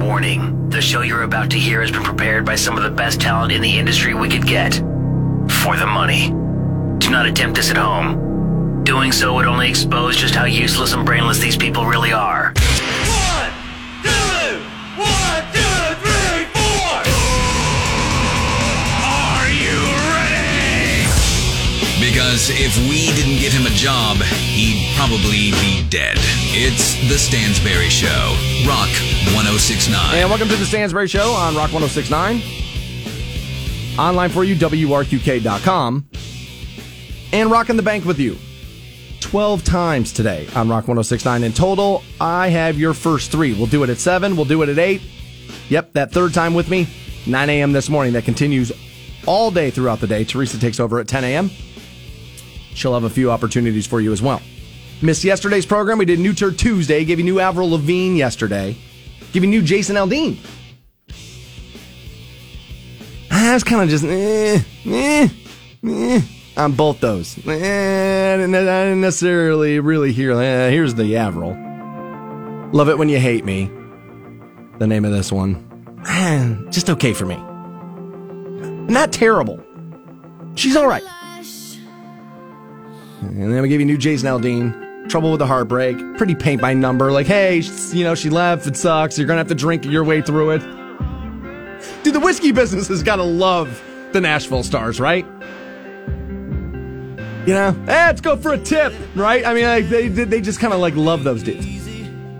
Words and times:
Warning 0.00 0.70
the 0.70 0.80
show 0.80 1.02
you're 1.02 1.24
about 1.24 1.50
to 1.50 1.58
hear 1.58 1.82
has 1.82 1.90
been 1.90 2.02
prepared 2.02 2.46
by 2.46 2.54
some 2.54 2.78
of 2.78 2.82
the 2.82 2.90
best 2.90 3.20
talent 3.20 3.52
in 3.52 3.60
the 3.60 3.78
industry 3.78 4.14
we 4.14 4.30
could 4.30 4.46
get. 4.46 4.76
For 5.62 5.76
the 5.76 5.86
money. 5.86 6.28
Do 6.98 7.10
not 7.10 7.26
attempt 7.26 7.56
this 7.56 7.70
at 7.70 7.76
home. 7.76 8.82
Doing 8.82 9.12
so 9.12 9.34
would 9.34 9.46
only 9.46 9.68
expose 9.68 10.16
just 10.16 10.34
how 10.34 10.46
useless 10.46 10.94
and 10.94 11.04
brainless 11.04 11.38
these 11.38 11.56
people 11.56 11.84
really 11.84 12.12
are. 12.12 12.39
If 22.52 22.76
we 22.90 23.06
didn't 23.14 23.38
give 23.38 23.52
him 23.52 23.64
a 23.64 23.74
job, 23.76 24.16
he'd 24.16 24.96
probably 24.96 25.52
be 25.62 25.86
dead. 25.88 26.16
It's 26.52 26.94
The 27.08 27.14
Stansberry 27.14 27.88
Show, 27.88 28.34
Rock 28.68 28.90
1069. 29.36 30.16
And 30.16 30.28
welcome 30.28 30.48
to 30.48 30.56
the 30.56 30.64
Stansberry 30.64 31.08
Show 31.08 31.30
on 31.30 31.54
Rock 31.54 31.72
1069. 31.72 32.42
Online 33.96 34.30
for 34.30 34.42
you, 34.42 34.56
WRQK.com. 34.56 36.08
And 37.32 37.50
rocking 37.52 37.76
the 37.76 37.84
bank 37.84 38.04
with 38.04 38.18
you 38.18 38.36
12 39.20 39.62
times 39.62 40.12
today 40.12 40.48
on 40.56 40.68
Rock 40.68 40.88
1069. 40.88 41.44
In 41.44 41.52
total, 41.52 42.02
I 42.20 42.48
have 42.48 42.76
your 42.80 42.94
first 42.94 43.30
three. 43.30 43.54
We'll 43.54 43.66
do 43.66 43.84
it 43.84 43.90
at 43.90 43.98
7, 43.98 44.34
we'll 44.34 44.44
do 44.44 44.60
it 44.62 44.68
at 44.68 44.78
8. 44.78 45.00
Yep, 45.68 45.92
that 45.92 46.10
third 46.10 46.34
time 46.34 46.54
with 46.54 46.68
me, 46.68 46.88
9 47.28 47.48
a.m. 47.48 47.70
this 47.72 47.88
morning. 47.88 48.14
That 48.14 48.24
continues 48.24 48.72
all 49.24 49.52
day 49.52 49.70
throughout 49.70 50.00
the 50.00 50.08
day. 50.08 50.24
Teresa 50.24 50.58
takes 50.58 50.80
over 50.80 50.98
at 50.98 51.06
10 51.06 51.22
a.m. 51.22 51.50
She'll 52.74 52.94
have 52.94 53.04
a 53.04 53.10
few 53.10 53.30
opportunities 53.30 53.86
for 53.86 54.00
you 54.00 54.12
as 54.12 54.22
well. 54.22 54.40
Missed 55.02 55.24
yesterday's 55.24 55.66
program. 55.66 55.98
We 55.98 56.04
did 56.04 56.18
New 56.18 56.32
Tour 56.32 56.52
Tuesday, 56.52 57.04
gave 57.04 57.18
you 57.18 57.24
new 57.24 57.40
Avril 57.40 57.70
Lavigne 57.70 58.16
yesterday, 58.18 58.76
giving 59.32 59.52
you 59.52 59.60
new 59.60 59.66
Jason 59.66 59.96
Aldean. 59.96 60.38
That's 63.28 63.64
kind 63.64 63.82
of 63.82 63.88
just 63.88 64.04
eh, 64.04 64.60
eh, 64.86 65.28
eh, 65.84 66.20
on 66.56 66.72
both 66.72 67.00
those. 67.00 67.36
Eh, 67.46 68.34
I 68.34 68.36
didn't 68.36 68.54
I 68.54 68.94
necessarily 68.94 69.80
really 69.80 70.12
hear. 70.12 70.32
Eh, 70.32 70.70
here's 70.70 70.94
the 70.94 71.16
Avril. 71.16 71.56
Love 72.72 72.88
it 72.88 72.98
when 72.98 73.08
you 73.08 73.18
hate 73.18 73.44
me. 73.44 73.70
The 74.78 74.86
name 74.86 75.04
of 75.04 75.12
this 75.12 75.32
one. 75.32 75.66
Just 76.70 76.88
okay 76.88 77.12
for 77.12 77.26
me. 77.26 77.36
Not 78.92 79.12
terrible. 79.12 79.60
She's 80.54 80.76
all 80.76 80.86
right. 80.86 81.02
And 83.20 83.52
then 83.52 83.62
we 83.62 83.68
give 83.68 83.80
you 83.80 83.86
new 83.86 83.98
Jason 83.98 84.28
Aldean. 84.28 85.08
Trouble 85.08 85.30
with 85.32 85.40
the 85.40 85.46
heartbreak. 85.46 85.96
Pretty 86.16 86.34
paint 86.34 86.60
by 86.60 86.74
number. 86.74 87.10
Like, 87.10 87.26
hey, 87.26 87.62
you 87.92 88.04
know, 88.04 88.14
she 88.14 88.30
left. 88.30 88.66
It 88.66 88.76
sucks. 88.76 89.18
You're 89.18 89.26
gonna 89.26 89.38
have 89.38 89.48
to 89.48 89.54
drink 89.54 89.84
your 89.84 90.04
way 90.04 90.22
through 90.22 90.50
it. 90.50 90.60
Dude, 92.02 92.14
the 92.14 92.20
whiskey 92.20 92.52
business 92.52 92.88
has 92.88 93.02
gotta 93.02 93.22
love 93.22 93.82
the 94.12 94.20
Nashville 94.20 94.62
Stars, 94.62 95.00
right? 95.00 95.26
You 97.46 97.54
know, 97.54 97.68
eh, 97.88 98.06
let's 98.06 98.20
go 98.20 98.36
for 98.36 98.52
a 98.52 98.58
tip, 98.58 98.92
right? 99.14 99.44
I 99.46 99.54
mean, 99.54 99.64
like, 99.64 99.88
they 99.88 100.08
they 100.08 100.40
just 100.40 100.60
kind 100.60 100.74
of 100.74 100.80
like 100.80 100.94
love 100.94 101.24
those 101.24 101.42
dudes. 101.42 101.66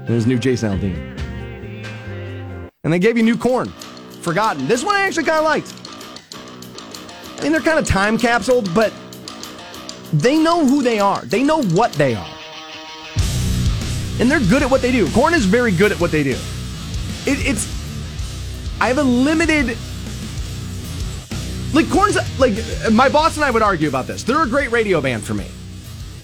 There's 0.06 0.26
new 0.26 0.38
Jason 0.38 0.78
Aldean, 0.78 1.84
and 2.84 2.92
they 2.92 2.98
gave 2.98 3.16
you 3.16 3.22
new 3.22 3.36
Korn, 3.36 3.68
forgotten. 4.20 4.68
This 4.68 4.84
one 4.84 4.94
I 4.94 5.00
actually 5.00 5.24
kind 5.24 5.38
of 5.38 5.44
liked. 5.44 5.74
I 7.38 7.42
mean, 7.42 7.52
they're 7.52 7.62
kind 7.62 7.78
of 7.78 7.86
time 7.86 8.18
capsuled, 8.18 8.72
but 8.74 8.92
they 10.12 10.38
know 10.38 10.66
who 10.66 10.82
they 10.82 10.98
are. 10.98 11.22
They 11.22 11.42
know 11.42 11.62
what 11.62 11.92
they 11.92 12.14
are. 12.14 12.34
And 14.20 14.30
they're 14.30 14.40
good 14.40 14.62
at 14.62 14.70
what 14.70 14.82
they 14.82 14.92
do. 14.92 15.08
Korn 15.10 15.34
is 15.34 15.46
very 15.46 15.72
good 15.72 15.92
at 15.92 16.00
what 16.00 16.10
they 16.10 16.22
do. 16.22 16.36
It, 17.26 17.46
it's, 17.46 17.66
I 18.80 18.88
have 18.88 18.98
a 18.98 19.02
limited, 19.02 19.76
like, 21.72 21.88
Korn's, 21.88 22.16
like, 22.38 22.54
my 22.92 23.08
boss 23.08 23.36
and 23.36 23.44
I 23.44 23.50
would 23.50 23.62
argue 23.62 23.88
about 23.88 24.06
this. 24.06 24.22
They're 24.22 24.42
a 24.42 24.48
great 24.48 24.70
radio 24.70 25.00
band 25.00 25.22
for 25.22 25.34
me. 25.34 25.46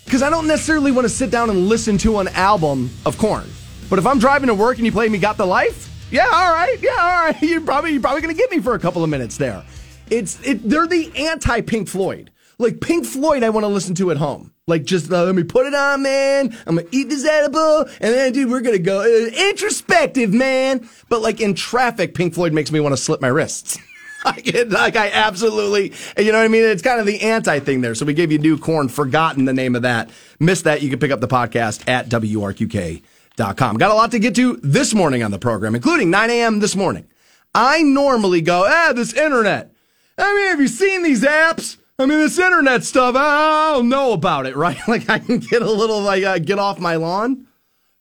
Because 0.04 0.22
I 0.22 0.30
don't 0.30 0.46
necessarily 0.46 0.92
want 0.92 1.04
to 1.04 1.08
sit 1.08 1.30
down 1.30 1.50
and 1.50 1.68
listen 1.68 1.98
to 1.98 2.18
an 2.18 2.28
album 2.28 2.90
of 3.04 3.18
Korn. 3.18 3.48
But 3.88 3.98
if 3.98 4.06
I'm 4.06 4.18
driving 4.18 4.48
to 4.48 4.54
work 4.54 4.76
and 4.76 4.86
you 4.86 4.92
play 4.92 5.08
me 5.08 5.18
Got 5.18 5.36
the 5.36 5.46
Life, 5.46 5.90
yeah, 6.10 6.26
all 6.26 6.52
right, 6.52 6.76
yeah, 6.80 6.96
all 6.98 7.26
right. 7.26 7.42
You're 7.42 7.60
probably, 7.60 7.92
you're 7.92 8.00
probably 8.00 8.20
going 8.20 8.34
to 8.34 8.40
get 8.40 8.50
me 8.50 8.60
for 8.60 8.74
a 8.74 8.78
couple 8.78 9.02
of 9.02 9.10
minutes 9.10 9.36
there. 9.36 9.64
It's, 10.08 10.40
it, 10.46 10.68
they're 10.68 10.86
the 10.86 11.10
anti 11.16 11.60
Pink 11.62 11.88
Floyd. 11.88 12.30
Like 12.58 12.80
Pink 12.80 13.04
Floyd, 13.04 13.42
I 13.42 13.50
want 13.50 13.64
to 13.64 13.68
listen 13.68 13.94
to 13.96 14.10
at 14.10 14.16
home. 14.16 14.52
Like 14.66 14.84
just 14.84 15.12
uh, 15.12 15.24
let 15.24 15.34
me 15.34 15.44
put 15.44 15.66
it 15.66 15.74
on, 15.74 16.02
man. 16.02 16.56
I'm 16.66 16.76
gonna 16.76 16.88
eat 16.90 17.08
this 17.08 17.24
edible, 17.24 17.80
and 17.80 18.14
then 18.14 18.32
dude, 18.32 18.50
we're 18.50 18.62
gonna 18.62 18.78
go 18.78 19.00
uh, 19.00 19.30
introspective, 19.50 20.32
man. 20.32 20.88
But 21.08 21.20
like 21.20 21.40
in 21.40 21.54
traffic, 21.54 22.14
Pink 22.14 22.34
Floyd 22.34 22.52
makes 22.52 22.72
me 22.72 22.80
want 22.80 22.94
to 22.94 22.96
slit 22.96 23.20
my 23.20 23.28
wrists. 23.28 23.78
it, 24.38 24.70
like 24.70 24.96
I 24.96 25.10
absolutely, 25.10 25.92
you 26.18 26.32
know 26.32 26.38
what 26.38 26.44
I 26.44 26.48
mean? 26.48 26.64
It's 26.64 26.82
kind 26.82 26.98
of 26.98 27.06
the 27.06 27.20
anti 27.20 27.60
thing 27.60 27.82
there. 27.82 27.94
So 27.94 28.06
we 28.06 28.14
gave 28.14 28.32
you 28.32 28.38
new 28.38 28.58
Korn, 28.58 28.88
forgotten 28.88 29.44
the 29.44 29.52
name 29.52 29.76
of 29.76 29.82
that. 29.82 30.10
Missed 30.40 30.64
that? 30.64 30.82
You 30.82 30.90
can 30.90 30.98
pick 30.98 31.10
up 31.10 31.20
the 31.20 31.28
podcast 31.28 31.88
at 31.88 32.08
wrqk.com. 32.08 33.76
Got 33.76 33.90
a 33.90 33.94
lot 33.94 34.10
to 34.12 34.18
get 34.18 34.34
to 34.36 34.56
this 34.62 34.94
morning 34.94 35.22
on 35.22 35.30
the 35.30 35.38
program, 35.38 35.74
including 35.74 36.10
9 36.10 36.30
a.m. 36.30 36.58
this 36.58 36.74
morning. 36.74 37.06
I 37.54 37.82
normally 37.82 38.40
go, 38.40 38.64
ah, 38.66 38.92
this 38.94 39.12
internet. 39.14 39.72
I 40.18 40.34
mean, 40.34 40.48
have 40.48 40.60
you 40.60 40.68
seen 40.68 41.02
these 41.02 41.22
apps? 41.22 41.76
I 41.98 42.04
mean, 42.04 42.18
this 42.18 42.38
internet 42.38 42.84
stuff, 42.84 43.14
I 43.16 43.72
don't 43.72 43.88
know 43.88 44.12
about 44.12 44.46
it, 44.46 44.56
right? 44.64 44.78
Like, 44.86 45.08
I 45.08 45.18
can 45.18 45.38
get 45.38 45.62
a 45.62 45.70
little, 45.70 46.00
like, 46.00 46.24
uh, 46.24 46.38
get 46.38 46.58
off 46.58 46.78
my 46.78 46.96
lawn. 46.96 47.46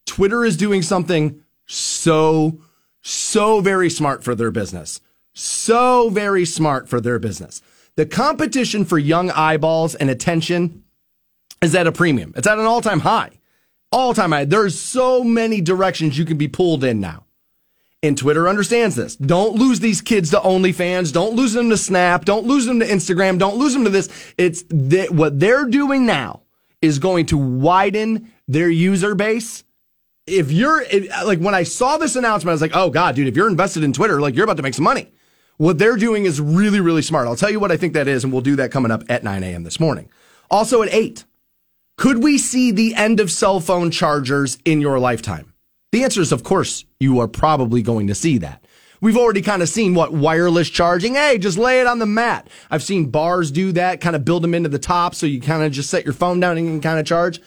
Twitter 0.06 0.44
is 0.44 0.56
doing 0.56 0.82
something 0.82 1.42
so, 1.66 2.60
so 3.02 3.60
very 3.60 3.90
smart 3.90 4.22
for 4.22 4.34
their 4.34 4.50
business. 4.50 5.00
So 5.32 6.08
very 6.08 6.44
smart 6.46 6.88
for 6.88 7.00
their 7.00 7.18
business. 7.18 7.60
The 7.96 8.06
competition 8.06 8.84
for 8.84 8.98
young 8.98 9.30
eyeballs 9.30 9.94
and 9.94 10.08
attention 10.08 10.84
is 11.62 11.74
at 11.74 11.86
a 11.86 11.92
premium. 11.92 12.32
It's 12.36 12.46
at 12.46 12.58
an 12.58 12.64
all 12.64 12.80
time 12.80 13.00
high. 13.00 13.30
All 13.92 14.14
time 14.14 14.32
high. 14.32 14.44
There's 14.44 14.78
so 14.78 15.24
many 15.24 15.60
directions 15.60 16.16
you 16.16 16.24
can 16.24 16.38
be 16.38 16.48
pulled 16.48 16.84
in 16.84 17.00
now. 17.00 17.25
And 18.06 18.16
Twitter 18.16 18.48
understands 18.48 18.94
this. 18.94 19.16
Don't 19.16 19.56
lose 19.56 19.80
these 19.80 20.00
kids 20.00 20.30
to 20.30 20.38
OnlyFans. 20.38 21.12
Don't 21.12 21.34
lose 21.34 21.54
them 21.54 21.70
to 21.70 21.76
Snap. 21.76 22.24
Don't 22.24 22.46
lose 22.46 22.64
them 22.64 22.78
to 22.78 22.86
Instagram. 22.86 23.36
Don't 23.36 23.56
lose 23.56 23.72
them 23.72 23.82
to 23.82 23.90
this. 23.90 24.08
It's 24.38 24.62
what 25.10 25.40
they're 25.40 25.64
doing 25.64 26.06
now 26.06 26.42
is 26.80 27.00
going 27.00 27.26
to 27.26 27.36
widen 27.36 28.32
their 28.46 28.70
user 28.70 29.16
base. 29.16 29.64
If 30.24 30.52
you're 30.52 30.82
if, 30.82 31.08
like, 31.24 31.40
when 31.40 31.54
I 31.54 31.64
saw 31.64 31.96
this 31.96 32.14
announcement, 32.14 32.50
I 32.50 32.54
was 32.54 32.62
like, 32.62 32.76
oh 32.76 32.90
God, 32.90 33.16
dude, 33.16 33.26
if 33.26 33.34
you're 33.34 33.48
invested 33.48 33.82
in 33.82 33.92
Twitter, 33.92 34.20
like, 34.20 34.36
you're 34.36 34.44
about 34.44 34.58
to 34.58 34.62
make 34.62 34.74
some 34.74 34.84
money. 34.84 35.12
What 35.56 35.78
they're 35.78 35.96
doing 35.96 36.26
is 36.26 36.40
really, 36.40 36.80
really 36.80 37.02
smart. 37.02 37.26
I'll 37.26 37.34
tell 37.34 37.50
you 37.50 37.58
what 37.58 37.72
I 37.72 37.76
think 37.76 37.94
that 37.94 38.06
is, 38.06 38.22
and 38.22 38.32
we'll 38.32 38.42
do 38.42 38.54
that 38.56 38.70
coming 38.70 38.92
up 38.92 39.02
at 39.08 39.24
9 39.24 39.42
a.m. 39.42 39.64
this 39.64 39.80
morning. 39.80 40.10
Also 40.48 40.82
at 40.82 40.94
8, 40.94 41.24
could 41.96 42.22
we 42.22 42.38
see 42.38 42.70
the 42.70 42.94
end 42.94 43.18
of 43.18 43.32
cell 43.32 43.58
phone 43.58 43.90
chargers 43.90 44.58
in 44.64 44.80
your 44.80 45.00
lifetime? 45.00 45.54
The 45.96 46.04
answer 46.04 46.20
is, 46.20 46.30
of 46.30 46.42
course, 46.42 46.84
you 47.00 47.20
are 47.20 47.26
probably 47.26 47.80
going 47.80 48.08
to 48.08 48.14
see 48.14 48.36
that. 48.36 48.62
We've 49.00 49.16
already 49.16 49.40
kind 49.40 49.62
of 49.62 49.70
seen 49.70 49.94
what 49.94 50.12
wireless 50.12 50.68
charging. 50.68 51.14
Hey, 51.14 51.38
just 51.38 51.56
lay 51.56 51.80
it 51.80 51.86
on 51.86 52.00
the 52.00 52.04
mat. 52.04 52.50
I've 52.70 52.82
seen 52.82 53.08
bars 53.08 53.50
do 53.50 53.72
that, 53.72 54.02
kind 54.02 54.14
of 54.14 54.22
build 54.22 54.44
them 54.44 54.52
into 54.52 54.68
the 54.68 54.78
top 54.78 55.14
so 55.14 55.24
you 55.24 55.40
kind 55.40 55.62
of 55.62 55.72
just 55.72 55.88
set 55.88 56.04
your 56.04 56.12
phone 56.12 56.38
down 56.38 56.58
and 56.58 56.66
you 56.66 56.72
can 56.74 56.82
kind 56.82 57.00
of 57.00 57.06
charge. 57.06 57.40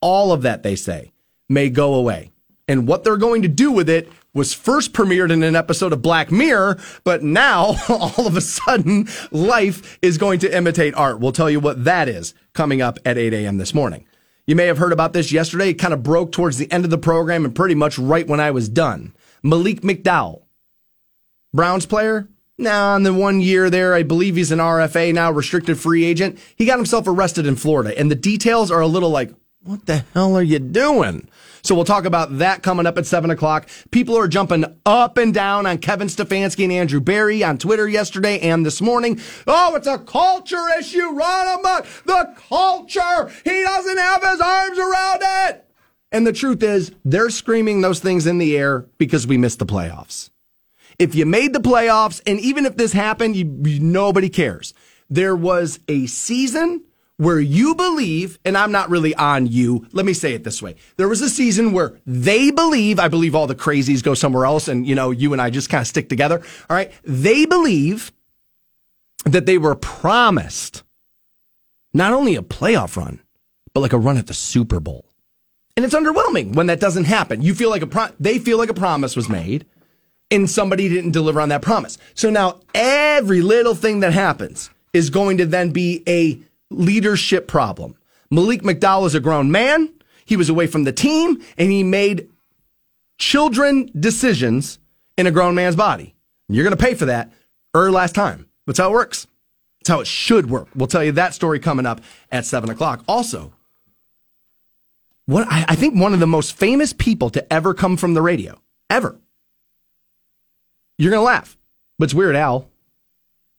All 0.00 0.32
of 0.32 0.42
that, 0.42 0.64
they 0.64 0.74
say, 0.74 1.12
may 1.48 1.70
go 1.70 1.94
away. 1.94 2.32
And 2.66 2.88
what 2.88 3.04
they're 3.04 3.16
going 3.16 3.42
to 3.42 3.48
do 3.48 3.70
with 3.70 3.88
it 3.88 4.10
was 4.32 4.52
first 4.52 4.92
premiered 4.92 5.30
in 5.30 5.44
an 5.44 5.54
episode 5.54 5.92
of 5.92 6.02
Black 6.02 6.32
Mirror, 6.32 6.80
but 7.04 7.22
now 7.22 7.76
all 7.88 8.26
of 8.26 8.36
a 8.36 8.40
sudden 8.40 9.06
life 9.30 10.00
is 10.02 10.18
going 10.18 10.40
to 10.40 10.52
imitate 10.52 10.96
art. 10.96 11.20
We'll 11.20 11.30
tell 11.30 11.48
you 11.48 11.60
what 11.60 11.84
that 11.84 12.08
is 12.08 12.34
coming 12.54 12.82
up 12.82 12.98
at 13.04 13.16
8 13.16 13.32
a.m. 13.34 13.58
this 13.58 13.72
morning. 13.72 14.04
You 14.46 14.56
may 14.56 14.66
have 14.66 14.78
heard 14.78 14.92
about 14.92 15.14
this 15.14 15.32
yesterday. 15.32 15.70
It 15.70 15.74
kind 15.74 15.94
of 15.94 16.02
broke 16.02 16.32
towards 16.32 16.58
the 16.58 16.70
end 16.70 16.84
of 16.84 16.90
the 16.90 16.98
program 16.98 17.44
and 17.44 17.54
pretty 17.54 17.74
much 17.74 17.98
right 17.98 18.26
when 18.26 18.40
I 18.40 18.50
was 18.50 18.68
done. 18.68 19.14
Malik 19.42 19.80
McDowell, 19.80 20.42
Browns 21.52 21.86
player. 21.86 22.28
Now, 22.56 22.94
in 22.94 23.02
the 23.02 23.12
one 23.12 23.40
year 23.40 23.68
there, 23.68 23.94
I 23.94 24.04
believe 24.04 24.36
he's 24.36 24.52
an 24.52 24.60
RFA 24.60 25.12
now, 25.12 25.32
restricted 25.32 25.78
free 25.78 26.04
agent. 26.04 26.38
He 26.54 26.66
got 26.66 26.78
himself 26.78 27.08
arrested 27.08 27.46
in 27.46 27.56
Florida, 27.56 27.98
and 27.98 28.10
the 28.10 28.14
details 28.14 28.70
are 28.70 28.80
a 28.80 28.86
little 28.86 29.10
like, 29.10 29.34
what 29.62 29.86
the 29.86 30.04
hell 30.14 30.36
are 30.36 30.42
you 30.42 30.58
doing? 30.60 31.26
So 31.64 31.74
we'll 31.74 31.86
talk 31.86 32.04
about 32.04 32.38
that 32.38 32.62
coming 32.62 32.84
up 32.84 32.98
at 32.98 33.06
seven 33.06 33.30
o'clock. 33.30 33.68
People 33.90 34.18
are 34.18 34.28
jumping 34.28 34.66
up 34.84 35.16
and 35.16 35.32
down 35.32 35.64
on 35.64 35.78
Kevin 35.78 36.08
Stefanski 36.08 36.64
and 36.64 36.72
Andrew 36.72 37.00
Berry 37.00 37.42
on 37.42 37.56
Twitter 37.56 37.88
yesterday 37.88 38.38
and 38.40 38.66
this 38.66 38.82
morning. 38.82 39.18
Oh, 39.46 39.74
it's 39.74 39.86
a 39.86 39.96
culture 39.96 40.66
issue. 40.78 41.08
Run 41.08 41.58
amok. 41.58 41.86
The 42.04 42.34
culture. 42.48 43.32
He 43.44 43.62
doesn't 43.62 43.98
have 43.98 44.22
his 44.22 44.40
arms 44.42 44.78
around 44.78 45.20
it. 45.22 45.64
And 46.12 46.26
the 46.26 46.34
truth 46.34 46.62
is, 46.62 46.92
they're 47.02 47.30
screaming 47.30 47.80
those 47.80 47.98
things 47.98 48.26
in 48.26 48.36
the 48.36 48.56
air 48.58 48.86
because 48.98 49.26
we 49.26 49.38
missed 49.38 49.58
the 49.58 49.66
playoffs. 49.66 50.28
If 50.98 51.14
you 51.14 51.24
made 51.24 51.54
the 51.54 51.60
playoffs, 51.60 52.20
and 52.26 52.38
even 52.40 52.66
if 52.66 52.76
this 52.76 52.92
happened, 52.92 53.36
you, 53.36 53.44
nobody 53.80 54.28
cares. 54.28 54.74
There 55.08 55.34
was 55.34 55.80
a 55.88 56.06
season 56.06 56.84
where 57.16 57.40
you 57.40 57.74
believe, 57.74 58.38
and 58.44 58.58
I'm 58.58 58.72
not 58.72 58.90
really 58.90 59.14
on 59.14 59.46
you. 59.46 59.86
Let 59.92 60.04
me 60.04 60.12
say 60.12 60.34
it 60.34 60.42
this 60.44 60.60
way. 60.60 60.74
There 60.96 61.08
was 61.08 61.20
a 61.20 61.28
season 61.28 61.72
where 61.72 61.98
they 62.06 62.50
believe, 62.50 62.98
I 62.98 63.08
believe 63.08 63.34
all 63.34 63.46
the 63.46 63.54
crazies 63.54 64.02
go 64.02 64.14
somewhere 64.14 64.46
else 64.46 64.66
and, 64.66 64.86
you 64.86 64.94
know, 64.94 65.10
you 65.10 65.32
and 65.32 65.40
I 65.40 65.50
just 65.50 65.70
kind 65.70 65.80
of 65.80 65.86
stick 65.86 66.08
together. 66.08 66.42
All 66.68 66.76
right. 66.76 66.90
They 67.04 67.46
believe 67.46 68.12
that 69.24 69.46
they 69.46 69.58
were 69.58 69.76
promised 69.76 70.82
not 71.92 72.12
only 72.12 72.34
a 72.34 72.42
playoff 72.42 72.96
run, 72.96 73.20
but 73.72 73.80
like 73.80 73.92
a 73.92 73.98
run 73.98 74.18
at 74.18 74.26
the 74.26 74.34
Super 74.34 74.80
Bowl. 74.80 75.04
And 75.76 75.84
it's 75.84 75.94
underwhelming 75.94 76.54
when 76.54 76.66
that 76.66 76.80
doesn't 76.80 77.04
happen. 77.04 77.42
You 77.42 77.54
feel 77.54 77.70
like 77.70 77.82
a 77.82 77.86
pro- 77.86 78.10
they 78.20 78.38
feel 78.38 78.58
like 78.58 78.70
a 78.70 78.74
promise 78.74 79.16
was 79.16 79.28
made 79.28 79.66
and 80.30 80.50
somebody 80.50 80.88
didn't 80.88 81.12
deliver 81.12 81.40
on 81.40 81.48
that 81.50 81.62
promise. 81.62 81.98
So 82.14 82.30
now 82.30 82.60
every 82.74 83.40
little 83.40 83.74
thing 83.74 84.00
that 84.00 84.12
happens 84.12 84.70
is 84.92 85.10
going 85.10 85.38
to 85.38 85.46
then 85.46 85.70
be 85.70 86.02
a 86.08 86.40
leadership 86.70 87.48
problem. 87.48 87.96
Malik 88.30 88.62
McDowell 88.62 89.06
is 89.06 89.14
a 89.14 89.20
grown 89.20 89.50
man. 89.50 89.92
He 90.24 90.36
was 90.36 90.48
away 90.48 90.66
from 90.66 90.84
the 90.84 90.92
team 90.92 91.42
and 91.58 91.70
he 91.70 91.82
made 91.82 92.28
children 93.18 93.90
decisions 93.98 94.78
in 95.16 95.26
a 95.26 95.30
grown 95.30 95.54
man's 95.54 95.76
body. 95.76 96.14
You're 96.48 96.64
going 96.64 96.76
to 96.76 96.82
pay 96.82 96.94
for 96.94 97.06
that 97.06 97.32
or 97.72 97.90
last 97.90 98.14
time. 98.14 98.48
That's 98.66 98.78
how 98.78 98.90
it 98.90 98.92
works. 98.92 99.26
That's 99.80 99.90
how 99.90 100.00
it 100.00 100.06
should 100.06 100.50
work. 100.50 100.68
We'll 100.74 100.86
tell 100.86 101.04
you 101.04 101.12
that 101.12 101.34
story 101.34 101.60
coming 101.60 101.86
up 101.86 102.00
at 102.32 102.46
seven 102.46 102.70
o'clock. 102.70 103.04
Also, 103.06 103.52
what 105.26 105.46
I, 105.48 105.64
I 105.68 105.74
think 105.74 105.98
one 105.98 106.14
of 106.14 106.20
the 106.20 106.26
most 106.26 106.54
famous 106.56 106.92
people 106.92 107.30
to 107.30 107.52
ever 107.52 107.74
come 107.74 107.96
from 107.96 108.14
the 108.14 108.22
radio, 108.22 108.60
ever. 108.90 109.18
You're 110.98 111.10
going 111.10 111.20
to 111.20 111.24
laugh, 111.24 111.56
but 111.98 112.04
it's 112.04 112.14
Weird 112.14 112.36
Al. 112.36 112.68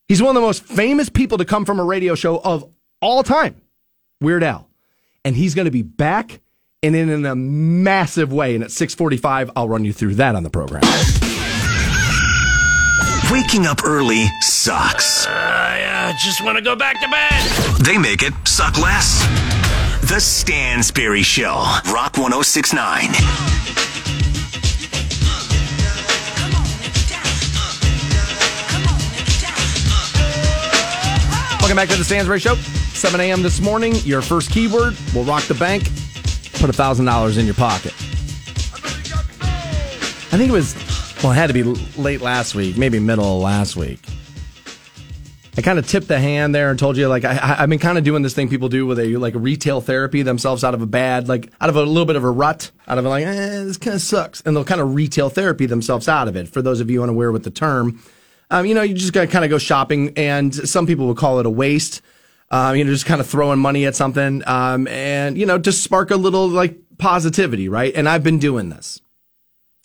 He's 0.08 0.22
one 0.22 0.36
of 0.36 0.42
the 0.42 0.48
most 0.48 0.64
famous 0.64 1.10
people 1.10 1.38
to 1.38 1.46
come 1.46 1.66
from 1.66 1.80
a 1.80 1.84
radio 1.84 2.16
show 2.16 2.40
of 2.40 2.70
all 3.06 3.24
time, 3.24 3.62
Weird 4.20 4.44
Al. 4.44 4.68
And 5.24 5.36
he's 5.36 5.54
going 5.56 5.66
to 5.66 5.72
be 5.72 5.84
back 5.84 6.42
and 6.82 6.96
in 6.96 7.26
a 7.26 7.36
massive 7.36 8.34
way. 8.34 8.56
And 8.56 8.64
at 8.64 8.72
645, 8.72 9.52
I'll 9.56 9.70
run 9.70 9.86
you 9.86 9.94
through 9.94 10.16
that 10.16 10.36
on 10.36 10.44
the 10.44 10.50
program. 10.50 10.82
Waking 13.32 13.68
up 13.68 13.84
early 13.84 14.26
sucks. 14.42 15.28
I 15.28 15.82
uh, 15.82 16.14
just 16.24 16.44
want 16.44 16.58
to 16.58 16.64
go 16.64 16.76
back 16.76 17.00
to 17.02 17.08
bed. 17.08 17.86
They 17.86 17.98
make 17.98 18.24
it 18.24 18.34
suck 18.48 18.78
less. 18.80 19.22
The 20.02 20.18
Stansberry 20.18 21.24
Show, 21.24 21.56
Rock 21.92 22.18
1069. 22.18 23.12
Welcome 31.60 31.78
back 31.78 31.90
to 31.90 31.98
the 31.98 32.04
Stansberry 32.04 32.40
Show. 32.40 32.85
7 33.06 33.20
a.m. 33.20 33.44
this 33.44 33.62
morning. 33.62 33.94
Your 33.98 34.20
first 34.20 34.50
keyword 34.50 34.96
will 35.14 35.26
rock 35.26 35.44
the 35.44 35.54
bank. 35.54 35.84
Put 36.54 36.72
$1,000 36.72 37.38
in 37.38 37.46
your 37.46 37.54
pocket. 37.54 37.94
I 40.34 40.38
think 40.38 40.50
it 40.50 40.52
was, 40.52 40.74
well, 41.22 41.32
it 41.32 41.36
had 41.36 41.46
to 41.46 41.54
be 41.54 41.62
late 41.62 42.22
last 42.22 42.56
week, 42.56 42.78
maybe 42.78 43.00
middle 43.00 43.36
of 43.36 43.44
last 43.44 43.76
week. 43.76 44.00
I 45.56 45.62
kind 45.62 45.78
of 45.78 45.88
tipped 45.88 46.08
the 46.08 46.18
hand 46.18 46.56
there 46.56 46.72
and 46.72 46.80
told 46.80 46.98
you, 46.98 47.08
like, 47.08 47.24
I, 47.26 47.58
I've 47.60 47.70
been 47.70 47.78
kind 47.78 48.00
of 48.00 48.04
doing 48.04 48.24
this 48.24 48.34
thing 48.34 48.50
people 48.50 48.70
do 48.70 48.88
where 48.88 48.96
they 48.96 49.16
like 49.18 49.36
retail 49.38 49.82
therapy 49.82 50.24
themselves 50.24 50.64
out 50.64 50.74
of 50.74 50.82
a 50.82 50.88
bad, 50.88 51.28
like, 51.28 51.54
out 51.62 51.70
of 51.70 51.76
a 51.76 51.84
little 51.84 52.08
bit 52.08 52.16
of 52.16 52.24
a 52.24 52.32
rut, 52.32 52.72
out 52.88 52.98
of 52.98 53.06
like, 53.06 53.24
eh, 53.24 53.66
this 53.66 53.78
kind 53.78 53.94
of 53.94 54.02
sucks. 54.02 54.42
And 54.42 54.58
they'll 54.58 54.66
kind 54.66 54.82
of 54.82 54.96
retail 54.96 55.30
therapy 55.30 55.68
themselves 55.68 56.08
out 56.08 56.28
of 56.28 56.36
it. 56.36 56.48
For 56.48 56.64
those 56.64 56.80
of 56.80 56.90
you 56.90 57.04
unaware 57.04 57.32
with 57.32 57.44
the 57.44 57.52
term, 57.52 58.02
um, 58.50 58.66
you 58.66 58.74
know, 58.74 58.82
you 58.82 58.96
just 58.96 59.14
got 59.14 59.22
to 59.22 59.28
kind 59.28 59.46
of 59.46 59.52
go 59.52 59.60
shopping, 59.60 60.12
and 60.18 60.56
some 60.56 60.88
people 60.88 61.06
would 61.06 61.18
call 61.18 61.40
it 61.40 61.46
a 61.46 61.52
waste. 61.52 62.02
Um, 62.56 62.78
you 62.78 62.86
know, 62.86 62.92
just 62.92 63.06
kind 63.06 63.20
of 63.20 63.28
throwing 63.28 63.60
money 63.60 63.86
at 63.86 63.98
something, 63.98 64.42
um, 64.48 64.88
and 64.88 65.38
you 65.38 65.46
know, 65.46 65.58
just 65.58 65.84
spark 65.84 66.10
a 66.10 66.16
little 66.16 66.48
like 66.48 66.78
positivity, 66.98 67.68
right? 67.68 67.94
And 67.94 68.08
I've 68.08 68.24
been 68.24 68.40
doing 68.40 68.70
this. 68.70 69.02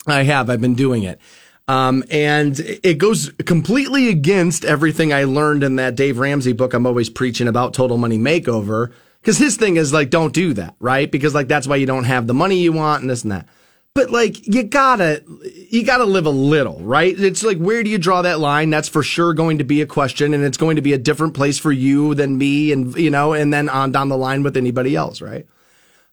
I 0.07 0.23
have. 0.23 0.49
I've 0.49 0.61
been 0.61 0.75
doing 0.75 1.03
it. 1.03 1.19
Um, 1.67 2.05
and 2.09 2.57
it 2.59 2.97
goes 2.97 3.29
completely 3.45 4.07
against 4.07 4.63
everything 4.63 5.11
I 5.11 5.25
learned 5.25 5.63
in 5.63 5.75
that 5.75 5.95
Dave 5.95 6.17
Ramsey 6.17 6.53
book 6.53 6.73
I'm 6.73 6.85
always 6.85 7.09
preaching 7.09 7.49
about 7.49 7.73
Total 7.73 7.97
Money 7.97 8.17
Makeover. 8.17 8.93
Cause 9.23 9.37
his 9.37 9.57
thing 9.57 9.75
is 9.75 9.91
like, 9.91 10.09
don't 10.09 10.33
do 10.33 10.53
that, 10.53 10.75
right? 10.79 11.11
Because 11.11 11.35
like, 11.35 11.49
that's 11.49 11.67
why 11.67 11.75
you 11.75 11.85
don't 11.85 12.05
have 12.05 12.25
the 12.25 12.33
money 12.33 12.57
you 12.57 12.71
want 12.71 13.01
and 13.01 13.09
this 13.09 13.23
and 13.23 13.33
that. 13.33 13.47
But 13.93 14.09
like, 14.09 14.47
you 14.47 14.63
gotta, 14.63 15.21
you 15.69 15.83
gotta 15.83 16.05
live 16.05 16.25
a 16.25 16.31
little, 16.31 16.79
right? 16.79 17.13
It's 17.19 17.43
like, 17.43 17.57
where 17.57 17.83
do 17.83 17.89
you 17.89 17.97
draw 17.97 18.21
that 18.21 18.39
line? 18.39 18.69
That's 18.69 18.87
for 18.87 19.03
sure 19.03 19.33
going 19.33 19.57
to 19.57 19.65
be 19.65 19.81
a 19.81 19.85
question 19.85 20.33
and 20.33 20.45
it's 20.45 20.57
going 20.57 20.77
to 20.77 20.81
be 20.81 20.93
a 20.93 20.97
different 20.97 21.33
place 21.33 21.59
for 21.59 21.73
you 21.73 22.15
than 22.15 22.37
me 22.37 22.71
and, 22.71 22.95
you 22.95 23.09
know, 23.09 23.33
and 23.33 23.53
then 23.53 23.67
on 23.67 23.91
down 23.91 24.07
the 24.07 24.17
line 24.17 24.43
with 24.43 24.55
anybody 24.55 24.95
else, 24.95 25.19
right? 25.21 25.45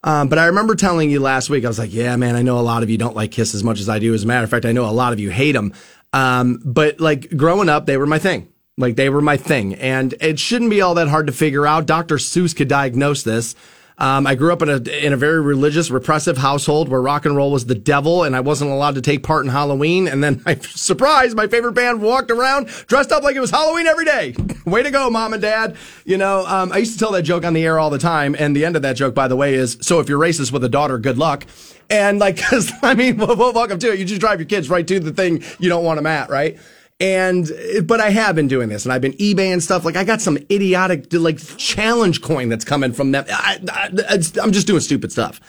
Um, 0.03 0.29
but 0.29 0.39
I 0.39 0.47
remember 0.47 0.75
telling 0.75 1.09
you 1.09 1.21
last 1.21 1.51
week, 1.51 1.65
I 1.65 1.69
was 1.69 1.79
like, 1.79 1.93
yeah, 1.93 2.17
man, 2.17 2.35
I 2.35 2.43
know 2.43 2.59
a 2.59 2.63
lot 2.63 2.83
of 2.83 2.91
you 2.91 2.99
don't 2.99 3.15
like 3.17 3.31
Kiss 3.31 3.55
as 3.55 3.63
much 3.63 3.79
as 3.79 3.89
I 3.89 4.01
do. 4.01 4.13
As 4.13 4.25
a 4.25 4.27
matter 4.27 4.45
of 4.45 4.51
fact, 4.51 4.65
I 4.65 4.73
know 4.73 4.89
a 4.89 4.91
lot 4.91 5.13
of 5.13 5.21
you 5.21 5.31
hate 5.31 5.53
them. 5.53 5.73
Um, 6.13 6.61
but 6.65 7.01
like 7.01 7.37
growing 7.37 7.69
up, 7.69 7.87
they 7.87 7.97
were 7.97 8.07
my 8.07 8.19
thing. 8.19 8.53
Like 8.77 8.97
they 8.97 9.09
were 9.09 9.21
my 9.21 9.37
thing. 9.37 9.75
And 9.75 10.15
it 10.21 10.41
shouldn't 10.41 10.71
be 10.71 10.81
all 10.81 10.95
that 10.95 11.09
hard 11.09 11.29
to 11.29 11.33
figure 11.33 11.67
out. 11.67 11.87
Dr. 11.87 12.17
Seuss 12.17 12.57
could 12.57 12.69
diagnose 12.69 13.23
this. 13.23 13.55
Um, 13.99 14.29
I 14.29 14.37
grew 14.37 14.53
up 14.53 14.63
in 14.63 14.69
a 14.69 14.77
in 14.77 15.13
a 15.13 15.17
very 15.17 15.41
religious, 15.41 15.91
repressive 15.91 16.39
household 16.39 16.89
where 16.89 17.03
rock 17.03 17.27
and 17.27 17.37
roll 17.37 17.51
was 17.51 17.67
the 17.67 17.75
devil, 17.75 18.23
and 18.23 18.37
I 18.37 18.41
wasn't 18.41 18.71
allowed 18.71 18.95
to 18.95 19.01
take 19.01 19.25
part 19.25 19.45
in 19.45 19.51
Halloween. 19.51 20.07
And 20.07 20.23
then, 20.23 20.41
I 20.47 20.55
surprise, 20.55 21.35
my 21.35 21.49
favorite 21.49 21.73
band 21.73 22.01
walked 22.01 22.31
around 22.31 22.69
dressed 22.87 23.11
up 23.11 23.25
like 23.25 23.35
it 23.35 23.41
was 23.41 23.51
Halloween 23.51 23.89
every 23.89 24.05
day. 24.05 24.35
Way 24.65 24.85
to 24.85 24.91
go, 24.91 25.11
mom 25.11 25.33
and 25.33 25.43
dad! 25.43 25.77
You 26.05 26.17
know, 26.17 26.47
um, 26.47 26.73
I 26.73 26.79
used 26.79 26.93
to 26.93 26.99
tell 26.99 27.11
that 27.13 27.23
joke 27.23 27.45
on 27.45 27.55
the 27.55 27.65
air 27.65 27.79
all 27.79 27.91
the 27.91 27.99
time, 27.99 28.37
and 28.39 28.55
the 28.55 28.65
end 28.65 28.77
of 28.77 28.83
that 28.83 28.95
joke, 28.95 29.15
by 29.15 29.27
the 29.27 29.37
way, 29.37 29.55
is 29.55 29.77
so 29.81 29.99
if 29.99 30.09
you're 30.09 30.21
racist 30.21 30.53
with 30.53 30.63
a 30.63 30.69
daughter, 30.69 30.99
good 30.99 31.19
luck. 31.19 31.45
And 31.91 32.21
like, 32.21 32.37
cause 32.51 32.71
I 32.83 32.95
mean, 32.95 33.17
well, 33.17 33.37
welcome 33.37 33.81
to 33.81 33.93
it. 33.93 33.99
You 33.99 34.05
just 34.05 34.21
drive 34.21 34.39
your 34.39 34.47
kids 34.47 34.71
right 34.71 34.87
to 34.87 35.01
the 35.01 35.13
thing 35.13 35.43
you 35.59 35.69
don't 35.69 35.85
want 35.85 35.99
them 35.99 36.07
at, 36.07 36.31
right? 36.31 36.57
And, 37.01 37.49
but 37.85 38.01
I 38.01 38.11
have 38.11 38.35
been 38.35 38.49
doing 38.49 38.69
this 38.69 38.85
and 38.85 38.93
I've 38.93 39.01
been 39.01 39.13
eBay 39.13 39.53
and 39.53 39.63
stuff. 39.63 39.85
Like 39.85 39.97
I 39.97 40.03
got 40.03 40.21
some 40.21 40.37
idiotic, 40.51 41.13
like 41.13 41.39
challenge 41.57 42.23
coin 42.23 42.49
that's 42.49 42.65
coming 42.65 42.93
from 42.93 43.13
them. 43.13 43.25
I, 43.31 43.61
I, 43.71 44.23
I'm 44.43 44.51
just 44.51 44.67
doing 44.67 44.81
stupid 44.81 45.13
stuff. 45.13 45.41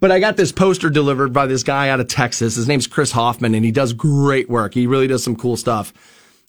But 0.00 0.10
I 0.10 0.18
got 0.18 0.36
this 0.36 0.52
poster 0.52 0.90
delivered 0.90 1.32
by 1.32 1.46
this 1.46 1.62
guy 1.62 1.88
out 1.90 2.00
of 2.00 2.08
Texas. 2.08 2.56
His 2.56 2.66
name's 2.66 2.86
Chris 2.86 3.12
Hoffman 3.12 3.54
and 3.54 3.64
he 3.64 3.70
does 3.70 3.92
great 3.92 4.50
work. 4.50 4.74
He 4.74 4.86
really 4.86 5.06
does 5.06 5.22
some 5.22 5.36
cool 5.36 5.56
stuff. 5.56 5.92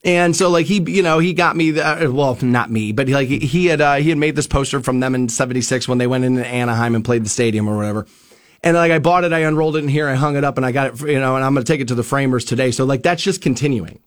And 0.03 0.35
so 0.35 0.49
like 0.49 0.65
he, 0.65 0.81
you 0.91 1.03
know, 1.03 1.19
he 1.19 1.33
got 1.33 1.55
me, 1.55 1.71
the, 1.71 2.11
well, 2.11 2.37
not 2.41 2.71
me, 2.71 2.93
but 2.93 3.07
like 3.09 3.27
he 3.27 3.67
had, 3.67 3.79
uh, 3.79 3.95
he 3.95 4.09
had 4.09 4.17
made 4.17 4.35
this 4.35 4.47
poster 4.47 4.81
from 4.81 4.99
them 4.99 5.13
in 5.13 5.29
76 5.29 5.87
when 5.87 5.97
they 5.99 6.07
went 6.07 6.23
into 6.23 6.45
Anaheim 6.45 6.95
and 6.95 7.05
played 7.05 7.23
the 7.23 7.29
stadium 7.29 7.67
or 7.67 7.77
whatever. 7.77 8.07
And 8.63 8.75
like 8.75 8.91
I 8.91 8.97
bought 8.97 9.23
it, 9.23 9.33
I 9.33 9.39
unrolled 9.39 9.75
it 9.75 9.83
in 9.83 9.87
here, 9.87 10.07
I 10.07 10.15
hung 10.15 10.35
it 10.35 10.43
up 10.43 10.57
and 10.57 10.65
I 10.65 10.71
got 10.71 10.93
it, 10.93 11.07
you 11.07 11.19
know, 11.19 11.35
and 11.35 11.45
I'm 11.45 11.53
going 11.53 11.63
to 11.63 11.71
take 11.71 11.79
it 11.79 11.89
to 11.89 11.95
the 11.95 12.03
framers 12.03 12.43
today. 12.43 12.71
So 12.71 12.85
like 12.85 13.03
that's 13.03 13.21
just 13.21 13.41
continuing 13.41 13.99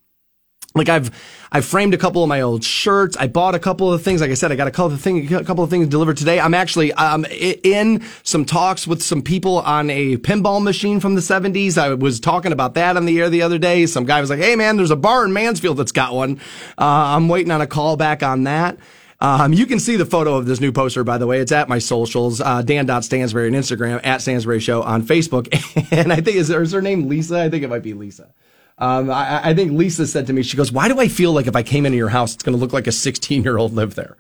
like 0.75 0.89
I've 0.89 1.11
I've 1.51 1.65
framed 1.65 1.95
a 1.95 1.99
couple 1.99 2.23
of 2.23 2.29
my 2.29 2.43
old 2.43 2.63
shirts. 2.63 3.17
I 3.17 3.27
bought 3.27 3.57
a 3.57 3.59
couple 3.59 3.93
of 3.93 4.03
things. 4.03 4.21
Like 4.21 4.31
I 4.31 4.35
said, 4.35 4.53
I 4.53 4.57
got 4.57 4.69
a 4.69 4.71
couple 4.71 4.93
of 4.93 5.01
things 5.01 5.33
a 5.33 5.45
couple 5.45 5.65
of 5.65 5.71
things 5.71 5.89
delivered 5.89 6.17
today. 6.17 6.39
I'm 6.39 6.55
actually 6.55 6.93
um 6.93 7.25
in 7.29 8.05
some 8.23 8.45
talks 8.45 8.87
with 8.87 9.03
some 9.03 9.23
people 9.23 9.59
on 9.59 9.91
a 9.91 10.17
pinball 10.19 10.63
machine 10.63 11.01
from 11.01 11.17
the 11.17 11.21
70s. 11.21 11.77
I 11.77 11.95
was 11.95 12.21
talking 12.21 12.53
about 12.53 12.75
that 12.75 12.97
on 12.97 13.05
the 13.05 13.19
air 13.21 13.29
the 13.29 13.43
other 13.43 13.59
day. 13.59 13.87
Some 13.87 14.05
guy 14.05 14.21
was 14.21 14.31
like, 14.31 14.39
"Hey 14.39 14.55
man, 14.55 14.77
there's 14.77 14.93
a 14.93 14.97
bar 14.97 15.25
in 15.25 15.33
Mansfield 15.33 15.77
that's 15.77 15.93
got 15.93 16.15
one." 16.15 16.39
Uh, 16.79 17.17
I'm 17.17 17.29
waiting 17.29 17.51
on 17.51 17.61
a 17.61 17.67
call 17.67 17.97
back 17.97 18.23
on 18.23 18.45
that. 18.45 18.79
Um, 19.23 19.53
you 19.53 19.67
can 19.67 19.81
see 19.81 19.97
the 19.97 20.07
photo 20.07 20.37
of 20.37 20.47
this 20.47 20.61
new 20.61 20.73
poster, 20.73 21.05
by 21.05 21.19
the 21.19 21.27
way. 21.27 21.41
It's 21.41 21.53
at 21.53 21.69
my 21.69 21.79
socials, 21.79 22.41
uh, 22.41 22.63
Dan.Stansberry 22.63 23.49
on 23.49 23.53
Instagram, 23.53 24.01
at 24.03 24.21
Stansberry 24.21 24.63
Show 24.63 24.83
on 24.83 25.03
Facebook. 25.03 25.49
and 25.93 26.11
I 26.11 26.23
think, 26.23 26.37
is, 26.39 26.49
is 26.49 26.73
her 26.73 26.81
name 26.81 27.07
Lisa? 27.07 27.39
I 27.39 27.51
think 27.51 27.63
it 27.63 27.69
might 27.69 27.83
be 27.83 27.93
Lisa. 27.93 28.33
Um, 28.81 29.11
I, 29.11 29.51
I, 29.51 29.55
think 29.55 29.73
Lisa 29.73 30.07
said 30.07 30.27
to 30.29 30.33
me, 30.33 30.43
she 30.43 30.57
goes, 30.57 30.73
why 30.73 30.89
do 30.89 30.99
I 30.99 31.09
feel 31.09 31.33
like 31.33 31.47
if 31.47 31.55
I 31.55 31.63
came 31.63 31.85
into 31.85 31.99
your 31.99 32.09
house, 32.09 32.33
it's 32.33 32.43
going 32.43 32.57
to 32.57 32.61
look 32.61 32.73
like 32.73 32.87
a 32.87 32.93
16 32.93 33.43
year 33.43 33.59
old 33.59 33.75
lived 33.75 33.95
there? 33.95 34.17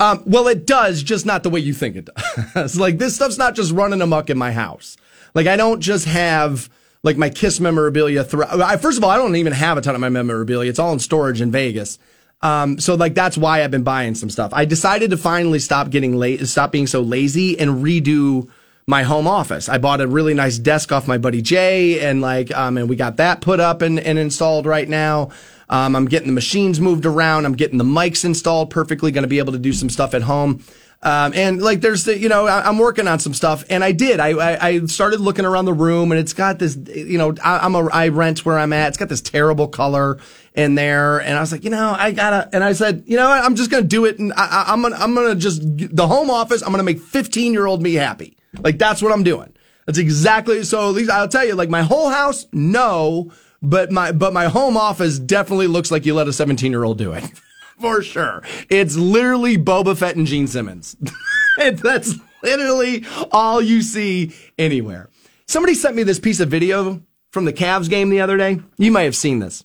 Um, 0.00 0.22
well, 0.26 0.48
it 0.48 0.66
does, 0.66 1.02
just 1.02 1.26
not 1.26 1.42
the 1.42 1.50
way 1.50 1.60
you 1.60 1.72
think 1.72 1.94
it 1.94 2.08
does. 2.54 2.76
like 2.78 2.98
this 2.98 3.14
stuff's 3.14 3.38
not 3.38 3.54
just 3.54 3.70
running 3.72 4.02
amok 4.02 4.28
in 4.28 4.36
my 4.36 4.50
house. 4.50 4.96
Like 5.34 5.46
I 5.46 5.56
don't 5.56 5.80
just 5.80 6.06
have 6.06 6.68
like 7.02 7.16
my 7.16 7.30
Kiss 7.30 7.60
memorabilia. 7.60 8.26
I, 8.48 8.76
first 8.78 8.98
of 8.98 9.04
all, 9.04 9.10
I 9.10 9.16
don't 9.16 9.36
even 9.36 9.52
have 9.52 9.78
a 9.78 9.80
ton 9.80 9.94
of 9.94 10.00
my 10.00 10.08
memorabilia. 10.08 10.68
It's 10.68 10.78
all 10.78 10.92
in 10.92 10.98
storage 10.98 11.40
in 11.40 11.52
Vegas. 11.52 11.98
Um, 12.42 12.80
so 12.80 12.94
like 12.94 13.14
that's 13.14 13.36
why 13.36 13.62
I've 13.62 13.70
been 13.70 13.82
buying 13.82 14.14
some 14.14 14.30
stuff. 14.30 14.52
I 14.54 14.64
decided 14.64 15.10
to 15.10 15.16
finally 15.16 15.58
stop 15.58 15.90
getting 15.90 16.16
late, 16.16 16.46
stop 16.48 16.72
being 16.72 16.86
so 16.86 17.02
lazy 17.02 17.58
and 17.58 17.84
redo 17.84 18.48
my 18.90 19.04
home 19.04 19.26
office. 19.26 19.68
I 19.68 19.78
bought 19.78 20.00
a 20.00 20.06
really 20.06 20.34
nice 20.34 20.58
desk 20.58 20.92
off 20.92 21.08
my 21.08 21.16
buddy 21.16 21.40
Jay 21.40 22.00
and 22.00 22.20
like, 22.20 22.54
um, 22.54 22.76
and 22.76 22.88
we 22.88 22.96
got 22.96 23.16
that 23.16 23.40
put 23.40 23.60
up 23.60 23.80
and, 23.80 23.98
and 23.98 24.18
installed 24.18 24.66
right 24.66 24.88
now. 24.88 25.30
Um, 25.70 25.94
I'm 25.94 26.06
getting 26.06 26.26
the 26.26 26.34
machines 26.34 26.80
moved 26.80 27.06
around. 27.06 27.46
I'm 27.46 27.54
getting 27.54 27.78
the 27.78 27.84
mics 27.84 28.24
installed 28.24 28.70
perfectly. 28.70 29.12
Going 29.12 29.22
to 29.22 29.28
be 29.28 29.38
able 29.38 29.52
to 29.52 29.58
do 29.58 29.72
some 29.72 29.88
stuff 29.88 30.12
at 30.12 30.22
home. 30.22 30.64
Um, 31.02 31.32
and 31.34 31.62
like, 31.62 31.80
there's, 31.80 32.04
the, 32.04 32.18
you 32.18 32.28
know, 32.28 32.46
I, 32.46 32.68
am 32.68 32.78
working 32.78 33.08
on 33.08 33.20
some 33.20 33.32
stuff, 33.32 33.64
and 33.70 33.82
I 33.82 33.92
did. 33.92 34.20
I, 34.20 34.30
I, 34.32 34.66
I 34.66 34.86
started 34.86 35.20
looking 35.20 35.46
around 35.46 35.64
the 35.64 35.72
room, 35.72 36.12
and 36.12 36.20
it's 36.20 36.34
got 36.34 36.58
this, 36.58 36.76
you 36.76 37.16
know, 37.16 37.34
I, 37.42 37.60
I'm 37.60 37.74
a, 37.74 37.86
I 37.86 38.08
rent 38.08 38.44
where 38.44 38.58
I'm 38.58 38.74
at. 38.74 38.88
It's 38.88 38.98
got 38.98 39.08
this 39.08 39.22
terrible 39.22 39.66
color 39.66 40.18
in 40.52 40.74
there, 40.74 41.20
and 41.20 41.38
I 41.38 41.40
was 41.40 41.52
like, 41.52 41.64
you 41.64 41.70
know, 41.70 41.96
I 41.96 42.10
gotta. 42.10 42.50
And 42.52 42.62
I 42.62 42.74
said, 42.74 43.04
you 43.06 43.16
know, 43.16 43.30
what? 43.30 43.42
I'm 43.42 43.54
just 43.54 43.70
gonna 43.70 43.84
do 43.84 44.04
it, 44.04 44.18
and 44.18 44.34
I, 44.36 44.64
I'm 44.66 44.82
gonna, 44.82 44.96
I'm 44.96 45.14
gonna 45.14 45.36
just 45.36 45.62
the 45.64 46.06
home 46.06 46.28
office. 46.28 46.60
I'm 46.60 46.70
gonna 46.70 46.82
make 46.82 47.00
15 47.00 47.54
year 47.54 47.64
old 47.64 47.80
me 47.82 47.94
happy. 47.94 48.36
Like 48.58 48.78
that's 48.78 49.02
what 49.02 49.12
I'm 49.12 49.22
doing. 49.22 49.54
That's 49.86 49.98
exactly. 49.98 50.62
So 50.64 50.88
at 50.88 50.94
least 50.94 51.10
I'll 51.10 51.28
tell 51.28 51.44
you, 51.44 51.54
like 51.54 51.68
my 51.68 51.82
whole 51.82 52.10
house, 52.10 52.46
no, 52.52 53.32
but 53.62 53.90
my 53.90 54.12
but 54.12 54.32
my 54.32 54.46
home 54.46 54.76
office 54.76 55.18
definitely 55.18 55.66
looks 55.66 55.90
like 55.90 56.06
you 56.06 56.14
let 56.14 56.28
a 56.28 56.32
17 56.32 56.70
year 56.70 56.84
old 56.84 56.98
do 56.98 57.12
it. 57.12 57.24
For 57.80 58.02
sure. 58.02 58.42
It's 58.68 58.96
literally 58.96 59.56
Boba 59.56 59.96
Fett 59.96 60.14
and 60.14 60.26
Gene 60.26 60.46
Simmons. 60.46 60.96
that's 61.56 62.14
literally 62.42 63.06
all 63.32 63.62
you 63.62 63.80
see 63.80 64.34
anywhere. 64.58 65.08
Somebody 65.46 65.74
sent 65.74 65.96
me 65.96 66.02
this 66.02 66.20
piece 66.20 66.40
of 66.40 66.50
video 66.50 67.02
from 67.32 67.46
the 67.46 67.52
Cavs 67.52 67.88
game 67.88 68.10
the 68.10 68.20
other 68.20 68.36
day. 68.36 68.60
You 68.76 68.92
might 68.92 69.04
have 69.04 69.16
seen 69.16 69.38
this. 69.38 69.64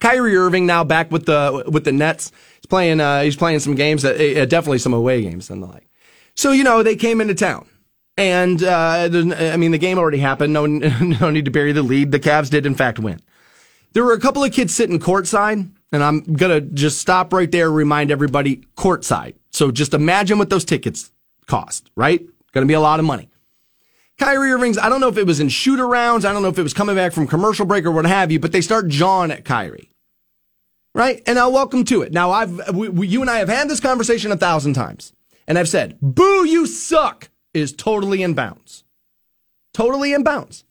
Kyrie 0.00 0.36
Irving 0.36 0.66
now 0.66 0.84
back 0.84 1.10
with 1.10 1.26
the 1.26 1.64
with 1.70 1.84
the 1.84 1.92
Nets. 1.92 2.32
He's 2.56 2.66
playing 2.66 3.00
uh, 3.00 3.22
he's 3.22 3.36
playing 3.36 3.60
some 3.60 3.74
games, 3.74 4.04
uh, 4.04 4.10
uh, 4.10 4.44
definitely 4.44 4.78
some 4.78 4.94
away 4.94 5.22
games 5.22 5.50
and 5.50 5.62
the 5.62 5.66
like. 5.66 5.88
So 6.34 6.52
you 6.52 6.64
know 6.64 6.82
they 6.82 6.96
came 6.96 7.20
into 7.20 7.34
town, 7.34 7.66
and 8.20 8.62
uh, 8.62 9.08
I 9.10 9.56
mean 9.56 9.70
the 9.70 9.78
game 9.78 9.98
already 9.98 10.18
happened. 10.18 10.52
No 10.52 10.66
no 10.66 11.30
need 11.30 11.46
to 11.46 11.50
bury 11.50 11.72
the 11.72 11.82
lead. 11.82 12.12
The 12.12 12.20
Cavs 12.20 12.50
did 12.50 12.66
in 12.66 12.74
fact 12.74 12.98
win. 12.98 13.18
There 13.94 14.04
were 14.04 14.12
a 14.12 14.20
couple 14.20 14.44
of 14.44 14.52
kids 14.52 14.74
sitting 14.74 14.98
courtside, 14.98 15.70
and 15.90 16.04
I'm 16.04 16.20
gonna 16.20 16.60
just 16.60 16.98
stop 16.98 17.32
right 17.32 17.50
there. 17.50 17.70
Remind 17.70 18.10
everybody 18.10 18.62
courtside. 18.76 19.34
So 19.52 19.70
just 19.70 19.94
imagine 19.94 20.38
what 20.38 20.50
those 20.50 20.66
tickets 20.66 21.10
cost. 21.46 21.90
Right, 21.96 22.24
to 22.52 22.66
be 22.66 22.74
a 22.74 22.80
lot 22.80 23.00
of 23.00 23.06
money. 23.06 23.30
Kyrie 24.18 24.52
Irving's, 24.52 24.76
I 24.76 24.90
don't 24.90 25.00
know 25.00 25.08
if 25.08 25.16
it 25.16 25.26
was 25.26 25.40
in 25.40 25.48
shoot 25.48 25.80
arounds, 25.80 26.26
I 26.26 26.32
don't 26.34 26.42
know 26.42 26.48
if 26.48 26.58
it 26.58 26.62
was 26.62 26.74
coming 26.74 26.94
back 26.94 27.12
from 27.12 27.26
commercial 27.26 27.64
break 27.64 27.86
or 27.86 27.90
what 27.90 28.04
have 28.04 28.30
you, 28.30 28.38
but 28.38 28.52
they 28.52 28.60
start 28.60 28.88
jawing 28.88 29.30
at 29.30 29.46
Kyrie. 29.46 29.94
Right? 30.94 31.22
And 31.26 31.36
now 31.36 31.48
welcome 31.48 31.84
to 31.84 32.02
it. 32.02 32.12
Now 32.12 32.30
I've, 32.30 32.74
we, 32.74 32.90
we, 32.90 33.06
you 33.06 33.22
and 33.22 33.30
I 33.30 33.38
have 33.38 33.48
had 33.48 33.70
this 33.70 33.80
conversation 33.80 34.30
a 34.30 34.36
thousand 34.36 34.74
times. 34.74 35.14
And 35.48 35.58
I've 35.58 35.70
said, 35.70 35.96
boo, 36.02 36.44
you 36.44 36.66
suck 36.66 37.29
is 37.54 37.72
totally 37.72 38.22
in 38.22 38.34
bounds. 38.34 38.84
Totally 39.72 40.12
in 40.12 40.22
bounds. 40.22 40.64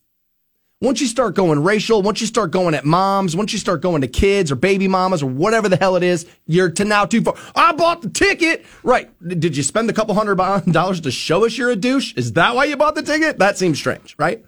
Once 0.81 1.01
you 1.01 1.07
start 1.07 1.35
going 1.35 1.61
racial, 1.61 2.01
once 2.01 2.21
you 2.21 2.27
start 2.27 2.51
going 2.51 2.73
at 2.73 2.85
moms, 2.85 3.35
once 3.35 3.51
you 3.51 3.59
start 3.59 3.81
going 3.81 3.99
to 3.99 4.07
kids 4.07 4.49
or 4.49 4.55
baby 4.55 4.87
mamas 4.87 5.21
or 5.21 5.29
whatever 5.29 5.67
the 5.67 5.75
hell 5.75 5.97
it 5.97 6.03
is, 6.03 6.25
you're 6.47 6.71
to 6.71 6.85
now 6.85 7.05
too 7.05 7.21
far. 7.21 7.35
I 7.53 7.73
bought 7.73 8.01
the 8.01 8.09
ticket. 8.09 8.65
Right. 8.81 9.09
Did 9.27 9.57
you 9.57 9.63
spend 9.63 9.89
a 9.89 9.93
couple 9.93 10.15
hundred 10.15 10.35
dollars 10.71 11.01
to 11.01 11.11
show 11.11 11.45
us 11.45 11.57
you're 11.57 11.69
a 11.69 11.75
douche? 11.75 12.13
Is 12.15 12.33
that 12.33 12.55
why 12.55 12.63
you 12.63 12.77
bought 12.77 12.95
the 12.95 13.03
ticket? 13.03 13.39
That 13.39 13.57
seems 13.57 13.77
strange, 13.77 14.15
right? 14.17 14.45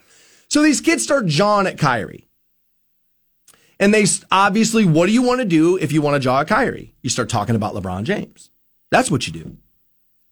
So 0.48 0.62
these 0.62 0.80
kids 0.80 1.04
start 1.04 1.26
jawing 1.26 1.68
at 1.68 1.78
Kyrie. 1.78 2.30
And 3.78 3.94
they 3.94 4.06
obviously, 4.32 4.86
what 4.86 5.08
do 5.08 5.12
you 5.12 5.24
want 5.24 5.40
to 5.40 5.46
do 5.46 5.76
if 5.76 5.92
you 5.92 6.02
want 6.02 6.16
to 6.16 6.20
jaw 6.20 6.42
at 6.42 6.48
Kyrie? 6.48 6.94
You 7.02 7.10
start 7.10 7.28
talking 7.28 7.56
about 7.56 7.74
LeBron 7.74 8.04
James. 8.04 8.52
That's 8.90 9.12
what 9.12 9.28
you 9.28 9.34
do. 9.34 9.58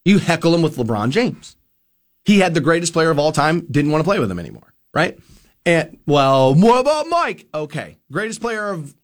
You 0.06 0.20
heckle 0.20 0.56
him 0.56 0.62
with 0.62 0.78
LeBron 0.78 1.10
James. 1.10 1.58
He 2.30 2.38
had 2.38 2.54
the 2.54 2.62
greatest 2.62 2.94
player 2.94 3.10
of 3.10 3.18
all 3.18 3.32
time, 3.32 3.66
didn't 3.72 3.90
want 3.90 4.02
to 4.02 4.04
play 4.04 4.20
with 4.20 4.30
him 4.30 4.38
anymore, 4.38 4.72
right? 4.94 5.18
And 5.66 5.98
well, 6.06 6.54
what 6.54 6.80
about 6.80 7.08
Mike? 7.08 7.48
Okay, 7.52 7.98
greatest 8.12 8.40
player 8.40 8.70
of 8.70 8.96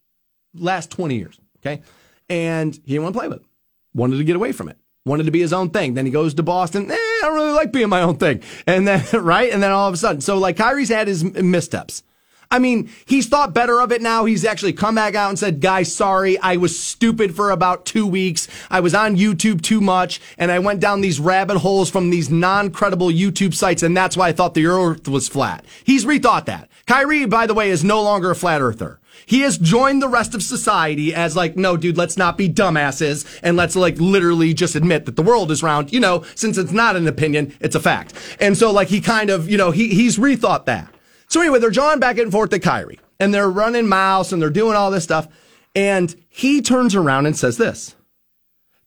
last 0.54 0.92
20 0.92 1.16
years. 1.16 1.40
Okay. 1.58 1.82
And 2.30 2.76
he 2.76 2.82
didn't 2.94 3.02
want 3.02 3.16
to 3.16 3.20
play 3.20 3.28
with 3.28 3.40
him. 3.40 3.48
Wanted 3.96 4.18
to 4.18 4.24
get 4.26 4.36
away 4.36 4.52
from 4.52 4.70
it. 4.70 4.78
Wanted 5.08 5.24
to 5.24 5.32
be 5.32 5.40
his 5.40 5.54
own 5.54 5.72
thing. 5.72 5.96
Then 5.96 6.06
he 6.06 6.12
goes 6.12 6.36
to 6.36 6.44
Boston. 6.44 6.92
Eh, 6.92 6.94
I 6.94 7.22
don't 7.24 7.34
really 7.34 7.54
like 7.54 7.72
being 7.72 7.90
my 7.90 8.04
own 8.04 8.18
thing. 8.18 8.44
And 8.68 8.88
then, 8.88 9.04
right? 9.24 9.52
And 9.52 9.64
then 9.64 9.72
all 9.72 9.88
of 9.88 9.96
a 9.96 9.98
sudden, 9.98 10.22
so 10.22 10.38
like 10.38 10.58
Kyrie's 10.58 10.90
had 10.90 11.08
his 11.08 11.24
missteps. 11.24 12.04
I 12.52 12.60
mean, 12.60 12.90
he's 13.06 13.28
thought 13.28 13.54
better 13.54 13.82
of 13.82 13.92
it 13.92 14.02
now. 14.02 14.26
He's 14.26 14.46
actually 14.46 14.74
come 14.74 14.96
back 14.96 15.16
out 15.16 15.30
and 15.30 15.40
said, 15.40 15.60
guys, 15.60 15.94
sorry. 15.94 16.38
I 16.40 16.58
was 16.58 16.78
stupid 16.78 17.36
for 17.36 17.52
about 17.52 17.86
two 17.86 18.08
weeks. 18.08 18.48
I 18.70 18.80
was 18.80 18.94
on 18.94 19.18
YouTube 19.18 19.62
too 19.62 19.82
much 19.82 20.22
and 20.38 20.52
I 20.52 20.60
went 20.60 20.80
down 20.80 21.02
these 21.02 21.20
rabbit 21.20 21.58
holes 21.58 21.90
from 21.90 22.10
these 22.10 22.30
non-credible 22.30 23.10
YouTube 23.10 23.54
sites. 23.54 23.84
And 23.84 23.96
that's 23.96 24.16
why 24.16 24.30
I 24.30 24.32
thought 24.32 24.54
the 24.54 24.68
earth 24.68 25.08
was 25.08 25.28
flat. 25.28 25.66
He's 25.84 26.06
rethought 26.06 26.46
that. 26.46 26.70
Kyrie, 26.88 27.26
by 27.26 27.48
the 27.48 27.54
way, 27.54 27.70
is 27.70 27.84
no 27.84 28.02
longer 28.02 28.32
a 28.32 28.36
flat 28.36 28.62
earther. 28.62 29.00
He 29.26 29.42
has 29.42 29.58
joined 29.58 30.02
the 30.02 30.08
rest 30.08 30.36
of 30.36 30.44
society 30.44 31.14
as 31.14 31.36
like, 31.36 31.56
no, 31.56 31.78
dude, 31.78 31.98
let's 31.98 32.18
not 32.18 32.38
be 32.38 32.50
dumbasses 32.50 33.40
and 33.42 33.58
let's 33.58 33.76
like 33.76 33.98
literally 33.98 34.54
just 34.54 34.76
admit 34.76 35.06
that 35.06 35.16
the 35.16 35.24
world 35.24 35.52
is 35.52 35.64
round, 35.64 35.92
you 35.92 36.00
know, 36.00 36.24
since 36.36 36.58
it's 36.58 36.72
not 36.72 36.96
an 36.96 37.08
opinion, 37.08 37.56
it's 37.60 37.76
a 37.76 37.80
fact. 37.80 38.14
And 38.40 38.58
so 38.58 38.72
like 38.72 38.90
he 38.90 39.02
kind 39.02 39.30
of, 39.30 39.50
you 39.50 39.58
know, 39.58 39.72
he, 39.72 39.90
he's 39.90 40.18
rethought 40.18 40.66
that. 40.66 40.94
So 41.36 41.42
anyway, 41.42 41.60
they're 41.60 41.70
jawing 41.70 42.00
back 42.00 42.18
and 42.18 42.32
forth 42.32 42.52
to 42.52 42.60
Kyrie 42.60 42.98
and 43.20 43.34
they're 43.34 43.50
running 43.50 43.90
miles 43.90 44.32
and 44.32 44.42
they're 44.42 44.50
doing 44.50 44.78
all 44.78 44.90
this 44.90 45.04
stuff. 45.04 45.28
And 45.76 46.16
he 46.30 46.62
turns 46.62 46.96
around 46.96 47.26
and 47.26 47.36
says 47.36 47.58
this, 47.58 47.94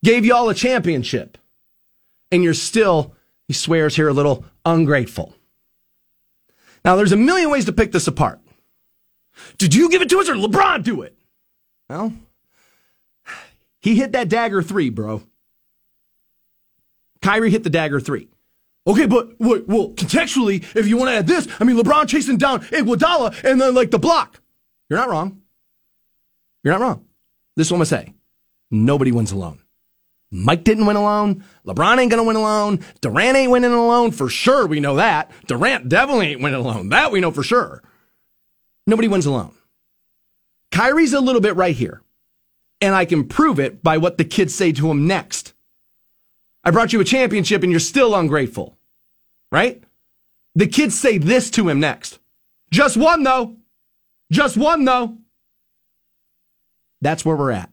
gave 0.02 0.24
y'all 0.24 0.48
a 0.48 0.54
championship 0.54 1.36
and 2.32 2.42
you're 2.42 2.54
still, 2.54 3.14
he 3.48 3.52
swears 3.52 3.96
here 3.96 4.08
a 4.08 4.14
little 4.14 4.46
ungrateful. 4.64 5.34
Now 6.86 6.96
there's 6.96 7.12
a 7.12 7.18
million 7.18 7.50
ways 7.50 7.66
to 7.66 7.72
pick 7.74 7.92
this 7.92 8.08
apart. 8.08 8.40
Did 9.58 9.74
you 9.74 9.90
give 9.90 10.00
it 10.00 10.08
to 10.08 10.18
us 10.18 10.30
or 10.30 10.34
LeBron 10.34 10.82
do 10.82 11.02
it? 11.02 11.14
Well, 11.90 12.14
he 13.78 13.94
hit 13.94 14.12
that 14.12 14.30
dagger 14.30 14.62
three, 14.62 14.88
bro. 14.88 15.22
Kyrie 17.20 17.50
hit 17.50 17.62
the 17.62 17.68
dagger 17.68 18.00
three. 18.00 18.30
Okay, 18.88 19.04
but 19.04 19.38
wait, 19.38 19.68
well, 19.68 19.90
contextually, 19.90 20.64
if 20.74 20.88
you 20.88 20.96
want 20.96 21.10
to 21.10 21.16
add 21.16 21.26
this, 21.26 21.46
I 21.60 21.64
mean, 21.64 21.76
LeBron 21.76 22.08
chasing 22.08 22.38
down 22.38 22.60
Iguodala 22.60 23.44
and 23.44 23.60
then 23.60 23.74
like 23.74 23.90
the 23.90 23.98
block. 23.98 24.40
You're 24.88 24.98
not 24.98 25.10
wrong. 25.10 25.42
You're 26.64 26.72
not 26.72 26.80
wrong. 26.80 27.04
This 27.54 27.66
is 27.66 27.70
what 27.70 27.76
I'm 27.76 27.78
gonna 27.80 28.04
say. 28.06 28.14
Nobody 28.70 29.12
wins 29.12 29.30
alone. 29.30 29.60
Mike 30.30 30.64
didn't 30.64 30.86
win 30.86 30.96
alone. 30.96 31.44
LeBron 31.66 31.98
ain't 31.98 32.10
gonna 32.10 32.24
win 32.24 32.36
alone. 32.36 32.80
Durant 33.02 33.36
ain't 33.36 33.50
winning 33.50 33.72
alone 33.72 34.10
for 34.10 34.30
sure. 34.30 34.66
We 34.66 34.80
know 34.80 34.96
that. 34.96 35.30
Durant 35.46 35.90
definitely 35.90 36.28
ain't 36.28 36.40
winning 36.40 36.60
alone. 36.60 36.88
That 36.88 37.12
we 37.12 37.20
know 37.20 37.30
for 37.30 37.42
sure. 37.42 37.82
Nobody 38.86 39.08
wins 39.08 39.26
alone. 39.26 39.54
Kyrie's 40.72 41.12
a 41.12 41.20
little 41.20 41.42
bit 41.42 41.56
right 41.56 41.76
here. 41.76 42.00
And 42.80 42.94
I 42.94 43.04
can 43.04 43.28
prove 43.28 43.60
it 43.60 43.82
by 43.82 43.98
what 43.98 44.16
the 44.16 44.24
kids 44.24 44.54
say 44.54 44.72
to 44.72 44.90
him 44.90 45.06
next. 45.06 45.52
I 46.64 46.70
brought 46.70 46.94
you 46.94 47.00
a 47.00 47.04
championship 47.04 47.62
and 47.62 47.70
you're 47.70 47.80
still 47.80 48.14
ungrateful 48.14 48.77
right? 49.50 49.82
The 50.54 50.66
kids 50.66 50.98
say 50.98 51.18
this 51.18 51.50
to 51.52 51.68
him 51.68 51.80
next. 51.80 52.18
Just 52.70 52.96
one, 52.96 53.22
though. 53.22 53.56
Just 54.30 54.56
one, 54.56 54.84
though. 54.84 55.16
That's 57.00 57.24
where 57.24 57.36
we're 57.36 57.52
at. 57.52 57.70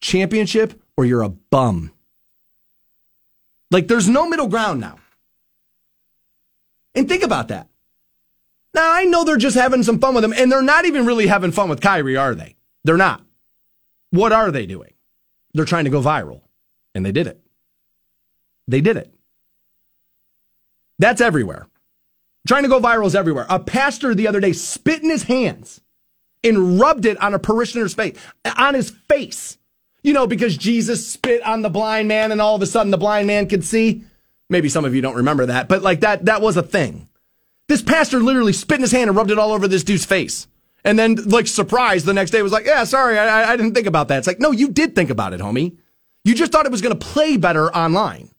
Championship 0.00 0.80
or 0.96 1.04
you're 1.04 1.22
a 1.22 1.28
bum. 1.28 1.92
Like, 3.70 3.88
there's 3.88 4.08
no 4.08 4.28
middle 4.28 4.48
ground 4.48 4.80
now. 4.80 4.98
And 6.94 7.08
think 7.08 7.22
about 7.22 7.48
that. 7.48 7.68
Now, 8.74 8.92
I 8.92 9.04
know 9.04 9.24
they're 9.24 9.36
just 9.36 9.56
having 9.56 9.82
some 9.82 10.00
fun 10.00 10.14
with 10.14 10.24
him, 10.24 10.32
and 10.32 10.50
they're 10.50 10.62
not 10.62 10.84
even 10.84 11.06
really 11.06 11.26
having 11.26 11.52
fun 11.52 11.68
with 11.68 11.80
Kyrie, 11.80 12.16
are 12.16 12.34
they? 12.34 12.56
They're 12.82 12.96
not. 12.96 13.22
What 14.10 14.32
are 14.32 14.50
they 14.50 14.66
doing? 14.66 14.92
They're 15.54 15.64
trying 15.64 15.84
to 15.84 15.90
go 15.90 16.02
viral, 16.02 16.42
and 16.94 17.06
they 17.06 17.12
did 17.12 17.26
it. 17.26 17.40
They 18.66 18.80
did 18.80 18.96
it. 18.96 19.12
That's 20.98 21.20
everywhere. 21.20 21.66
Trying 22.46 22.64
to 22.64 22.68
go 22.68 22.80
viral 22.80 23.06
is 23.06 23.14
everywhere. 23.14 23.46
A 23.48 23.58
pastor 23.58 24.14
the 24.14 24.28
other 24.28 24.40
day 24.40 24.52
spit 24.52 25.02
in 25.02 25.10
his 25.10 25.24
hands 25.24 25.80
and 26.42 26.78
rubbed 26.78 27.06
it 27.06 27.20
on 27.22 27.34
a 27.34 27.38
parishioner's 27.38 27.94
face, 27.94 28.18
on 28.56 28.74
his 28.74 28.90
face. 28.90 29.58
You 30.02 30.12
know, 30.12 30.26
because 30.26 30.56
Jesus 30.56 31.06
spit 31.06 31.42
on 31.42 31.62
the 31.62 31.70
blind 31.70 32.08
man 32.08 32.30
and 32.30 32.40
all 32.40 32.54
of 32.54 32.60
a 32.60 32.66
sudden 32.66 32.90
the 32.90 32.98
blind 32.98 33.26
man 33.26 33.48
could 33.48 33.64
see. 33.64 34.04
Maybe 34.50 34.68
some 34.68 34.84
of 34.84 34.94
you 34.94 35.00
don't 35.00 35.16
remember 35.16 35.46
that, 35.46 35.68
but 35.68 35.82
like 35.82 36.00
that, 36.00 36.26
that 36.26 36.42
was 36.42 36.58
a 36.58 36.62
thing. 36.62 37.08
This 37.66 37.80
pastor 37.80 38.20
literally 38.20 38.52
spit 38.52 38.76
in 38.76 38.82
his 38.82 38.92
hand 38.92 39.08
and 39.08 39.16
rubbed 39.16 39.30
it 39.30 39.38
all 39.38 39.52
over 39.52 39.66
this 39.66 39.84
dude's 39.84 40.04
face. 40.04 40.46
And 40.84 40.98
then, 40.98 41.14
like, 41.24 41.46
surprised 41.46 42.04
the 42.04 42.12
next 42.12 42.30
day 42.30 42.42
was 42.42 42.52
like, 42.52 42.66
yeah, 42.66 42.84
sorry, 42.84 43.18
I, 43.18 43.52
I 43.52 43.56
didn't 43.56 43.72
think 43.72 43.86
about 43.86 44.08
that. 44.08 44.18
It's 44.18 44.26
like, 44.26 44.38
no, 44.38 44.50
you 44.50 44.68
did 44.68 44.94
think 44.94 45.08
about 45.08 45.32
it, 45.32 45.40
homie. 45.40 45.78
You 46.24 46.34
just 46.34 46.52
thought 46.52 46.66
it 46.66 46.72
was 46.72 46.82
going 46.82 46.98
to 46.98 47.06
play 47.06 47.38
better 47.38 47.74
online. 47.74 48.33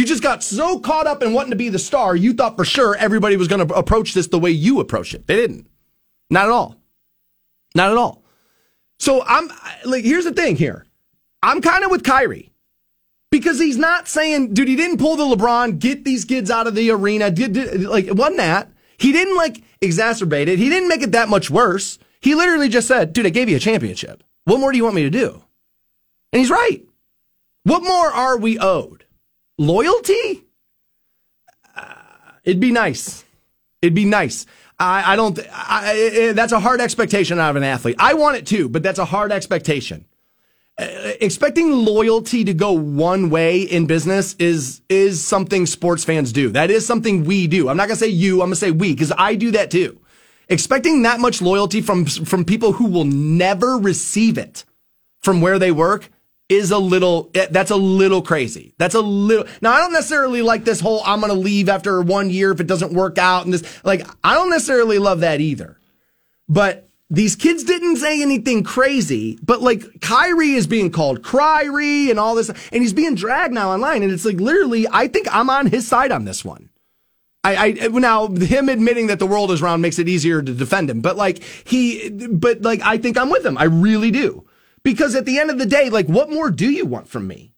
You 0.00 0.06
just 0.06 0.22
got 0.22 0.42
so 0.42 0.80
caught 0.80 1.06
up 1.06 1.22
in 1.22 1.34
wanting 1.34 1.50
to 1.50 1.56
be 1.56 1.68
the 1.68 1.78
star, 1.78 2.16
you 2.16 2.32
thought 2.32 2.56
for 2.56 2.64
sure 2.64 2.96
everybody 2.96 3.36
was 3.36 3.48
going 3.48 3.68
to 3.68 3.74
approach 3.74 4.14
this 4.14 4.28
the 4.28 4.38
way 4.38 4.50
you 4.50 4.80
approach 4.80 5.12
it. 5.12 5.26
They 5.26 5.36
didn't. 5.36 5.68
Not 6.30 6.46
at 6.46 6.50
all. 6.50 6.76
Not 7.74 7.90
at 7.90 7.98
all. 7.98 8.24
So 8.98 9.22
I'm 9.26 9.52
like, 9.84 10.02
here's 10.02 10.24
the 10.24 10.32
thing 10.32 10.56
here. 10.56 10.86
I'm 11.42 11.60
kind 11.60 11.84
of 11.84 11.90
with 11.90 12.02
Kyrie 12.02 12.50
because 13.30 13.58
he's 13.60 13.76
not 13.76 14.08
saying, 14.08 14.54
dude, 14.54 14.68
he 14.68 14.76
didn't 14.76 14.96
pull 14.96 15.16
the 15.16 15.36
LeBron, 15.36 15.78
get 15.78 16.06
these 16.06 16.24
kids 16.24 16.50
out 16.50 16.66
of 16.66 16.74
the 16.74 16.90
arena. 16.90 17.30
Did, 17.30 17.52
did, 17.52 17.82
like, 17.82 18.06
it 18.06 18.16
wasn't 18.16 18.38
that. 18.38 18.72
He 18.96 19.12
didn't 19.12 19.36
like 19.36 19.62
exacerbate 19.82 20.46
it. 20.46 20.58
He 20.58 20.70
didn't 20.70 20.88
make 20.88 21.02
it 21.02 21.12
that 21.12 21.28
much 21.28 21.50
worse. 21.50 21.98
He 22.22 22.34
literally 22.34 22.70
just 22.70 22.88
said, 22.88 23.12
dude, 23.12 23.26
I 23.26 23.28
gave 23.28 23.50
you 23.50 23.56
a 23.56 23.60
championship. 23.60 24.24
What 24.46 24.60
more 24.60 24.72
do 24.72 24.78
you 24.78 24.84
want 24.84 24.96
me 24.96 25.02
to 25.02 25.10
do? 25.10 25.44
And 26.32 26.40
he's 26.40 26.48
right. 26.48 26.86
What 27.64 27.82
more 27.82 28.10
are 28.10 28.38
we 28.38 28.58
owed? 28.58 29.04
Loyalty? 29.60 30.46
Uh, 31.76 31.92
it'd 32.44 32.60
be 32.60 32.72
nice. 32.72 33.26
It'd 33.82 33.94
be 33.94 34.06
nice. 34.06 34.46
I, 34.78 35.12
I 35.12 35.16
don't. 35.16 35.38
I, 35.52 36.28
I, 36.28 36.32
that's 36.32 36.52
a 36.52 36.60
hard 36.60 36.80
expectation 36.80 37.38
out 37.38 37.50
of 37.50 37.56
an 37.56 37.62
athlete. 37.62 37.96
I 37.98 38.14
want 38.14 38.38
it 38.38 38.46
too, 38.46 38.70
but 38.70 38.82
that's 38.82 38.98
a 38.98 39.04
hard 39.04 39.32
expectation. 39.32 40.06
Uh, 40.78 41.12
expecting 41.20 41.72
loyalty 41.72 42.42
to 42.44 42.54
go 42.54 42.72
one 42.72 43.28
way 43.28 43.60
in 43.60 43.86
business 43.86 44.34
is 44.38 44.80
is 44.88 45.22
something 45.22 45.66
sports 45.66 46.04
fans 46.04 46.32
do. 46.32 46.48
That 46.48 46.70
is 46.70 46.86
something 46.86 47.24
we 47.24 47.46
do. 47.46 47.68
I'm 47.68 47.76
not 47.76 47.88
gonna 47.88 47.96
say 47.96 48.08
you. 48.08 48.40
I'm 48.40 48.46
gonna 48.46 48.56
say 48.56 48.70
we 48.70 48.94
because 48.94 49.12
I 49.18 49.34
do 49.34 49.50
that 49.50 49.70
too. 49.70 50.00
Expecting 50.48 51.02
that 51.02 51.20
much 51.20 51.42
loyalty 51.42 51.82
from 51.82 52.06
from 52.06 52.46
people 52.46 52.72
who 52.72 52.86
will 52.86 53.04
never 53.04 53.76
receive 53.76 54.38
it 54.38 54.64
from 55.20 55.42
where 55.42 55.58
they 55.58 55.70
work 55.70 56.08
is 56.50 56.72
a 56.72 56.78
little 56.78 57.30
eh, 57.34 57.46
that's 57.50 57.70
a 57.70 57.76
little 57.76 58.20
crazy. 58.20 58.74
That's 58.76 58.94
a 58.94 59.00
little 59.00 59.46
now 59.62 59.72
I 59.72 59.78
don't 59.78 59.92
necessarily 59.92 60.42
like 60.42 60.64
this 60.64 60.80
whole 60.80 61.00
I'm 61.06 61.20
gonna 61.20 61.32
leave 61.32 61.70
after 61.70 62.02
one 62.02 62.28
year 62.28 62.50
if 62.50 62.60
it 62.60 62.66
doesn't 62.66 62.92
work 62.92 63.16
out 63.16 63.44
and 63.44 63.54
this 63.54 63.84
like 63.84 64.06
I 64.22 64.34
don't 64.34 64.50
necessarily 64.50 64.98
love 64.98 65.20
that 65.20 65.40
either. 65.40 65.78
But 66.48 66.88
these 67.08 67.34
kids 67.36 67.64
didn't 67.64 67.96
say 67.96 68.20
anything 68.20 68.62
crazy, 68.62 69.38
but 69.42 69.62
like 69.62 70.00
Kyrie 70.00 70.52
is 70.52 70.66
being 70.66 70.90
called 70.90 71.22
Kyrie 71.24 72.10
and 72.10 72.20
all 72.20 72.34
this, 72.36 72.48
and 72.48 72.82
he's 72.82 72.92
being 72.92 73.16
dragged 73.16 73.54
now 73.54 73.70
online. 73.70 74.02
And 74.02 74.12
it's 74.12 74.24
like 74.24 74.40
literally, 74.40 74.86
I 74.90 75.08
think 75.08 75.26
I'm 75.34 75.50
on 75.50 75.66
his 75.66 75.86
side 75.86 76.12
on 76.12 76.24
this 76.24 76.44
one. 76.44 76.70
I, 77.42 77.74
I 77.82 77.88
now 77.88 78.28
him 78.28 78.68
admitting 78.68 79.08
that 79.08 79.18
the 79.18 79.26
world 79.26 79.50
is 79.50 79.62
round 79.62 79.82
makes 79.82 79.98
it 79.98 80.08
easier 80.08 80.42
to 80.42 80.54
defend 80.54 80.90
him, 80.90 81.00
but 81.00 81.16
like 81.16 81.42
he, 81.64 82.10
but 82.10 82.62
like 82.62 82.80
I 82.82 82.98
think 82.98 83.16
I'm 83.16 83.30
with 83.30 83.44
him. 83.44 83.58
I 83.58 83.64
really 83.64 84.10
do. 84.10 84.44
Because 84.82 85.14
at 85.14 85.26
the 85.26 85.38
end 85.38 85.50
of 85.50 85.58
the 85.58 85.66
day, 85.66 85.90
like, 85.90 86.06
what 86.06 86.30
more 86.30 86.50
do 86.50 86.70
you 86.70 86.86
want 86.86 87.08
from 87.08 87.26
me? 87.26 87.54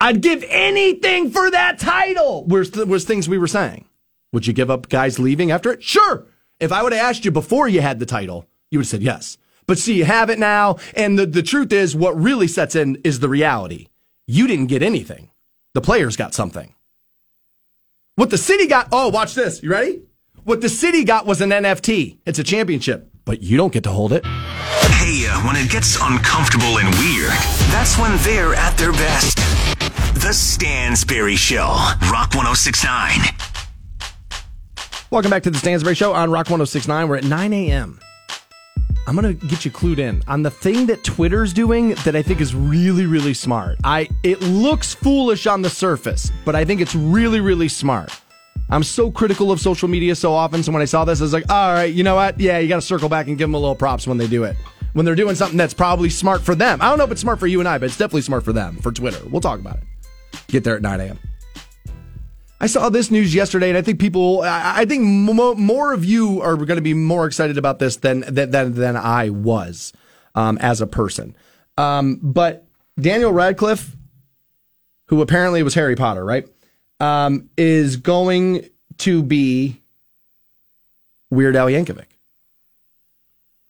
I'd 0.00 0.22
give 0.22 0.44
anything 0.48 1.30
for 1.30 1.50
that 1.50 1.78
title. 1.78 2.44
Was, 2.46 2.72
was 2.72 3.04
things 3.04 3.28
we 3.28 3.38
were 3.38 3.46
saying. 3.46 3.86
Would 4.32 4.46
you 4.46 4.52
give 4.52 4.70
up 4.70 4.88
guys 4.88 5.18
leaving 5.18 5.50
after 5.50 5.72
it? 5.72 5.82
Sure. 5.82 6.26
If 6.58 6.72
I 6.72 6.82
would 6.82 6.92
have 6.92 7.02
asked 7.02 7.24
you 7.24 7.30
before 7.30 7.68
you 7.68 7.80
had 7.80 7.98
the 7.98 8.06
title, 8.06 8.46
you 8.70 8.78
would 8.78 8.84
have 8.84 8.90
said 8.90 9.02
yes. 9.02 9.38
But 9.66 9.78
see, 9.78 9.94
you 9.94 10.04
have 10.04 10.30
it 10.30 10.38
now. 10.38 10.76
And 10.94 11.18
the, 11.18 11.26
the 11.26 11.42
truth 11.42 11.72
is, 11.72 11.94
what 11.94 12.20
really 12.20 12.48
sets 12.48 12.74
in 12.74 12.96
is 13.04 13.20
the 13.20 13.28
reality. 13.28 13.88
You 14.26 14.46
didn't 14.46 14.66
get 14.66 14.82
anything. 14.82 15.30
The 15.74 15.80
players 15.80 16.16
got 16.16 16.34
something. 16.34 16.74
What 18.16 18.30
the 18.30 18.38
city 18.38 18.66
got, 18.66 18.88
oh, 18.92 19.08
watch 19.08 19.34
this. 19.34 19.62
You 19.62 19.70
ready? 19.70 20.02
What 20.44 20.60
the 20.60 20.68
city 20.68 21.04
got 21.04 21.26
was 21.26 21.40
an 21.40 21.50
NFT. 21.50 22.18
It's 22.26 22.38
a 22.38 22.44
championship, 22.44 23.09
but 23.24 23.42
you 23.42 23.56
don't 23.56 23.72
get 23.72 23.84
to 23.84 23.90
hold 23.90 24.12
it. 24.12 24.24
Hey, 24.24 25.26
uh, 25.26 25.40
when 25.46 25.56
it 25.56 25.70
gets 25.70 25.96
uncomfortable 26.00 26.78
and 26.78 26.88
weird, 26.96 27.30
that's 27.70 27.98
when 27.98 28.16
they're 28.22 28.54
at 28.54 28.76
their 28.76 28.92
best. 28.92 29.36
The 30.14 30.32
Stansberry 30.32 31.36
Show, 31.36 31.68
Rock 32.10 32.34
1069. 32.34 33.34
Welcome 35.10 35.30
back 35.30 35.42
to 35.44 35.50
the 35.50 35.58
Stansberry 35.58 35.96
Show 35.96 36.12
on 36.12 36.30
Rock 36.30 36.46
1069. 36.46 37.08
We're 37.08 37.16
at 37.16 37.24
9 37.24 37.52
a.m. 37.52 37.98
I'm 39.06 39.16
going 39.16 39.36
to 39.38 39.46
get 39.46 39.64
you 39.64 39.70
clued 39.70 39.98
in 39.98 40.22
on 40.28 40.42
the 40.42 40.50
thing 40.50 40.86
that 40.86 41.02
Twitter's 41.02 41.52
doing 41.52 41.94
that 42.04 42.14
I 42.14 42.22
think 42.22 42.40
is 42.40 42.54
really, 42.54 43.06
really 43.06 43.34
smart. 43.34 43.78
I 43.82 44.08
It 44.22 44.40
looks 44.42 44.94
foolish 44.94 45.46
on 45.46 45.62
the 45.62 45.70
surface, 45.70 46.30
but 46.44 46.54
I 46.54 46.64
think 46.64 46.80
it's 46.80 46.94
really, 46.94 47.40
really 47.40 47.68
smart. 47.68 48.12
I'm 48.70 48.84
so 48.84 49.10
critical 49.10 49.50
of 49.50 49.60
social 49.60 49.88
media 49.88 50.14
so 50.14 50.32
often. 50.32 50.62
So 50.62 50.70
when 50.70 50.80
I 50.80 50.84
saw 50.84 51.04
this, 51.04 51.20
I 51.20 51.24
was 51.24 51.32
like, 51.32 51.50
all 51.50 51.72
right, 51.72 51.92
you 51.92 52.04
know 52.04 52.14
what? 52.14 52.38
Yeah, 52.38 52.58
you 52.58 52.68
got 52.68 52.76
to 52.76 52.82
circle 52.82 53.08
back 53.08 53.26
and 53.26 53.36
give 53.36 53.48
them 53.48 53.54
a 53.54 53.58
little 53.58 53.74
props 53.74 54.06
when 54.06 54.16
they 54.16 54.28
do 54.28 54.44
it. 54.44 54.56
When 54.92 55.04
they're 55.04 55.16
doing 55.16 55.34
something 55.34 55.56
that's 55.56 55.74
probably 55.74 56.08
smart 56.08 56.42
for 56.42 56.54
them. 56.54 56.80
I 56.80 56.88
don't 56.88 56.98
know 56.98 57.04
if 57.04 57.10
it's 57.10 57.20
smart 57.20 57.40
for 57.40 57.46
you 57.46 57.60
and 57.60 57.68
I, 57.68 57.78
but 57.78 57.86
it's 57.86 57.96
definitely 57.96 58.22
smart 58.22 58.44
for 58.44 58.52
them, 58.52 58.76
for 58.76 58.92
Twitter. 58.92 59.20
We'll 59.28 59.40
talk 59.40 59.58
about 59.58 59.76
it. 59.76 59.82
Get 60.46 60.64
there 60.64 60.76
at 60.76 60.82
9 60.82 61.00
a.m. 61.00 61.18
I 62.60 62.66
saw 62.66 62.90
this 62.90 63.10
news 63.10 63.34
yesterday, 63.34 63.70
and 63.70 63.78
I 63.78 63.82
think 63.82 63.98
people, 63.98 64.42
I 64.44 64.84
think 64.84 65.02
more 65.02 65.92
of 65.94 66.04
you 66.04 66.42
are 66.42 66.56
going 66.56 66.76
to 66.76 66.82
be 66.82 66.92
more 66.92 67.26
excited 67.26 67.56
about 67.56 67.78
this 67.78 67.96
than 67.96 68.20
than 68.28 68.74
than 68.74 68.96
I 68.96 69.30
was 69.30 69.94
um, 70.34 70.58
as 70.58 70.82
a 70.82 70.86
person. 70.86 71.34
Um, 71.78 72.20
but 72.22 72.66
Daniel 73.00 73.32
Radcliffe, 73.32 73.96
who 75.06 75.22
apparently 75.22 75.62
was 75.62 75.72
Harry 75.72 75.96
Potter, 75.96 76.22
right, 76.22 76.46
um, 77.00 77.48
is 77.56 77.96
going 77.96 78.68
to 78.98 79.22
be 79.22 79.80
Weird 81.30 81.56
Al 81.56 81.66
Yankovic. 81.66 82.06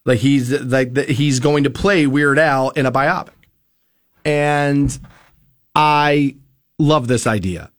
Like 0.05 0.19
he's 0.19 0.51
like 0.51 0.93
the, 0.93 1.03
he's 1.03 1.39
going 1.39 1.63
to 1.63 1.69
play 1.69 2.07
Weird 2.07 2.39
Al 2.39 2.71
in 2.71 2.85
a 2.85 2.91
biopic, 2.91 3.29
and 4.25 4.97
I 5.75 6.35
love 6.79 7.07
this 7.07 7.27
idea. 7.27 7.71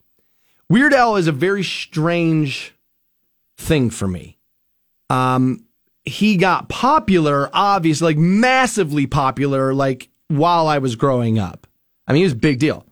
Weird 0.69 0.95
Al 0.95 1.17
is 1.17 1.27
a 1.27 1.33
very 1.33 1.65
strange 1.65 2.75
thing 3.57 3.91
for 3.91 4.07
me. 4.07 4.39
Um, 5.11 5.65
he 6.05 6.37
got 6.37 6.69
popular, 6.69 7.51
obviously, 7.53 8.15
like 8.15 8.19
massively 8.19 9.07
popular, 9.07 9.75
like 9.75 10.09
while 10.29 10.69
I 10.69 10.79
was 10.79 10.97
growing 10.97 11.39
up. 11.39 11.67
I 12.07 12.13
mean, 12.13 12.21
he 12.21 12.25
was 12.25 12.33
a 12.33 12.37
big 12.37 12.59
deal. 12.59 12.87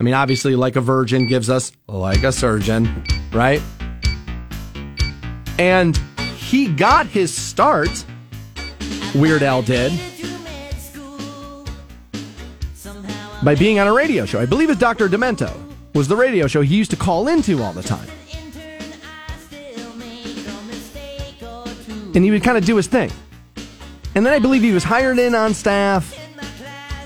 I 0.00 0.02
mean, 0.02 0.14
obviously, 0.14 0.56
like 0.56 0.76
a 0.76 0.80
virgin 0.80 1.26
gives 1.26 1.50
us 1.50 1.72
like 1.86 2.22
a 2.22 2.32
surgeon, 2.32 3.04
right? 3.32 3.60
And 5.58 5.94
he 6.38 6.68
got 6.68 7.06
his 7.06 7.34
start, 7.34 8.06
Weird 9.14 9.42
Al 9.42 9.60
did, 9.60 9.92
by 13.42 13.54
being 13.54 13.78
on 13.78 13.86
a 13.88 13.92
radio 13.92 14.24
show. 14.24 14.40
I 14.40 14.46
believe 14.46 14.70
it's 14.70 14.80
Dr. 14.80 15.06
Demento 15.06 15.54
was 15.94 16.08
the 16.08 16.16
radio 16.16 16.46
show 16.46 16.62
he 16.62 16.76
used 16.76 16.90
to 16.92 16.96
call 16.96 17.28
into 17.28 17.62
all 17.62 17.74
the 17.74 17.82
time. 17.82 18.08
And 22.14 22.24
he 22.24 22.30
would 22.30 22.42
kind 22.42 22.56
of 22.56 22.64
do 22.64 22.76
his 22.76 22.86
thing. 22.86 23.10
And 24.14 24.24
then 24.24 24.32
I 24.32 24.38
believe 24.38 24.62
he 24.62 24.72
was 24.72 24.82
hired 24.82 25.18
in 25.18 25.34
on 25.34 25.52
staff. 25.52 26.16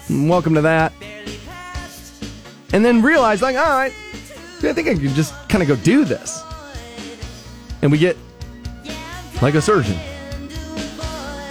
Welcome 0.09 0.55
to 0.55 0.63
that. 0.63 0.93
And 2.75 2.85
then 2.85 3.03
realized, 3.03 3.41
like, 3.41 3.55
all 3.55 3.63
right, 3.63 3.93
I 4.65 4.73
think 4.73 4.89
I 4.89 4.95
can 4.95 5.15
just 5.15 5.33
kind 5.49 5.63
of 5.63 5.69
go 5.69 5.77
do 5.77 6.05
this. 6.05 6.43
And 7.83 7.93
we 7.93 7.99
get 7.99 8.17
like 9.41 9.55
a 9.55 9.63
surgeon. 9.63 9.97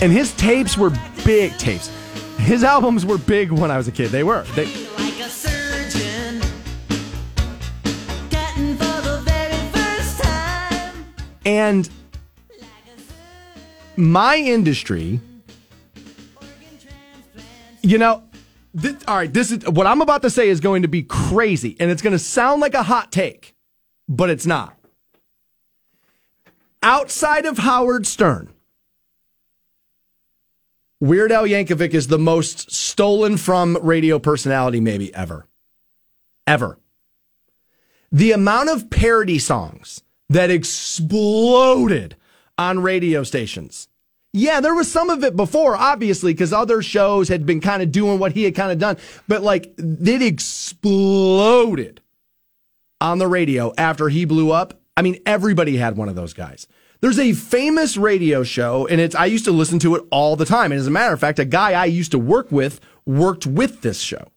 And 0.02 0.12
his 0.12 0.36
tapes 0.36 0.78
were 0.78 0.92
big 1.24 1.58
tapes. 1.58 1.88
His 2.40 2.66
albums 2.66 3.06
were 3.06 3.18
big 3.18 3.54
when 3.54 3.72
I 3.72 3.78
was 3.78 3.88
a 3.88 3.92
kid. 3.94 4.10
They 4.10 4.24
were. 4.26 4.44
They, 4.54 4.66
And 11.46 11.90
my 13.96 14.36
industry, 14.36 15.22
you 17.82 17.98
know, 17.98 18.24
this, 18.74 18.96
all 19.08 19.18
right, 19.18 19.32
this 19.32 19.52
is 19.52 19.66
what 19.68 19.88
I'm 19.88 20.02
about 20.02 20.22
to 20.24 20.30
say 20.30 20.50
is 20.50 20.60
going 20.60 20.82
to 20.82 20.88
be 20.88 21.04
crazy 21.04 21.76
and 21.80 21.92
it's 21.92 22.02
going 22.02 22.14
to 22.14 22.20
sound 22.20 22.62
like 22.62 22.74
a 22.74 22.84
hot 22.84 23.12
take, 23.12 23.56
but 24.08 24.30
it's 24.30 24.46
not. 24.46 24.78
Outside 26.82 27.46
of 27.46 27.60
Howard 27.60 28.06
Stern, 28.06 28.54
Weird 31.04 31.34
Al 31.34 31.44
Yankovic 31.44 31.94
is 31.94 32.08
the 32.08 32.18
most 32.18 32.72
stolen 32.72 33.36
from 33.36 33.78
radio 33.82 34.20
personality 34.20 34.80
maybe 34.80 35.14
ever. 35.14 35.46
Ever. 36.48 36.80
The 38.10 38.32
amount 38.32 38.70
of 38.70 38.90
parody 38.90 39.38
songs 39.38 40.02
that 40.30 40.50
exploded 40.50 42.16
on 42.58 42.80
radio 42.80 43.24
stations. 43.24 43.90
Yeah, 44.36 44.62
there 44.62 44.74
was 44.74 44.92
some 44.92 45.12
of 45.12 45.24
it 45.24 45.36
before, 45.36 45.76
obviously, 45.76 46.34
because 46.34 46.52
other 46.52 46.82
shows 46.82 47.30
had 47.30 47.46
been 47.46 47.62
kind 47.62 47.84
of 47.84 47.92
doing 47.92 48.18
what 48.18 48.32
he 48.32 48.44
had 48.44 48.56
kind 48.56 48.72
of 48.72 48.80
done, 48.80 48.98
but 49.28 49.44
like 49.44 49.74
it 49.78 50.22
exploded 50.24 52.02
on 53.00 53.20
the 53.20 53.28
radio 53.28 53.74
after 53.78 54.10
he 54.10 54.26
blew 54.26 54.52
up. 54.52 54.80
I 54.98 55.04
mean, 55.04 55.20
everybody 55.26 55.78
had 55.78 55.98
one 55.98 56.10
of 56.10 56.16
those 56.16 56.34
guys. 56.34 56.68
There's 57.00 57.20
a 57.20 57.34
famous 57.34 57.96
radio 57.96 58.44
show, 58.44 58.88
and 58.88 59.00
it's 59.00 59.14
I 59.14 59.26
used 59.26 59.46
to 59.46 59.52
listen 59.52 59.78
to 59.80 59.96
it 59.96 60.04
all 60.10 60.36
the 60.36 60.46
time. 60.46 60.72
And 60.72 60.80
as 60.80 60.88
a 60.88 60.92
matter 60.92 61.14
of 61.14 61.20
fact, 61.20 61.38
a 61.38 61.46
guy 61.46 61.74
I 61.74 61.86
used 61.86 62.12
to 62.12 62.20
work 62.20 62.52
with 62.52 62.80
worked 63.06 63.46
with 63.46 63.82
this 63.82 64.00
show 64.00 64.30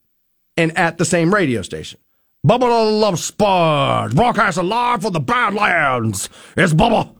and 0.56 0.76
at 0.76 0.98
the 0.98 1.04
same 1.04 1.32
radio 1.32 1.62
station. 1.62 2.00
Bubba 2.46 3.00
Love 3.00 3.18
Sponge, 3.18 4.14
broadcasting 4.14 4.68
live 4.68 5.02
from 5.02 5.12
the 5.12 5.20
Badlands. 5.20 6.28
It's 6.56 6.74
Bubba. 6.74 7.14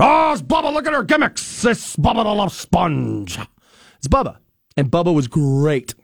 Oh, 0.00 0.32
it's 0.32 0.42
Bubba. 0.42 0.72
Look 0.72 0.86
at 0.86 0.92
her 0.92 1.02
gimmicks. 1.04 1.64
It's 1.64 1.96
Bubba 1.96 2.24
the 2.24 2.34
Love 2.34 2.52
Sponge. 2.52 3.38
It's 3.98 4.08
Bubba. 4.08 4.36
And 4.76 4.90
Bubba 4.90 5.14
was 5.14 5.28
great. 5.28 5.94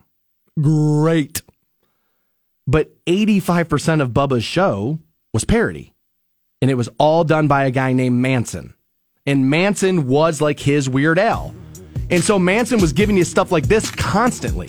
Great. 0.60 1.42
But 2.66 2.92
85% 3.06 4.00
of 4.00 4.10
Bubba's 4.10 4.44
show 4.44 4.98
was 5.32 5.44
parody. 5.44 5.92
And 6.62 6.70
it 6.70 6.74
was 6.74 6.88
all 6.98 7.24
done 7.24 7.48
by 7.48 7.64
a 7.64 7.70
guy 7.70 7.92
named 7.92 8.16
Manson. 8.16 8.74
And 9.26 9.50
Manson 9.50 10.06
was 10.06 10.40
like 10.40 10.60
his 10.60 10.88
Weird 10.88 11.18
Al. 11.18 11.54
And 12.10 12.22
so 12.22 12.38
Manson 12.38 12.80
was 12.80 12.92
giving 12.92 13.16
you 13.16 13.24
stuff 13.24 13.50
like 13.50 13.66
this 13.66 13.90
constantly. 13.90 14.68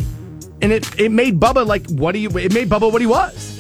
and 0.61 0.71
it 0.71 0.99
it 0.99 1.09
made 1.11 1.39
Bubba 1.39 1.65
like 1.65 1.87
what 1.89 2.13
he 2.15 2.25
it 2.25 2.53
made 2.53 2.69
Bubba 2.69 2.91
what 2.91 3.01
he 3.01 3.07
was. 3.07 3.57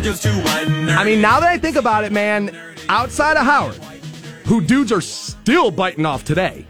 I 0.00 1.04
mean, 1.04 1.20
now 1.20 1.40
that 1.40 1.48
I 1.48 1.58
think 1.58 1.76
about 1.76 2.04
it, 2.04 2.12
man, 2.12 2.56
outside 2.88 3.36
of 3.36 3.44
Howard, 3.44 3.74
who 4.46 4.60
dudes 4.60 4.92
are 4.92 5.00
still 5.00 5.70
biting 5.70 6.06
off 6.06 6.24
today, 6.24 6.66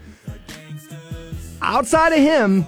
outside 1.61 2.13
of 2.13 2.19
him, 2.19 2.65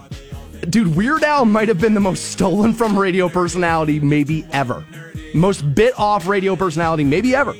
dude, 0.69 0.95
Weird 0.95 1.23
Al 1.23 1.45
might 1.45 1.67
have 1.67 1.79
been 1.79 1.93
the 1.93 1.99
most 1.99 2.31
stolen 2.31 2.73
from 2.73 2.97
radio 2.97 3.27
personality 3.27 3.99
maybe 3.99 4.45
ever. 4.51 4.85
Most 5.33 5.73
bit 5.73 5.97
off 5.97 6.27
radio 6.27 6.55
personality 6.55 7.03
maybe 7.03 7.35
ever. 7.35 7.53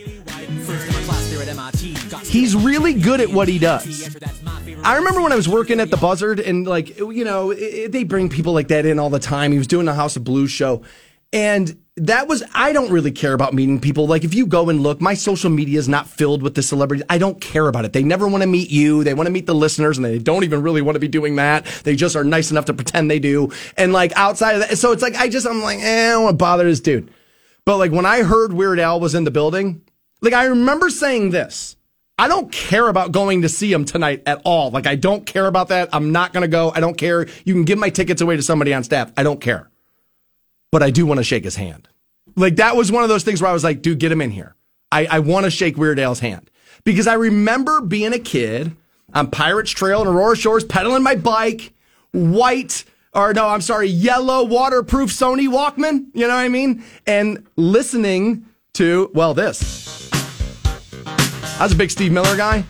He's 2.24 2.56
really 2.56 2.94
good 2.94 3.20
at 3.20 3.30
what 3.30 3.48
he 3.48 3.60
does. 3.60 4.16
I 4.84 4.96
remember 4.96 5.22
when 5.22 5.32
I 5.32 5.36
was 5.36 5.50
working 5.50 5.80
at 5.80 5.92
the 5.92 5.98
Buzzard, 5.98 6.40
and 6.40 6.66
like 6.66 6.98
you 6.98 7.24
know, 7.24 7.52
it, 7.52 7.92
they 7.92 8.04
bring 8.04 8.30
people 8.30 8.54
like 8.54 8.70
that 8.70 8.86
in 8.86 9.00
all 9.00 9.10
the 9.10 9.20
time. 9.20 9.52
He 9.52 9.58
was 9.58 9.68
doing 9.68 9.86
the 9.86 9.94
House 9.94 10.16
of 10.16 10.24
Blues 10.24 10.50
show, 10.50 10.82
and 11.34 11.78
that 11.98 12.28
was 12.28 12.44
I 12.54 12.74
don't 12.74 12.92
really 12.92 13.12
care 13.12 13.34
about 13.34 13.54
meeting 13.54 13.80
people. 13.80 14.08
Like 14.08 14.24
if 14.24 14.34
you 14.34 14.46
go 14.46 14.70
and 14.70 14.82
look, 14.82 15.02
my 15.02 15.14
social 15.14 15.50
media 15.50 15.78
is 15.78 15.90
not 15.90 16.08
filled 16.08 16.42
with 16.42 16.56
the 16.56 16.64
celebrities. 16.64 17.06
I 17.10 17.18
don't 17.18 17.40
care 17.42 17.68
about 17.68 17.86
it. 17.86 17.94
They 17.94 18.04
never 18.04 18.28
want 18.28 18.44
to 18.44 18.48
meet 18.48 18.70
you. 18.70 19.04
They 19.04 19.14
want 19.14 19.28
to 19.28 19.32
meet 19.32 19.46
the 19.46 19.56
listeners, 19.56 19.98
and 19.98 20.06
they 20.06 20.18
don't 20.18 20.44
even 20.44 20.62
really 20.62 20.82
want 20.82 20.96
to 20.96 21.00
be 21.00 21.08
doing 21.08 21.36
that. 21.36 21.66
They 21.84 21.96
just 21.96 22.16
are 22.16 22.24
nice 22.24 22.50
enough 22.52 22.66
to 22.66 22.74
pretend 22.74 23.12
they 23.12 23.20
do. 23.20 23.52
And 23.78 23.94
like 23.94 24.14
outside 24.16 24.54
of 24.54 24.62
that, 24.62 24.78
so 24.78 24.92
it's 24.92 25.02
like 25.02 25.16
I 25.16 25.28
just 25.30 25.46
I'm 25.46 25.62
like, 25.62 25.80
eh, 25.80 26.10
I 26.10 26.12
don't 26.12 26.24
want 26.24 26.34
to 26.34 26.38
bother 26.38 26.64
this 26.64 26.80
dude. 26.80 27.12
But 27.66 27.78
like 27.78 27.92
when 27.92 28.06
I 28.06 28.24
heard 28.24 28.54
Weird 28.54 28.80
Al 28.80 29.00
was 29.00 29.14
in 29.14 29.24
the 29.24 29.32
building, 29.32 29.82
like 30.22 30.34
I 30.34 30.46
remember 30.46 30.90
saying 30.90 31.32
this. 31.32 31.76
I 32.18 32.28
don't 32.28 32.52
care 32.52 32.88
about 32.88 33.12
going 33.12 33.42
to 33.42 33.50
see 33.50 33.74
him 33.74 33.84
tonight 33.84 34.22
at 34.28 34.42
all. 34.46 34.70
Like 34.70 34.86
I 34.86 34.96
don't 34.96 35.26
care 35.26 35.48
about 35.48 35.70
that. 35.70 35.90
I'm 35.92 36.12
not 36.12 36.34
going 36.34 36.44
to 36.44 36.48
go. 36.48 36.72
I 36.74 36.80
don't 36.80 36.96
care. 36.96 37.26
You 37.46 37.54
can 37.56 37.66
give 37.66 37.80
my 37.80 37.90
tickets 37.90 38.22
away 38.22 38.36
to 38.36 38.44
somebody 38.44 38.76
on 38.76 38.84
staff. 38.84 39.12
I 39.18 39.24
don't 39.24 39.42
care. 39.42 39.71
But 40.72 40.84
I 40.84 40.90
do 40.90 41.06
want 41.06 41.20
to 41.20 41.24
shake 41.24 41.44
his 41.44 41.56
hand. 41.56 41.88
Like 42.36 42.56
that 42.58 42.76
was 42.76 42.92
one 42.92 43.04
of 43.04 43.10
those 43.10 43.24
things 43.24 43.42
where 43.42 43.50
I 43.50 43.54
was 43.54 43.64
like, 43.64 43.82
dude, 43.82 44.00
get 44.00 44.12
him 44.12 44.22
in 44.22 44.32
here. 44.32 44.56
I, 44.92 45.06
I 45.06 45.20
want 45.20 45.46
to 45.46 45.52
shake 45.52 45.78
Weird 45.78 46.00
Al's 46.00 46.20
hand. 46.20 46.50
Because 46.84 47.08
I 47.08 47.14
remember 47.14 47.82
being 47.82 48.14
a 48.14 48.20
kid 48.20 48.76
on 49.14 49.30
Pirates 49.30 49.72
Trail 49.72 50.02
in 50.02 50.08
Aurora 50.08 50.36
Shores, 50.36 50.64
pedaling 50.64 51.04
my 51.04 51.16
bike, 51.16 51.74
white 52.12 52.86
or 53.14 53.34
no, 53.34 53.48
I'm 53.48 53.62
sorry, 53.62 53.88
yellow 53.88 54.44
waterproof 54.46 55.12
Sony 55.12 55.48
Walkman, 55.48 56.06
you 56.14 56.28
know 56.28 56.36
what 56.36 56.46
I 56.46 56.48
mean? 56.48 56.84
And 57.06 57.46
listening 57.58 58.46
to, 58.74 59.12
well, 59.14 59.34
this. 59.34 60.10
I 61.60 61.64
was 61.64 61.74
a 61.74 61.76
big 61.76 61.92
Steve 61.92 62.12
Miller 62.12 62.38
guy. 62.38 62.64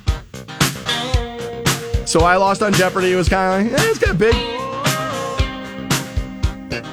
So 2.06 2.22
I 2.22 2.36
lost 2.38 2.64
on 2.64 2.74
Jeopardy. 2.74 3.14
It 3.14 3.16
was 3.16 3.30
kind 3.30 3.68
of 3.68 3.72
like, 3.72 3.82
eh, 3.82 3.90
it's 3.90 4.00
kind 4.00 4.12
of 4.12 4.18
big. 4.18 4.61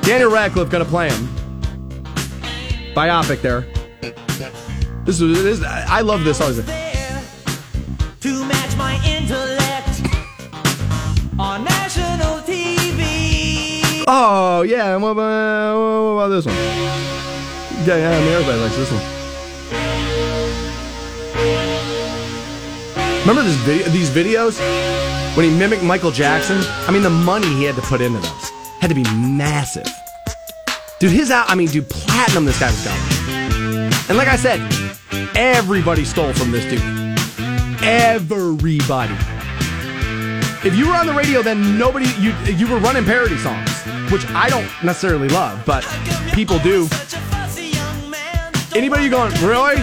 Daniel 0.02 0.30
Radcliffe 0.30 0.70
gonna 0.70 0.84
play 0.84 1.08
him. 1.08 1.28
Biopic 2.94 3.40
there. 3.42 3.60
This 5.04 5.20
is 5.20 5.42
this. 5.42 5.62
I 5.62 6.00
love 6.00 6.24
this 6.24 6.38
song. 6.38 6.52
to 6.54 8.44
match 8.46 8.76
my 8.76 9.00
intellect 9.06 10.02
on 11.38 11.62
national 11.62 12.40
TV. 12.40 14.04
Oh 14.08 14.62
yeah, 14.62 14.96
what 14.96 15.10
about, 15.10 15.76
what 15.76 16.24
about 16.24 16.28
this 16.28 16.46
one? 16.46 16.56
Yeah, 17.86 17.96
yeah, 17.96 18.16
I 18.16 18.20
mean 18.20 18.32
everybody 18.32 18.60
likes 18.60 18.76
this 18.76 18.90
one. 18.90 19.18
Remember 23.20 23.42
this 23.42 23.56
video, 23.58 23.88
these 23.90 24.10
videos 24.10 24.58
when 25.36 25.48
he 25.48 25.56
mimicked 25.56 25.84
Michael 25.84 26.10
Jackson? 26.10 26.58
I 26.88 26.90
mean, 26.90 27.02
the 27.02 27.10
money 27.10 27.46
he 27.46 27.64
had 27.64 27.76
to 27.76 27.82
put 27.82 28.00
into 28.00 28.18
those 28.18 28.57
had 28.80 28.88
to 28.88 28.94
be 28.94 29.04
massive. 29.14 29.86
Dude, 31.00 31.12
his 31.12 31.30
out. 31.30 31.48
I 31.48 31.54
mean, 31.54 31.68
dude, 31.68 31.88
platinum. 31.88 32.44
This 32.44 32.58
guy 32.58 32.70
was 32.70 32.84
going. 32.84 33.18
And 34.08 34.16
like 34.16 34.28
I 34.28 34.36
said, 34.36 34.60
everybody 35.36 36.04
stole 36.04 36.32
from 36.32 36.50
this 36.50 36.64
dude. 36.64 36.80
Everybody. 37.82 39.14
If 40.64 40.74
you 40.76 40.88
were 40.88 40.94
on 40.94 41.06
the 41.06 41.14
radio, 41.14 41.40
then 41.40 41.78
nobody 41.78 42.06
you 42.18 42.32
you 42.52 42.66
were 42.66 42.78
running 42.78 43.04
parody 43.04 43.38
songs, 43.38 43.70
which 44.10 44.26
I 44.30 44.48
don't 44.48 44.68
necessarily 44.82 45.28
love, 45.28 45.64
but 45.64 45.86
people 46.32 46.58
do. 46.58 46.88
Anybody 48.74 49.08
going 49.08 49.32
really? 49.42 49.82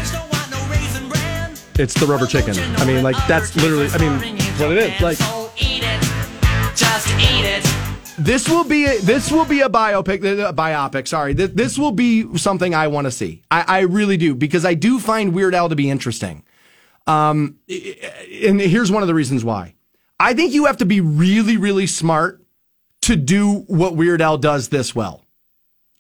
It's 1.78 1.94
the 1.94 2.06
rubber 2.08 2.26
chicken. 2.26 2.56
I 2.78 2.86
mean, 2.86 3.04
like 3.04 3.16
that's 3.28 3.56
literally. 3.56 3.88
I 3.90 3.98
mean, 3.98 4.38
what 4.58 4.72
it 4.72 4.78
is. 4.78 5.02
Like. 5.02 5.18
Just 6.76 7.08
eat 7.18 7.46
it. 7.46 7.75
This 8.18 8.48
will 8.50 8.64
be 8.64 8.86
a, 8.86 9.00
this 9.00 9.32
will 9.32 9.46
be 9.46 9.62
a 9.62 9.70
biopic, 9.70 10.22
a 10.24 10.54
biopic. 10.54 11.08
Sorry, 11.08 11.36
Th- 11.36 11.52
this 11.52 11.78
will 11.78 11.92
be 11.92 12.38
something 12.38 12.74
I 12.74 12.88
want 12.88 13.06
to 13.06 13.12
see. 13.12 13.44
I, 13.52 13.66
I 13.68 13.80
really 13.82 14.18
do 14.18 14.36
because 14.36 14.66
I 14.66 14.74
do 14.74 15.00
find 15.00 15.34
Weird 15.34 15.56
Al 15.56 15.70
to 15.70 15.76
be 15.76 15.90
interesting. 15.90 16.44
Um, 17.08 17.60
and 17.70 18.60
here's 18.60 18.92
one 18.92 19.04
of 19.04 19.08
the 19.08 19.14
reasons 19.14 19.44
why. 19.44 19.76
I 20.20 20.34
think 20.34 20.54
you 20.54 20.66
have 20.66 20.78
to 20.78 20.86
be 20.86 21.02
really, 21.02 21.58
really 21.58 21.88
smart 21.88 22.42
to 23.02 23.16
do 23.16 23.66
what 23.68 23.96
Weird 23.96 24.22
Al 24.22 24.38
does 24.38 24.70
this 24.70 24.96
well. 24.96 25.24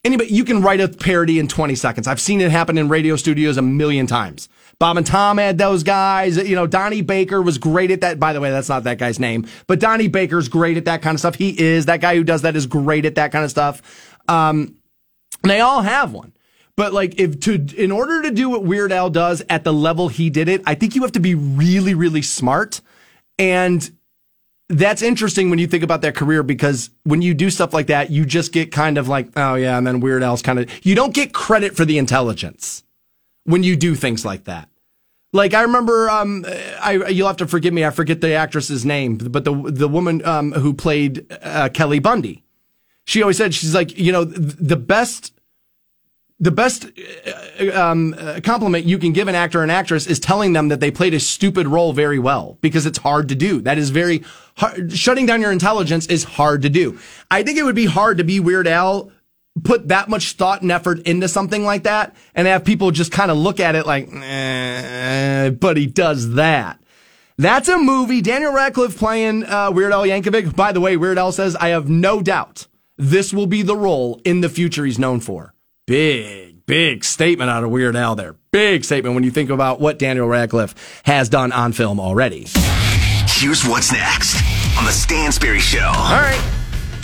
Anybody, 0.04 0.34
you 0.34 0.45
can 0.45 0.62
write 0.62 0.80
a 0.80 0.88
parody 0.88 1.39
in 1.39 1.47
20 1.47 1.75
seconds. 1.75 2.08
I've 2.08 2.21
seen 2.21 2.39
it 2.41 2.51
happen 2.51 2.78
in 2.78 2.89
radio 2.89 3.15
studios 3.15 3.58
a 3.58 3.62
million 3.62 4.08
times. 4.08 4.49
Bob 4.79 4.97
and 4.97 5.05
Tom 5.05 5.38
had 5.38 5.57
those 5.57 5.83
guys. 5.83 6.38
You 6.38 6.55
know, 6.55 6.67
Donnie 6.67 7.01
Baker 7.01 7.41
was 7.41 7.57
great 7.57 7.91
at 7.91 8.01
that. 8.01 8.19
By 8.19 8.33
the 8.33 8.41
way, 8.41 8.51
that's 8.51 8.69
not 8.69 8.83
that 8.83 8.97
guy's 8.97 9.19
name, 9.19 9.47
but 9.67 9.79
Donnie 9.79 10.07
Baker's 10.07 10.47
great 10.49 10.77
at 10.77 10.85
that 10.85 11.01
kind 11.01 11.15
of 11.15 11.19
stuff. 11.19 11.35
He 11.35 11.59
is. 11.59 11.85
That 11.85 12.01
guy 12.01 12.15
who 12.15 12.23
does 12.23 12.41
that 12.41 12.55
is 12.55 12.67
great 12.67 13.05
at 13.05 13.15
that 13.15 13.31
kind 13.31 13.45
of 13.45 13.51
stuff. 13.51 14.17
Um, 14.27 14.75
they 15.43 15.59
all 15.59 15.81
have 15.81 16.11
one. 16.11 16.33
But 16.75 16.91
like, 16.91 17.19
if 17.19 17.39
to, 17.41 17.53
in 17.77 17.91
order 17.91 18.21
to 18.23 18.31
do 18.31 18.49
what 18.49 18.63
Weird 18.63 18.91
Al 18.91 19.09
does 19.09 19.41
at 19.49 19.63
the 19.63 19.71
level 19.71 20.09
he 20.09 20.29
did 20.29 20.49
it, 20.49 20.61
I 20.65 20.75
think 20.75 20.95
you 20.95 21.03
have 21.03 21.13
to 21.13 21.21
be 21.21 21.35
really, 21.35 21.93
really 21.93 22.21
smart. 22.21 22.81
And 23.39 23.89
that's 24.67 25.01
interesting 25.01 25.49
when 25.49 25.59
you 25.59 25.67
think 25.67 25.83
about 25.83 26.01
that 26.01 26.15
career 26.15 26.43
because 26.43 26.89
when 27.03 27.21
you 27.21 27.33
do 27.33 27.49
stuff 27.49 27.73
like 27.73 27.88
that, 27.88 28.09
you 28.09 28.25
just 28.25 28.51
get 28.51 28.71
kind 28.71 28.97
of 28.97 29.07
like, 29.07 29.29
oh 29.38 29.55
yeah, 29.55 29.77
and 29.77 29.88
then 29.88 30.01
Weird 30.01 30.23
Al's 30.23 30.41
kind 30.41 30.59
of, 30.59 30.85
you 30.85 30.95
don't 30.95 31.13
get 31.13 31.33
credit 31.33 31.77
for 31.77 31.85
the 31.85 31.97
intelligence 31.97 32.83
when 33.45 33.63
you 33.63 33.75
do 33.75 33.95
things 33.95 34.25
like 34.25 34.43
that. 34.43 34.69
Like 35.31 35.53
I 35.53 35.63
remember, 35.63 36.10
um, 36.10 36.45
I 36.81 37.08
you'll 37.10 37.27
have 37.27 37.38
to 37.38 37.47
forgive 37.47 37.73
me, 37.73 37.84
I 37.84 37.89
forget 37.89 38.21
the 38.21 38.34
actress's 38.34 38.86
name, 38.86 39.17
but 39.17 39.43
the 39.43 39.53
the 39.53 39.88
woman 39.88 40.25
um, 40.25 40.51
who 40.53 40.73
played 40.73 41.25
uh, 41.41 41.69
Kelly 41.73 41.99
Bundy, 41.99 42.43
she 43.05 43.21
always 43.21 43.38
said 43.38 43.53
she's 43.53 43.75
like, 43.75 43.97
you 43.97 44.12
know, 44.12 44.23
the 44.23 44.77
best 44.77 45.34
the 46.39 46.51
best 46.51 46.86
uh, 47.60 47.81
um, 47.81 48.13
uh, 48.17 48.39
compliment 48.43 48.86
you 48.86 48.97
can 48.97 49.13
give 49.13 49.27
an 49.27 49.36
actor 49.36 49.62
or 49.62 49.63
an 49.63 49.69
actress 49.69 50.05
is 50.05 50.19
telling 50.19 50.53
them 50.53 50.67
that 50.67 50.79
they 50.79 50.91
played 50.91 51.13
a 51.13 51.19
stupid 51.19 51.65
role 51.65 51.93
very 51.93 52.19
well 52.19 52.58
because 52.62 52.86
it's 52.86 52.97
hard 52.97 53.29
to 53.29 53.36
do. 53.36 53.62
That 53.62 53.77
is 53.77 53.89
very 53.89 54.23
hard. 54.58 54.91
Shutting 54.91 55.25
down 55.25 55.41
your 55.41 55.51
intelligence 55.51 56.08
is 56.08 56.25
hard 56.25 56.62
to 56.63 56.69
do. 56.69 56.99
I 57.31 57.43
think 57.43 57.58
it 57.58 57.63
would 57.63 57.75
be 57.75 57.86
hard 57.86 58.17
to 58.17 58.25
be 58.25 58.39
Weird 58.39 58.67
Al, 58.67 59.12
put 59.63 59.88
that 59.88 60.10
much 60.10 60.34
thought 60.34 60.62
and 60.62 60.72
effort 60.72 61.00
into 61.00 61.28
something 61.28 61.63
like 61.63 61.84
that, 61.84 62.15
and 62.34 62.48
have 62.48 62.65
people 62.65 62.91
just 62.91 63.12
kind 63.12 63.32
of 63.32 63.38
look 63.38 63.60
at 63.60 63.76
it 63.76 63.86
like, 63.86 64.10
eh, 64.13 65.50
but 65.52 65.78
he 65.78 65.86
does 65.86 66.34
that. 66.34 66.80
That's 67.38 67.68
a 67.68 67.78
movie. 67.78 68.22
Daniel 68.22 68.54
Radcliffe 68.54 68.98
playing 68.98 69.44
uh, 69.46 69.72
Weird 69.72 69.91
Al 69.91 70.04
Yankovic. 70.04 70.56
By 70.56 70.72
the 70.72 70.80
way, 70.80 70.96
Weird 70.96 71.18
Al 71.18 71.32
says, 71.32 71.56
I 71.58 71.70
have 71.70 71.89
no 71.89 72.22
doubt 72.22 72.68
this 72.98 73.34
will 73.34 73.48
be 73.48 73.62
the 73.62 73.76
role 73.76 74.22
in 74.24 74.39
the 74.41 74.48
future 74.48 74.86
he's 74.86 75.00
known 75.00 75.20
for. 75.20 75.54
Big, 75.86 76.65
big 76.65 77.04
statement 77.04 77.50
out 77.50 77.63
of 77.63 77.72
Weird 77.72 77.96
Al 77.96 78.15
there. 78.15 78.36
Big 78.52 78.86
statement 78.86 79.15
when 79.15 79.26
you 79.26 79.32
think 79.32 79.50
about 79.50 79.82
what 79.82 80.00
Daniel 80.00 80.28
Radcliffe 80.28 81.02
has 81.04 81.28
done 81.28 81.52
on 81.52 81.74
film 81.74 82.00
already. 82.00 82.48
Here's 83.28 83.65
what's 83.68 83.91
next 83.91 84.36
on 84.78 84.86
the 84.86 84.91
Stansberry 84.91 85.60
Show. 85.60 85.91
All 85.94 86.22
right. 86.22 86.55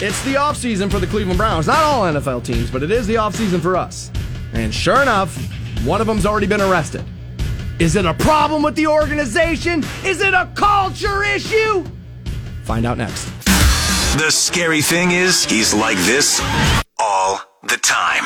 It's 0.03 0.19
the 0.23 0.33
offseason 0.33 0.89
for 0.89 0.97
the 0.97 1.05
Cleveland 1.05 1.37
Browns. 1.37 1.67
Not 1.67 1.83
all 1.83 2.01
NFL 2.11 2.43
teams, 2.43 2.71
but 2.71 2.81
it 2.81 2.89
is 2.89 3.05
the 3.05 3.13
offseason 3.13 3.61
for 3.61 3.77
us. 3.77 4.09
And 4.51 4.73
sure 4.73 4.99
enough, 5.03 5.37
one 5.85 6.01
of 6.01 6.07
them's 6.07 6.25
already 6.25 6.47
been 6.47 6.59
arrested. 6.59 7.05
Is 7.77 7.95
it 7.95 8.03
a 8.07 8.15
problem 8.15 8.63
with 8.63 8.75
the 8.75 8.87
organization? 8.87 9.83
Is 10.03 10.19
it 10.19 10.33
a 10.33 10.49
culture 10.55 11.23
issue? 11.23 11.85
Find 12.63 12.87
out 12.87 12.97
next. 12.97 13.25
The 14.17 14.31
scary 14.31 14.81
thing 14.81 15.11
is, 15.11 15.45
he's 15.45 15.71
like 15.71 15.97
this 15.97 16.41
all 16.97 17.39
the 17.61 17.77
time. 17.77 18.23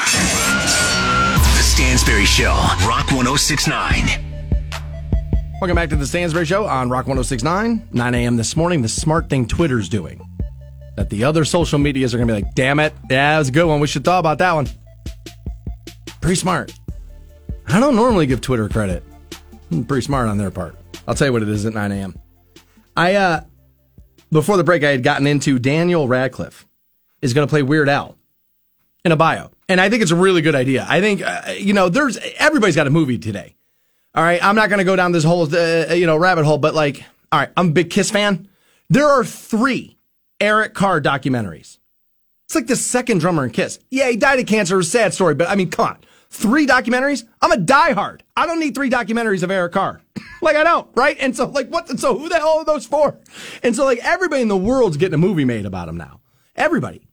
The 1.57 1.61
Stansberry 1.61 2.25
Show, 2.25 2.53
Rock 2.87 3.11
1069. 3.11 4.23
Welcome 5.59 5.75
back 5.75 5.89
to 5.89 5.97
the 5.97 6.05
Stansberry 6.05 6.45
Show 6.45 6.65
on 6.67 6.89
Rock 6.89 7.07
1069, 7.07 7.89
9 7.91 8.15
a.m. 8.15 8.37
this 8.37 8.55
morning. 8.55 8.81
The 8.81 8.87
smart 8.87 9.29
thing 9.29 9.45
Twitter's 9.45 9.89
doing 9.89 10.24
that 10.95 11.09
the 11.09 11.23
other 11.23 11.45
social 11.45 11.79
medias 11.79 12.13
are 12.13 12.17
going 12.17 12.27
to 12.27 12.33
be 12.33 12.41
like, 12.41 12.55
damn 12.55 12.79
it. 12.79 12.93
Yeah, 13.09 13.33
that 13.33 13.39
was 13.39 13.49
a 13.49 13.51
good 13.51 13.65
one. 13.65 13.79
We 13.79 13.87
should 13.87 14.03
thought 14.03 14.19
about 14.19 14.37
that 14.39 14.53
one. 14.53 14.67
Pretty 16.21 16.35
smart. 16.35 16.73
I 17.67 17.79
don't 17.79 17.95
normally 17.95 18.25
give 18.25 18.41
Twitter 18.41 18.69
credit. 18.69 19.03
Pretty 19.87 20.01
smart 20.01 20.27
on 20.27 20.37
their 20.37 20.51
part. 20.51 20.75
I'll 21.07 21.15
tell 21.15 21.27
you 21.27 21.33
what 21.33 21.41
it 21.41 21.49
is 21.49 21.65
at 21.65 21.73
9 21.73 21.91
a.m. 21.91 22.17
I, 22.95 23.15
uh, 23.15 23.41
before 24.31 24.57
the 24.57 24.63
break, 24.63 24.83
I 24.83 24.91
had 24.91 25.03
gotten 25.03 25.27
into 25.27 25.59
Daniel 25.59 26.07
Radcliffe 26.07 26.65
is 27.21 27.33
going 27.33 27.47
to 27.47 27.49
play 27.49 27.63
Weird 27.63 27.89
Al 27.89 28.17
in 29.03 29.11
a 29.11 29.15
bio. 29.15 29.51
And 29.67 29.81
I 29.81 29.89
think 29.89 30.01
it's 30.01 30.11
a 30.11 30.15
really 30.15 30.41
good 30.41 30.55
idea. 30.55 30.85
I 30.87 31.01
think, 31.01 31.21
uh, 31.21 31.53
you 31.57 31.73
know, 31.73 31.89
there's, 31.89 32.17
everybody's 32.37 32.75
got 32.75 32.87
a 32.87 32.91
movie 32.91 33.17
today. 33.17 33.55
All 34.13 34.23
right. 34.23 34.43
I'm 34.43 34.55
not 34.55 34.69
going 34.69 34.79
to 34.79 34.85
go 34.85 34.95
down 34.95 35.11
this 35.11 35.23
whole, 35.23 35.53
uh, 35.53 35.93
you 35.93 36.05
know, 36.05 36.17
rabbit 36.17 36.45
hole, 36.45 36.57
but 36.57 36.73
like, 36.73 37.03
all 37.31 37.39
right, 37.39 37.49
I'm 37.57 37.69
a 37.69 37.71
big 37.71 37.89
Kiss 37.89 38.11
fan. 38.11 38.47
There 38.89 39.07
are 39.07 39.25
three 39.25 39.94
Eric 40.39 40.73
Carr 40.73 40.99
documentaries. 41.01 41.79
It's 42.45 42.55
like 42.55 42.67
the 42.67 42.75
second 42.75 43.19
drummer 43.19 43.45
in 43.45 43.51
Kiss. 43.51 43.79
Yeah, 43.89 44.09
he 44.09 44.17
died 44.17 44.39
of 44.39 44.45
cancer. 44.45 44.77
A 44.77 44.83
sad 44.83 45.13
story, 45.13 45.33
but 45.33 45.49
I 45.49 45.55
mean, 45.55 45.71
come 45.71 45.87
on. 45.87 45.97
Three 46.29 46.67
documentaries? 46.67 47.23
I'm 47.41 47.51
a 47.51 47.57
diehard. 47.57 48.21
I 48.35 48.45
don't 48.45 48.59
need 48.59 48.75
three 48.75 48.89
documentaries 48.89 49.43
of 49.43 49.51
Eric 49.51 49.71
Carr. 49.71 50.01
like, 50.41 50.55
I 50.55 50.63
don't, 50.63 50.87
right? 50.95 51.15
And 51.19 51.35
so, 51.35 51.47
like, 51.47 51.69
what? 51.69 51.87
So, 51.99 52.17
who 52.17 52.27
the 52.27 52.35
hell 52.35 52.59
are 52.59 52.65
those 52.65 52.85
for? 52.85 53.17
And 53.63 53.75
so, 53.75 53.85
like, 53.85 53.99
everybody 54.03 54.41
in 54.41 54.49
the 54.49 54.57
world's 54.57 54.97
getting 54.97 55.13
a 55.13 55.17
movie 55.17 55.45
made 55.45 55.65
about 55.65 55.87
him 55.87 55.97
now. 55.97 56.19
Everybody. 56.55 57.07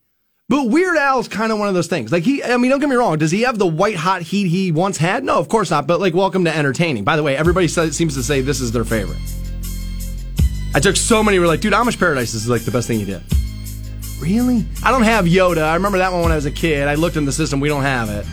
But 0.48 0.68
Weird 0.68 0.98
Al's 0.98 1.28
kind 1.28 1.52
of 1.52 1.58
one 1.58 1.68
of 1.68 1.74
those 1.74 1.86
things. 1.86 2.10
Like, 2.10 2.24
he, 2.24 2.42
I 2.42 2.56
mean, 2.56 2.70
don't 2.70 2.80
get 2.80 2.88
me 2.88 2.96
wrong. 2.96 3.16
Does 3.16 3.30
he 3.30 3.42
have 3.42 3.58
the 3.58 3.66
white 3.66 3.96
hot 3.96 4.22
heat 4.22 4.48
he 4.48 4.72
once 4.72 4.98
had? 4.98 5.24
No, 5.24 5.38
of 5.38 5.48
course 5.48 5.70
not. 5.70 5.86
But, 5.86 6.00
like, 6.00 6.14
welcome 6.14 6.44
to 6.44 6.54
entertaining. 6.54 7.04
By 7.04 7.16
the 7.16 7.22
way, 7.22 7.36
everybody 7.36 7.68
seems 7.68 8.14
to 8.16 8.22
say 8.22 8.40
this 8.40 8.60
is 8.60 8.72
their 8.72 8.84
favorite. 8.84 9.20
I 10.74 10.80
took 10.80 10.96
so 10.96 11.22
many 11.22 11.38
We're 11.38 11.46
like, 11.46 11.60
dude, 11.60 11.74
Amish 11.74 11.98
Paradise 11.98 12.32
is 12.32 12.48
like 12.48 12.62
the 12.62 12.70
best 12.70 12.88
thing 12.88 12.98
you 12.98 13.06
did. 13.06 13.22
Really? 14.18 14.64
I 14.82 14.90
don't 14.90 15.02
have 15.02 15.26
Yoda. 15.26 15.64
I 15.64 15.74
remember 15.74 15.98
that 15.98 16.12
one 16.12 16.22
when 16.22 16.32
I 16.32 16.36
was 16.36 16.46
a 16.46 16.50
kid. 16.50 16.88
I 16.88 16.94
looked 16.94 17.16
in 17.16 17.24
the 17.24 17.32
system. 17.32 17.60
We 17.60 17.68
don't 17.68 17.82
have 17.82 18.08
it. 18.08 18.24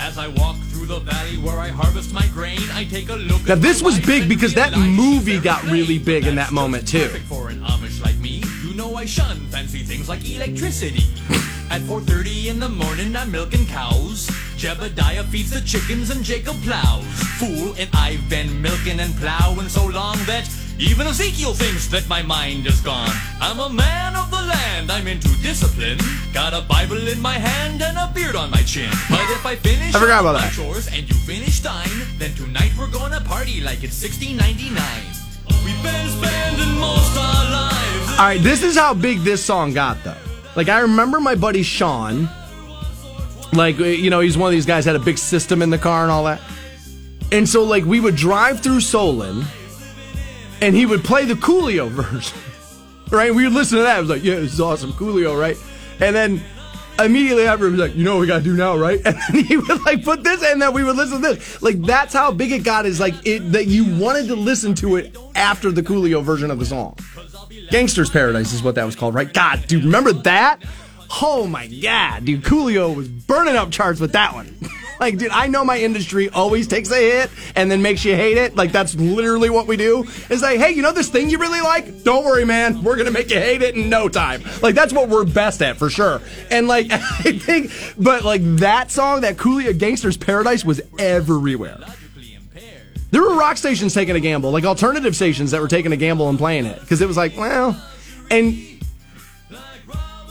As 0.00 0.18
I 0.18 0.28
walk 0.28 0.56
through 0.70 0.86
the 0.86 1.00
valley 1.00 1.36
where 1.36 1.58
I 1.58 1.68
harvest 1.68 2.12
my 2.12 2.26
grain, 2.28 2.58
I 2.72 2.84
take 2.84 3.10
a 3.10 3.14
look. 3.14 3.46
Now, 3.46 3.52
at 3.52 3.62
this 3.62 3.80
my 3.80 3.90
was 3.90 4.00
big 4.00 4.28
because 4.28 4.54
that 4.54 4.76
movie 4.76 5.38
got 5.38 5.60
very 5.62 5.80
really 5.80 5.98
big 5.98 6.26
in 6.26 6.34
that 6.36 6.50
moment, 6.50 6.88
too. 6.88 7.00
Perfect 7.00 7.26
for 7.26 7.50
an 7.50 7.60
Amish 7.60 8.02
like 8.02 8.16
me. 8.18 8.42
You 8.66 8.74
know 8.74 8.96
I 8.96 9.04
shun 9.04 9.36
fancy 9.46 9.80
things 9.80 10.08
like 10.08 10.28
electricity. 10.28 11.04
At 11.70 11.80
4:30 11.82 12.46
in 12.46 12.60
the 12.60 12.68
morning, 12.68 13.16
I'm 13.16 13.30
milking 13.30 13.66
cows. 13.66 14.28
Jebediah 14.56 15.24
feeds 15.24 15.50
the 15.50 15.60
chickens 15.60 16.10
and 16.10 16.24
Jacob 16.24 16.56
plows. 16.62 17.04
Fool, 17.38 17.74
and 17.78 17.88
I've 17.94 18.28
been 18.28 18.60
milking 18.60 19.00
and 19.00 19.14
plowing 19.16 19.68
so 19.68 19.86
long 19.86 20.16
that 20.26 20.48
even 20.78 21.06
Ezekiel 21.06 21.54
thinks 21.54 21.86
that 21.88 22.08
my 22.08 22.22
mind 22.22 22.66
is 22.66 22.80
gone. 22.80 23.10
I'm 23.40 23.60
a 23.60 23.68
man 23.68 24.16
of 24.16 24.30
the 24.30 24.42
land, 24.42 24.90
I'm 24.90 25.06
into 25.06 25.28
discipline. 25.42 25.98
Got 26.32 26.52
a 26.52 26.62
Bible 26.62 27.06
in 27.08 27.20
my 27.20 27.34
hand 27.34 27.82
and 27.82 27.96
a 27.96 28.10
beard 28.14 28.36
on 28.36 28.50
my 28.50 28.62
chin. 28.62 28.90
But 29.08 29.28
if 29.30 29.46
I 29.46 29.56
finish 29.56 29.94
I 29.94 30.00
forgot 30.00 30.20
about 30.20 30.40
that. 30.40 30.52
chores 30.52 30.88
and 30.88 31.08
you 31.08 31.14
finish 31.14 31.60
thine, 31.60 31.88
then 32.18 32.34
tonight 32.34 32.72
we're 32.78 32.90
gonna 32.90 33.20
party 33.20 33.60
like 33.60 33.84
it's 33.84 34.02
1699. 34.02 35.24
We've 35.64 35.82
been 35.82 36.08
spending 36.10 36.78
most 36.78 37.16
our 37.16 37.50
lives. 37.50 38.10
All 38.18 38.26
right, 38.26 38.40
this 38.40 38.62
is 38.62 38.76
how 38.76 38.94
big 38.94 39.20
this 39.20 39.44
song 39.44 39.72
got, 39.72 40.02
though. 40.04 40.16
Like, 40.56 40.68
I 40.68 40.80
remember 40.80 41.20
my 41.20 41.34
buddy 41.34 41.62
Sean. 41.62 42.28
Like, 43.52 43.80
uh, 43.80 43.84
you 43.84 44.10
know, 44.10 44.20
he's 44.20 44.36
one 44.36 44.48
of 44.48 44.52
these 44.52 44.66
guys 44.66 44.84
that 44.84 44.92
had 44.92 45.00
a 45.00 45.04
big 45.04 45.18
system 45.18 45.62
in 45.62 45.70
the 45.70 45.78
car 45.78 46.02
and 46.02 46.10
all 46.10 46.24
that. 46.24 46.40
And 47.32 47.48
so, 47.48 47.64
like, 47.64 47.84
we 47.84 48.00
would 48.00 48.16
drive 48.16 48.60
through 48.60 48.80
Solon, 48.80 49.44
and 50.60 50.74
he 50.74 50.86
would 50.86 51.04
play 51.04 51.24
the 51.24 51.34
Coolio 51.34 51.88
version, 51.90 52.38
right? 53.10 53.34
We 53.34 53.44
would 53.44 53.52
listen 53.52 53.78
to 53.78 53.84
that. 53.84 53.98
It 53.98 54.00
was 54.00 54.10
like, 54.10 54.24
yeah, 54.24 54.36
this 54.36 54.54
is 54.54 54.60
awesome, 54.60 54.92
Coolio, 54.92 55.38
right? 55.38 55.56
And 56.00 56.14
then 56.14 56.42
immediately 56.98 57.46
after, 57.46 57.66
he 57.66 57.72
was 57.72 57.80
like, 57.80 57.94
you 57.94 58.04
know 58.04 58.14
what 58.14 58.20
we 58.20 58.26
gotta 58.26 58.44
do 58.44 58.56
now, 58.56 58.76
right? 58.76 59.00
And 59.06 59.16
then 59.32 59.44
he 59.44 59.56
would 59.56 59.84
like 59.84 60.04
put 60.04 60.22
this, 60.22 60.42
and 60.42 60.60
then 60.60 60.72
we 60.72 60.84
would 60.84 60.96
listen 60.96 61.20
to 61.22 61.34
this. 61.34 61.62
Like, 61.62 61.80
that's 61.82 62.14
how 62.14 62.32
big 62.32 62.52
it 62.52 62.64
got. 62.64 62.86
Is 62.86 63.00
like 63.00 63.14
it 63.26 63.52
that 63.52 63.66
you 63.66 63.84
wanted 63.98 64.28
to 64.28 64.36
listen 64.36 64.74
to 64.76 64.96
it 64.96 65.16
after 65.34 65.70
the 65.70 65.82
Coolio 65.82 66.22
version 66.22 66.50
of 66.50 66.58
the 66.58 66.66
song. 66.66 66.96
Gangster's 67.70 68.10
Paradise 68.10 68.52
is 68.52 68.62
what 68.62 68.74
that 68.74 68.84
was 68.84 68.96
called, 68.96 69.14
right? 69.14 69.32
God, 69.32 69.66
dude, 69.66 69.84
remember 69.84 70.12
that? 70.12 70.60
Oh 71.22 71.46
my 71.46 71.66
god, 71.66 72.24
dude, 72.24 72.42
Coolio 72.42 72.94
was 72.94 73.08
burning 73.08 73.56
up 73.56 73.70
charts 73.70 74.00
with 74.00 74.12
that 74.12 74.34
one. 74.34 74.54
like, 75.00 75.18
dude, 75.18 75.30
I 75.30 75.46
know 75.46 75.64
my 75.64 75.78
industry 75.78 76.28
always 76.28 76.66
takes 76.66 76.90
a 76.90 76.96
hit 76.96 77.30
and 77.56 77.70
then 77.70 77.82
makes 77.82 78.04
you 78.04 78.14
hate 78.14 78.36
it. 78.36 78.56
Like, 78.56 78.72
that's 78.72 78.94
literally 78.94 79.50
what 79.50 79.66
we 79.66 79.76
do. 79.76 80.04
It's 80.30 80.42
like, 80.42 80.58
hey, 80.58 80.72
you 80.72 80.82
know 80.82 80.92
this 80.92 81.08
thing 81.08 81.30
you 81.30 81.38
really 81.38 81.60
like? 81.60 82.02
Don't 82.02 82.24
worry, 82.24 82.44
man. 82.44 82.82
We're 82.82 82.96
gonna 82.96 83.10
make 83.10 83.30
you 83.30 83.38
hate 83.38 83.62
it 83.62 83.76
in 83.76 83.88
no 83.88 84.08
time. 84.08 84.42
Like, 84.62 84.74
that's 84.74 84.92
what 84.92 85.08
we're 85.08 85.24
best 85.24 85.62
at 85.62 85.76
for 85.76 85.90
sure. 85.90 86.20
And 86.50 86.68
like, 86.68 86.86
I 86.90 87.38
think, 87.38 87.70
but 87.98 88.24
like 88.24 88.42
that 88.58 88.90
song, 88.90 89.22
that 89.22 89.36
Coolio 89.36 89.76
Gangster's 89.76 90.16
Paradise 90.16 90.64
was 90.64 90.80
everywhere. 90.98 91.78
There 93.10 93.22
were 93.22 93.36
rock 93.36 93.58
stations 93.58 93.94
taking 93.94 94.16
a 94.16 94.20
gamble, 94.20 94.50
like 94.50 94.64
alternative 94.64 95.14
stations 95.14 95.52
that 95.52 95.60
were 95.60 95.68
taking 95.68 95.92
a 95.92 95.96
gamble 95.96 96.28
and 96.28 96.36
playing 96.36 96.66
it 96.66 96.80
because 96.80 97.00
it 97.00 97.06
was 97.06 97.16
like, 97.16 97.36
well, 97.36 97.80
and 98.28 98.73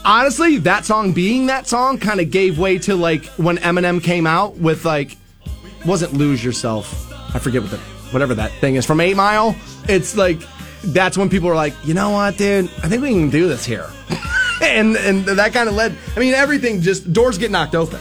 honestly, 0.06 0.58
that 0.60 0.86
song 0.86 1.14
being 1.14 1.48
that 1.48 1.68
song 1.68 1.98
kind 1.98 2.20
of 2.20 2.32
gave 2.32 2.60
way 2.60 2.78
to 2.80 2.96
like 2.96 3.26
when 3.38 3.58
Eminem 3.58 4.04
came 4.04 4.28
out 4.28 4.58
with 4.58 4.86
like, 4.86 5.18
wasn't 5.86 6.14
lose 6.14 6.44
yourself. 6.44 7.12
I 7.36 7.40
forget 7.40 7.62
what 7.62 7.72
the 7.72 7.78
whatever 8.12 8.36
that 8.36 8.52
thing 8.54 8.76
is 8.76 8.86
from 8.86 9.02
Eight 9.02 9.16
Mile. 9.16 9.56
It's 9.88 10.16
like 10.16 10.40
that's 10.86 11.18
when 11.18 11.30
people 11.30 11.50
were 11.50 11.56
like, 11.56 11.74
you 11.84 11.94
know 11.94 12.12
what, 12.12 12.38
dude, 12.38 12.66
I 12.84 12.90
think 12.90 13.02
we 13.02 13.10
can 13.12 13.30
do 13.30 13.48
this 13.48 13.66
here, 13.66 13.90
and 14.62 14.96
and 14.96 15.26
that 15.26 15.54
kind 15.54 15.70
of 15.70 15.76
led. 15.76 15.96
I 16.16 16.20
mean, 16.20 16.34
everything 16.34 16.82
just 16.82 17.12
doors 17.12 17.38
get 17.38 17.52
knocked 17.52 17.76
open. 17.76 18.00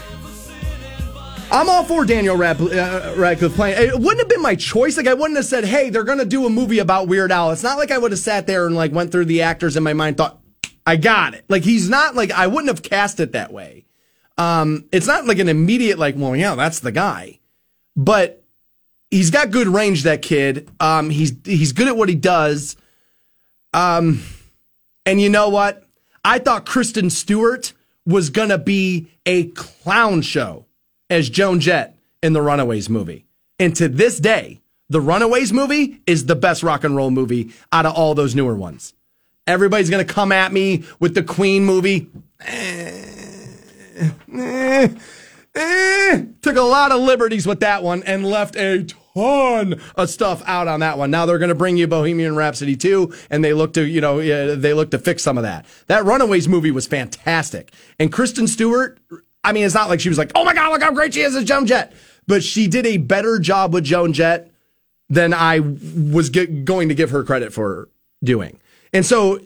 I'm 1.51 1.69
all 1.69 1.85
for 1.85 2.07
Daniel 2.07 2.35
Rad- 2.35 2.63
uh, 2.63 3.13
Radcliffe 3.15 3.55
playing. 3.55 3.77
It 3.79 3.95
wouldn't 3.95 4.21
have 4.21 4.29
been 4.29 4.41
my 4.41 4.55
choice. 4.55 4.97
Like 4.97 5.07
I 5.07 5.13
wouldn't 5.13 5.37
have 5.37 5.45
said, 5.45 5.65
"Hey, 5.65 5.91
they're 5.91 6.03
gonna 6.03 6.25
do 6.25 6.47
a 6.47 6.51
movie 6.51 6.79
about 6.79 7.09
Weird 7.09 7.31
Al." 7.31 7.51
It's 7.51 7.63
not 7.63 7.77
like 7.77 7.91
I 7.91 7.99
would 7.99 8.11
have 8.11 8.19
sat 8.21 8.47
there 8.47 8.67
and 8.67 8.75
like 8.75 8.91
went 8.91 9.13
through 9.13 9.27
the 9.27 9.43
actors 9.43 9.77
in 9.77 9.83
my 9.83 9.93
mind, 9.93 10.17
thought, 10.17 10.39
"I 10.87 10.97
got 10.97 11.35
it." 11.35 11.45
Like 11.49 11.63
he's 11.63 11.89
not 11.89 12.15
like 12.15 12.31
I 12.31 12.47
wouldn't 12.47 12.69
have 12.69 12.83
cast 12.83 13.21
it 13.21 13.33
that 13.33 13.53
way. 13.53 13.85
Um, 14.39 14.87
it's 14.93 15.07
not 15.07 15.27
like 15.27 15.39
an 15.39 15.49
immediate 15.49 15.99
like, 15.99 16.15
"Well, 16.17 16.37
yeah, 16.37 16.55
that's 16.55 16.81
the 16.81 16.93
guy," 16.93 17.39
but 17.97 18.43
he's 19.11 19.31
got 19.31 19.51
good 19.51 19.69
range. 19.69 20.03
That 20.03 20.23
kid. 20.23 20.69
Um, 20.81 21.11
he's 21.11 21.33
he's 21.45 21.73
good 21.73 21.89
at 21.89 21.97
what 21.97 22.09
he 22.09 22.15
does. 22.15 22.77
Um, 23.75 24.23
and 25.07 25.21
you 25.21 25.29
know 25.29 25.49
what? 25.49 25.85
I 26.25 26.39
thought 26.39 26.67
Kristen 26.67 27.11
Stewart 27.11 27.73
was 28.07 28.31
gonna 28.31 28.59
be 28.59 29.09
a 29.27 29.45
clown 29.49 30.23
show 30.23 30.67
as 31.09 31.29
Joan 31.29 31.61
Jett 31.61 31.97
in 32.23 32.33
the 32.33 32.43
Runaways 32.43 32.89
movie. 32.89 33.27
And 33.59 33.77
to 33.77 33.89
this 33.89 34.19
day, 34.19 34.61
the 34.89 35.01
Runaways 35.01 35.53
movie 35.53 36.01
is 36.07 36.27
the 36.27 36.35
best 36.35 36.63
rock 36.63 36.85
and 36.85 36.97
roll 36.97 37.11
movie 37.11 37.53
out 37.71 37.87
of 37.87 37.95
all 37.95 38.15
those 38.15 38.35
newer 38.35 38.55
ones. 38.55 38.95
Everybody's 39.47 39.91
gonna 39.91 40.05
come 40.05 40.33
at 40.33 40.53
me 40.53 40.85
with 41.01 41.15
the 41.15 41.23
Queen 41.23 41.65
movie. 41.65 42.09
Eh, 42.41 44.09
eh, 44.35 44.89
eh. 45.55 46.25
Took 46.43 46.57
a 46.57 46.63
lot 46.63 46.93
of 46.93 47.01
liberties 47.01 47.47
with 47.47 47.61
that 47.61 47.83
one 47.83 48.03
and 48.05 48.25
left 48.25 48.57
a 48.57 48.85
ton 49.15 49.81
of 49.97 50.11
stuff 50.11 50.43
out 50.47 50.69
on 50.69 50.81
that 50.81 50.99
one. 50.99 51.11
Now 51.11 51.27
they're 51.27 51.39
going 51.39 51.51
to 51.51 51.55
bring 51.55 51.77
you 51.77 51.87
Bohemian 51.87 52.35
Rhapsody 52.35 52.77
2 52.77 53.13
and 53.31 53.45
they 53.45 53.53
look 53.53 53.75
to, 53.75 53.83
you 53.83 54.01
know, 54.01 54.57
they 54.57 54.73
look 54.73 54.91
to 54.93 54.99
fix 54.99 55.23
some 55.23 55.37
of 55.37 55.45
that. 55.45 55.67
That 55.87 56.05
Runaways 56.05 56.49
movie 56.49 56.71
was 56.71 56.87
fantastic. 56.87 57.73
And 57.99 58.13
Kristen 58.13 58.47
Stewart, 58.47 58.99
I 59.45 59.53
mean, 59.53 59.65
it's 59.65 59.75
not 59.75 59.89
like 59.89 60.01
she 60.01 60.09
was 60.09 60.19
like, 60.19 60.33
"Oh 60.35 60.45
my 60.45 60.55
god, 60.55 60.71
look 60.71 60.83
how 60.83 60.93
great 60.93 61.15
she 61.15 61.21
is 61.21 61.35
as 61.35 61.45
Joan 61.45 61.67
Jett." 61.67 61.93
But 62.27 62.43
she 62.45 62.69
did 62.69 62.87
a 62.87 62.97
better 62.97 63.39
job 63.39 63.75
with 63.75 63.85
Joan 63.85 64.13
Jett 64.13 64.51
than 65.09 65.35
I 65.35 65.59
was 65.61 66.31
ge- 66.31 66.65
going 66.65 66.89
to 66.89 66.95
give 66.95 67.11
her 67.11 67.25
credit 67.25 67.53
for 67.53 67.89
doing. 68.23 68.59
And 68.93 69.05
so, 69.07 69.41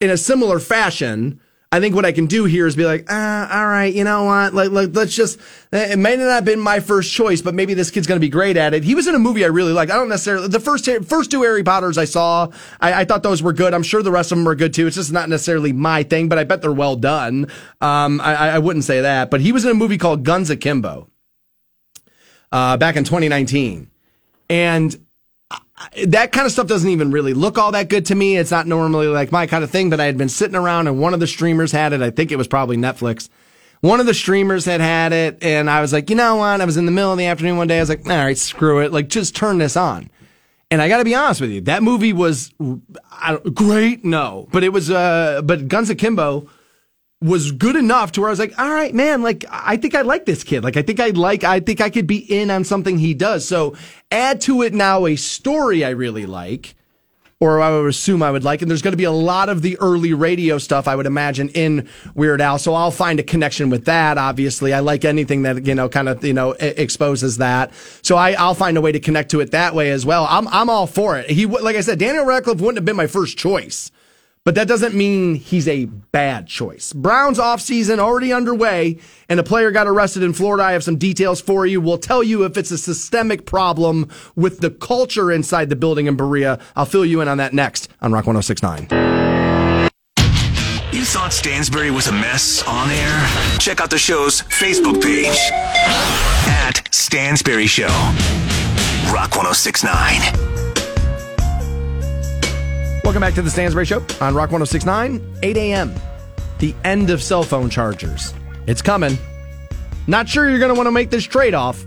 in 0.00 0.10
a 0.10 0.16
similar 0.16 0.58
fashion, 0.58 1.40
I 1.72 1.78
think 1.78 1.94
what 1.94 2.04
I 2.04 2.10
can 2.10 2.26
do 2.26 2.46
here 2.46 2.66
is 2.66 2.74
be 2.74 2.84
like, 2.84 3.06
ah, 3.08 3.60
all 3.60 3.68
right, 3.68 3.94
you 3.94 4.02
know 4.02 4.24
what? 4.24 4.52
Like, 4.52 4.70
like 4.72 4.88
let's 4.92 5.14
just. 5.14 5.38
It 5.72 6.00
may 6.00 6.16
not 6.16 6.28
have 6.28 6.44
been 6.44 6.58
my 6.58 6.80
first 6.80 7.12
choice, 7.12 7.42
but 7.42 7.54
maybe 7.54 7.74
this 7.74 7.92
kid's 7.92 8.08
going 8.08 8.16
to 8.16 8.24
be 8.24 8.28
great 8.28 8.56
at 8.56 8.74
it. 8.74 8.82
He 8.82 8.96
was 8.96 9.06
in 9.06 9.14
a 9.14 9.20
movie 9.20 9.44
I 9.44 9.48
really 9.48 9.72
liked. 9.72 9.92
I 9.92 9.94
don't 9.94 10.08
necessarily 10.08 10.48
the 10.48 10.58
first 10.58 10.88
first 11.06 11.30
two 11.30 11.42
Harry 11.42 11.62
Potters 11.62 11.96
I 11.96 12.06
saw. 12.06 12.48
I, 12.80 13.02
I 13.02 13.04
thought 13.04 13.22
those 13.22 13.40
were 13.40 13.52
good. 13.52 13.72
I'm 13.72 13.84
sure 13.84 14.02
the 14.02 14.10
rest 14.10 14.32
of 14.32 14.38
them 14.38 14.48
are 14.48 14.56
good 14.56 14.74
too. 14.74 14.88
It's 14.88 14.96
just 14.96 15.12
not 15.12 15.28
necessarily 15.28 15.72
my 15.72 16.02
thing, 16.02 16.28
but 16.28 16.38
I 16.38 16.44
bet 16.44 16.60
they're 16.60 16.72
well 16.72 16.96
done. 16.96 17.46
Um, 17.80 18.20
I, 18.20 18.50
I 18.50 18.58
wouldn't 18.58 18.84
say 18.84 19.02
that, 19.02 19.30
but 19.30 19.40
he 19.40 19.52
was 19.52 19.64
in 19.64 19.70
a 19.70 19.74
movie 19.74 19.98
called 19.98 20.24
Guns 20.24 20.50
Akimbo, 20.50 21.08
uh, 22.50 22.78
back 22.78 22.96
in 22.96 23.04
2019, 23.04 23.88
and 24.48 25.06
that 26.06 26.32
kind 26.32 26.46
of 26.46 26.52
stuff 26.52 26.66
doesn't 26.66 26.90
even 26.90 27.10
really 27.10 27.34
look 27.34 27.58
all 27.58 27.72
that 27.72 27.88
good 27.88 28.06
to 28.06 28.14
me. 28.14 28.36
It's 28.36 28.50
not 28.50 28.66
normally 28.66 29.06
like 29.06 29.32
my 29.32 29.46
kind 29.46 29.64
of 29.64 29.70
thing, 29.70 29.90
but 29.90 30.00
I 30.00 30.04
had 30.04 30.18
been 30.18 30.28
sitting 30.28 30.56
around 30.56 30.86
and 30.86 31.00
one 31.00 31.14
of 31.14 31.20
the 31.20 31.26
streamers 31.26 31.72
had 31.72 31.92
it. 31.92 32.02
I 32.02 32.10
think 32.10 32.30
it 32.30 32.36
was 32.36 32.48
probably 32.48 32.76
Netflix. 32.76 33.28
One 33.80 33.98
of 33.98 34.06
the 34.06 34.14
streamers 34.14 34.66
had 34.66 34.80
had 34.80 35.12
it 35.12 35.42
and 35.42 35.70
I 35.70 35.80
was 35.80 35.92
like, 35.92 36.10
you 36.10 36.16
know 36.16 36.36
what? 36.36 36.60
I 36.60 36.64
was 36.64 36.76
in 36.76 36.84
the 36.84 36.92
middle 36.92 37.12
of 37.12 37.18
the 37.18 37.26
afternoon 37.26 37.56
one 37.56 37.66
day. 37.66 37.78
I 37.78 37.80
was 37.80 37.88
like, 37.88 38.06
all 38.06 38.12
right, 38.12 38.36
screw 38.36 38.80
it. 38.80 38.92
Like 38.92 39.08
just 39.08 39.34
turn 39.34 39.58
this 39.58 39.76
on. 39.76 40.10
And 40.70 40.80
I 40.80 40.88
got 40.88 40.98
to 40.98 41.04
be 41.04 41.14
honest 41.14 41.40
with 41.40 41.50
you, 41.50 41.62
that 41.62 41.82
movie 41.82 42.12
was 42.12 42.52
great. 43.54 44.04
No, 44.04 44.48
but 44.52 44.62
it 44.62 44.68
was, 44.68 44.90
uh, 44.90 45.40
but 45.42 45.66
Guns 45.66 45.90
Akimbo 45.90 46.48
was 47.22 47.52
good 47.52 47.76
enough 47.76 48.12
to 48.12 48.20
where 48.20 48.30
I 48.30 48.32
was 48.32 48.38
like, 48.38 48.58
all 48.58 48.70
right, 48.70 48.94
man, 48.94 49.22
like 49.22 49.44
I 49.50 49.76
think 49.76 49.94
I 49.94 50.02
like 50.02 50.24
this 50.24 50.42
kid. 50.42 50.64
Like 50.64 50.76
I 50.76 50.82
think 50.82 51.00
I'd 51.00 51.18
like, 51.18 51.44
I 51.44 51.60
think 51.60 51.80
I 51.80 51.90
could 51.90 52.06
be 52.06 52.18
in 52.18 52.50
on 52.50 52.64
something 52.64 52.98
he 52.98 53.12
does. 53.12 53.46
So 53.46 53.76
add 54.10 54.40
to 54.42 54.62
it 54.62 54.72
now 54.72 55.06
a 55.06 55.16
story 55.16 55.84
I 55.84 55.90
really 55.90 56.24
like, 56.24 56.74
or 57.38 57.60
I 57.60 57.70
would 57.70 57.88
assume 57.88 58.22
I 58.22 58.30
would 58.30 58.44
like, 58.44 58.62
and 58.62 58.70
there's 58.70 58.80
going 58.80 58.92
to 58.92 58.98
be 58.98 59.04
a 59.04 59.10
lot 59.10 59.50
of 59.50 59.60
the 59.60 59.78
early 59.80 60.14
radio 60.14 60.56
stuff 60.56 60.88
I 60.88 60.96
would 60.96 61.06
imagine 61.06 61.50
in 61.50 61.88
Weird 62.14 62.40
Al. 62.40 62.58
So 62.58 62.74
I'll 62.74 62.90
find 62.90 63.20
a 63.20 63.22
connection 63.22 63.68
with 63.68 63.84
that. 63.84 64.16
Obviously, 64.16 64.72
I 64.72 64.80
like 64.80 65.04
anything 65.04 65.42
that 65.42 65.66
you 65.66 65.74
know 65.74 65.90
kind 65.90 66.08
of 66.08 66.24
you 66.24 66.34
know 66.34 66.52
exposes 66.52 67.36
that. 67.36 67.72
So 68.02 68.16
I, 68.16 68.32
I'll 68.32 68.54
find 68.54 68.78
a 68.78 68.80
way 68.80 68.92
to 68.92 69.00
connect 69.00 69.30
to 69.32 69.40
it 69.40 69.50
that 69.50 69.74
way 69.74 69.90
as 69.90 70.06
well. 70.06 70.26
I'm 70.28 70.48
I'm 70.48 70.70
all 70.70 70.86
for 70.86 71.18
it. 71.18 71.28
He 71.28 71.44
like 71.44 71.76
I 71.76 71.82
said, 71.82 71.98
Daniel 71.98 72.24
Radcliffe 72.24 72.60
wouldn't 72.60 72.78
have 72.78 72.86
been 72.86 72.96
my 72.96 73.06
first 73.06 73.36
choice. 73.36 73.90
But 74.46 74.54
that 74.54 74.68
doesn't 74.68 74.94
mean 74.94 75.34
he's 75.34 75.68
a 75.68 75.84
bad 75.84 76.46
choice. 76.46 76.94
Browns 76.94 77.38
offseason 77.38 77.98
already 77.98 78.32
underway, 78.32 78.98
and 79.28 79.38
a 79.38 79.42
player 79.42 79.70
got 79.70 79.86
arrested 79.86 80.22
in 80.22 80.32
Florida. 80.32 80.64
I 80.64 80.72
have 80.72 80.82
some 80.82 80.96
details 80.96 81.42
for 81.42 81.66
you. 81.66 81.78
We'll 81.78 81.98
tell 81.98 82.22
you 82.22 82.44
if 82.44 82.56
it's 82.56 82.70
a 82.70 82.78
systemic 82.78 83.44
problem 83.44 84.08
with 84.36 84.60
the 84.60 84.70
culture 84.70 85.30
inside 85.30 85.68
the 85.68 85.76
building 85.76 86.06
in 86.06 86.16
Berea. 86.16 86.58
I'll 86.74 86.86
fill 86.86 87.04
you 87.04 87.20
in 87.20 87.28
on 87.28 87.36
that 87.36 87.52
next 87.52 87.90
on 88.00 88.12
Rock 88.12 88.26
1069. 88.26 88.88
You 90.92 91.04
thought 91.04 91.32
Stansberry 91.32 91.94
was 91.94 92.08
a 92.08 92.12
mess 92.12 92.62
on 92.66 92.90
air? 92.90 93.58
Check 93.58 93.82
out 93.82 93.90
the 93.90 93.98
show's 93.98 94.40
Facebook 94.42 95.02
page 95.02 95.36
at 96.48 96.88
Stansberry 96.90 97.68
Show. 97.68 97.88
Rock 99.12 99.36
1069. 99.36 100.49
Welcome 103.10 103.22
back 103.22 103.34
to 103.34 103.42
the 103.42 103.50
Stansberry 103.50 103.88
Show 103.88 103.98
on 104.24 104.36
Rock 104.36 104.52
1069, 104.52 105.38
8 105.42 105.56
a.m. 105.56 105.92
The 106.60 106.72
end 106.84 107.10
of 107.10 107.20
cell 107.20 107.42
phone 107.42 107.68
chargers. 107.68 108.32
It's 108.68 108.80
coming. 108.80 109.18
Not 110.06 110.28
sure 110.28 110.48
you're 110.48 110.60
going 110.60 110.72
to 110.72 110.76
want 110.76 110.86
to 110.86 110.92
make 110.92 111.10
this 111.10 111.24
trade 111.24 111.52
off, 111.52 111.84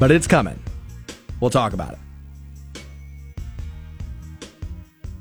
but 0.00 0.10
it's 0.10 0.26
coming. 0.26 0.60
We'll 1.38 1.50
talk 1.50 1.74
about 1.74 1.92
it. 1.92 2.82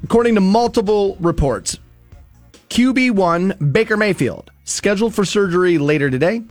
According 0.04 0.34
to 0.34 0.42
multiple 0.42 1.18
reports, 1.20 1.78
QB1 2.72 3.72
Baker 3.72 3.96
Mayfield 3.96 4.50
scheduled 4.64 5.14
for 5.14 5.24
surgery 5.24 5.78
later 5.78 6.10
today 6.10 6.42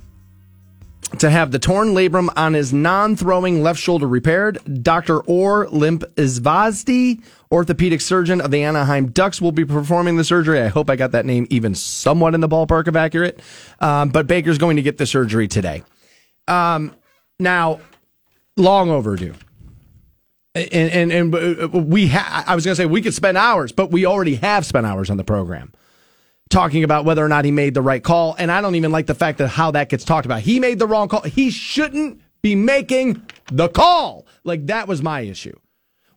to 1.18 1.30
have 1.30 1.50
the 1.50 1.58
torn 1.58 1.88
labrum 1.88 2.28
on 2.36 2.52
his 2.54 2.72
non-throwing 2.72 3.62
left 3.62 3.80
shoulder 3.80 4.06
repaired. 4.06 4.58
Dr. 4.82 5.20
Or 5.22 5.66
Limp 5.68 6.04
Izvazdi, 6.14 7.22
orthopedic 7.50 8.00
surgeon 8.00 8.40
of 8.40 8.50
the 8.50 8.62
Anaheim 8.62 9.10
Ducks, 9.10 9.40
will 9.40 9.52
be 9.52 9.64
performing 9.64 10.16
the 10.16 10.24
surgery. 10.24 10.60
I 10.60 10.68
hope 10.68 10.90
I 10.90 10.96
got 10.96 11.12
that 11.12 11.26
name 11.26 11.46
even 11.50 11.74
somewhat 11.74 12.34
in 12.34 12.40
the 12.40 12.48
ballpark 12.48 12.86
of 12.86 12.96
accurate. 12.96 13.40
Um, 13.80 14.10
but 14.10 14.26
Baker's 14.26 14.58
going 14.58 14.76
to 14.76 14.82
get 14.82 14.98
the 14.98 15.06
surgery 15.06 15.48
today. 15.48 15.82
Um, 16.46 16.94
now, 17.38 17.80
long 18.56 18.90
overdue. 18.90 19.34
And, 20.54 21.12
and, 21.12 21.32
and 21.32 21.90
we 21.90 22.08
ha- 22.08 22.44
I 22.46 22.54
was 22.54 22.64
going 22.64 22.72
to 22.72 22.82
say 22.82 22.86
we 22.86 23.02
could 23.02 23.14
spend 23.14 23.38
hours, 23.38 23.70
but 23.70 23.90
we 23.90 24.06
already 24.06 24.34
have 24.36 24.66
spent 24.66 24.86
hours 24.86 25.08
on 25.10 25.16
the 25.16 25.24
program 25.24 25.72
talking 26.48 26.82
about 26.82 27.04
whether 27.04 27.24
or 27.24 27.28
not 27.28 27.44
he 27.44 27.50
made 27.50 27.74
the 27.74 27.82
right 27.82 28.02
call. 28.02 28.34
And 28.38 28.50
I 28.50 28.60
don't 28.60 28.74
even 28.74 28.90
like 28.90 29.06
the 29.06 29.14
fact 29.14 29.38
that 29.38 29.48
how 29.48 29.70
that 29.72 29.88
gets 29.88 30.04
talked 30.04 30.26
about. 30.26 30.40
He 30.40 30.58
made 30.58 30.78
the 30.78 30.86
wrong 30.86 31.08
call. 31.08 31.22
He 31.22 31.50
shouldn't 31.50 32.20
be 32.42 32.54
making 32.54 33.22
the 33.52 33.68
call. 33.68 34.26
Like 34.44 34.66
that 34.66 34.88
was 34.88 35.02
my 35.02 35.20
issue. 35.20 35.56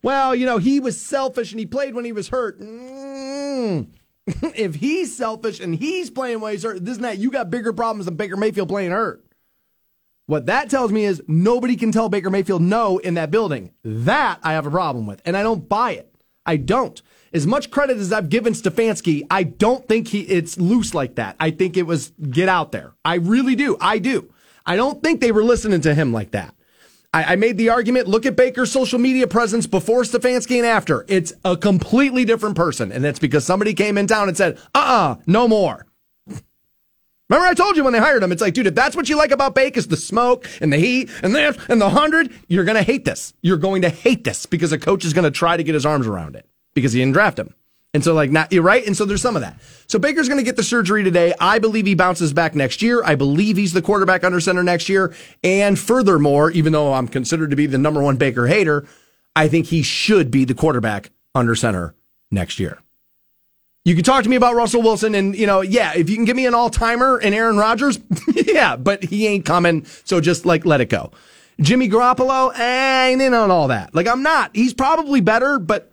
Well, 0.02 0.34
you 0.34 0.46
know, 0.46 0.58
he 0.58 0.80
was 0.80 1.00
selfish 1.00 1.52
and 1.52 1.60
he 1.60 1.66
played 1.66 1.94
when 1.94 2.04
he 2.04 2.12
was 2.12 2.28
hurt. 2.28 2.60
Mm. 2.60 3.88
if 4.26 4.76
he's 4.76 5.16
selfish 5.16 5.60
and 5.60 5.74
he's 5.74 6.10
playing 6.10 6.40
when 6.40 6.52
he's 6.52 6.62
hurt, 6.62 6.84
this 6.84 6.96
and 6.96 7.04
that, 7.04 7.18
you 7.18 7.30
got 7.30 7.50
bigger 7.50 7.72
problems 7.72 8.06
than 8.06 8.16
Baker 8.16 8.36
Mayfield 8.36 8.68
playing 8.68 8.90
hurt. 8.90 9.24
What 10.26 10.46
that 10.46 10.70
tells 10.70 10.92
me 10.92 11.04
is 11.04 11.22
nobody 11.26 11.76
can 11.76 11.92
tell 11.92 12.08
Baker 12.08 12.30
Mayfield 12.30 12.62
no 12.62 12.98
in 12.98 13.14
that 13.14 13.30
building. 13.30 13.72
That 13.84 14.38
I 14.42 14.52
have 14.52 14.66
a 14.66 14.70
problem 14.70 15.06
with, 15.06 15.20
and 15.24 15.36
I 15.36 15.42
don't 15.42 15.68
buy 15.68 15.92
it. 15.92 16.14
I 16.46 16.56
don't. 16.56 17.00
As 17.32 17.46
much 17.46 17.70
credit 17.70 17.96
as 17.96 18.12
I've 18.12 18.28
given 18.28 18.52
Stefanski, 18.52 19.26
I 19.30 19.42
don't 19.42 19.86
think 19.88 20.08
he 20.08 20.20
it's 20.20 20.58
loose 20.58 20.94
like 20.94 21.16
that. 21.16 21.36
I 21.40 21.50
think 21.50 21.76
it 21.76 21.84
was 21.84 22.12
get 22.30 22.48
out 22.48 22.72
there. 22.72 22.92
I 23.04 23.16
really 23.16 23.56
do. 23.56 23.76
I 23.80 23.98
do. 23.98 24.32
I 24.64 24.76
don't 24.76 25.02
think 25.02 25.20
they 25.20 25.32
were 25.32 25.44
listening 25.44 25.80
to 25.82 25.94
him 25.94 26.12
like 26.12 26.30
that. 26.32 26.54
I, 27.12 27.32
I 27.32 27.36
made 27.36 27.58
the 27.58 27.68
argument. 27.68 28.08
Look 28.08 28.26
at 28.26 28.36
Baker's 28.36 28.72
social 28.72 28.98
media 28.98 29.26
presence 29.26 29.66
before 29.66 30.02
Stefanski 30.02 30.56
and 30.56 30.66
after. 30.66 31.04
It's 31.08 31.32
a 31.44 31.56
completely 31.56 32.24
different 32.24 32.56
person, 32.56 32.90
and 32.92 33.04
that's 33.04 33.18
because 33.18 33.44
somebody 33.44 33.74
came 33.74 33.98
in 33.98 34.06
town 34.06 34.28
and 34.28 34.36
said, 34.36 34.58
"Uh, 34.74 34.78
uh 34.78 35.22
no 35.26 35.48
more." 35.48 35.86
Remember, 37.28 37.48
I 37.48 37.54
told 37.54 37.78
you 37.78 37.84
when 37.84 37.94
they 37.94 37.98
hired 37.98 38.22
him, 38.22 38.30
it's 38.30 38.42
like, 38.42 38.52
dude, 38.52 38.66
if 38.66 38.74
that's 38.74 38.94
what 38.94 39.08
you 39.08 39.16
like 39.16 39.30
about 39.30 39.54
Bake 39.54 39.78
is 39.78 39.88
the 39.88 39.96
smoke 39.96 40.46
and 40.60 40.70
the 40.70 40.76
heat 40.76 41.08
and 41.22 41.34
this 41.34 41.56
and 41.66 41.80
the 41.80 41.88
hundred, 41.88 42.30
you're 42.46 42.64
going 42.64 42.76
to 42.76 42.82
hate 42.82 43.06
this. 43.06 43.32
You're 43.40 43.56
going 43.56 43.80
to 43.82 43.88
hate 43.88 44.24
this 44.24 44.44
because 44.44 44.70
a 44.70 44.78
coach 44.78 45.02
is 45.06 45.14
going 45.14 45.24
to 45.24 45.30
try 45.30 45.56
to 45.56 45.62
get 45.62 45.72
his 45.72 45.86
arms 45.86 46.06
around 46.06 46.36
it 46.36 46.46
because 46.74 46.92
he 46.92 47.00
didn't 47.00 47.14
draft 47.14 47.38
him. 47.38 47.54
And 47.94 48.02
so, 48.02 48.14
like, 48.14 48.30
not, 48.30 48.50
you're 48.52 48.62
right. 48.62 48.86
And 48.86 48.96
so 48.96 49.04
there's 49.04 49.20
some 49.20 49.36
of 49.36 49.42
that. 49.42 49.60
So 49.86 49.98
Baker's 49.98 50.26
going 50.26 50.38
to 50.38 50.44
get 50.44 50.56
the 50.56 50.62
surgery 50.62 51.04
today. 51.04 51.34
I 51.38 51.58
believe 51.58 51.84
he 51.84 51.94
bounces 51.94 52.32
back 52.32 52.54
next 52.54 52.80
year. 52.80 53.02
I 53.04 53.16
believe 53.16 53.58
he's 53.58 53.74
the 53.74 53.82
quarterback 53.82 54.24
under 54.24 54.40
center 54.40 54.62
next 54.62 54.88
year. 54.88 55.14
And 55.44 55.78
furthermore, 55.78 56.50
even 56.52 56.72
though 56.72 56.94
I'm 56.94 57.06
considered 57.06 57.50
to 57.50 57.56
be 57.56 57.66
the 57.66 57.76
number 57.76 58.02
one 58.02 58.16
Baker 58.16 58.46
hater, 58.46 58.86
I 59.36 59.48
think 59.48 59.66
he 59.66 59.82
should 59.82 60.30
be 60.30 60.46
the 60.46 60.54
quarterback 60.54 61.10
under 61.34 61.54
center 61.54 61.94
next 62.30 62.58
year. 62.58 62.78
You 63.84 63.94
can 63.94 64.04
talk 64.04 64.22
to 64.22 64.30
me 64.30 64.36
about 64.36 64.54
Russell 64.54 64.80
Wilson, 64.80 65.14
and 65.14 65.36
you 65.36 65.46
know, 65.46 65.60
yeah, 65.60 65.92
if 65.96 66.08
you 66.08 66.14
can 66.14 66.24
give 66.24 66.36
me 66.36 66.46
an 66.46 66.54
all 66.54 66.70
timer 66.70 67.18
and 67.18 67.34
Aaron 67.34 67.56
Rodgers, 67.56 67.98
yeah, 68.32 68.76
but 68.76 69.02
he 69.02 69.26
ain't 69.26 69.44
coming. 69.44 69.84
So 70.04 70.20
just 70.20 70.46
like 70.46 70.64
let 70.64 70.80
it 70.80 70.88
go. 70.88 71.10
Jimmy 71.60 71.88
Garoppolo, 71.88 72.56
eh, 72.56 73.08
ain't 73.08 73.20
in 73.20 73.34
on 73.34 73.50
all 73.50 73.68
that. 73.68 73.94
Like 73.94 74.06
I'm 74.06 74.22
not. 74.22 74.52
He's 74.54 74.72
probably 74.72 75.20
better, 75.20 75.58
but 75.58 75.91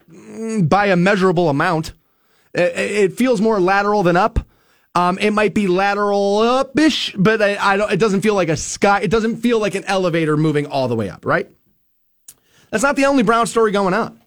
by 0.68 0.88
a 0.88 0.96
measurable 0.96 1.50
amount. 1.50 1.94
It, 2.54 3.14
feels 3.14 3.42
more 3.42 3.60
lateral 3.60 4.04
than 4.04 4.18
up. 4.18 4.40
Um, 4.96 5.20
it 5.20 5.32
might 5.32 5.54
be 5.54 5.68
lateral 5.68 6.40
up-ish, 6.40 7.14
but 7.16 7.42
I, 7.42 7.58
I 7.58 7.78
don't. 7.78 7.92
It 7.92 8.00
doesn't 8.00 8.22
feel 8.22 8.34
like 8.34 8.50
a 8.50 8.58
sky. 8.58 9.02
It 9.02 9.12
doesn't 9.12 9.38
feel 9.38 9.60
like 9.60 9.76
an 9.76 9.84
elevator 9.86 10.36
moving 10.36 10.66
all 10.66 10.88
the 10.88 10.96
way 10.96 11.10
up. 11.10 11.26
Right. 11.26 11.48
That's 12.72 12.84
not 12.84 12.96
the 12.96 13.06
only 13.06 13.24
Brown 13.24 13.48
story 13.48 13.72
going 13.72 13.94
on. 13.94 14.20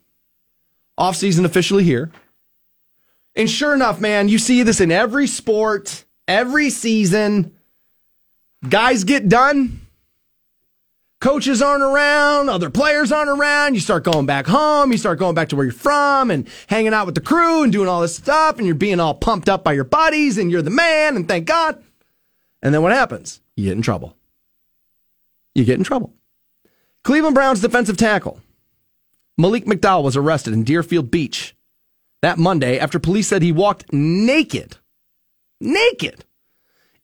Off 0.97 1.17
season 1.17 1.45
officially 1.45 1.85
here. 1.85 2.11
And 3.35 3.51
sure 3.51 3.75
enough, 3.75 4.01
man, 4.01 4.29
you 4.29 4.39
see 4.39 4.63
this 4.63 4.81
in 4.81 4.93
every 4.93 5.27
sport, 5.27 6.05
every 6.29 6.71
season. 6.71 7.55
Guys 8.69 9.05
get 9.05 9.29
done. 9.29 9.82
Coaches 11.23 11.63
aren't 11.63 11.85
around, 11.85 12.49
other 12.49 12.69
players 12.69 13.13
aren't 13.13 13.31
around. 13.31 13.75
You 13.75 13.81
start 13.81 14.03
going 14.03 14.27
back 14.27 14.45
home, 14.45 14.91
you 14.91 14.99
start 14.99 15.21
going 15.21 15.37
back 15.37 15.51
to 15.51 15.57
where 15.57 15.65
you're 15.65 15.73
from 15.73 16.33
and 16.33 16.49
hanging 16.67 16.93
out 16.93 17.07
with 17.07 17.15
the 17.15 17.21
crew 17.21 17.63
and 17.63 17.71
doing 17.71 17.87
all 17.87 18.01
this 18.01 18.17
stuff, 18.17 18.59
and 18.59 18.67
you're 18.67 18.75
being 18.75 18.99
all 18.99 19.15
pumped 19.15 19.49
up 19.49 19.63
by 19.63 19.73
your 19.73 19.85
buddies, 19.85 20.37
and 20.37 20.51
you're 20.51 20.63
the 20.63 20.71
man, 20.71 21.15
and 21.15 21.29
thank 21.29 21.47
God. 21.47 21.81
And 22.61 22.75
then 22.75 22.83
what 22.83 22.91
happens? 22.91 23.41
You 23.55 23.67
get 23.67 23.77
in 23.77 23.83
trouble. 23.83 24.17
You 25.55 25.65
get 25.65 25.79
in 25.79 25.85
trouble. 25.85 26.13
Cleveland 27.05 27.37
Browns 27.37 27.61
defensive 27.61 27.97
tackle 27.97 28.41
Malik 29.39 29.65
McDowell 29.65 30.03
was 30.03 30.17
arrested 30.17 30.53
in 30.55 30.65
Deerfield 30.65 31.13
Beach 31.13 31.55
that 32.23 32.37
Monday 32.37 32.81
after 32.81 32.99
police 32.99 33.29
said 33.29 33.43
he 33.43 33.53
walked 33.53 33.93
naked, 33.93 34.79
naked, 35.61 36.25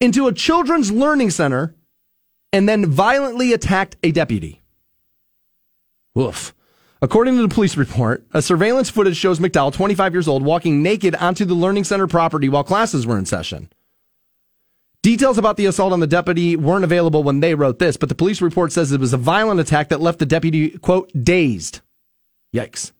into 0.01 0.27
a 0.27 0.33
children's 0.33 0.91
learning 0.91 1.31
center 1.31 1.77
and 2.53 2.69
then 2.69 2.87
violently 2.87 3.53
attacked 3.53 3.97
a 4.03 4.13
deputy. 4.13 4.63
Woof. 6.15 6.55
According 7.01 7.37
to 7.37 7.43
the 7.43 7.55
police 7.55 7.77
report, 7.77 8.27
a 8.35 8.43
surveillance 8.43 8.91
footage 8.91 9.17
shows 9.17 9.39
McDowell, 9.39 9.73
25 9.73 10.15
years 10.15 10.27
old, 10.27 10.43
walking 10.43 10.83
naked 10.83 11.15
onto 11.15 11.45
the 11.45 11.55
learning 11.55 11.85
center 11.85 12.09
property 12.09 12.49
while 12.49 12.65
classes 12.65 13.07
were 13.07 13.19
in 13.19 13.25
session. 13.25 13.71
Details 15.03 15.39
about 15.39 15.57
the 15.57 15.67
assault 15.67 15.93
on 15.93 16.01
the 16.01 16.09
deputy 16.09 16.57
weren't 16.57 16.83
available 16.83 17.23
when 17.23 17.39
they 17.39 17.55
wrote 17.55 17.79
this, 17.79 17.97
but 17.97 18.09
the 18.09 18.17
police 18.17 18.43
report 18.43 18.73
says 18.73 18.91
it 18.91 19.01
was 19.01 19.13
a 19.13 19.19
violent 19.19 19.61
attack 19.61 19.91
that 19.91 20.01
left 20.01 20.19
the 20.19 20.27
deputy, 20.27 20.71
quote, 20.71 21.11
dazed. 21.23 21.81
Yikes. 22.53 22.91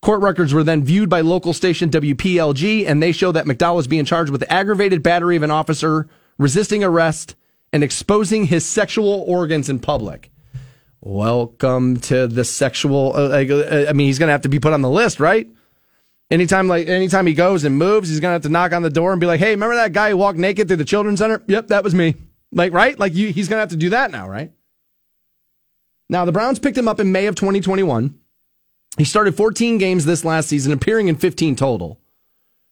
Court 0.00 0.22
records 0.22 0.54
were 0.54 0.64
then 0.64 0.84
viewed 0.84 1.10
by 1.10 1.20
local 1.20 1.52
station 1.52 1.90
WPLG, 1.90 2.86
and 2.86 3.02
they 3.02 3.12
show 3.12 3.30
that 3.32 3.44
McDowell 3.44 3.80
is 3.80 3.88
being 3.88 4.06
charged 4.06 4.30
with 4.30 4.44
aggravated 4.50 5.02
battery 5.02 5.36
of 5.36 5.42
an 5.42 5.50
officer, 5.50 6.08
resisting 6.38 6.82
arrest, 6.82 7.34
and 7.72 7.84
exposing 7.84 8.46
his 8.46 8.64
sexual 8.64 9.24
organs 9.26 9.68
in 9.68 9.78
public. 9.78 10.30
Welcome 11.00 11.98
to 12.00 12.26
the 12.26 12.44
sexual. 12.44 13.12
Uh, 13.14 13.28
uh, 13.28 13.86
I 13.88 13.92
mean, 13.92 14.06
he's 14.08 14.18
going 14.18 14.28
to 14.28 14.32
have 14.32 14.42
to 14.42 14.48
be 14.48 14.58
put 14.58 14.72
on 14.72 14.82
the 14.82 14.90
list, 14.90 15.20
right? 15.20 15.48
Anytime, 16.30 16.68
like 16.68 16.88
anytime 16.88 17.26
he 17.26 17.34
goes 17.34 17.64
and 17.64 17.78
moves, 17.78 18.08
he's 18.08 18.20
going 18.20 18.30
to 18.30 18.34
have 18.34 18.42
to 18.42 18.48
knock 18.48 18.72
on 18.72 18.82
the 18.82 18.90
door 18.90 19.12
and 19.12 19.20
be 19.20 19.26
like, 19.26 19.40
"Hey, 19.40 19.50
remember 19.50 19.76
that 19.76 19.92
guy 19.92 20.10
who 20.10 20.16
walked 20.16 20.38
naked 20.38 20.68
through 20.68 20.76
the 20.76 20.84
children's 20.84 21.20
center? 21.20 21.42
Yep, 21.46 21.68
that 21.68 21.84
was 21.84 21.94
me." 21.94 22.16
Like, 22.52 22.72
right? 22.72 22.98
Like, 22.98 23.14
you, 23.14 23.32
he's 23.32 23.48
going 23.48 23.58
to 23.58 23.60
have 23.60 23.70
to 23.70 23.76
do 23.76 23.90
that 23.90 24.10
now, 24.10 24.28
right? 24.28 24.52
Now, 26.08 26.24
the 26.24 26.32
Browns 26.32 26.58
picked 26.58 26.78
him 26.78 26.88
up 26.88 27.00
in 27.00 27.12
May 27.12 27.26
of 27.26 27.34
2021. 27.34 28.18
He 28.96 29.04
started 29.04 29.36
14 29.36 29.78
games 29.78 30.04
this 30.04 30.24
last 30.24 30.48
season, 30.48 30.72
appearing 30.72 31.08
in 31.08 31.16
15 31.16 31.56
total. 31.56 32.00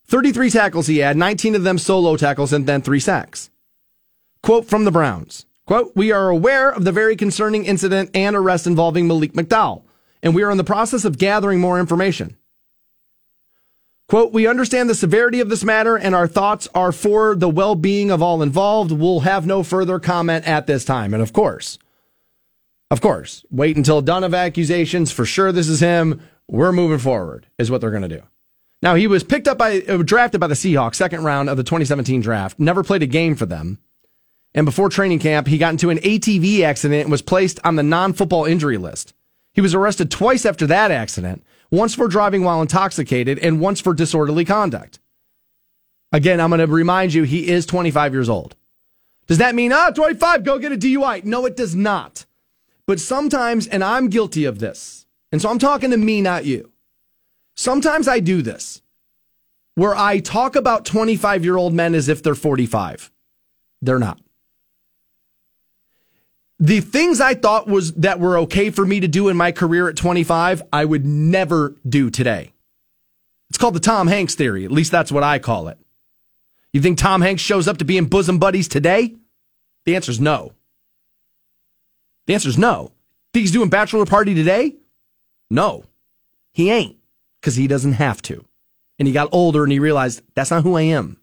33 0.07 0.51
tackles 0.51 0.87
he 0.87 0.99
had, 0.99 1.17
19 1.17 1.55
of 1.55 1.63
them 1.63 1.79
solo 1.79 2.17
tackles, 2.17 2.53
and 2.53 2.67
then 2.67 2.81
three 2.81 3.01
sacks. 3.01 3.51
Quote 4.47 4.67
from 4.67 4.85
the 4.85 4.93
Browns. 4.93 5.45
Quote, 5.67 5.91
we 5.97 6.13
are 6.13 6.29
aware 6.29 6.71
of 6.71 6.85
the 6.85 6.93
very 6.93 7.17
concerning 7.17 7.65
incident 7.65 8.11
and 8.15 8.37
arrest 8.37 8.65
involving 8.65 9.09
Malik 9.09 9.33
McDowell, 9.33 9.83
and 10.23 10.37
we 10.37 10.45
are 10.45 10.53
in 10.53 10.57
the 10.57 10.63
process 10.63 11.05
of 11.05 11.19
gathering 11.19 11.59
more 11.59 11.81
information. 11.81 12.37
Quote, 14.07 14.33
we 14.33 14.47
understand 14.47 14.89
the 14.89 14.95
severity 14.95 15.41
of 15.41 15.49
this 15.49 15.65
matter 15.65 15.97
and 15.97 16.15
our 16.15 16.29
thoughts 16.29 16.69
are 16.77 16.93
for 16.93 17.35
the 17.35 17.49
well 17.49 17.75
being 17.75 18.09
of 18.13 18.23
all 18.23 18.41
involved. 18.41 18.93
We'll 18.93 19.19
have 19.27 19.49
no 19.49 19.65
further 19.65 19.99
comment 19.99 20.47
at 20.47 20.69
this 20.69 20.85
time. 20.85 21.13
And 21.13 21.25
of 21.25 21.33
course, 21.33 21.81
of 22.89 23.01
course, 23.01 23.45
wait 23.51 23.77
until 23.77 24.01
done 24.01 24.23
of 24.23 24.33
accusations. 24.33 25.11
For 25.11 25.25
sure, 25.25 25.51
this 25.51 25.67
is 25.67 25.81
him. 25.81 26.21
We're 26.47 26.71
moving 26.71 27.01
forward, 27.01 27.49
is 27.59 27.69
what 27.69 27.81
they're 27.81 27.91
going 27.91 28.09
to 28.09 28.21
do. 28.21 28.23
Now, 28.81 28.95
he 28.95 29.09
was 29.09 29.25
picked 29.25 29.49
up 29.49 29.59
by, 29.59 29.81
drafted 29.81 30.41
by 30.41 30.47
the 30.47 30.55
Seahawks, 30.55 30.95
second 30.95 31.25
round 31.25 31.51
of 31.51 31.57
the 31.57 31.65
2017 31.65 32.21
draft, 32.21 32.61
never 32.61 32.85
played 32.85 33.03
a 33.03 33.09
game 33.09 33.35
for 33.35 33.47
them. 33.47 33.81
And 34.57 34.65
before 34.65 34.89
training 34.89 35.19
camp, 35.19 35.47
he 35.47 35.59
got 35.59 35.73
into 35.73 35.91
an 35.91 35.99
ATV 35.99 36.63
accident 36.63 37.03
and 37.03 37.11
was 37.11 37.21
placed 37.21 37.61
on 37.63 37.77
the 37.77 37.83
non 37.83 38.15
football 38.15 38.47
injury 38.47 38.79
list. 38.79 39.13
He 39.53 39.61
was 39.61 39.75
arrested 39.75 40.11
twice 40.11 40.45
after 40.47 40.67
that 40.67 40.91
accident 40.91 41.45
once 41.71 41.95
for 41.95 42.09
driving 42.09 42.43
while 42.43 42.63
intoxicated 42.63 43.39
and 43.39 43.61
once 43.61 43.81
for 43.81 43.93
disorderly 43.93 44.45
conduct. 44.45 44.99
Again, 46.11 46.41
I'm 46.41 46.51
going 46.51 46.61
to 46.61 46.67
remind 46.67 47.13
you, 47.13 47.25
he 47.25 47.49
is 47.49 47.67
25 47.67 48.13
years 48.15 48.29
old. 48.29 48.57
Does 49.27 49.39
that 49.39 49.55
mean, 49.55 49.73
ah, 49.73 49.91
25, 49.91 50.45
go 50.45 50.59
get 50.59 50.73
a 50.73 50.77
DUI? 50.77 51.25
No, 51.25 51.45
it 51.47 51.57
does 51.57 51.75
not. 51.75 52.25
But 52.87 53.01
sometimes, 53.01 53.67
and 53.67 53.83
I'm 53.83 54.09
guilty 54.09 54.45
of 54.45 54.61
this, 54.61 55.07
and 55.33 55.43
so 55.43 55.51
I'm 55.51 55.59
talking 55.59 55.91
to 55.91 55.97
me, 55.97 56.23
not 56.23 56.45
you. 56.45 56.71
Sometimes 57.57 58.07
I 58.07 58.21
do 58.21 58.41
this 58.41 58.81
where 59.75 59.97
I 59.97 60.21
talk 60.21 60.57
about 60.57 60.87
25 60.87 61.45
year 61.45 61.57
old 61.57 61.75
men 61.75 61.95
as 61.95 62.09
if 62.09 62.23
they're 62.23 62.35
45. 62.35 63.11
They're 63.83 63.99
not. 63.99 64.21
The 66.59 66.81
things 66.81 67.21
I 67.21 67.35
thought 67.35 67.67
was 67.67 67.93
that 67.95 68.19
were 68.19 68.39
okay 68.39 68.71
for 68.71 68.87
me 68.87 69.01
to 69.01 69.09
do 69.09 69.29
in 69.29 69.37
my 69.37 69.53
career 69.53 69.89
at 69.89 69.97
25, 69.97 70.63
I 70.73 70.85
would 70.85 71.05
never 71.05 71.77
do 71.87 72.09
today. 72.09 72.53
It's 73.51 73.59
called 73.59 73.75
the 73.75 73.81
Tom 73.81 74.07
Hanks 74.07 74.35
theory. 74.35 74.65
At 74.65 74.73
least 74.73 74.91
that's 74.91 75.13
what 75.13 75.23
I 75.23 75.39
call 75.39 75.69
it. 75.69 75.79
You 76.73 76.81
think 76.81 76.99
Tom 76.99 77.21
Hanks 77.21 77.43
shows 77.43 77.69
up 77.69 77.79
to 77.79 77.85
be 77.85 77.99
in 77.99 78.07
bosom 78.07 78.39
buddies 78.39 78.69
today? 78.69 79.15
The 79.85 79.97
answer 79.97 80.11
is 80.11 80.21
no. 80.21 80.53
The 82.27 82.35
answer 82.35 82.49
is 82.49 82.59
no. 82.59 82.93
Think 83.33 83.43
he's 83.43 83.53
doing 83.53 83.69
bachelor 83.69 84.05
party 84.07 84.35
today? 84.35 84.77
No, 85.51 85.85
he 86.53 86.71
ain't 86.71 86.97
because 87.41 87.55
he 87.55 87.67
doesn't 87.67 87.93
have 87.93 88.21
to. 88.23 88.45
And 88.99 89.07
he 89.07 89.15
got 89.15 89.29
older 89.31 89.63
and 89.63 89.71
he 89.71 89.79
realized 89.79 90.23
that's 90.35 90.51
not 90.51 90.65
who 90.65 90.77
I 90.77 90.83
am. 90.83 91.19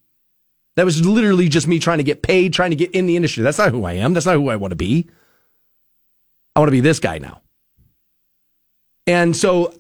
That 0.76 0.86
was 0.86 1.06
literally 1.06 1.50
just 1.50 1.68
me 1.68 1.80
trying 1.80 1.98
to 1.98 2.04
get 2.04 2.22
paid, 2.22 2.54
trying 2.54 2.70
to 2.70 2.76
get 2.76 2.92
in 2.92 3.06
the 3.06 3.16
industry. 3.16 3.44
That's 3.44 3.58
not 3.58 3.72
who 3.72 3.84
I 3.84 3.94
am. 3.94 4.14
That's 4.14 4.26
not 4.26 4.36
who 4.36 4.50
I 4.50 4.56
want 4.56 4.72
to 4.72 4.76
be. 4.76 5.08
I 6.56 6.60
want 6.60 6.68
to 6.68 6.72
be 6.74 6.82
this 6.82 7.00
guy 7.00 7.18
now. 7.18 7.42
And 9.08 9.36
so 9.36 9.74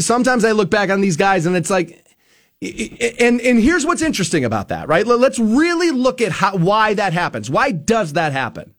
sometimes 0.00 0.44
I 0.44 0.52
look 0.52 0.70
back 0.70 0.90
on 0.90 1.00
these 1.00 1.16
guys 1.16 1.46
and 1.46 1.56
it's 1.56 1.70
like, 1.70 2.02
and 2.62 3.40
and 3.40 3.60
here's 3.60 3.84
what's 3.84 4.00
interesting 4.02 4.44
about 4.44 4.68
that, 4.68 4.88
right? 4.88 5.06
Let- 5.06 5.20
Let's 5.20 5.38
really 5.38 5.90
look 5.90 6.20
at 6.22 6.32
how 6.32 6.56
why 6.56 6.94
that 6.94 7.12
happens. 7.12 7.50
Why 7.50 7.70
does 7.70 8.14
that 8.14 8.32
happen? 8.32 8.74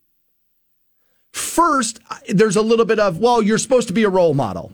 First, 1.32 2.00
there's 2.28 2.56
a 2.56 2.62
little 2.64 2.86
bit 2.86 2.98
of, 3.00 3.20
well, 3.20 3.42
you're 3.44 3.60
supposed 3.60 3.88
to 3.90 3.94
be 3.94 4.04
a 4.04 4.10
role 4.10 4.34
model. 4.34 4.74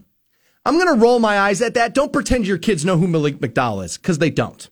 I'm 0.65 0.75
going 0.79 0.87
to 0.87 1.01
roll 1.01 1.19
my 1.19 1.37
eyes 1.37 1.61
at 1.61 1.73
that. 1.73 1.93
Don't 1.93 2.13
pretend 2.13 2.47
your 2.47 2.57
kids 2.57 2.85
know 2.85 2.97
who 2.97 3.07
Malik 3.07 3.39
McDowell 3.39 3.83
is, 3.83 3.97
because 3.97 4.19
they 4.19 4.29
don't. 4.29 4.69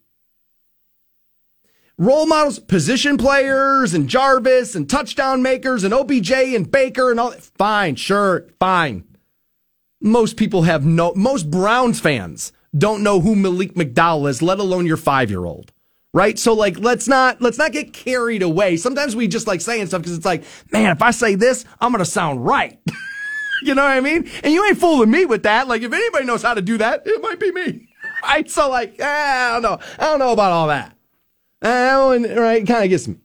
Role 2.02 2.26
models, 2.26 2.58
position 2.58 3.16
players, 3.16 3.94
and 3.94 4.10
Jarvis, 4.10 4.74
and 4.74 4.90
touchdown 4.90 5.44
makers, 5.44 5.84
and 5.84 5.94
OBJ, 5.94 6.32
and 6.32 6.72
Baker, 6.72 7.12
and 7.12 7.20
all 7.20 7.30
that. 7.30 7.44
Fine, 7.44 7.98
sure, 7.98 8.48
fine. 8.60 9.04
Most 10.02 10.36
people 10.36 10.64
have 10.64 10.84
no, 10.84 11.14
most 11.14 11.52
Browns 11.52 12.00
fans 12.00 12.54
don't 12.76 13.04
know 13.04 13.20
who 13.20 13.36
Malik 13.36 13.76
McDowell 13.76 14.28
is, 14.28 14.42
let 14.42 14.58
alone 14.58 14.88
your 14.88 14.98
five 14.98 15.30
year 15.30 15.46
old. 15.46 15.72
Right? 16.12 16.40
So 16.40 16.54
like, 16.54 16.80
let's 16.80 17.08
not, 17.08 17.40
let's 17.40 17.60
not 17.60 17.72
get 17.72 17.94
carried 17.94 18.42
away. 18.42 18.78
Sometimes 18.78 19.16
we 19.16 19.28
just 19.28 19.46
like 19.46 19.62
saying 19.62 19.86
stuff 19.86 20.02
because 20.02 20.18
it's 20.18 20.26
like, 20.26 20.44
man, 20.72 20.90
if 20.90 21.04
I 21.04 21.12
say 21.12 21.36
this, 21.36 21.66
I'm 21.80 21.92
going 21.92 22.04
to 22.04 22.10
sound 22.10 22.44
right. 22.44 22.80
You 23.64 23.76
know 23.76 23.84
what 23.84 23.92
I 23.92 24.02
mean? 24.02 24.28
And 24.44 24.52
you 24.52 24.66
ain't 24.66 24.80
fooling 24.80 25.12
me 25.12 25.26
with 25.26 25.44
that. 25.44 25.68
Like, 25.68 25.84
if 25.84 25.94
anybody 25.94 26.26
knows 26.26 26.42
how 26.42 26.56
to 26.56 26.64
do 26.64 26.80
that, 26.80 27.04
it 27.06 27.22
might 27.22 27.40
be 27.40 27.52
me. 27.52 27.90
Right? 28.24 28.50
So, 28.50 28.72
like, 28.72 29.00
eh, 29.00 29.06
I 29.06 29.52
don't 29.52 29.62
know. 29.62 29.80
I 30.00 30.06
don't 30.06 30.18
know 30.18 30.32
about 30.32 30.52
all 30.52 30.68
that. 30.70 30.98
That 31.62 31.98
one, 31.98 32.24
right? 32.24 32.66
Kind 32.66 32.84
of 32.84 32.90
gets 32.90 33.08
me. 33.08 33.18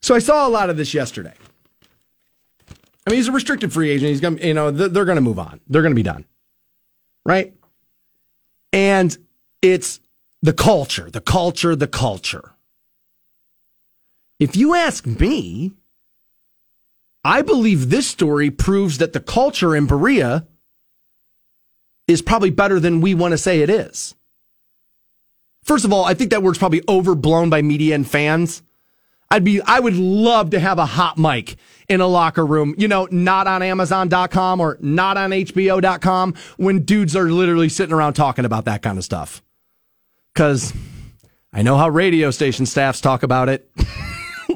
So 0.00 0.14
I 0.14 0.18
saw 0.20 0.46
a 0.46 0.50
lot 0.50 0.70
of 0.70 0.76
this 0.76 0.94
yesterday. 0.94 1.34
I 3.06 3.10
mean, 3.10 3.16
he's 3.16 3.28
a 3.28 3.32
restricted 3.32 3.72
free 3.72 3.90
agent. 3.90 4.10
He's 4.10 4.20
going 4.20 4.36
to, 4.36 4.46
you 4.46 4.54
know, 4.54 4.70
they're 4.70 5.04
going 5.06 5.16
to 5.16 5.22
move 5.22 5.38
on. 5.38 5.60
They're 5.68 5.82
going 5.82 5.92
to 5.92 5.96
be 5.96 6.02
done. 6.02 6.24
Right? 7.24 7.54
And 8.72 9.16
it's 9.62 10.00
the 10.42 10.52
culture, 10.52 11.10
the 11.10 11.20
culture, 11.20 11.74
the 11.74 11.86
culture. 11.86 12.52
If 14.38 14.56
you 14.56 14.74
ask 14.74 15.06
me, 15.06 15.72
I 17.24 17.42
believe 17.42 17.90
this 17.90 18.06
story 18.06 18.50
proves 18.50 18.98
that 18.98 19.12
the 19.12 19.20
culture 19.20 19.74
in 19.74 19.86
Berea 19.86 20.46
is 22.06 22.22
probably 22.22 22.50
better 22.50 22.78
than 22.78 23.00
we 23.00 23.14
want 23.14 23.32
to 23.32 23.38
say 23.38 23.60
it 23.60 23.70
is. 23.70 24.14
First 25.68 25.84
of 25.84 25.92
all, 25.92 26.06
I 26.06 26.14
think 26.14 26.30
that 26.30 26.42
word's 26.42 26.56
probably 26.56 26.82
overblown 26.88 27.50
by 27.50 27.60
media 27.60 27.94
and 27.94 28.08
fans. 28.08 28.62
I'd 29.30 29.44
be, 29.44 29.60
I 29.60 29.78
would 29.78 29.96
love 29.96 30.48
to 30.50 30.58
have 30.58 30.78
a 30.78 30.86
hot 30.86 31.18
mic 31.18 31.56
in 31.90 32.00
a 32.00 32.06
locker 32.06 32.46
room, 32.46 32.74
you 32.78 32.88
know, 32.88 33.06
not 33.10 33.46
on 33.46 33.62
Amazon.com 33.62 34.60
or 34.60 34.78
not 34.80 35.18
on 35.18 35.30
HBO.com 35.30 36.32
when 36.56 36.84
dudes 36.86 37.14
are 37.14 37.30
literally 37.30 37.68
sitting 37.68 37.94
around 37.94 38.14
talking 38.14 38.46
about 38.46 38.64
that 38.64 38.80
kind 38.80 38.96
of 38.96 39.04
stuff. 39.04 39.42
Cause 40.34 40.72
I 41.52 41.60
know 41.60 41.76
how 41.76 41.90
radio 41.90 42.30
station 42.30 42.64
staffs 42.64 43.02
talk 43.02 43.22
about 43.22 43.50
it. 43.50 43.70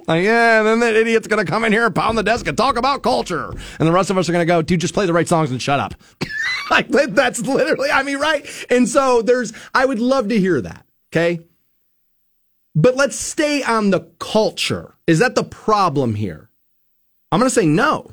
Like, 0.08 0.24
yeah, 0.24 0.62
then 0.62 0.80
that 0.80 0.96
idiot's 0.96 1.28
going 1.28 1.44
to 1.44 1.48
come 1.48 1.64
in 1.64 1.72
here 1.72 1.86
and 1.86 1.94
pound 1.94 2.16
the 2.18 2.22
desk 2.22 2.48
and 2.48 2.56
talk 2.56 2.76
about 2.76 3.02
culture. 3.02 3.52
And 3.78 3.86
the 3.86 3.92
rest 3.92 4.10
of 4.10 4.18
us 4.18 4.28
are 4.28 4.32
going 4.32 4.42
to 4.42 4.50
go, 4.50 4.60
dude, 4.60 4.80
just 4.80 4.94
play 4.94 5.06
the 5.06 5.12
right 5.12 5.28
songs 5.28 5.50
and 5.50 5.60
shut 5.62 5.78
up. 5.78 5.94
like, 6.70 6.88
that's 6.88 7.40
literally, 7.40 7.90
I 7.90 8.02
mean, 8.02 8.18
right? 8.18 8.44
And 8.68 8.88
so 8.88 9.22
there's, 9.22 9.52
I 9.74 9.84
would 9.84 10.00
love 10.00 10.28
to 10.28 10.40
hear 10.40 10.60
that. 10.62 10.86
Okay. 11.12 11.40
But 12.74 12.96
let's 12.96 13.16
stay 13.16 13.62
on 13.62 13.90
the 13.90 14.00
culture. 14.18 14.94
Is 15.06 15.18
that 15.18 15.34
the 15.34 15.44
problem 15.44 16.14
here? 16.14 16.48
I'm 17.30 17.38
going 17.38 17.50
to 17.50 17.54
say 17.54 17.66
no. 17.66 18.12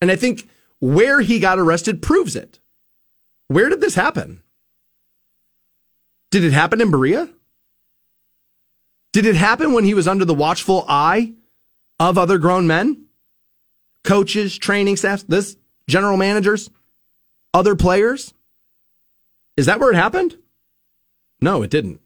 And 0.00 0.10
I 0.10 0.16
think 0.16 0.48
where 0.80 1.22
he 1.22 1.38
got 1.38 1.58
arrested 1.58 2.02
proves 2.02 2.36
it. 2.36 2.58
Where 3.48 3.70
did 3.70 3.80
this 3.80 3.94
happen? 3.94 4.42
Did 6.30 6.44
it 6.44 6.52
happen 6.52 6.80
in 6.80 6.90
Berea? 6.90 7.30
Did 9.12 9.24
it 9.24 9.36
happen 9.36 9.72
when 9.72 9.84
he 9.84 9.94
was 9.94 10.08
under 10.08 10.24
the 10.24 10.34
watchful 10.34 10.84
eye 10.88 11.32
of 11.98 12.18
other 12.18 12.36
grown 12.36 12.66
men? 12.66 13.06
Coaches, 14.02 14.58
training 14.58 14.96
staffs, 14.96 15.22
this 15.22 15.56
general 15.88 16.18
managers, 16.18 16.68
other 17.54 17.76
players? 17.76 18.34
Is 19.56 19.66
that 19.66 19.80
where 19.80 19.90
it 19.90 19.96
happened? 19.96 20.36
No, 21.44 21.62
it 21.62 21.68
didn't. 21.68 22.00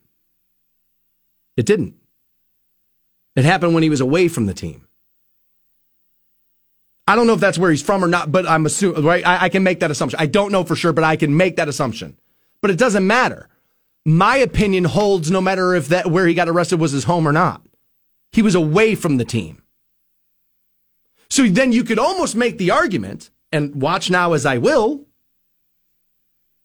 It 1.56 1.64
didn't. 1.64 1.94
It 3.36 3.44
happened 3.44 3.72
when 3.72 3.84
he 3.84 3.88
was 3.88 4.00
away 4.00 4.26
from 4.26 4.46
the 4.46 4.52
team. 4.52 4.88
I 7.06 7.14
don't 7.14 7.28
know 7.28 7.34
if 7.34 7.40
that's 7.40 7.56
where 7.56 7.70
he's 7.70 7.80
from 7.80 8.02
or 8.02 8.08
not, 8.08 8.32
but 8.32 8.48
I'm 8.48 8.66
assuming, 8.66 9.04
right? 9.04 9.24
I, 9.24 9.44
I 9.44 9.48
can 9.48 9.62
make 9.62 9.78
that 9.78 9.92
assumption. 9.92 10.18
I 10.18 10.26
don't 10.26 10.50
know 10.50 10.64
for 10.64 10.74
sure, 10.74 10.92
but 10.92 11.04
I 11.04 11.14
can 11.14 11.36
make 11.36 11.54
that 11.54 11.68
assumption. 11.68 12.16
But 12.60 12.72
it 12.72 12.78
doesn't 12.78 13.06
matter. 13.06 13.48
My 14.04 14.38
opinion 14.38 14.82
holds 14.82 15.30
no 15.30 15.40
matter 15.40 15.72
if 15.72 15.86
that 15.86 16.10
where 16.10 16.26
he 16.26 16.34
got 16.34 16.48
arrested 16.48 16.80
was 16.80 16.90
his 16.90 17.04
home 17.04 17.26
or 17.26 17.32
not. 17.32 17.64
He 18.32 18.42
was 18.42 18.56
away 18.56 18.96
from 18.96 19.18
the 19.18 19.24
team. 19.24 19.62
So 21.30 21.46
then 21.46 21.70
you 21.70 21.84
could 21.84 22.00
almost 22.00 22.34
make 22.34 22.58
the 22.58 22.72
argument, 22.72 23.30
and 23.52 23.80
watch 23.80 24.10
now 24.10 24.32
as 24.32 24.44
I 24.44 24.58
will. 24.58 25.06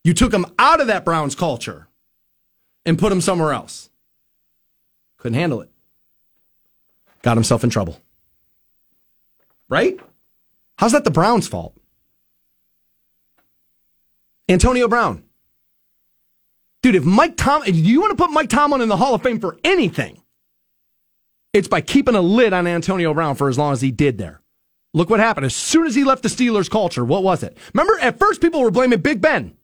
You 0.03 0.15
took 0.15 0.34
him 0.34 0.47
out 0.57 0.82
of 0.82 0.88
that 0.88 1.05
Browns 1.05 1.36
culture 1.36 1.88
and 2.86 3.00
put 3.00 3.12
him 3.12 3.22
somewhere 3.22 3.54
else. 3.54 3.90
Couldn't 5.18 5.40
handle 5.40 5.62
it. 5.62 5.70
Got 7.22 7.38
himself 7.38 7.64
in 7.64 7.70
trouble. 7.70 8.00
Right? 9.70 10.00
How's 10.78 10.92
that 10.92 11.04
the 11.04 11.12
Browns' 11.12 11.48
fault? 11.48 11.76
Antonio 14.50 14.88
Brown. 14.88 15.24
Dude, 16.82 16.96
if 16.96 17.06
Mike 17.06 17.38
Tom, 17.38 17.64
if 17.66 17.76
you 17.76 18.02
want 18.02 18.12
to 18.12 18.22
put 18.22 18.34
Mike 18.34 18.50
Tomlin 18.50 18.82
in 18.82 18.90
the 18.90 18.98
Hall 18.98 19.16
of 19.16 19.24
Fame 19.24 19.40
for 19.40 19.58
anything, 19.64 20.22
it's 21.54 21.70
by 21.70 21.80
keeping 21.80 22.16
a 22.16 22.22
lid 22.22 22.52
on 22.52 22.68
Antonio 22.68 23.14
Brown 23.14 23.36
for 23.36 23.48
as 23.48 23.58
long 23.58 23.72
as 23.72 23.82
he 23.82 23.92
did 23.92 24.18
there. 24.18 24.42
Look 24.94 25.10
what 25.10 25.22
happened. 25.22 25.46
As 25.46 25.56
soon 25.56 25.88
as 25.88 25.96
he 25.96 26.04
left 26.04 26.24
the 26.24 26.30
Steelers 26.30 26.70
culture, 26.70 27.06
what 27.06 27.24
was 27.24 27.42
it? 27.42 27.58
Remember, 27.74 27.98
at 28.00 28.20
first 28.20 28.42
people 28.42 28.62
were 28.62 28.70
blaming 28.70 29.00
Big 29.00 29.22
Ben. 29.22 29.56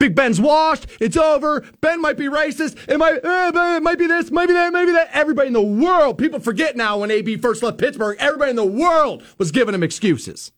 Big 0.00 0.14
Ben's 0.14 0.40
washed. 0.40 0.86
It's 0.98 1.16
over. 1.16 1.60
Ben 1.82 2.00
might 2.00 2.16
be 2.16 2.24
racist. 2.24 2.88
It 2.88 2.96
might, 2.96 3.22
uh, 3.22 3.52
it 3.76 3.82
might 3.82 3.98
be 3.98 4.06
this, 4.06 4.30
maybe 4.30 4.54
that, 4.54 4.72
maybe 4.72 4.92
that. 4.92 5.10
Everybody 5.12 5.48
in 5.48 5.52
the 5.52 5.60
world, 5.60 6.16
people 6.16 6.40
forget 6.40 6.74
now 6.74 6.98
when 6.98 7.10
AB 7.10 7.36
first 7.36 7.62
left 7.62 7.76
Pittsburgh, 7.76 8.16
everybody 8.18 8.50
in 8.50 8.56
the 8.56 8.64
world 8.64 9.22
was 9.36 9.52
giving 9.52 9.74
him 9.74 9.82
excuses. 9.82 10.52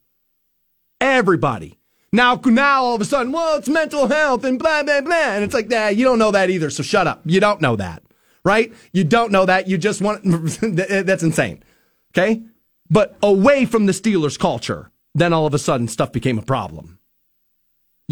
Everybody. 1.01 1.81
Now, 2.13 2.41
now 2.45 2.85
all 2.85 2.95
of 2.95 3.01
a 3.01 3.05
sudden, 3.05 3.33
well, 3.33 3.59
it's 3.59 3.69
mental 3.69 4.07
health 4.07 4.45
and 4.45 4.61
blah, 4.61 4.85
blah, 4.85 5.01
blah. 5.01 5.33
And 5.33 5.43
it's 5.43 5.55
like, 5.55 5.69
nah, 5.69 5.89
you 5.89 6.05
don't 6.05 6.21
know 6.21 6.31
that 6.31 6.49
either. 6.49 6.71
So 6.71 6.85
shut 6.85 7.09
up. 7.09 7.23
You 7.25 7.41
don't 7.41 7.61
know 7.61 7.75
that, 7.75 8.05
right? 8.45 8.73
You 8.93 9.03
don't 9.03 9.33
know 9.33 9.45
that. 9.45 9.67
You 9.67 9.77
just 9.77 10.01
want, 10.01 10.21
that's 10.63 11.25
insane. 11.25 11.65
Okay. 12.13 12.43
But 12.89 13.17
away 13.25 13.65
from 13.65 13.87
the 13.87 13.93
Steelers 13.93 14.39
culture, 14.39 14.93
then 15.17 15.33
all 15.33 15.47
of 15.47 15.55
a 15.55 15.59
sudden 15.59 15.89
stuff 15.89 16.13
became 16.13 16.39
a 16.39 16.43
problem. 16.43 17.01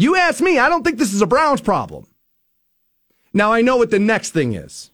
You 0.01 0.15
ask 0.15 0.41
me, 0.41 0.57
I 0.57 0.67
don't 0.67 0.81
think 0.81 0.97
this 0.97 1.13
is 1.13 1.21
a 1.21 1.27
Browns 1.27 1.61
problem. 1.61 2.07
Now 3.33 3.53
I 3.53 3.61
know 3.61 3.77
what 3.77 3.91
the 3.91 3.99
next 3.99 4.31
thing 4.31 4.55
is. 4.55 4.89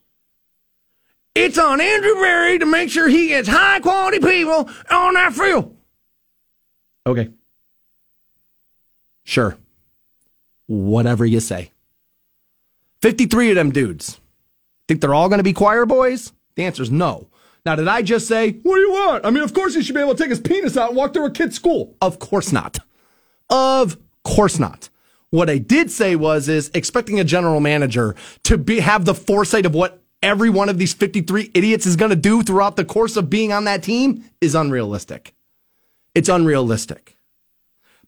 It's 1.34 1.58
on 1.58 1.80
Andrew 1.80 2.16
Berry 2.16 2.60
to 2.60 2.66
make 2.66 2.90
sure 2.90 3.08
he 3.08 3.30
gets 3.30 3.48
high 3.48 3.80
quality 3.80 4.20
people 4.20 4.70
on 4.92 5.14
that 5.14 5.32
field. 5.32 5.78
Okay. 7.06 7.30
Sure. 9.24 9.58
Whatever 10.66 11.26
you 11.26 11.40
say. 11.40 11.72
53 13.02 13.52
of 13.52 13.56
them 13.56 13.72
dudes. 13.72 14.20
Think 14.90 15.00
they're 15.00 15.14
all 15.14 15.30
going 15.30 15.40
to 15.40 15.44
be 15.44 15.54
choir 15.54 15.86
boys? 15.86 16.34
The 16.56 16.66
answer 16.66 16.84
is 16.84 16.92
no. 16.92 17.30
Now, 17.66 17.78
did 17.78 17.88
I 17.88 18.02
just 18.02 18.28
say, 18.28 18.52
what 18.52 18.76
do 18.76 18.82
you 18.82 18.92
want? 18.92 19.26
I 19.26 19.30
mean, 19.30 19.46
of 19.46 19.54
course 19.54 19.74
he 19.74 19.84
should 19.84 19.96
be 19.96 20.02
able 20.02 20.16
to 20.16 20.22
take 20.22 20.32
his 20.32 20.42
penis 20.42 20.76
out 20.76 20.90
and 20.90 20.98
walk 20.98 21.14
through 21.14 21.28
a 21.28 21.32
kid's 21.32 21.56
school. 21.56 21.96
Of 22.02 22.20
course 22.20 22.52
not. 22.52 22.80
Of 23.50 23.96
course 24.26 24.60
not. 24.60 24.90
What 25.30 25.50
I 25.50 25.58
did 25.58 25.92
say 25.92 26.16
was, 26.16 26.48
is 26.48 26.72
expecting 26.74 27.20
a 27.20 27.24
general 27.24 27.60
manager 27.60 28.16
to 28.44 28.58
be, 28.58 28.80
have 28.80 29.06
the 29.06 29.14
foresight 29.14 29.66
of 29.66 29.76
what 29.76 30.02
every 30.24 30.50
one 30.50 30.70
of 30.70 30.78
these 30.78 30.94
53 30.94 31.52
idiots 31.54 31.86
is 31.86 31.96
going 31.96 32.10
to 32.10 32.16
do 32.16 32.44
throughout 32.44 32.76
the 32.76 32.86
course 32.86 33.18
of 33.18 33.30
being 33.30 33.52
on 33.52 33.66
that 33.66 33.84
team 33.84 34.24
is 34.42 34.56
unrealistic. 34.56 35.34
It's 36.16 36.30
unrealistic. 36.30 37.18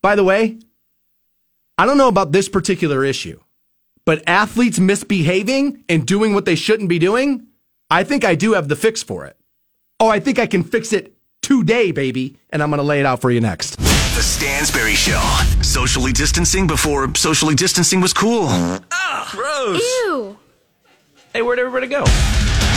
By 0.02 0.16
the 0.16 0.24
way, 0.24 0.58
I 1.76 1.86
don't 1.86 1.98
know 1.98 2.08
about 2.08 2.32
this 2.32 2.48
particular 2.48 3.04
issue, 3.04 3.40
but 4.04 4.22
athletes 4.26 4.78
misbehaving 4.78 5.84
and 5.88 6.06
doing 6.06 6.34
what 6.34 6.46
they 6.46 6.54
shouldn't 6.54 6.88
be 6.88 6.98
doing, 6.98 7.46
I 7.90 8.04
think 8.04 8.24
I 8.24 8.34
do 8.34 8.54
have 8.54 8.68
the 8.68 8.76
fix 8.76 9.02
for 9.02 9.26
it. 9.26 9.36
Oh, 9.98 10.08
I 10.08 10.20
think 10.20 10.38
I 10.38 10.46
can 10.46 10.64
fix 10.64 10.92
it 10.92 11.14
today, 11.42 11.92
baby, 11.92 12.38
and 12.50 12.62
I'm 12.62 12.70
going 12.70 12.78
to 12.78 12.84
lay 12.84 13.00
it 13.00 13.06
out 13.06 13.20
for 13.20 13.30
you 13.30 13.40
next. 13.40 13.89
The 14.20 14.26
Stansberry 14.26 14.94
Show. 14.94 15.18
Socially 15.62 16.12
distancing 16.12 16.66
before 16.66 17.14
socially 17.14 17.54
distancing 17.54 18.02
was 18.02 18.12
cool. 18.12 18.48
Ah, 18.50 19.26
gross. 19.32 19.80
Ew. 19.80 20.36
Hey, 21.32 21.40
where'd 21.40 21.58
everybody 21.58 21.86
go? 21.86 22.00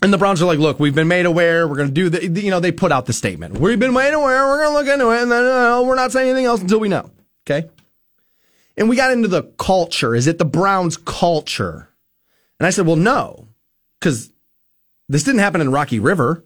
and 0.00 0.12
the 0.12 0.16
Browns 0.16 0.40
are 0.40 0.46
like, 0.46 0.60
"Look, 0.60 0.78
we've 0.78 0.94
been 0.94 1.08
made 1.08 1.26
aware. 1.26 1.66
We're 1.66 1.76
going 1.76 1.88
to 1.88 1.94
do 1.94 2.08
the. 2.08 2.40
You 2.40 2.50
know, 2.50 2.60
they 2.60 2.72
put 2.72 2.92
out 2.92 3.06
the 3.06 3.12
statement. 3.12 3.58
We've 3.58 3.78
been 3.78 3.92
made 3.92 4.14
aware. 4.14 4.46
We're 4.46 4.62
going 4.62 4.70
to 4.70 4.78
look 4.78 4.88
into 4.88 5.10
it, 5.10 5.22
and 5.22 5.32
then 5.32 5.44
uh, 5.44 5.82
we're 5.82 5.96
not 5.96 6.12
saying 6.12 6.28
anything 6.28 6.46
else 6.46 6.60
until 6.60 6.78
we 6.78 6.88
know." 6.88 7.10
Okay. 7.44 7.68
And 8.76 8.88
we 8.88 8.96
got 8.96 9.10
into 9.12 9.28
the 9.28 9.42
culture. 9.58 10.14
Is 10.14 10.26
it 10.26 10.38
the 10.38 10.44
Browns' 10.44 10.96
culture? 10.96 11.89
And 12.60 12.66
I 12.66 12.70
said, 12.70 12.86
well, 12.86 12.96
no, 12.96 13.48
because 13.98 14.30
this 15.08 15.24
didn't 15.24 15.40
happen 15.40 15.62
in 15.62 15.72
Rocky 15.72 15.98
River. 15.98 16.44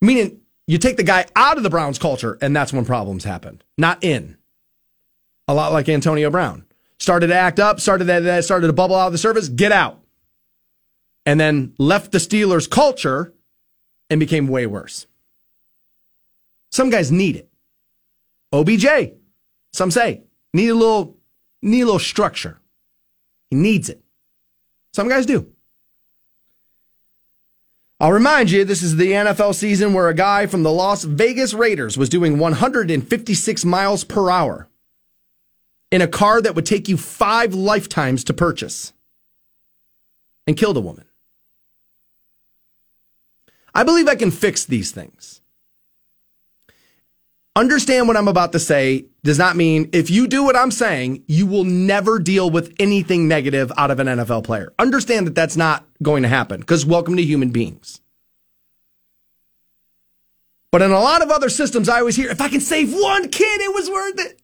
Meaning, 0.00 0.40
you 0.66 0.78
take 0.78 0.96
the 0.96 1.02
guy 1.02 1.26
out 1.36 1.58
of 1.58 1.62
the 1.62 1.68
Browns 1.68 1.98
culture, 1.98 2.38
and 2.40 2.56
that's 2.56 2.72
when 2.72 2.86
problems 2.86 3.24
happen, 3.24 3.60
not 3.76 4.02
in. 4.02 4.38
A 5.46 5.52
lot 5.52 5.72
like 5.72 5.90
Antonio 5.90 6.30
Brown. 6.30 6.64
Started 6.98 7.26
to 7.28 7.34
act 7.34 7.60
up, 7.60 7.80
started 7.80 8.06
to, 8.06 8.42
started 8.42 8.68
to 8.68 8.72
bubble 8.72 8.96
out 8.96 9.08
of 9.08 9.12
the 9.12 9.18
surface, 9.18 9.48
get 9.48 9.72
out. 9.72 10.00
And 11.26 11.38
then 11.38 11.74
left 11.78 12.12
the 12.12 12.18
Steelers 12.18 12.68
culture 12.68 13.34
and 14.08 14.18
became 14.18 14.48
way 14.48 14.66
worse. 14.66 15.06
Some 16.72 16.88
guys 16.88 17.12
need 17.12 17.36
it. 17.36 17.50
OBJ, 18.52 19.12
some 19.72 19.90
say, 19.90 20.22
need 20.54 20.68
a 20.68 20.74
little, 20.74 21.18
need 21.60 21.82
a 21.82 21.84
little 21.84 21.98
structure. 21.98 22.58
He 23.50 23.56
needs 23.56 23.90
it. 23.90 23.99
Some 24.92 25.08
guys 25.08 25.26
do. 25.26 25.52
I'll 28.00 28.12
remind 28.12 28.50
you, 28.50 28.64
this 28.64 28.82
is 28.82 28.96
the 28.96 29.12
NFL 29.12 29.54
season 29.54 29.92
where 29.92 30.08
a 30.08 30.14
guy 30.14 30.46
from 30.46 30.62
the 30.62 30.72
Las 30.72 31.04
Vegas 31.04 31.52
Raiders 31.52 31.98
was 31.98 32.08
doing 32.08 32.38
156 32.38 33.64
miles 33.66 34.04
per 34.04 34.30
hour 34.30 34.70
in 35.90 36.00
a 36.00 36.08
car 36.08 36.40
that 36.40 36.54
would 36.54 36.64
take 36.64 36.88
you 36.88 36.96
five 36.96 37.52
lifetimes 37.52 38.24
to 38.24 38.32
purchase 38.32 38.94
and 40.46 40.56
killed 40.56 40.78
a 40.78 40.80
woman. 40.80 41.04
I 43.74 43.84
believe 43.84 44.08
I 44.08 44.16
can 44.16 44.30
fix 44.30 44.64
these 44.64 44.92
things. 44.92 45.42
Understand 47.54 48.08
what 48.08 48.16
I'm 48.16 48.28
about 48.28 48.52
to 48.52 48.58
say 48.58 49.06
does 49.22 49.38
not 49.38 49.56
mean 49.56 49.90
if 49.92 50.10
you 50.10 50.26
do 50.26 50.44
what 50.44 50.56
I'm 50.56 50.70
saying, 50.70 51.24
you 51.26 51.46
will 51.46 51.64
never 51.64 52.18
deal 52.18 52.50
with 52.50 52.74
anything 52.78 53.28
negative 53.28 53.70
out 53.76 53.90
of 53.90 54.00
an 54.00 54.06
NFL 54.06 54.44
player. 54.44 54.72
Understand 54.78 55.26
that 55.26 55.34
that's 55.34 55.56
not 55.56 55.86
going 56.02 56.22
to 56.22 56.28
happen 56.28 56.60
because 56.60 56.86
welcome 56.86 57.16
to 57.16 57.22
human 57.22 57.50
beings. 57.50 58.00
But 60.70 60.82
in 60.82 60.90
a 60.90 61.00
lot 61.00 61.22
of 61.22 61.30
other 61.30 61.48
systems, 61.48 61.88
I 61.88 61.98
always 61.98 62.16
hear 62.16 62.30
if 62.30 62.40
I 62.40 62.48
can 62.48 62.60
save 62.60 62.92
one 62.92 63.28
kid, 63.28 63.60
it 63.60 63.74
was 63.74 63.90
worth 63.90 64.20
it. 64.20 64.40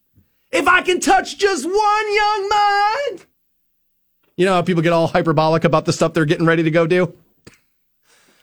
If 0.50 0.66
I 0.66 0.82
can 0.82 1.00
touch 1.00 1.38
just 1.38 1.64
one 1.64 2.14
young 2.14 2.48
mind. 2.48 3.26
You 4.36 4.44
know 4.44 4.54
how 4.54 4.62
people 4.62 4.82
get 4.82 4.92
all 4.92 5.06
hyperbolic 5.06 5.64
about 5.64 5.86
the 5.86 5.92
stuff 5.92 6.12
they're 6.12 6.24
getting 6.24 6.46
ready 6.46 6.62
to 6.64 6.70
go 6.70 6.86
do? 6.86 7.14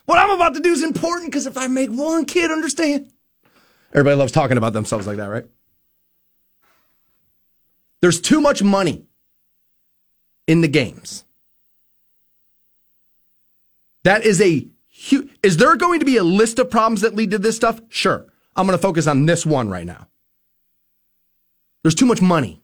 What 0.05 0.17
I'm 0.17 0.31
about 0.31 0.55
to 0.55 0.59
do 0.59 0.71
is 0.71 0.83
important 0.83 1.31
because 1.31 1.45
if 1.45 1.57
I 1.57 1.67
make 1.67 1.89
one 1.89 2.25
kid 2.25 2.51
understand, 2.51 3.11
everybody 3.91 4.15
loves 4.15 4.31
talking 4.31 4.57
about 4.57 4.73
themselves 4.73 5.07
like 5.07 5.17
that, 5.17 5.27
right? 5.27 5.45
There's 8.03 8.19
too 8.19 8.41
much 8.41 8.61
money 8.61 9.05
in 10.45 10.59
the 10.59 10.67
games. 10.67 11.23
That 14.03 14.25
is 14.25 14.41
a 14.41 14.67
huge. 14.89 15.29
Is 15.41 15.55
there 15.55 15.77
going 15.77 16.01
to 16.01 16.05
be 16.05 16.17
a 16.17 16.23
list 16.23 16.59
of 16.59 16.69
problems 16.69 16.99
that 16.99 17.15
lead 17.15 17.31
to 17.31 17.37
this 17.37 17.55
stuff? 17.55 17.79
Sure. 17.87 18.25
I'm 18.57 18.67
going 18.67 18.77
to 18.77 18.81
focus 18.81 19.07
on 19.07 19.25
this 19.25 19.45
one 19.45 19.69
right 19.69 19.85
now. 19.85 20.09
There's 21.81 21.95
too 21.95 22.05
much 22.05 22.21
money 22.21 22.61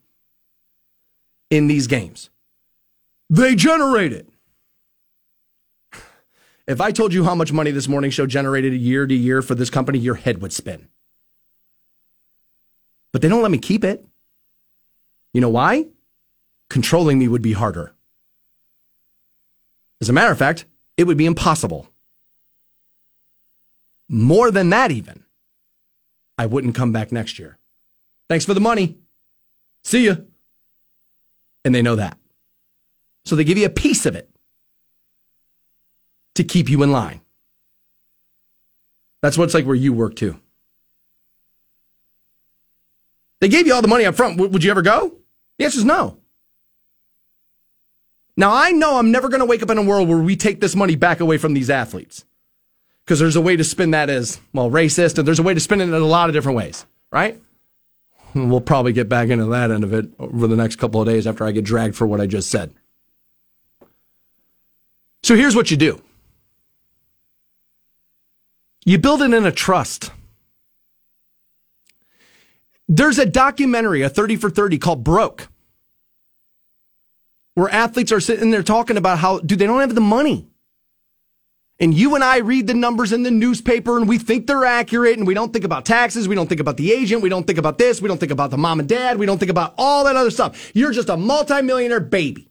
in 1.49 1.67
these 1.67 1.87
games. 1.87 2.29
They 3.29 3.55
generate 3.55 4.11
it. 4.11 4.27
If 6.67 6.81
I 6.81 6.91
told 6.91 7.13
you 7.13 7.23
how 7.23 7.33
much 7.33 7.53
money 7.53 7.71
this 7.71 7.87
morning 7.87 8.11
show 8.11 8.25
generated 8.25 8.73
year 8.73 9.07
to 9.07 9.15
year 9.15 9.41
for 9.41 9.55
this 9.55 9.69
company, 9.69 9.99
your 9.99 10.15
head 10.15 10.41
would 10.41 10.51
spin. 10.51 10.89
But 13.13 13.21
they 13.21 13.29
don't 13.29 13.41
let 13.41 13.51
me 13.51 13.57
keep 13.57 13.85
it. 13.85 14.05
You 15.33 15.41
know 15.41 15.49
why? 15.49 15.85
Controlling 16.69 17.19
me 17.19 17.27
would 17.27 17.41
be 17.41 17.53
harder. 17.53 17.93
As 20.01 20.09
a 20.09 20.13
matter 20.13 20.31
of 20.31 20.37
fact, 20.37 20.65
it 20.97 21.05
would 21.05 21.17
be 21.17 21.25
impossible. 21.25 21.89
More 24.07 24.49
than 24.51 24.69
that, 24.69 24.91
even. 24.91 25.23
I 26.37 26.45
wouldn't 26.45 26.75
come 26.75 26.91
back 26.91 27.11
next 27.11 27.37
year. 27.37 27.57
Thanks 28.27 28.45
for 28.45 28.53
the 28.53 28.61
money. 28.61 28.97
See 29.83 30.05
ya. 30.05 30.15
And 31.65 31.75
they 31.75 31.81
know 31.81 31.95
that. 31.95 32.17
So 33.25 33.35
they 33.35 33.43
give 33.43 33.57
you 33.57 33.65
a 33.65 33.69
piece 33.69 34.05
of 34.05 34.15
it 34.15 34.29
to 36.35 36.43
keep 36.43 36.69
you 36.69 36.81
in 36.81 36.91
line. 36.91 37.21
That's 39.21 39.37
what 39.37 39.45
it's 39.45 39.53
like 39.53 39.65
where 39.65 39.75
you 39.75 39.91
work 39.91 40.15
too. 40.15 40.39
They 43.39 43.47
gave 43.47 43.67
you 43.67 43.73
all 43.73 43.81
the 43.81 43.87
money 43.87 44.05
up 44.05 44.15
front. 44.15 44.37
W- 44.37 44.51
would 44.51 44.63
you 44.63 44.71
ever 44.71 44.81
go? 44.81 45.15
The 45.57 45.65
answer 45.65 45.79
is 45.79 45.85
no. 45.85 46.17
Now, 48.35 48.53
I 48.53 48.71
know 48.71 48.97
I'm 48.97 49.11
never 49.11 49.27
going 49.27 49.41
to 49.41 49.45
wake 49.45 49.61
up 49.61 49.69
in 49.69 49.77
a 49.77 49.83
world 49.83 50.07
where 50.07 50.17
we 50.17 50.35
take 50.35 50.61
this 50.61 50.75
money 50.75 50.95
back 50.95 51.19
away 51.19 51.37
from 51.37 51.53
these 51.53 51.69
athletes 51.69 52.23
because 53.03 53.19
there's 53.19 53.35
a 53.35 53.41
way 53.41 53.57
to 53.57 53.63
spin 53.63 53.91
that 53.91 54.09
as, 54.09 54.39
well, 54.53 54.71
racist, 54.71 55.17
and 55.17 55.27
there's 55.27 55.39
a 55.39 55.43
way 55.43 55.53
to 55.53 55.59
spin 55.59 55.81
it 55.81 55.85
in 55.85 55.93
a 55.93 55.99
lot 55.99 56.29
of 56.29 56.33
different 56.33 56.55
ways, 56.55 56.85
right? 57.11 57.39
We'll 58.33 58.61
probably 58.61 58.93
get 58.93 59.09
back 59.09 59.29
into 59.29 59.45
that 59.47 59.71
end 59.71 59.83
of 59.83 59.93
it 59.93 60.07
over 60.19 60.47
the 60.47 60.55
next 60.55 60.77
couple 60.77 61.01
of 61.01 61.07
days 61.07 61.25
after 61.25 61.43
I 61.43 61.51
get 61.51 61.65
dragged 61.65 61.95
for 61.95 62.05
what 62.05 62.21
I 62.21 62.27
just 62.27 62.49
said. 62.49 62.73
So 65.23 65.35
here's 65.35 65.55
what 65.55 65.71
you 65.71 65.77
do 65.77 66.01
you 68.85 68.97
build 68.97 69.21
it 69.21 69.33
in 69.33 69.45
a 69.45 69.51
trust. 69.51 70.11
There's 72.91 73.19
a 73.19 73.25
documentary, 73.25 74.01
a 74.01 74.09
30 74.09 74.35
for 74.37 74.49
30 74.49 74.79
called 74.79 75.03
Broke, 75.03 75.47
where 77.53 77.69
athletes 77.69 78.11
are 78.11 78.19
sitting 78.19 78.49
there 78.49 78.63
talking 78.63 78.97
about 78.97 79.19
how, 79.19 79.37
dude, 79.39 79.59
they 79.59 79.67
don't 79.67 79.79
have 79.79 79.93
the 79.93 80.01
money. 80.01 80.47
And 81.79 81.93
you 81.93 82.15
and 82.15 82.23
I 82.23 82.37
read 82.37 82.65
the 82.65 82.73
numbers 82.73 83.13
in 83.13 83.23
the 83.23 83.31
newspaper 83.31 83.97
and 83.97 84.09
we 84.09 84.17
think 84.17 84.47
they're 84.47 84.65
accurate 84.65 85.17
and 85.17 85.25
we 85.25 85.33
don't 85.33 85.53
think 85.53 85.63
about 85.63 85.85
taxes. 85.85 86.27
We 86.27 86.35
don't 86.35 86.47
think 86.47 86.59
about 86.59 86.77
the 86.77 86.91
agent. 86.91 87.21
We 87.21 87.29
don't 87.29 87.45
think 87.45 87.59
about 87.59 87.77
this. 87.77 88.01
We 88.01 88.09
don't 88.09 88.17
think 88.17 88.33
about 88.33 88.49
the 88.49 88.57
mom 88.57 88.79
and 88.79 88.89
dad. 88.89 89.17
We 89.17 89.25
don't 89.25 89.37
think 89.37 89.51
about 89.51 89.75
all 89.77 90.03
that 90.03 90.17
other 90.17 90.31
stuff. 90.31 90.71
You're 90.73 90.91
just 90.91 91.07
a 91.09 91.15
multimillionaire 91.15 92.01
baby. 92.01 92.49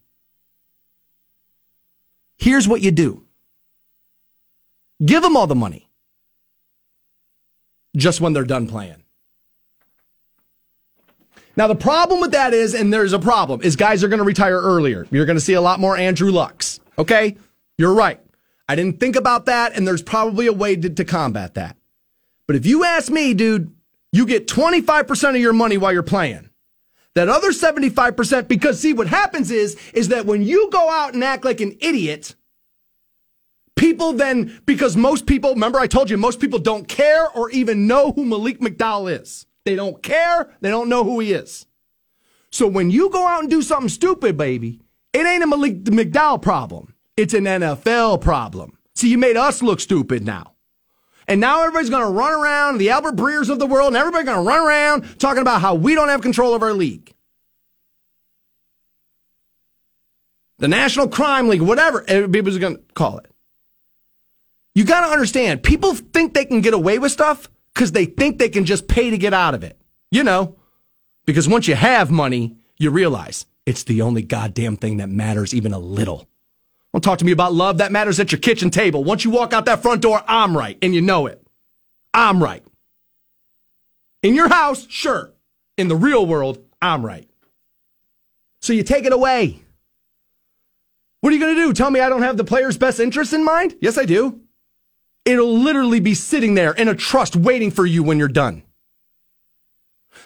Here's 2.39 2.67
what 2.67 2.81
you 2.81 2.91
do. 2.91 3.25
Give 5.05 5.23
them 5.23 5.37
all 5.37 5.47
the 5.47 5.55
money. 5.55 5.91
Just 7.97 8.21
when 8.21 8.33
they're 8.33 8.45
done 8.45 8.67
playing. 8.69 9.03
Now, 11.59 11.67
the 11.67 11.75
problem 11.75 12.21
with 12.21 12.31
that 12.31 12.55
is, 12.55 12.73
and 12.73 12.95
there's 12.95 13.13
a 13.13 13.19
problem, 13.19 13.63
is 13.63 13.75
guys 13.75 14.05
are 14.05 14.09
going 14.09 14.21
to 14.21 14.25
retire 14.25 14.61
earlier. 14.61 15.09
You're 15.11 15.27
going 15.27 15.37
to 15.37 15.45
see 15.45 15.55
a 15.55 15.61
lot 15.61 15.81
more 15.81 15.97
Andrew 15.97 16.31
Lucks. 16.31 16.79
Okay? 16.97 17.37
You're 17.77 17.95
right. 17.95 18.21
I 18.69 18.77
didn't 18.77 19.01
think 19.01 19.17
about 19.17 19.47
that, 19.47 19.77
and 19.77 19.85
there's 19.85 20.01
probably 20.01 20.47
a 20.47 20.53
way 20.53 20.77
to, 20.77 20.89
to 20.89 21.05
combat 21.05 21.55
that. 21.55 21.77
But 22.47 22.55
if 22.55 22.65
you 22.65 22.85
ask 22.85 23.11
me, 23.11 23.35
dude, 23.35 23.75
you 24.13 24.25
get 24.25 24.47
25% 24.47 25.31
of 25.31 25.37
your 25.39 25.53
money 25.53 25.79
while 25.79 25.93
you're 25.93 26.05
playing. 26.05 26.49
That 27.17 27.29
other 27.29 27.51
75%, 27.51 28.47
because 28.47 28.79
see, 28.79 28.93
what 28.93 29.09
happens 29.09 29.51
is, 29.51 29.77
is 29.93 30.09
that 30.09 30.27
when 30.27 30.45
you 30.45 30.71
go 30.71 30.89
out 30.89 31.15
and 31.15 31.25
act 31.25 31.45
like 31.45 31.61
an 31.61 31.77
idiot, 31.81 32.37
people 33.75 34.13
then, 34.13 34.61
because 34.65 34.97
most 34.97 35.27
people, 35.27 35.55
remember 35.55 35.81
I 35.81 35.89
told 35.89 36.09
you, 36.09 36.19
most 36.19 36.39
people 36.39 36.61
don't 36.61 36.87
care 36.87 37.29
or 37.29 37.51
even 37.51 37.89
know 37.89 38.13
who 38.13 38.25
Malik 38.25 38.61
McDowell 38.61 39.21
is. 39.21 39.48
They 39.69 39.77
don't 39.77 40.03
care. 40.03 40.51
They 40.63 40.71
don't 40.71 40.89
know 40.89 41.05
who 41.05 41.21
he 41.21 41.35
is. 41.35 41.67
So 42.51 42.67
when 42.67 42.91
you 42.91 43.11
go 43.11 43.27
out 43.27 43.43
and 43.43 43.51
do 43.51 43.61
something 43.61 43.91
stupid, 43.91 44.39
baby, 44.39 44.81
it 45.13 45.27
ain't 45.27 45.45
a 45.45 45.47
Malik 45.47 45.85
McDowell 45.85 46.41
problem. 46.41 46.95
It's 47.19 47.35
an 47.35 47.45
NFL 47.45 48.23
problem. 48.23 48.79
See, 48.95 49.11
you 49.11 49.19
made 49.19 49.37
us 49.37 49.61
look 49.61 49.81
stupid 49.81 50.25
now. 50.25 50.55
And 51.27 51.39
now 51.39 51.61
everybody's 51.61 51.91
going 51.91 52.07
to 52.07 52.11
run 52.11 52.33
around, 52.33 52.79
the 52.79 52.89
Albert 52.89 53.17
Breers 53.17 53.51
of 53.51 53.59
the 53.59 53.67
world, 53.67 53.89
and 53.89 53.97
everybody's 53.99 54.25
going 54.25 54.43
to 54.43 54.49
run 54.49 54.67
around 54.67 55.19
talking 55.19 55.43
about 55.43 55.61
how 55.61 55.75
we 55.75 55.95
don't 55.95 56.09
have 56.09 56.23
control 56.23 56.55
of 56.55 56.63
our 56.63 56.73
league. 56.73 57.15
The 60.57 60.69
National 60.69 61.09
Crime 61.09 61.49
League, 61.49 61.61
whatever 61.61 62.01
people's 62.27 62.57
going 62.57 62.77
to 62.77 62.83
call 62.95 63.19
it. 63.19 63.31
You 64.75 64.85
got 64.85 65.07
to 65.07 65.13
understand, 65.13 65.63
people 65.63 65.95
think 65.95 66.33
they 66.33 66.47
can 66.47 66.63
get 66.63 66.73
away 66.73 66.99
with 66.99 67.13
stuff 67.13 67.51
because 67.79 67.93
they 67.93 68.07
think 68.07 68.39
they 68.39 68.49
can 68.49 68.65
just 68.65 68.89
pay 68.89 69.09
to 69.09 69.17
get 69.17 69.33
out 69.33 69.55
of 69.55 69.63
it. 69.63 69.79
You 70.11 70.25
know, 70.25 70.57
because 71.27 71.49
once 71.49 71.69
you 71.69 71.77
have 71.77 72.11
money, 72.11 72.57
you 72.77 72.91
realize 72.91 73.47
it's 73.67 73.85
the 73.85 74.03
only 74.03 74.23
goddamn 74.23 74.77
thing 74.77 74.97
that 74.97 75.09
matters 75.09 75.55
even 75.55 75.73
a 75.73 75.79
little. 75.79 76.27
Don't 76.93 77.03
talk 77.03 77.21
to 77.21 77.25
me 77.25 77.31
about 77.31 77.53
love. 77.55 77.79
That 77.79 77.93
matters 77.93 78.19
at 78.19 78.33
your 78.33 78.41
kitchen 78.41 78.71
table. 78.71 79.05
Once 79.05 79.25
you 79.25 79.31
walk 79.31 79.53
out 79.53 79.67
that 79.67 79.81
front 79.81 80.03
door, 80.03 80.25
I'm 80.27 80.57
right, 80.57 80.77
and 80.83 80.93
you 80.93 81.01
know 81.01 81.27
it. 81.27 81.41
I'm 82.13 82.43
right. 82.43 82.65
In 84.25 84.35
your 84.35 84.49
house, 84.49 84.85
sure. 84.89 85.31
In 85.77 85.87
the 85.87 85.95
real 85.95 86.27
world, 86.27 86.59
I'm 86.83 87.07
right. 87.07 87.29
So 88.61 88.73
you 88.73 88.83
take 88.83 89.05
it 89.05 89.13
away. 89.13 89.63
What 91.21 91.31
are 91.31 91.37
you 91.37 91.41
going 91.41 91.55
to 91.55 91.63
do? 91.63 91.73
Tell 91.73 91.93
me 91.93 92.01
I 92.01 92.09
don't 92.09 92.23
have 92.23 92.39
the 92.39 92.45
player's 92.45 92.77
best 92.77 92.99
interest 92.99 93.33
in 93.33 93.45
mind? 93.45 93.77
Yes, 93.81 93.97
I 93.99 94.05
do. 94.05 94.41
It'll 95.29 95.59
literally 95.59 96.01
be 96.01 96.15
sitting 96.15 96.55
there 96.55 96.73
in 96.73 96.89
a 96.89 96.95
trust 96.95 97.37
waiting 97.37 97.71
for 97.71 97.85
you 97.85 98.03
when 98.03 98.19
you're 98.19 98.29
done. 98.29 98.63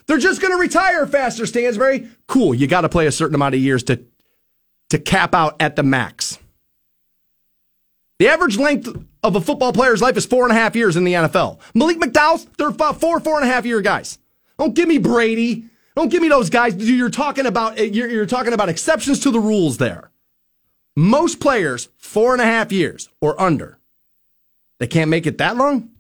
They're 0.07 0.19
just 0.19 0.41
going 0.41 0.53
to 0.53 0.61
retire 0.61 1.09
faster, 1.09 1.43
Stansberry. 1.43 2.09
Cool. 2.29 2.55
You 2.55 2.69
got 2.69 2.83
to 2.83 2.89
play 2.89 3.09
a 3.09 3.13
certain 3.13 3.35
amount 3.35 3.57
of 3.57 3.61
years 3.61 3.83
to, 3.85 4.05
to 4.91 5.01
cap 5.01 5.35
out 5.35 5.57
at 5.59 5.75
the 5.75 5.83
max. 5.83 6.39
The 8.21 8.29
average 8.29 8.59
length 8.59 8.97
of 9.25 9.35
a 9.35 9.41
football 9.41 9.73
player's 9.73 10.01
life 10.01 10.17
is 10.17 10.25
four 10.25 10.45
and 10.45 10.53
a 10.53 10.55
half 10.55 10.77
years 10.77 10.97
in 10.97 11.03
the 11.03 11.15
NFL. 11.15 11.59
Malik 11.75 11.99
McDowell's, 11.99 12.47
they're 12.57 12.71
four, 12.71 13.19
four 13.19 13.41
and 13.41 13.45
a 13.45 13.53
half 13.53 13.67
year 13.67 13.81
guys. 13.81 14.21
Don't 14.57 14.75
give 14.75 14.87
me 14.87 14.99
Brady. 14.99 15.65
Don't 15.97 16.11
give 16.11 16.23
me 16.23 16.29
those 16.29 16.49
guys. 16.49 16.77
You're 16.77 17.11
talking 17.11 17.47
about 17.47 17.77
eh, 17.77 17.85
you're, 17.85 18.09
you're 18.09 18.27
talking 18.27 18.53
about 18.53 18.69
exceptions 18.69 19.19
to 19.21 19.33
the 19.33 19.41
rules 19.41 19.79
there. 19.79 20.13
Most 20.95 21.41
players, 21.41 21.89
four 21.99 22.35
and 22.35 22.41
a 22.41 22.45
half 22.45 22.71
years 22.71 23.09
or 23.21 23.41
under. 23.41 23.79
They 24.83 24.89
can't 24.89 25.11
make 25.11 25.29
it 25.29 25.39
that 25.39 25.57
long? 25.57 25.91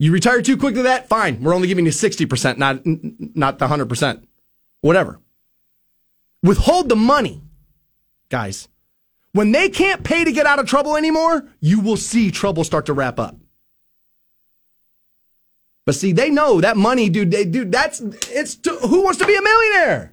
You 0.00 0.10
retire 0.10 0.42
too 0.42 0.56
quick 0.56 0.74
to 0.74 0.82
that? 0.82 1.08
Fine. 1.08 1.40
We're 1.40 1.54
only 1.54 1.68
giving 1.68 1.84
you 1.84 1.92
60%, 1.92 2.58
not, 2.58 2.80
not 2.84 3.60
the 3.60 3.68
100%. 3.68 4.24
Whatever. 4.80 5.20
Withhold 6.42 6.88
the 6.88 6.96
money, 6.96 7.42
guys. 8.28 8.66
When 9.30 9.52
they 9.52 9.68
can't 9.68 10.02
pay 10.02 10.24
to 10.24 10.32
get 10.32 10.46
out 10.46 10.58
of 10.58 10.66
trouble 10.66 10.96
anymore, 10.96 11.46
you 11.60 11.78
will 11.78 11.96
see 11.96 12.32
trouble 12.32 12.64
start 12.64 12.86
to 12.86 12.92
wrap 12.92 13.20
up. 13.20 13.36
But 15.86 15.94
see, 15.94 16.10
they 16.10 16.28
know 16.28 16.60
that 16.60 16.76
money, 16.76 17.08
dude. 17.08 17.30
They, 17.30 17.44
dude, 17.44 17.70
that's 17.70 18.00
it's. 18.00 18.56
To, 18.56 18.70
who 18.72 19.04
wants 19.04 19.20
to 19.20 19.26
be 19.26 19.36
a 19.36 19.42
millionaire? 19.42 20.12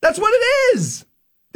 That's 0.00 0.20
what 0.20 0.32
it 0.32 0.76
is. 0.76 1.04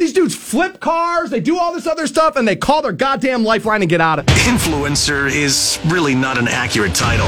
These 0.01 0.13
dudes 0.13 0.33
flip 0.35 0.79
cars, 0.79 1.29
they 1.29 1.39
do 1.39 1.59
all 1.59 1.73
this 1.75 1.85
other 1.85 2.07
stuff, 2.07 2.35
and 2.35 2.47
they 2.47 2.55
call 2.55 2.81
their 2.81 2.91
goddamn 2.91 3.43
lifeline 3.43 3.83
and 3.83 3.89
get 3.89 4.01
out 4.01 4.17
of 4.17 4.25
it. 4.27 4.31
Influencer 4.31 5.29
is 5.31 5.77
really 5.93 6.15
not 6.15 6.39
an 6.39 6.47
accurate 6.47 6.95
title. 6.95 7.27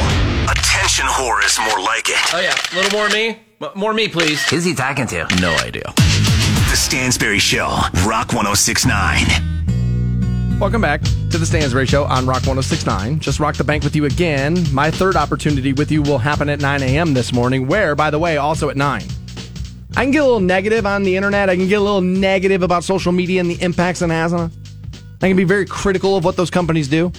Attention 0.50 1.06
whore 1.06 1.46
is 1.46 1.60
more 1.60 1.80
like 1.86 2.10
it. 2.10 2.34
Oh 2.34 2.40
yeah, 2.40 2.56
a 2.72 2.76
little 2.82 2.98
more 2.98 3.10
me. 3.10 3.38
M- 3.62 3.70
More 3.76 3.94
me, 3.94 4.08
please. 4.08 4.42
Who's 4.50 4.66
he 4.66 4.74
talking 4.74 5.06
to? 5.06 5.28
No 5.40 5.54
idea. 5.58 5.84
The 5.96 6.76
Stansberry 6.76 7.40
Show, 7.40 7.68
Rock 8.08 8.34
1069. 8.34 10.58
Welcome 10.60 10.82
back 10.82 11.02
to 11.04 11.38
the 11.38 11.46
Stansberry 11.46 11.88
Show 11.88 12.06
on 12.06 12.26
Rock 12.26 12.48
1069. 12.48 13.20
Just 13.20 13.40
rock 13.40 13.56
the 13.56 13.64
bank 13.64 13.84
with 13.84 13.96
you 13.96 14.06
again. 14.06 14.66
My 14.74 14.90
third 14.90 15.16
opportunity 15.16 15.74
with 15.74 15.92
you 15.92 16.02
will 16.02 16.18
happen 16.18 16.50
at 16.50 16.60
9 16.60 16.82
a.m. 16.82 17.14
this 17.14 17.32
morning, 17.34 17.68
where, 17.68 17.94
by 17.94 18.10
the 18.10 18.18
way, 18.18 18.38
also 18.38 18.72
at 18.72 18.78
9. 18.78 19.04
I 19.96 20.04
can 20.04 20.12
get 20.12 20.20
a 20.20 20.26
little 20.26 20.40
negative 20.40 20.88
on 20.88 21.04
the 21.04 21.16
internet. 21.16 21.50
I 21.50 21.56
can 21.56 21.68
get 21.68 21.76
a 21.76 21.84
little 21.84 22.02
negative 22.02 22.64
about 22.64 22.84
social 22.84 23.12
media 23.12 23.40
and 23.40 23.50
the 23.50 23.62
impacts 23.62 24.02
it 24.02 24.10
has 24.10 24.34
on 24.34 24.50
it. 24.50 24.58
I 25.22 25.28
can 25.28 25.38
be 25.38 25.44
very 25.44 25.66
critical 25.66 26.18
of 26.18 26.26
what 26.26 26.36
those 26.36 26.50
companies 26.50 26.88
do. 26.88 27.12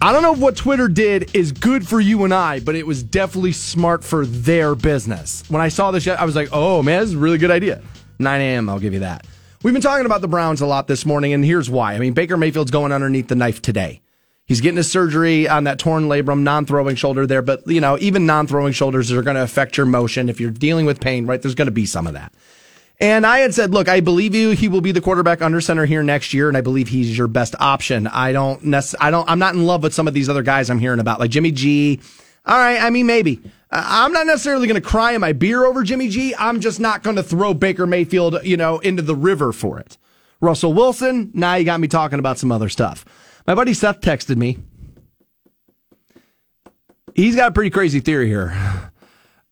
I 0.00 0.12
don't 0.12 0.22
know 0.22 0.32
if 0.32 0.40
what 0.40 0.56
Twitter 0.56 0.88
did 0.88 1.34
is 1.34 1.52
good 1.52 1.86
for 1.86 2.00
you 2.00 2.24
and 2.24 2.34
I, 2.34 2.58
but 2.58 2.74
it 2.74 2.84
was 2.84 3.04
definitely 3.04 3.52
smart 3.52 4.02
for 4.02 4.26
their 4.26 4.74
business. 4.74 5.44
When 5.48 5.62
I 5.62 5.68
saw 5.68 5.92
this, 5.92 6.08
I 6.08 6.24
was 6.24 6.34
like, 6.34 6.48
oh 6.50 6.82
man, 6.82 7.00
this 7.00 7.10
is 7.10 7.14
a 7.14 7.18
really 7.18 7.38
good 7.38 7.52
idea. 7.52 7.80
9 8.18 8.40
a.m., 8.40 8.68
I'll 8.68 8.80
give 8.80 8.94
you 8.94 9.00
that. 9.00 9.28
We've 9.62 9.72
been 9.72 9.80
talking 9.80 10.06
about 10.06 10.20
the 10.22 10.28
Browns 10.28 10.60
a 10.60 10.66
lot 10.66 10.88
this 10.88 11.06
morning, 11.06 11.34
and 11.34 11.44
here's 11.44 11.70
why. 11.70 11.94
I 11.94 12.00
mean, 12.00 12.14
Baker 12.14 12.36
Mayfield's 12.36 12.72
going 12.72 12.90
underneath 12.90 13.28
the 13.28 13.36
knife 13.36 13.62
today. 13.62 14.02
He's 14.46 14.60
getting 14.60 14.76
his 14.76 14.90
surgery 14.90 15.48
on 15.48 15.64
that 15.64 15.78
torn 15.78 16.04
labrum, 16.04 16.40
non 16.40 16.66
throwing 16.66 16.96
shoulder 16.96 17.26
there, 17.26 17.42
but, 17.42 17.66
you 17.66 17.80
know, 17.80 17.96
even 18.00 18.26
non 18.26 18.46
throwing 18.46 18.72
shoulders 18.72 19.12
are 19.12 19.22
going 19.22 19.36
to 19.36 19.42
affect 19.42 19.76
your 19.76 19.86
motion. 19.86 20.28
If 20.28 20.40
you're 20.40 20.50
dealing 20.50 20.84
with 20.84 21.00
pain, 21.00 21.26
right, 21.26 21.40
there's 21.40 21.54
going 21.54 21.66
to 21.66 21.72
be 21.72 21.86
some 21.86 22.06
of 22.06 22.14
that. 22.14 22.32
And 23.00 23.26
I 23.26 23.38
had 23.38 23.52
said, 23.54 23.72
look, 23.72 23.88
I 23.88 24.00
believe 24.00 24.34
you. 24.34 24.50
He 24.50 24.68
will 24.68 24.80
be 24.80 24.92
the 24.92 25.00
quarterback 25.00 25.42
under 25.42 25.60
center 25.60 25.86
here 25.86 26.02
next 26.04 26.32
year, 26.32 26.48
and 26.48 26.56
I 26.56 26.60
believe 26.60 26.88
he's 26.88 27.16
your 27.16 27.26
best 27.26 27.54
option. 27.58 28.06
I 28.06 28.32
don't, 28.32 28.62
nec- 28.64 28.94
I 29.00 29.10
don't, 29.10 29.28
I'm 29.28 29.40
not 29.40 29.54
in 29.54 29.64
love 29.64 29.82
with 29.82 29.92
some 29.92 30.06
of 30.06 30.14
these 30.14 30.28
other 30.28 30.42
guys 30.42 30.70
I'm 30.70 30.78
hearing 30.78 31.00
about, 31.00 31.18
like 31.18 31.30
Jimmy 31.30 31.50
G. 31.50 32.00
All 32.46 32.56
right, 32.56 32.80
I 32.80 32.90
mean 32.90 33.06
maybe. 33.06 33.40
I'm 33.70 34.12
not 34.12 34.26
necessarily 34.26 34.66
going 34.66 34.80
to 34.80 34.86
cry 34.86 35.12
in 35.12 35.20
my 35.20 35.32
beer 35.32 35.64
over 35.64 35.82
Jimmy 35.82 36.08
G. 36.08 36.34
I'm 36.36 36.60
just 36.60 36.78
not 36.78 37.02
going 37.02 37.16
to 37.16 37.22
throw 37.22 37.54
Baker 37.54 37.86
Mayfield, 37.86 38.38
you 38.44 38.56
know, 38.56 38.78
into 38.80 39.02
the 39.02 39.16
river 39.16 39.52
for 39.52 39.78
it. 39.78 39.96
Russell 40.40 40.72
Wilson. 40.72 41.30
Now 41.34 41.54
you 41.54 41.64
got 41.64 41.80
me 41.80 41.88
talking 41.88 42.18
about 42.18 42.38
some 42.38 42.52
other 42.52 42.68
stuff. 42.68 43.04
My 43.46 43.54
buddy 43.54 43.74
Seth 43.74 44.00
texted 44.00 44.36
me. 44.36 44.58
He's 47.14 47.36
got 47.36 47.48
a 47.48 47.52
pretty 47.52 47.70
crazy 47.70 48.00
theory 48.00 48.26
here, 48.26 48.90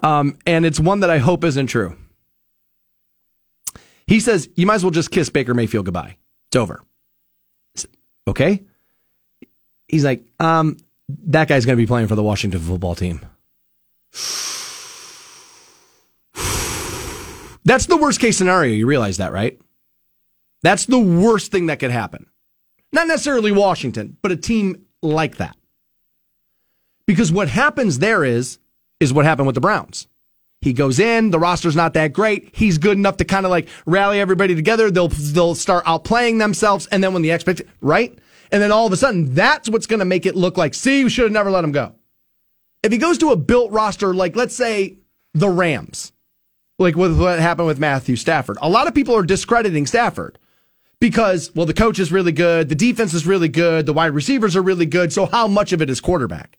um, 0.00 0.38
and 0.46 0.64
it's 0.64 0.80
one 0.80 1.00
that 1.00 1.10
I 1.10 1.18
hope 1.18 1.44
isn't 1.44 1.66
true. 1.66 1.96
He 4.06 4.18
says 4.18 4.48
you 4.56 4.66
might 4.66 4.76
as 4.76 4.84
well 4.84 4.90
just 4.90 5.10
kiss 5.10 5.28
Baker 5.28 5.54
Mayfield 5.54 5.84
goodbye. 5.84 6.16
It's 6.48 6.56
over. 6.56 6.82
Okay. 8.26 8.64
He's 9.88 10.04
like, 10.04 10.24
um, 10.38 10.76
that 11.26 11.48
guy's 11.48 11.66
going 11.66 11.76
to 11.76 11.82
be 11.82 11.86
playing 11.86 12.06
for 12.06 12.14
the 12.14 12.22
Washington 12.22 12.60
football 12.60 12.94
team. 12.94 13.20
That's 17.64 17.86
the 17.86 17.96
worst 17.96 18.20
case 18.20 18.38
scenario. 18.38 18.72
You 18.72 18.86
realize 18.86 19.16
that, 19.18 19.32
right? 19.32 19.60
That's 20.62 20.86
the 20.86 20.98
worst 20.98 21.50
thing 21.50 21.66
that 21.66 21.78
could 21.80 21.90
happen. 21.90 22.26
Not 22.92 23.06
necessarily 23.06 23.52
Washington, 23.52 24.16
but 24.22 24.32
a 24.32 24.36
team 24.36 24.86
like 25.02 25.36
that. 25.36 25.56
Because 27.06 27.32
what 27.32 27.48
happens 27.48 27.98
there 27.98 28.24
is, 28.24 28.58
is 29.00 29.12
what 29.12 29.24
happened 29.24 29.46
with 29.46 29.54
the 29.54 29.60
Browns. 29.60 30.06
He 30.60 30.72
goes 30.72 30.98
in, 30.98 31.30
the 31.30 31.38
roster's 31.38 31.74
not 31.74 31.94
that 31.94 32.12
great. 32.12 32.50
He's 32.52 32.76
good 32.76 32.98
enough 32.98 33.16
to 33.16 33.24
kind 33.24 33.46
of 33.46 33.50
like 33.50 33.68
rally 33.86 34.20
everybody 34.20 34.54
together. 34.54 34.90
They'll, 34.90 35.08
they'll 35.08 35.54
start 35.54 35.84
outplaying 35.86 36.38
themselves. 36.38 36.86
And 36.88 37.02
then 37.02 37.14
when 37.14 37.22
the 37.22 37.30
expect, 37.30 37.62
right? 37.80 38.16
And 38.52 38.60
then 38.60 38.70
all 38.70 38.86
of 38.86 38.92
a 38.92 38.96
sudden, 38.96 39.34
that's 39.34 39.70
what's 39.70 39.86
going 39.86 40.00
to 40.00 40.04
make 40.04 40.26
it 40.26 40.36
look 40.36 40.58
like, 40.58 40.74
see, 40.74 41.04
we 41.04 41.10
should 41.10 41.24
have 41.24 41.32
never 41.32 41.50
let 41.50 41.64
him 41.64 41.72
go. 41.72 41.94
If 42.82 42.92
he 42.92 42.98
goes 42.98 43.18
to 43.18 43.30
a 43.30 43.36
built 43.36 43.70
roster, 43.70 44.12
like 44.12 44.36
let's 44.36 44.54
say 44.54 44.98
the 45.32 45.48
Rams, 45.48 46.12
like 46.78 46.96
with 46.96 47.18
what 47.18 47.38
happened 47.38 47.66
with 47.66 47.78
Matthew 47.78 48.16
Stafford, 48.16 48.58
a 48.60 48.68
lot 48.68 48.86
of 48.86 48.94
people 48.94 49.16
are 49.16 49.22
discrediting 49.22 49.86
Stafford 49.86 50.38
because, 51.00 51.52
well, 51.54 51.66
the 51.66 51.74
coach 51.74 51.98
is 51.98 52.12
really 52.12 52.32
good, 52.32 52.68
the 52.68 52.74
defense 52.74 53.14
is 53.14 53.26
really 53.26 53.48
good, 53.48 53.86
the 53.86 53.92
wide 53.92 54.12
receivers 54.12 54.54
are 54.54 54.62
really 54.62 54.86
good. 54.86 55.12
So 55.12 55.26
how 55.26 55.48
much 55.48 55.72
of 55.72 55.82
it 55.82 55.90
is 55.90 56.00
quarterback? 56.00 56.58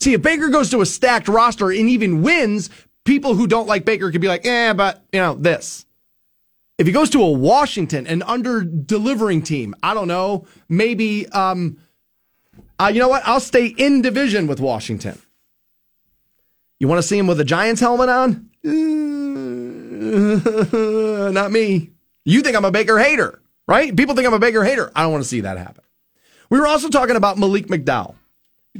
See, 0.00 0.14
if 0.14 0.22
Baker 0.22 0.48
goes 0.48 0.70
to 0.70 0.80
a 0.80 0.86
stacked 0.86 1.28
roster 1.28 1.70
and 1.70 1.88
even 1.88 2.22
wins, 2.22 2.70
people 3.04 3.34
who 3.34 3.46
don't 3.46 3.68
like 3.68 3.84
Baker 3.84 4.10
could 4.10 4.20
be 4.20 4.28
like, 4.28 4.44
eh, 4.44 4.72
but 4.72 5.04
you 5.12 5.20
know, 5.20 5.34
this. 5.34 5.86
If 6.76 6.88
he 6.88 6.92
goes 6.92 7.10
to 7.10 7.22
a 7.22 7.30
Washington, 7.30 8.06
an 8.06 8.22
under 8.22 8.64
delivering 8.64 9.42
team, 9.42 9.76
I 9.82 9.94
don't 9.94 10.08
know, 10.08 10.46
maybe, 10.68 11.28
um, 11.28 11.78
uh, 12.80 12.90
you 12.92 12.98
know 12.98 13.08
what? 13.08 13.22
I'll 13.24 13.38
stay 13.38 13.66
in 13.66 14.02
division 14.02 14.48
with 14.48 14.60
Washington. 14.60 15.20
You 16.80 16.88
want 16.88 16.98
to 16.98 17.06
see 17.06 17.16
him 17.16 17.28
with 17.28 17.38
a 17.38 17.44
Giants 17.44 17.80
helmet 17.80 18.08
on? 18.08 18.50
Not 21.32 21.52
me. 21.52 21.90
You 22.24 22.42
think 22.42 22.56
I'm 22.56 22.64
a 22.64 22.72
Baker 22.72 22.98
hater, 22.98 23.40
right? 23.66 23.94
People 23.96 24.14
think 24.14 24.26
I'm 24.26 24.34
a 24.34 24.38
Baker 24.38 24.64
hater. 24.64 24.90
I 24.94 25.02
don't 25.02 25.12
want 25.12 25.24
to 25.24 25.28
see 25.28 25.40
that 25.40 25.58
happen. 25.58 25.84
We 26.50 26.58
were 26.60 26.66
also 26.66 26.88
talking 26.88 27.16
about 27.16 27.38
Malik 27.38 27.66
McDowell 27.68 28.14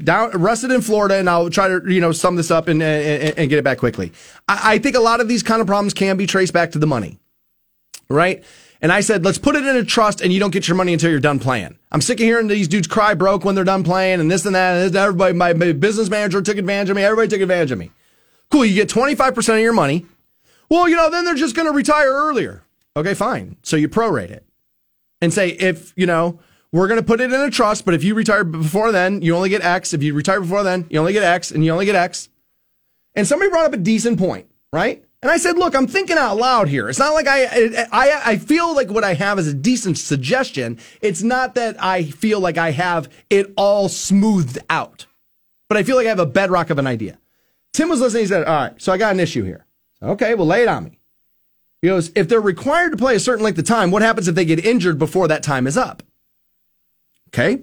down 0.02 0.30
arrested 0.34 0.70
in 0.70 0.80
Florida, 0.80 1.16
and 1.16 1.30
I'll 1.30 1.50
try 1.50 1.68
to 1.68 1.80
you 1.86 2.00
know 2.00 2.12
sum 2.12 2.36
this 2.36 2.50
up 2.50 2.68
and 2.68 2.82
and, 2.82 3.38
and 3.38 3.50
get 3.50 3.58
it 3.58 3.64
back 3.64 3.78
quickly. 3.78 4.12
I, 4.48 4.74
I, 4.74 4.78
think 4.78 4.96
a 4.96 5.00
lot 5.00 5.20
of 5.20 5.28
these 5.28 5.42
kind 5.42 5.60
of 5.60 5.66
problems 5.66 5.94
can 5.94 6.16
be 6.16 6.26
traced 6.26 6.52
back 6.52 6.72
to 6.72 6.78
the 6.78 6.86
money, 6.86 7.18
right? 8.08 8.44
And 8.80 8.92
I 8.92 9.00
said, 9.00 9.24
let's 9.24 9.38
put 9.38 9.56
it 9.56 9.64
in 9.64 9.76
a 9.76 9.84
trust, 9.84 10.20
and 10.20 10.32
you 10.32 10.40
don't 10.40 10.50
get 10.50 10.68
your 10.68 10.76
money 10.76 10.92
until 10.92 11.10
you're 11.10 11.20
done 11.20 11.38
playing. 11.38 11.78
I'm 11.90 12.02
sick 12.02 12.20
of 12.20 12.24
hearing 12.24 12.48
these 12.48 12.68
dudes 12.68 12.86
cry 12.86 13.14
broke 13.14 13.44
when 13.44 13.54
they're 13.54 13.64
done 13.64 13.82
playing, 13.82 14.20
and 14.20 14.30
this 14.30 14.44
and 14.44 14.54
that. 14.54 14.76
And 14.76 14.92
this, 14.92 15.00
everybody, 15.00 15.32
my, 15.32 15.52
my 15.54 15.72
business 15.72 16.10
manager 16.10 16.42
took 16.42 16.58
advantage 16.58 16.90
of 16.90 16.96
me. 16.96 17.04
Everybody 17.04 17.28
took 17.28 17.40
advantage 17.40 17.70
of 17.70 17.78
me. 17.78 17.90
Cool, 18.50 18.66
you 18.66 18.74
get 18.74 18.88
25 18.88 19.34
percent 19.34 19.56
of 19.56 19.62
your 19.62 19.72
money. 19.72 20.06
Well, 20.68 20.88
you 20.88 20.96
know, 20.96 21.08
then 21.08 21.24
they're 21.24 21.34
just 21.34 21.54
going 21.54 21.68
to 21.68 21.72
retire 21.72 22.10
earlier. 22.10 22.62
Okay, 22.96 23.14
fine. 23.14 23.56
So 23.62 23.76
you 23.76 23.88
prorate 23.88 24.30
it 24.30 24.44
and 25.24 25.32
say 25.32 25.48
if 25.48 25.92
you 25.96 26.06
know 26.06 26.38
we're 26.72 26.88
going 26.88 27.00
to 27.00 27.06
put 27.06 27.20
it 27.20 27.32
in 27.32 27.40
a 27.40 27.50
trust, 27.50 27.84
but 27.84 27.94
if 27.94 28.02
you 28.02 28.14
retire 28.14 28.42
before 28.44 28.90
then, 28.90 29.22
you 29.22 29.36
only 29.36 29.48
get 29.48 29.62
X. 29.62 29.94
If 29.94 30.02
you 30.02 30.12
retire 30.12 30.40
before 30.40 30.64
then, 30.64 30.86
you 30.90 30.98
only 30.98 31.12
get 31.12 31.22
X 31.22 31.50
and 31.50 31.64
you 31.64 31.70
only 31.70 31.86
get 31.86 31.94
X. 31.94 32.28
And 33.14 33.26
somebody 33.26 33.48
brought 33.48 33.66
up 33.66 33.72
a 33.74 33.76
decent 33.76 34.18
point, 34.18 34.48
right? 34.72 35.04
And 35.22 35.30
I 35.30 35.36
said, 35.36 35.56
look, 35.56 35.74
I'm 35.74 35.86
thinking 35.86 36.18
out 36.18 36.36
loud 36.36 36.68
here. 36.68 36.88
It's 36.88 36.98
not 36.98 37.14
like 37.14 37.28
I, 37.28 37.86
I, 37.92 38.22
I 38.26 38.36
feel 38.38 38.74
like 38.74 38.90
what 38.90 39.04
I 39.04 39.14
have 39.14 39.38
is 39.38 39.46
a 39.46 39.54
decent 39.54 39.98
suggestion. 39.98 40.78
It's 41.00 41.22
not 41.22 41.54
that 41.54 41.82
I 41.82 42.04
feel 42.04 42.40
like 42.40 42.58
I 42.58 42.72
have 42.72 43.08
it 43.30 43.52
all 43.56 43.88
smoothed 43.88 44.58
out, 44.68 45.06
but 45.68 45.78
I 45.78 45.84
feel 45.84 45.96
like 45.96 46.06
I 46.06 46.10
have 46.10 46.18
a 46.18 46.26
bedrock 46.26 46.70
of 46.70 46.78
an 46.78 46.86
idea. 46.86 47.18
Tim 47.72 47.88
was 47.88 48.00
listening. 48.00 48.24
He 48.24 48.26
said, 48.26 48.44
all 48.44 48.54
right, 48.54 48.82
so 48.82 48.92
I 48.92 48.98
got 48.98 49.14
an 49.14 49.20
issue 49.20 49.44
here. 49.44 49.64
Okay, 50.02 50.34
well, 50.34 50.46
lay 50.46 50.62
it 50.62 50.68
on 50.68 50.84
me. 50.84 50.98
He 51.84 51.90
goes, 51.90 52.10
if 52.14 52.30
they're 52.30 52.40
required 52.40 52.92
to 52.92 52.96
play 52.96 53.14
a 53.14 53.20
certain 53.20 53.44
length 53.44 53.58
of 53.58 53.66
time, 53.66 53.90
what 53.90 54.00
happens 54.00 54.26
if 54.26 54.34
they 54.34 54.46
get 54.46 54.64
injured 54.64 54.98
before 54.98 55.28
that 55.28 55.42
time 55.42 55.66
is 55.66 55.76
up? 55.76 56.02
Okay. 57.28 57.60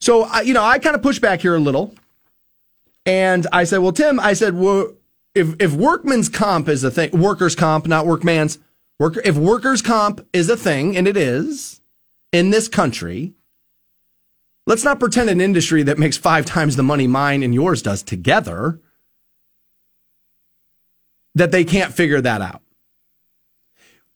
So, 0.00 0.22
I, 0.22 0.40
you 0.40 0.54
know, 0.54 0.62
I 0.64 0.78
kind 0.78 0.96
of 0.96 1.02
push 1.02 1.18
back 1.18 1.42
here 1.42 1.54
a 1.54 1.58
little. 1.58 1.94
And 3.04 3.46
I 3.52 3.64
said, 3.64 3.80
well, 3.80 3.92
Tim, 3.92 4.18
I 4.18 4.32
said, 4.32 4.54
well, 4.54 4.94
if, 5.34 5.60
if 5.60 5.74
workman's 5.74 6.30
comp 6.30 6.70
is 6.70 6.84
a 6.84 6.90
thing, 6.90 7.10
workers' 7.10 7.54
comp, 7.54 7.86
not 7.86 8.06
workman's, 8.06 8.60
worker, 8.98 9.20
if 9.26 9.36
workers' 9.36 9.82
comp 9.82 10.26
is 10.32 10.48
a 10.48 10.56
thing, 10.56 10.96
and 10.96 11.06
it 11.06 11.18
is 11.18 11.82
in 12.32 12.48
this 12.48 12.66
country, 12.66 13.34
let's 14.66 14.84
not 14.84 14.98
pretend 14.98 15.28
an 15.28 15.42
industry 15.42 15.82
that 15.82 15.98
makes 15.98 16.16
five 16.16 16.46
times 16.46 16.76
the 16.76 16.82
money 16.82 17.06
mine 17.06 17.42
and 17.42 17.52
yours 17.52 17.82
does 17.82 18.02
together, 18.02 18.80
that 21.34 21.52
they 21.52 21.62
can't 21.62 21.92
figure 21.92 22.22
that 22.22 22.40
out 22.40 22.62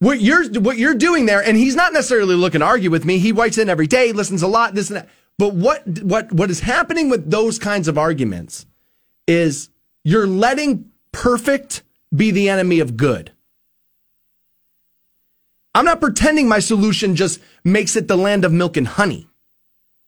what 0.01 0.20
you're 0.20 0.49
what 0.61 0.78
you're 0.78 0.94
doing 0.94 1.26
there, 1.26 1.42
and 1.42 1.57
he's 1.57 1.76
not 1.76 1.92
necessarily 1.92 2.34
looking 2.34 2.61
to 2.61 2.66
argue 2.66 2.90
with 2.90 3.05
me. 3.05 3.18
He 3.18 3.32
writes 3.32 3.59
in 3.59 3.68
every 3.68 3.86
day, 3.86 4.12
listens 4.12 4.42
a 4.42 4.49
lot, 4.49 4.74
this 4.74 4.90
and 4.90 4.99
that. 4.99 5.09
But 5.38 5.55
what 5.55 5.86
what 6.03 6.32
what 6.32 6.51
is 6.51 6.61
happening 6.61 7.09
with 7.09 7.30
those 7.30 7.59
kinds 7.59 7.88
of 7.88 7.99
arguments 7.99 8.66
is 9.26 9.70
you're 10.05 10.26
letting 10.26 10.90
perfect 11.12 11.82
be 12.14 12.30
the 12.30 12.49
enemy 12.49 12.80
of 12.80 12.96
good. 12.96 13.32
I'm 15.74 15.84
not 15.84 16.01
pretending 16.01 16.49
my 16.49 16.59
solution 16.59 17.14
just 17.14 17.40
makes 17.62 17.94
it 17.94 18.09
the 18.09 18.16
land 18.16 18.44
of 18.44 18.53
milk 18.53 18.76
and 18.76 18.88
honey, 18.88 19.28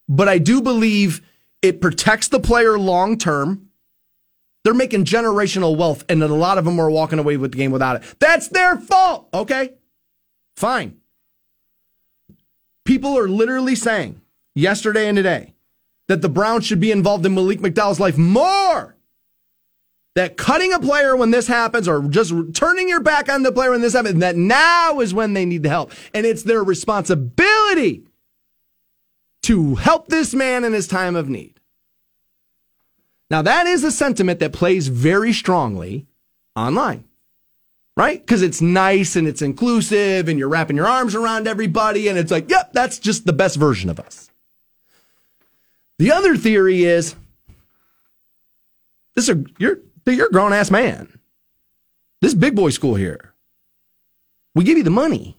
but 0.08 0.28
I 0.28 0.38
do 0.38 0.62
believe 0.62 1.20
it 1.62 1.80
protects 1.80 2.28
the 2.28 2.40
player 2.40 2.78
long 2.78 3.18
term. 3.18 3.68
They're 4.62 4.74
making 4.74 5.04
generational 5.04 5.76
wealth, 5.76 6.04
and 6.08 6.22
a 6.22 6.28
lot 6.28 6.58
of 6.58 6.64
them 6.64 6.78
are 6.78 6.90
walking 6.90 7.18
away 7.18 7.36
with 7.36 7.52
the 7.52 7.58
game 7.58 7.70
without 7.70 7.96
it. 7.96 8.14
That's 8.18 8.48
their 8.48 8.76
fault. 8.76 9.28
Okay. 9.32 9.70
Fine. 10.60 10.98
People 12.84 13.16
are 13.16 13.30
literally 13.30 13.74
saying 13.74 14.20
yesterday 14.54 15.08
and 15.08 15.16
today 15.16 15.54
that 16.08 16.20
the 16.20 16.28
Browns 16.28 16.66
should 16.66 16.80
be 16.80 16.92
involved 16.92 17.24
in 17.24 17.34
Malik 17.34 17.60
McDowell's 17.60 17.98
life 17.98 18.18
more. 18.18 18.94
That 20.16 20.36
cutting 20.36 20.74
a 20.74 20.78
player 20.78 21.16
when 21.16 21.30
this 21.30 21.46
happens 21.46 21.88
or 21.88 22.02
just 22.02 22.34
turning 22.52 22.90
your 22.90 23.00
back 23.00 23.30
on 23.30 23.42
the 23.42 23.52
player 23.52 23.70
when 23.70 23.80
this 23.80 23.94
happens, 23.94 24.20
that 24.20 24.36
now 24.36 25.00
is 25.00 25.14
when 25.14 25.32
they 25.32 25.46
need 25.46 25.62
the 25.62 25.70
help. 25.70 25.92
And 26.12 26.26
it's 26.26 26.42
their 26.42 26.62
responsibility 26.62 28.04
to 29.44 29.76
help 29.76 30.08
this 30.08 30.34
man 30.34 30.64
in 30.64 30.74
his 30.74 30.86
time 30.86 31.16
of 31.16 31.30
need. 31.30 31.58
Now, 33.30 33.40
that 33.40 33.66
is 33.66 33.82
a 33.82 33.90
sentiment 33.90 34.40
that 34.40 34.52
plays 34.52 34.88
very 34.88 35.32
strongly 35.32 36.06
online 36.54 37.04
right? 37.96 38.20
Because 38.20 38.42
it's 38.42 38.60
nice 38.60 39.16
and 39.16 39.26
it's 39.26 39.42
inclusive 39.42 40.28
and 40.28 40.38
you're 40.38 40.48
wrapping 40.48 40.76
your 40.76 40.88
arms 40.88 41.14
around 41.14 41.46
everybody 41.46 42.08
and 42.08 42.18
it's 42.18 42.30
like, 42.30 42.48
yep, 42.50 42.72
that's 42.72 42.98
just 42.98 43.26
the 43.26 43.32
best 43.32 43.56
version 43.56 43.90
of 43.90 44.00
us. 44.00 44.30
The 45.98 46.12
other 46.12 46.36
theory 46.36 46.84
is 46.84 47.14
this 49.14 49.28
are 49.28 49.44
you're 49.58 49.80
you're 50.06 50.28
a 50.28 50.30
grown 50.30 50.52
ass 50.52 50.70
man. 50.70 51.18
This 52.20 52.34
big 52.34 52.56
boy 52.56 52.70
school 52.70 52.94
here. 52.94 53.34
We 54.54 54.64
give 54.64 54.78
you 54.78 54.84
the 54.84 54.90
money. 54.90 55.36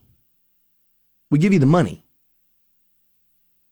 We 1.30 1.40
give 1.40 1.54
you 1.54 1.60
the 1.60 1.66
money. 1.66 2.04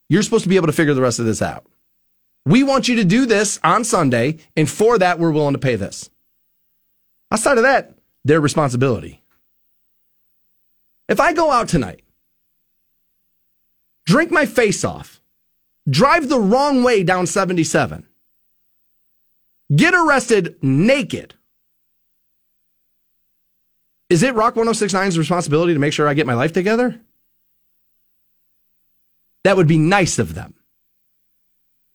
You're 0.09 0.23
supposed 0.23 0.43
to 0.43 0.49
be 0.49 0.55
able 0.55 0.67
to 0.67 0.73
figure 0.73 0.93
the 0.93 1.01
rest 1.01 1.19
of 1.19 1.25
this 1.25 1.41
out. 1.41 1.65
We 2.45 2.63
want 2.63 2.87
you 2.87 2.95
to 2.95 3.03
do 3.03 3.25
this 3.25 3.59
on 3.63 3.83
Sunday, 3.83 4.37
and 4.55 4.67
for 4.67 4.97
that, 4.97 5.19
we're 5.19 5.31
willing 5.31 5.53
to 5.53 5.59
pay 5.59 5.75
this. 5.75 6.09
Outside 7.31 7.57
of 7.57 7.63
that, 7.63 7.93
their 8.23 8.41
responsibility. 8.41 9.21
If 11.07 11.19
I 11.19 11.33
go 11.33 11.51
out 11.51 11.67
tonight, 11.67 12.03
drink 14.05 14.31
my 14.31 14.45
face 14.45 14.83
off, 14.83 15.21
drive 15.89 16.29
the 16.29 16.39
wrong 16.39 16.83
way 16.83 17.03
down 17.03 17.25
77, 17.25 18.05
get 19.75 19.93
arrested 19.93 20.55
naked, 20.61 21.35
is 24.09 24.23
it 24.23 24.33
Rock 24.33 24.55
1069's 24.55 25.19
responsibility 25.19 25.73
to 25.73 25.79
make 25.79 25.93
sure 25.93 26.07
I 26.07 26.15
get 26.15 26.25
my 26.25 26.33
life 26.33 26.51
together? 26.51 26.99
That 29.43 29.55
would 29.55 29.67
be 29.67 29.77
nice 29.77 30.17
of 30.17 30.33
them. 30.33 30.55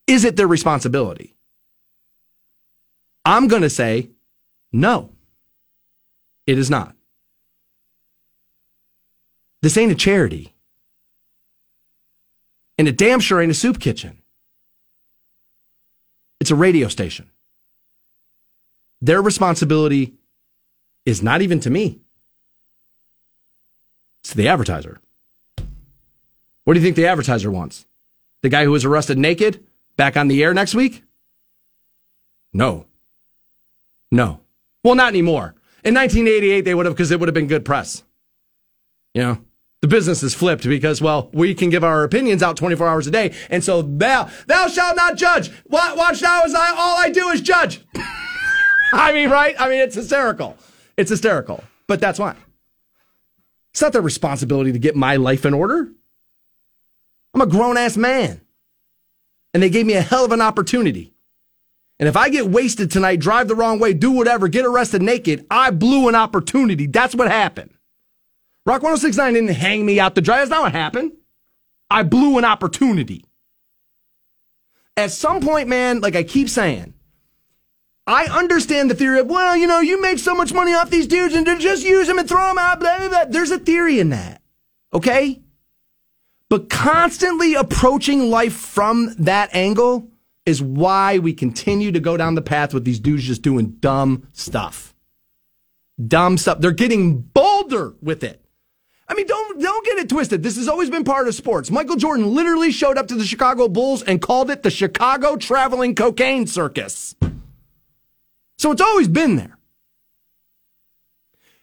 Is 0.06 0.24
it 0.24 0.36
their 0.36 0.46
responsibility? 0.46 1.34
I'm 3.24 3.48
going 3.48 3.62
to 3.62 3.70
say 3.70 4.10
no. 4.72 5.13
It 6.46 6.58
is 6.58 6.70
not. 6.70 6.94
This 9.62 9.76
ain't 9.76 9.92
a 9.92 9.94
charity. 9.94 10.54
And 12.76 12.88
it 12.88 12.98
damn 12.98 13.20
sure 13.20 13.40
ain't 13.40 13.50
a 13.50 13.54
soup 13.54 13.80
kitchen. 13.80 14.20
It's 16.40 16.50
a 16.50 16.54
radio 16.54 16.88
station. 16.88 17.30
Their 19.00 19.22
responsibility 19.22 20.14
is 21.06 21.22
not 21.22 21.40
even 21.40 21.60
to 21.60 21.70
me. 21.70 22.00
It's 24.20 24.30
to 24.30 24.36
the 24.36 24.48
advertiser. 24.48 25.00
What 26.64 26.74
do 26.74 26.80
you 26.80 26.84
think 26.84 26.96
the 26.96 27.06
advertiser 27.06 27.50
wants? 27.50 27.86
The 28.42 28.48
guy 28.48 28.64
who 28.64 28.70
was 28.72 28.84
arrested 28.84 29.18
naked 29.18 29.64
back 29.96 30.16
on 30.16 30.28
the 30.28 30.42
air 30.42 30.52
next 30.52 30.74
week? 30.74 31.02
No. 32.52 32.86
No. 34.10 34.40
Well, 34.82 34.94
not 34.94 35.08
anymore. 35.08 35.54
In 35.84 35.94
1988, 35.94 36.62
they 36.62 36.74
would 36.74 36.86
have, 36.86 36.94
because 36.94 37.10
it 37.10 37.20
would 37.20 37.28
have 37.28 37.34
been 37.34 37.46
good 37.46 37.64
press. 37.64 38.02
You 39.12 39.22
know, 39.22 39.44
the 39.82 39.88
business 39.88 40.22
is 40.22 40.34
flipped 40.34 40.64
because, 40.64 41.02
well, 41.02 41.28
we 41.32 41.54
can 41.54 41.68
give 41.68 41.84
our 41.84 42.04
opinions 42.04 42.42
out 42.42 42.56
24 42.56 42.88
hours 42.88 43.06
a 43.06 43.10
day. 43.10 43.34
And 43.50 43.62
so, 43.62 43.82
thou, 43.82 44.30
thou 44.46 44.66
shalt 44.66 44.96
not 44.96 45.16
judge. 45.16 45.50
Watch 45.66 46.22
now 46.22 46.42
as 46.42 46.54
I, 46.54 46.70
all 46.70 46.98
I 46.98 47.10
do 47.10 47.28
is 47.28 47.42
judge. 47.42 47.84
I 48.92 49.12
mean, 49.12 49.28
right? 49.28 49.54
I 49.58 49.68
mean, 49.68 49.80
it's 49.80 49.94
hysterical. 49.94 50.56
It's 50.96 51.10
hysterical. 51.10 51.62
But 51.86 52.00
that's 52.00 52.18
why. 52.18 52.34
It's 53.72 53.82
not 53.82 53.92
their 53.92 54.02
responsibility 54.02 54.72
to 54.72 54.78
get 54.78 54.96
my 54.96 55.16
life 55.16 55.44
in 55.44 55.52
order. 55.52 55.90
I'm 57.34 57.40
a 57.40 57.46
grown 57.46 57.76
ass 57.76 57.96
man. 57.96 58.40
And 59.52 59.62
they 59.62 59.70
gave 59.70 59.86
me 59.86 59.94
a 59.94 60.00
hell 60.00 60.24
of 60.24 60.32
an 60.32 60.40
opportunity. 60.40 61.13
And 61.98 62.08
if 62.08 62.16
I 62.16 62.28
get 62.28 62.48
wasted 62.48 62.90
tonight, 62.90 63.20
drive 63.20 63.48
the 63.48 63.54
wrong 63.54 63.78
way, 63.78 63.94
do 63.94 64.10
whatever, 64.10 64.48
get 64.48 64.66
arrested 64.66 65.02
naked, 65.02 65.46
I 65.50 65.70
blew 65.70 66.08
an 66.08 66.14
opportunity. 66.14 66.86
That's 66.86 67.14
what 67.14 67.30
happened. 67.30 67.70
Rock 68.66 68.82
1069 68.82 69.34
didn't 69.34 69.48
hang 69.50 69.84
me 69.84 70.00
out 70.00 70.14
to 70.14 70.20
dry. 70.20 70.38
That's 70.38 70.50
not 70.50 70.62
what 70.62 70.72
happened. 70.72 71.12
I 71.90 72.02
blew 72.02 72.38
an 72.38 72.44
opportunity. 72.44 73.24
At 74.96 75.12
some 75.12 75.40
point, 75.40 75.68
man, 75.68 76.00
like 76.00 76.16
I 76.16 76.22
keep 76.22 76.48
saying, 76.48 76.94
I 78.06 78.26
understand 78.26 78.90
the 78.90 78.94
theory 78.94 79.20
of, 79.20 79.26
well, 79.26 79.56
you 79.56 79.66
know, 79.66 79.80
you 79.80 80.00
make 80.00 80.18
so 80.18 80.34
much 80.34 80.52
money 80.52 80.74
off 80.74 80.90
these 80.90 81.06
dudes 81.06 81.34
and 81.34 81.46
just 81.60 81.84
use 81.84 82.06
them 82.06 82.18
and 82.18 82.28
throw 82.28 82.48
them 82.48 82.58
out, 82.58 82.80
blah, 82.80 82.98
blah, 82.98 83.08
blah. 83.08 83.24
There's 83.26 83.50
a 83.50 83.58
theory 83.58 83.98
in 83.98 84.10
that. 84.10 84.42
Okay? 84.92 85.42
But 86.48 86.68
constantly 86.68 87.54
approaching 87.54 88.30
life 88.30 88.54
from 88.54 89.14
that 89.18 89.54
angle 89.54 90.08
is 90.46 90.62
why 90.62 91.18
we 91.18 91.32
continue 91.32 91.92
to 91.92 92.00
go 92.00 92.16
down 92.16 92.34
the 92.34 92.42
path 92.42 92.74
with 92.74 92.84
these 92.84 93.00
dudes 93.00 93.24
just 93.24 93.42
doing 93.42 93.70
dumb 93.80 94.28
stuff. 94.32 94.94
Dumb 96.04 96.36
stuff. 96.36 96.60
They're 96.60 96.72
getting 96.72 97.20
bolder 97.20 97.94
with 98.02 98.24
it. 98.24 98.44
I 99.06 99.14
mean, 99.14 99.26
don't 99.26 99.60
don't 99.60 99.86
get 99.86 99.98
it 99.98 100.08
twisted. 100.08 100.42
This 100.42 100.56
has 100.56 100.66
always 100.66 100.90
been 100.90 101.04
part 101.04 101.28
of 101.28 101.34
sports. 101.34 101.70
Michael 101.70 101.96
Jordan 101.96 102.34
literally 102.34 102.72
showed 102.72 102.96
up 102.96 103.06
to 103.08 103.14
the 103.14 103.24
Chicago 103.24 103.68
Bulls 103.68 104.02
and 104.02 104.20
called 104.20 104.50
it 104.50 104.62
the 104.62 104.70
Chicago 104.70 105.36
Traveling 105.36 105.94
Cocaine 105.94 106.46
Circus. 106.46 107.14
So 108.56 108.72
it's 108.72 108.80
always 108.80 109.08
been 109.08 109.36
there. 109.36 109.58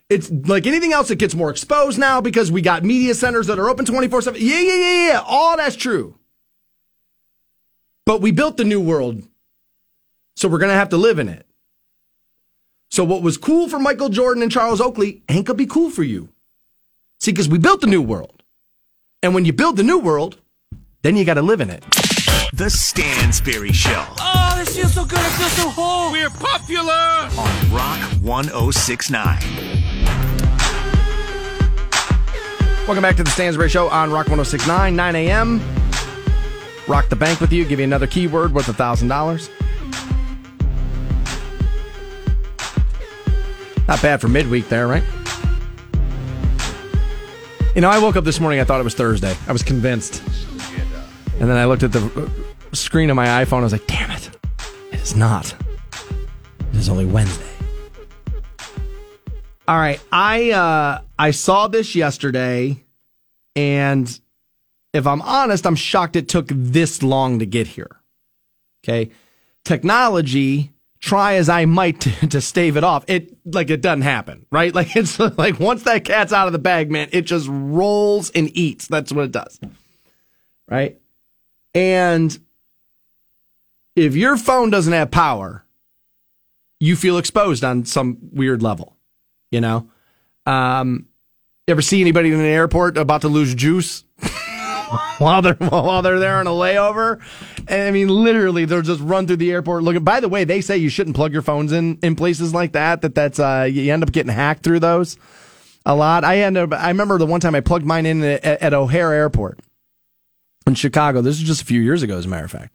It's 0.09 0.29
like 0.29 0.67
anything 0.67 0.93
else 0.93 1.07
that 1.07 1.15
gets 1.15 1.33
more 1.33 1.49
exposed 1.49 1.97
now 1.97 2.21
because 2.21 2.51
we 2.51 2.61
got 2.61 2.83
media 2.83 3.15
centers 3.15 3.47
that 3.47 3.57
are 3.57 3.69
open 3.69 3.85
24 3.85 4.21
7. 4.21 4.41
Yeah, 4.41 4.59
yeah, 4.59 4.75
yeah, 4.75 5.07
yeah. 5.07 5.23
All 5.25 5.57
that's 5.57 5.75
true. 5.75 6.17
But 8.05 8.21
we 8.21 8.31
built 8.31 8.57
the 8.57 8.63
new 8.63 8.81
world. 8.81 9.23
So 10.35 10.47
we're 10.47 10.57
going 10.59 10.71
to 10.71 10.75
have 10.75 10.89
to 10.89 10.97
live 10.97 11.19
in 11.19 11.29
it. 11.29 11.45
So 12.89 13.03
what 13.03 13.21
was 13.21 13.37
cool 13.37 13.69
for 13.69 13.79
Michael 13.79 14.09
Jordan 14.09 14.43
and 14.43 14.51
Charles 14.51 14.81
Oakley 14.81 15.21
ain't 15.29 15.45
going 15.45 15.57
to 15.57 15.63
be 15.63 15.65
cool 15.65 15.89
for 15.89 16.03
you. 16.03 16.29
See, 17.19 17.31
because 17.31 17.47
we 17.47 17.57
built 17.57 17.81
the 17.81 17.87
new 17.87 18.01
world. 18.01 18.43
And 19.23 19.35
when 19.35 19.45
you 19.45 19.53
build 19.53 19.77
the 19.77 19.83
new 19.83 19.99
world, 19.99 20.37
then 21.03 21.15
you 21.15 21.23
got 21.25 21.35
to 21.35 21.41
live 21.41 21.61
in 21.61 21.69
it. 21.69 21.83
The 22.53 22.65
Stansberry 22.65 23.73
Show 23.73 24.05
Oh, 24.19 24.55
this 24.57 24.75
feels 24.75 24.93
so 24.93 25.05
good. 25.05 25.19
I 25.19 25.29
feel 25.29 25.47
so 25.49 25.69
whole. 25.69 26.11
We're 26.11 26.29
popular! 26.29 26.91
on 27.37 27.71
Rock 27.71 28.01
1069. 28.21 29.39
Welcome 32.87 33.03
back 33.03 33.15
to 33.15 33.23
the 33.23 33.29
Stansberry 33.29 33.69
Show 33.69 33.87
on 33.89 34.09
Rock 34.11 34.27
1069, 34.27 34.95
9 34.95 35.15
a.m. 35.15 35.59
Rock 36.87 37.09
the 37.09 37.15
bank 37.15 37.39
with 37.39 37.53
you, 37.53 37.65
give 37.65 37.79
you 37.79 37.85
another 37.85 38.07
keyword 38.07 38.53
worth 38.53 38.67
a 38.69 38.73
$1,000. 38.73 39.49
Not 43.87 44.01
bad 44.01 44.21
for 44.21 44.27
midweek 44.27 44.69
there, 44.69 44.87
right? 44.87 45.03
You 47.75 47.81
know, 47.81 47.89
I 47.89 47.99
woke 47.99 48.15
up 48.15 48.23
this 48.23 48.39
morning, 48.39 48.59
I 48.59 48.63
thought 48.63 48.81
it 48.81 48.83
was 48.83 48.95
Thursday. 48.95 49.35
I 49.47 49.51
was 49.51 49.63
convinced. 49.63 50.21
And 51.39 51.49
then 51.49 51.57
I 51.57 51.65
looked 51.65 51.83
at 51.83 51.91
the 51.91 52.05
uh, 52.05 52.75
screen 52.75 53.09
of 53.09 53.15
my 53.15 53.25
iPhone, 53.43 53.59
I 53.59 53.63
was 53.63 53.71
like, 53.71 53.87
damn 53.87 54.11
it. 54.11 54.29
It 54.91 55.01
is 55.01 55.15
not. 55.15 55.55
It 56.73 56.75
is 56.75 56.89
only 56.89 57.05
Wednesday. 57.05 57.47
All 59.67 59.77
right, 59.77 60.01
I 60.11 60.51
uh 60.51 61.01
I 61.17 61.31
saw 61.31 61.67
this 61.67 61.95
yesterday 61.95 62.83
and 63.55 64.19
if 64.93 65.07
I'm 65.07 65.21
honest, 65.21 65.65
I'm 65.65 65.75
shocked 65.75 66.15
it 66.15 66.27
took 66.27 66.47
this 66.49 67.01
long 67.01 67.39
to 67.39 67.45
get 67.45 67.67
here. 67.67 68.01
Okay? 68.83 69.11
Technology, 69.63 70.71
try 70.99 71.35
as 71.35 71.49
I 71.49 71.65
might 71.65 72.01
to, 72.01 72.27
to 72.27 72.41
stave 72.41 72.77
it 72.77 72.83
off, 72.83 73.05
it 73.07 73.35
like 73.45 73.69
it 73.69 73.81
doesn't 73.81 74.01
happen, 74.01 74.45
right? 74.51 74.73
Like 74.81 74.95
it's 74.95 75.19
like 75.19 75.59
once 75.59 75.83
that 75.83 76.05
cat's 76.05 76.33
out 76.33 76.47
of 76.47 76.53
the 76.53 76.59
bag, 76.59 76.91
man, 76.91 77.09
it 77.11 77.21
just 77.21 77.47
rolls 77.49 78.29
and 78.31 78.55
eats. 78.55 78.87
That's 78.87 79.11
what 79.11 79.25
it 79.25 79.31
does. 79.31 79.59
Right? 80.67 80.99
And 81.73 82.37
if 83.95 84.15
your 84.15 84.37
phone 84.37 84.69
doesn't 84.69 84.93
have 84.93 85.11
power, 85.11 85.65
you 86.79 86.95
feel 86.95 87.17
exposed 87.17 87.63
on 87.63 87.85
some 87.85 88.17
weird 88.31 88.63
level. 88.63 88.97
You 89.51 89.61
know, 89.61 89.89
um, 90.45 91.07
ever 91.67 91.81
see 91.81 92.01
anybody 92.01 92.31
in 92.31 92.39
an 92.39 92.45
airport 92.45 92.97
about 92.97 93.21
to 93.21 93.27
lose 93.27 93.53
juice 93.53 94.03
while 95.17 95.41
they're 95.41 95.53
while 95.55 96.01
they're 96.01 96.19
there 96.19 96.37
on 96.37 96.47
a 96.47 96.51
layover? 96.51 97.19
And 97.67 97.81
I 97.83 97.91
mean, 97.91 98.09
literally, 98.09 98.65
they'll 98.65 98.81
just 98.81 99.01
run 99.01 99.27
through 99.27 99.37
the 99.37 99.51
airport 99.51 99.83
looking. 99.83 100.03
By 100.03 100.19
the 100.19 100.29
way, 100.29 100.43
they 100.43 100.61
say 100.61 100.77
you 100.77 100.89
shouldn't 100.89 101.15
plug 101.15 101.33
your 101.33 101.41
phones 101.41 101.71
in 101.71 101.97
in 102.01 102.15
places 102.15 102.53
like 102.53 102.73
that. 102.73 103.01
That 103.01 103.15
that's 103.15 103.39
uh, 103.39 103.67
you 103.71 103.91
end 103.91 104.03
up 104.03 104.11
getting 104.11 104.31
hacked 104.31 104.63
through 104.63 104.79
those 104.79 105.17
a 105.85 105.95
lot. 105.95 106.23
I 106.23 106.39
end 106.39 106.57
up. 106.57 106.73
I 106.73 106.89
remember 106.89 107.17
the 107.17 107.25
one 107.25 107.39
time 107.39 107.55
I 107.55 107.61
plugged 107.61 107.85
mine 107.85 108.05
in 108.05 108.23
at, 108.23 108.43
at 108.43 108.73
O'Hare 108.73 109.13
Airport 109.13 109.59
in 110.67 110.75
Chicago. 110.75 111.21
This 111.21 111.39
was 111.39 111.47
just 111.47 111.61
a 111.61 111.65
few 111.65 111.81
years 111.81 112.03
ago, 112.03 112.17
as 112.17 112.25
a 112.25 112.29
matter 112.29 112.45
of 112.45 112.51
fact. 112.51 112.73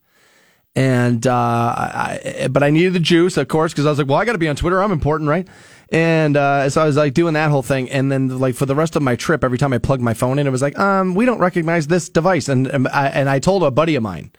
And 0.74 1.26
uh, 1.26 1.32
I, 1.32 2.48
but 2.50 2.62
I 2.62 2.68
needed 2.68 2.92
the 2.92 3.00
juice, 3.00 3.38
of 3.38 3.48
course, 3.48 3.72
because 3.72 3.86
I 3.86 3.88
was 3.88 3.98
like, 3.98 4.08
well, 4.08 4.18
I 4.18 4.26
got 4.26 4.32
to 4.32 4.38
be 4.38 4.48
on 4.48 4.56
Twitter. 4.56 4.82
I'm 4.82 4.92
important, 4.92 5.30
right? 5.30 5.48
And 5.90 6.36
uh, 6.36 6.68
so 6.68 6.82
I 6.82 6.84
was 6.84 6.96
like 6.96 7.14
doing 7.14 7.34
that 7.34 7.50
whole 7.50 7.62
thing, 7.62 7.88
and 7.90 8.10
then 8.10 8.40
like 8.40 8.56
for 8.56 8.66
the 8.66 8.74
rest 8.74 8.96
of 8.96 9.02
my 9.02 9.14
trip, 9.14 9.44
every 9.44 9.58
time 9.58 9.72
I 9.72 9.78
plugged 9.78 10.02
my 10.02 10.14
phone 10.14 10.38
in, 10.38 10.46
it 10.46 10.50
was 10.50 10.62
like, 10.62 10.76
um, 10.78 11.14
we 11.14 11.24
don't 11.24 11.38
recognize 11.38 11.86
this 11.86 12.08
device. 12.08 12.48
And 12.48 12.66
and 12.66 12.88
I, 12.88 13.06
and 13.08 13.28
I 13.28 13.38
told 13.38 13.62
a 13.62 13.70
buddy 13.70 13.94
of 13.94 14.02
mine 14.02 14.32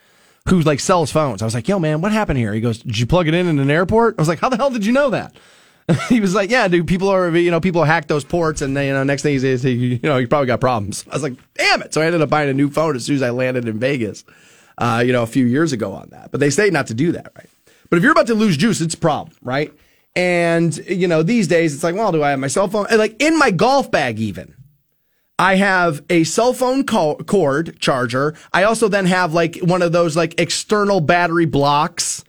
who 0.50 0.62
like 0.62 0.80
sells 0.80 1.12
phones, 1.12 1.41
I 1.41 1.45
was 1.45 1.54
like, 1.54 1.68
yo, 1.68 1.80
man, 1.80 2.02
what 2.02 2.12
happened 2.12 2.38
here? 2.38 2.54
He 2.54 2.62
goes, 2.62 2.80
did 2.80 2.98
you 2.98 3.06
plug 3.06 3.28
it 3.28 3.34
in 3.34 3.48
in 3.48 3.60
an 3.60 3.70
airport? 3.70 4.16
I 4.18 4.22
was 4.22 4.28
like, 4.28 4.39
how 4.39 4.50
the 4.50 4.58
hell 4.58 4.70
did 4.70 4.86
you 4.86 4.91
know 4.91 5.10
that? 5.10 5.36
he 6.10 6.20
was 6.20 6.36
like, 6.36 6.50
yeah, 6.50 6.68
dude, 6.68 6.88
people 6.88 7.08
are, 7.08 7.36
you 7.36 7.50
know, 7.50 7.62
people 7.62 7.84
hack 7.86 8.08
those 8.08 8.26
ports, 8.26 8.62
and 8.62 8.76
then, 8.76 8.88
you 8.88 8.93
know, 8.93 9.04
next 9.04 9.22
thing 9.22 9.34
he 9.34 9.39
says, 9.39 9.64
you 9.64 10.00
know, 10.04 10.18
you 10.18 10.28
probably 10.28 10.48
got 10.48 10.60
problems. 10.60 11.06
I 11.10 11.14
was 11.14 11.24
like, 11.24 11.36
damn 11.54 11.82
it. 11.82 11.93
So 11.93 12.02
I 12.02 12.06
ended 12.06 12.22
up 12.22 12.30
buying 12.30 12.50
a 12.50 12.54
new 12.54 12.70
phone 12.70 12.95
as 12.95 13.06
soon 13.06 13.16
as 13.16 13.22
I 13.22 13.30
landed 13.30 13.68
in 13.68 13.80
Vegas, 13.80 14.26
uh, 14.78 15.02
you 15.06 15.14
know, 15.14 15.24
a 15.24 15.28
few 15.28 15.45
years 15.45 15.72
ago 15.72 15.93
on 15.93 16.10
that. 16.10 16.32
But 16.32 16.41
they 16.41 16.50
say 16.50 16.70
not 16.70 16.88
to 16.88 16.93
do 16.93 17.14
that, 17.14 17.32
right? 17.38 17.50
But 17.89 17.98
if 17.98 18.04
you're 18.04 18.12
about 18.12 18.28
to 18.28 18.34
lose 18.34 18.58
juice, 18.58 18.82
it's 18.82 18.95
a 18.95 18.98
problem, 18.98 19.34
right? 19.41 19.74
And, 20.18 20.76
you 20.88 21.07
know, 21.07 21.22
these 21.22 21.47
days 21.47 21.76
it's 21.76 21.84
like, 21.84 21.93
well, 21.93 22.11
do 22.11 22.24
I 22.24 22.32
have 22.32 22.39
my 22.39 22.47
cell 22.47 22.68
phone? 22.68 22.88
Like 22.91 23.22
in 23.22 23.38
my 23.38 23.51
golf 23.51 23.91
bag, 23.91 24.20
even. 24.20 24.55
I 25.38 25.57
have 25.57 26.03
a 26.09 26.24
cell 26.24 26.53
phone 26.53 26.84
cord 26.84 27.80
charger. 27.80 28.34
I 28.51 28.63
also 28.63 28.88
then 28.88 29.05
have 29.05 29.34
like 29.34 29.57
one 29.57 29.84
of 29.84 29.91
those 29.91 30.18
like 30.18 30.39
external 30.41 31.01
battery 31.01 31.45
blocks 31.45 32.24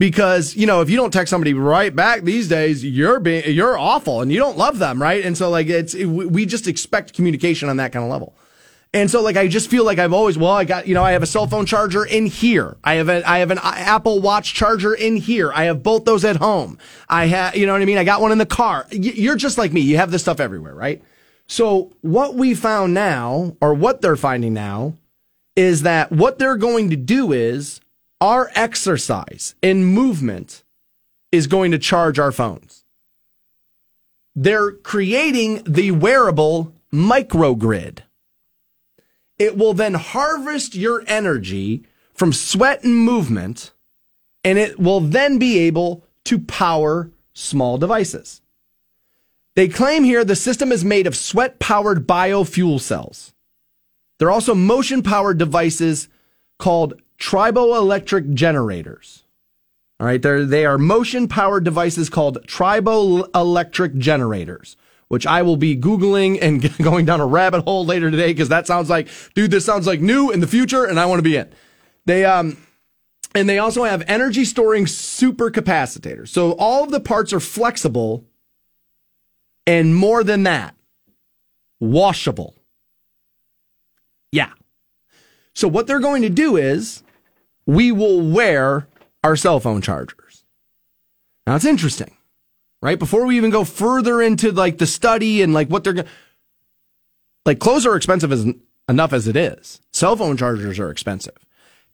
because 0.00 0.56
you 0.56 0.66
know 0.66 0.80
if 0.80 0.90
you 0.90 0.96
don't 0.96 1.12
text 1.12 1.30
somebody 1.30 1.54
right 1.54 1.94
back 1.94 2.22
these 2.22 2.48
days 2.48 2.84
you're 2.84 3.20
being 3.20 3.44
you're 3.46 3.78
awful 3.78 4.20
and 4.20 4.32
you 4.32 4.38
don't 4.40 4.58
love 4.58 4.80
them 4.80 5.00
right 5.00 5.24
and 5.24 5.38
so 5.38 5.48
like 5.48 5.68
it's 5.68 5.94
it, 5.94 6.06
we 6.06 6.44
just 6.44 6.66
expect 6.66 7.12
communication 7.14 7.68
on 7.68 7.76
that 7.76 7.92
kind 7.92 8.04
of 8.04 8.10
level 8.10 8.34
and 8.94 9.10
so 9.10 9.22
like 9.22 9.36
I 9.36 9.48
just 9.48 9.70
feel 9.70 9.84
like 9.84 9.98
I've 9.98 10.12
always 10.12 10.36
well 10.36 10.52
I 10.52 10.64
got 10.64 10.86
you 10.86 10.94
know 10.94 11.02
I 11.02 11.12
have 11.12 11.22
a 11.22 11.26
cell 11.26 11.46
phone 11.46 11.66
charger 11.66 12.04
in 12.04 12.26
here. 12.26 12.76
I 12.84 12.94
have 12.94 13.08
a 13.08 13.28
I 13.28 13.38
have 13.38 13.50
an 13.50 13.58
uh, 13.58 13.72
Apple 13.74 14.20
Watch 14.20 14.54
charger 14.54 14.94
in 14.94 15.16
here. 15.16 15.52
I 15.52 15.64
have 15.64 15.82
both 15.82 16.04
those 16.04 16.24
at 16.24 16.36
home. 16.36 16.78
I 17.08 17.26
have 17.26 17.56
you 17.56 17.66
know 17.66 17.72
what 17.72 17.82
I 17.82 17.86
mean? 17.86 17.98
I 17.98 18.04
got 18.04 18.20
one 18.20 18.32
in 18.32 18.38
the 18.38 18.46
car. 18.46 18.86
You're 18.90 19.36
just 19.36 19.58
like 19.58 19.72
me. 19.72 19.80
You 19.80 19.96
have 19.96 20.10
this 20.10 20.22
stuff 20.22 20.40
everywhere 20.40 20.74
right? 20.74 21.02
So 21.46 21.92
what 22.00 22.34
we 22.34 22.54
found 22.54 22.94
now 22.94 23.56
or 23.60 23.74
what 23.74 24.00
they're 24.00 24.16
finding 24.16 24.54
now 24.54 24.94
is 25.56 25.82
that 25.82 26.10
what 26.10 26.38
they're 26.38 26.56
going 26.56 26.90
to 26.90 26.96
do 26.96 27.32
is 27.32 27.80
our 28.20 28.50
exercise 28.54 29.54
and 29.62 29.86
movement 29.86 30.62
is 31.30 31.46
going 31.46 31.72
to 31.72 31.78
charge 31.78 32.18
our 32.18 32.32
phones. 32.32 32.84
They're 34.34 34.72
creating 34.72 35.62
the 35.64 35.90
wearable 35.90 36.72
microgrid. 36.92 38.00
It 39.42 39.58
will 39.58 39.74
then 39.74 39.94
harvest 39.94 40.76
your 40.76 41.02
energy 41.08 41.82
from 42.14 42.32
sweat 42.32 42.84
and 42.84 42.94
movement, 42.94 43.72
and 44.44 44.56
it 44.56 44.78
will 44.78 45.00
then 45.00 45.40
be 45.40 45.58
able 45.58 46.04
to 46.26 46.38
power 46.38 47.10
small 47.32 47.76
devices. 47.76 48.40
They 49.56 49.66
claim 49.66 50.04
here 50.04 50.24
the 50.24 50.36
system 50.36 50.70
is 50.70 50.84
made 50.84 51.08
of 51.08 51.16
sweat 51.16 51.58
powered 51.58 52.06
biofuel 52.06 52.80
cells. 52.80 53.34
They're 54.20 54.30
also 54.30 54.54
motion 54.54 55.02
powered 55.02 55.38
devices 55.38 56.08
called 56.60 57.02
triboelectric 57.18 58.34
generators. 58.34 59.24
All 59.98 60.06
right, 60.06 60.22
they're, 60.22 60.46
they 60.46 60.64
are 60.64 60.78
motion 60.78 61.26
powered 61.26 61.64
devices 61.64 62.08
called 62.08 62.46
triboelectric 62.46 63.98
generators, 63.98 64.76
which 65.12 65.26
I 65.26 65.42
will 65.42 65.58
be 65.58 65.76
Googling 65.76 66.38
and 66.40 66.74
going 66.82 67.04
down 67.04 67.20
a 67.20 67.26
rabbit 67.26 67.64
hole 67.64 67.84
later 67.84 68.10
today 68.10 68.28
because 68.28 68.48
that 68.48 68.66
sounds 68.66 68.88
like, 68.88 69.08
dude, 69.34 69.50
this 69.50 69.62
sounds 69.62 69.86
like 69.86 70.00
new 70.00 70.30
in 70.30 70.40
the 70.40 70.46
future 70.46 70.86
and 70.86 70.98
I 70.98 71.04
want 71.04 71.18
to 71.18 71.22
be 71.22 71.36
in. 71.36 71.52
They, 72.06 72.24
um, 72.24 72.56
and 73.34 73.46
they 73.46 73.58
also 73.58 73.84
have 73.84 74.02
energy 74.06 74.46
storing 74.46 74.86
supercapacitors. 74.86 76.28
So 76.28 76.52
all 76.52 76.82
of 76.82 76.90
the 76.90 76.98
parts 76.98 77.34
are 77.34 77.40
flexible 77.40 78.24
and 79.66 79.94
more 79.94 80.24
than 80.24 80.44
that, 80.44 80.74
washable. 81.78 82.54
Yeah. 84.32 84.52
So 85.54 85.68
what 85.68 85.86
they're 85.86 86.00
going 86.00 86.22
to 86.22 86.30
do 86.30 86.56
is 86.56 87.02
we 87.66 87.92
will 87.92 88.22
wear 88.22 88.88
our 89.22 89.36
cell 89.36 89.60
phone 89.60 89.82
chargers. 89.82 90.44
Now 91.46 91.56
it's 91.56 91.66
interesting, 91.66 92.16
right? 92.82 92.98
Before 92.98 93.24
we 93.24 93.38
even 93.38 93.50
go 93.50 93.64
further 93.64 94.20
into 94.20 94.52
like 94.52 94.76
the 94.76 94.86
study 94.86 95.40
and 95.40 95.54
like 95.54 95.68
what 95.68 95.84
they're 95.84 95.94
going 95.94 96.08
like 97.46 97.58
clothes 97.58 97.86
are 97.86 97.96
expensive 97.96 98.30
as 98.30 98.46
enough 98.88 99.12
as 99.12 99.26
it 99.26 99.36
is. 99.36 99.80
Cell 99.92 100.16
phone 100.16 100.36
chargers 100.36 100.78
are 100.78 100.90
expensive. 100.90 101.38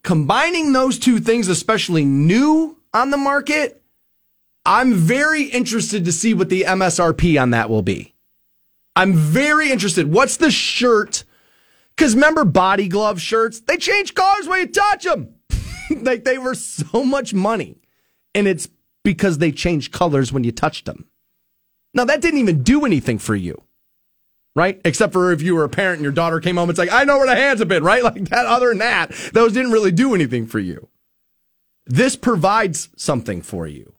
Combining 0.03 0.72
those 0.72 0.99
two 0.99 1.20
things, 1.20 1.49
especially 1.49 2.05
new 2.05 2.78
on 2.93 3.11
the 3.11 3.16
market, 3.16 3.82
I'm 4.64 4.95
very 4.95 5.45
interested 5.45 6.05
to 6.05 6.12
see 6.12 6.34
what 6.34 6.49
the 6.49 6.62
MSRP 6.62 7.41
on 7.41 7.51
that 7.51 7.70
will 7.70 7.82
be. 7.82 8.14
I'm 8.97 9.14
very 9.14 9.70
interested. 9.70 10.12
What's 10.12 10.36
the 10.36 10.51
shirt? 10.51 11.24
Because 11.97 12.14
remember 12.14 12.45
body 12.45 12.89
glove 12.89 13.20
shirts? 13.20 13.61
They 13.61 13.76
change 13.76 14.14
colors 14.14 14.47
when 14.47 14.61
you 14.61 14.66
touch 14.66 15.05
them. 15.05 15.34
like 16.03 16.24
they 16.24 16.39
were 16.39 16.55
so 16.55 17.05
much 17.05 17.32
money. 17.32 17.80
And 18.34 18.47
it's 18.47 18.68
because 19.09 19.39
they 19.39 19.51
changed 19.51 19.91
colors 19.91 20.35
when 20.35 20.45
you 20.45 20.53
touched 20.53 20.85
them. 20.85 21.07
Now, 21.95 22.05
that 22.05 22.21
didn't 22.21 22.41
even 22.41 22.63
do 22.63 22.85
anything 22.85 23.19
for 23.19 23.35
you, 23.35 23.63
right? 24.55 24.79
Except 24.85 25.15
for 25.15 25.33
if 25.33 25.41
you 25.41 25.55
were 25.55 25.65
a 25.65 25.69
parent 25.71 25.97
and 25.97 26.03
your 26.03 26.13
daughter 26.13 26.41
came 26.41 26.59
home, 26.59 26.69
it's 26.69 26.79
like, 26.79 26.93
I 26.93 27.05
know 27.05 27.17
where 27.17 27.27
the 27.27 27.35
hands 27.35 27.61
have 27.61 27.69
been, 27.69 27.83
right? 27.93 28.05
Like 28.05 28.29
that, 28.29 28.45
other 28.45 28.69
than 28.69 28.79
that, 28.81 29.13
those 29.33 29.55
didn't 29.55 29.73
really 29.73 29.93
do 29.93 30.15
anything 30.15 30.47
for 30.47 30.59
you. 30.59 30.89
This 31.87 32.17
provides 32.17 32.91
something 32.97 33.41
for 33.41 33.67
you. 33.67 33.95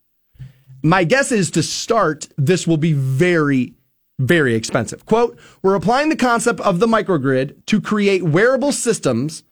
My 0.83 1.05
guess 1.05 1.31
is 1.31 1.49
to 1.51 1.63
start, 1.63 2.27
this 2.37 2.67
will 2.67 2.77
be 2.77 2.93
very, 2.93 3.73
very 4.19 4.53
expensive. 4.53 5.07
Quote, 5.07 5.39
we're 5.63 5.73
applying 5.73 6.09
the 6.09 6.15
concept 6.17 6.59
of 6.59 6.79
the 6.79 6.85
microgrid 6.85 7.65
to 7.65 7.81
create 7.81 8.21
wearable 8.21 8.73
systems 8.73 9.43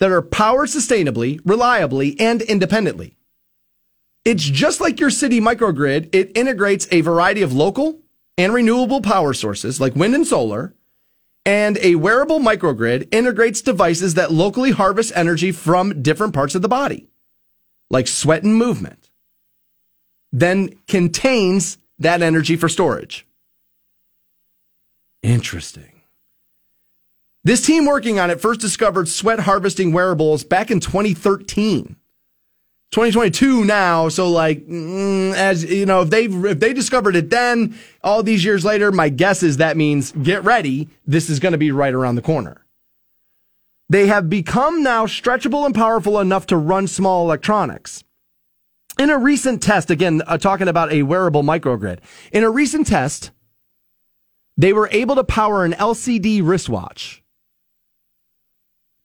that 0.00 0.10
are 0.10 0.22
powered 0.22 0.70
sustainably, 0.70 1.38
reliably, 1.44 2.18
and 2.18 2.42
independently. 2.42 3.16
It's 4.24 4.44
just 4.44 4.80
like 4.80 5.00
your 5.00 5.10
city 5.10 5.40
microgrid. 5.40 6.14
It 6.14 6.36
integrates 6.36 6.88
a 6.90 7.02
variety 7.02 7.42
of 7.42 7.52
local 7.52 8.00
and 8.38 8.54
renewable 8.54 9.00
power 9.00 9.34
sources 9.34 9.80
like 9.80 9.94
wind 9.94 10.14
and 10.14 10.26
solar. 10.26 10.74
And 11.46 11.76
a 11.82 11.96
wearable 11.96 12.40
microgrid 12.40 13.14
integrates 13.14 13.60
devices 13.60 14.14
that 14.14 14.32
locally 14.32 14.70
harvest 14.70 15.12
energy 15.14 15.52
from 15.52 16.02
different 16.02 16.32
parts 16.32 16.54
of 16.54 16.62
the 16.62 16.68
body, 16.68 17.06
like 17.90 18.08
sweat 18.08 18.42
and 18.42 18.56
movement, 18.56 19.10
then 20.32 20.70
contains 20.88 21.76
that 21.98 22.22
energy 22.22 22.56
for 22.56 22.70
storage. 22.70 23.26
Interesting. 25.22 26.02
This 27.44 27.64
team 27.64 27.84
working 27.84 28.18
on 28.18 28.30
it 28.30 28.40
first 28.40 28.62
discovered 28.62 29.06
sweat 29.06 29.40
harvesting 29.40 29.92
wearables 29.92 30.44
back 30.44 30.70
in 30.70 30.80
2013. 30.80 31.96
2022 32.94 33.64
now, 33.64 34.08
so 34.08 34.30
like 34.30 34.64
mm, 34.68 35.34
as 35.34 35.64
you 35.64 35.84
know, 35.84 36.02
if 36.02 36.10
they 36.10 36.26
if 36.26 36.60
they 36.60 36.72
discovered 36.72 37.16
it 37.16 37.28
then, 37.28 37.76
all 38.04 38.22
these 38.22 38.44
years 38.44 38.64
later, 38.64 38.92
my 38.92 39.08
guess 39.08 39.42
is 39.42 39.56
that 39.56 39.76
means 39.76 40.12
get 40.12 40.44
ready. 40.44 40.88
This 41.04 41.28
is 41.28 41.40
going 41.40 41.50
to 41.50 41.58
be 41.58 41.72
right 41.72 41.92
around 41.92 42.14
the 42.14 42.22
corner. 42.22 42.64
They 43.88 44.06
have 44.06 44.30
become 44.30 44.84
now 44.84 45.06
stretchable 45.06 45.66
and 45.66 45.74
powerful 45.74 46.20
enough 46.20 46.46
to 46.46 46.56
run 46.56 46.86
small 46.86 47.24
electronics. 47.24 48.04
In 48.96 49.10
a 49.10 49.18
recent 49.18 49.60
test, 49.60 49.90
again, 49.90 50.22
uh, 50.28 50.38
talking 50.38 50.68
about 50.68 50.92
a 50.92 51.02
wearable 51.02 51.42
microgrid, 51.42 51.98
in 52.30 52.44
a 52.44 52.50
recent 52.50 52.86
test, 52.86 53.32
they 54.56 54.72
were 54.72 54.88
able 54.92 55.16
to 55.16 55.24
power 55.24 55.64
an 55.64 55.72
LCD 55.72 56.42
wristwatch 56.44 57.23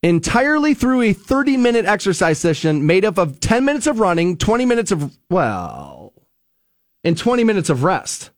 entirely 0.02 0.74
through 0.74 1.02
a 1.02 1.12
30 1.12 1.56
minute 1.56 1.84
exercise 1.84 2.38
session 2.38 2.86
made 2.86 3.04
up 3.04 3.18
of 3.18 3.40
10 3.40 3.64
minutes 3.64 3.86
of 3.86 4.00
running, 4.00 4.36
20 4.36 4.64
minutes 4.64 4.92
of, 4.92 5.16
well, 5.28 6.12
and 7.04 7.16
20 7.16 7.44
minutes 7.44 7.70
of 7.70 7.84
rest. 7.84 8.30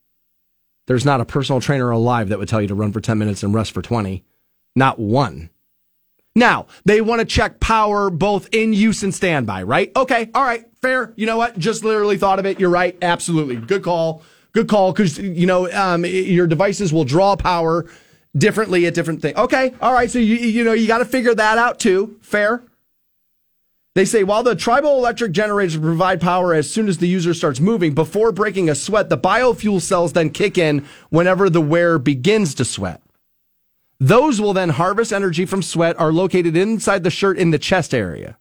There's 0.87 1.05
not 1.05 1.21
a 1.21 1.25
personal 1.25 1.61
trainer 1.61 1.91
alive 1.91 2.29
that 2.29 2.39
would 2.39 2.49
tell 2.49 2.61
you 2.61 2.69
to 2.69 2.75
run 2.75 2.93
for 2.93 3.01
10 3.01 3.19
minutes 3.19 3.43
and 3.43 3.55
rest 3.55 3.73
for 3.73 3.83
20. 3.83 4.25
Not 4.75 4.99
one. 4.99 5.51
Now, 6.35 6.67
they 6.85 7.01
want 7.01 7.21
to 7.21 7.27
check 7.27 7.61
power 7.61 8.09
both 8.09 8.49
in 8.53 8.73
use 8.73 9.03
and 9.03 9.15
standby, 9.15 9.65
right? 9.65 9.93
Okay, 9.95 10.31
all 10.35 10.43
right, 10.43 10.65
fair. 10.81 11.13
You 11.17 11.27
know 11.27 11.37
what? 11.37 11.59
Just 11.59 11.85
literally 11.85 12.17
thought 12.17 12.39
of 12.39 12.47
it. 12.47 12.59
You're 12.59 12.71
right. 12.71 12.97
Absolutely. 13.03 13.57
Good 13.57 13.83
call. 13.83 14.23
Good 14.53 14.69
call 14.69 14.93
because, 14.93 15.19
you 15.19 15.47
know, 15.47 15.71
um, 15.73 16.05
your 16.05 16.47
devices 16.47 16.93
will 16.93 17.05
draw 17.05 17.37
power 17.37 17.87
differently 18.37 18.87
at 18.87 18.95
different 18.95 19.23
things. 19.23 19.37
Okay, 19.37 19.75
all 19.81 19.93
right. 19.93 20.11
So 20.11 20.19
you 20.19 20.37
you 20.37 20.65
know 20.65 20.73
you 20.73 20.87
got 20.87 20.99
to 20.99 21.05
figure 21.05 21.35
that 21.35 21.59
out 21.59 21.79
too. 21.79 22.19
Fair. 22.23 22.63
They 23.95 24.07
say 24.07 24.25
while 24.25 24.43
the 24.43 24.57
triboelectric 24.57 25.33
generators 25.33 25.77
provide 25.77 26.21
power 26.21 26.55
as 26.55 26.71
soon 26.71 26.89
as 26.89 26.97
the 26.97 27.09
user 27.09 27.35
starts 27.35 27.61
moving, 27.61 27.95
before 27.95 28.33
breaking 28.33 28.71
a 28.71 28.75
sweat, 28.75 29.11
the 29.11 29.19
biofuel 29.19 29.83
cells 29.83 30.15
then 30.15 30.31
kick 30.31 30.57
in 30.57 30.87
whenever 31.11 31.51
the 31.51 31.61
wearer 31.61 31.99
begins 31.99 32.55
to 32.55 32.65
sweat. 32.65 33.03
Those 34.01 34.41
will 34.41 34.55
then 34.55 34.71
harvest 34.71 35.13
energy 35.13 35.45
from 35.45 35.63
sweat, 35.63 36.01
are 36.01 36.11
located 36.11 36.57
inside 36.57 37.05
the 37.05 37.11
shirt 37.11 37.39
in 37.39 37.51
the 37.51 37.59
chest 37.59 37.93
area. 37.95 38.39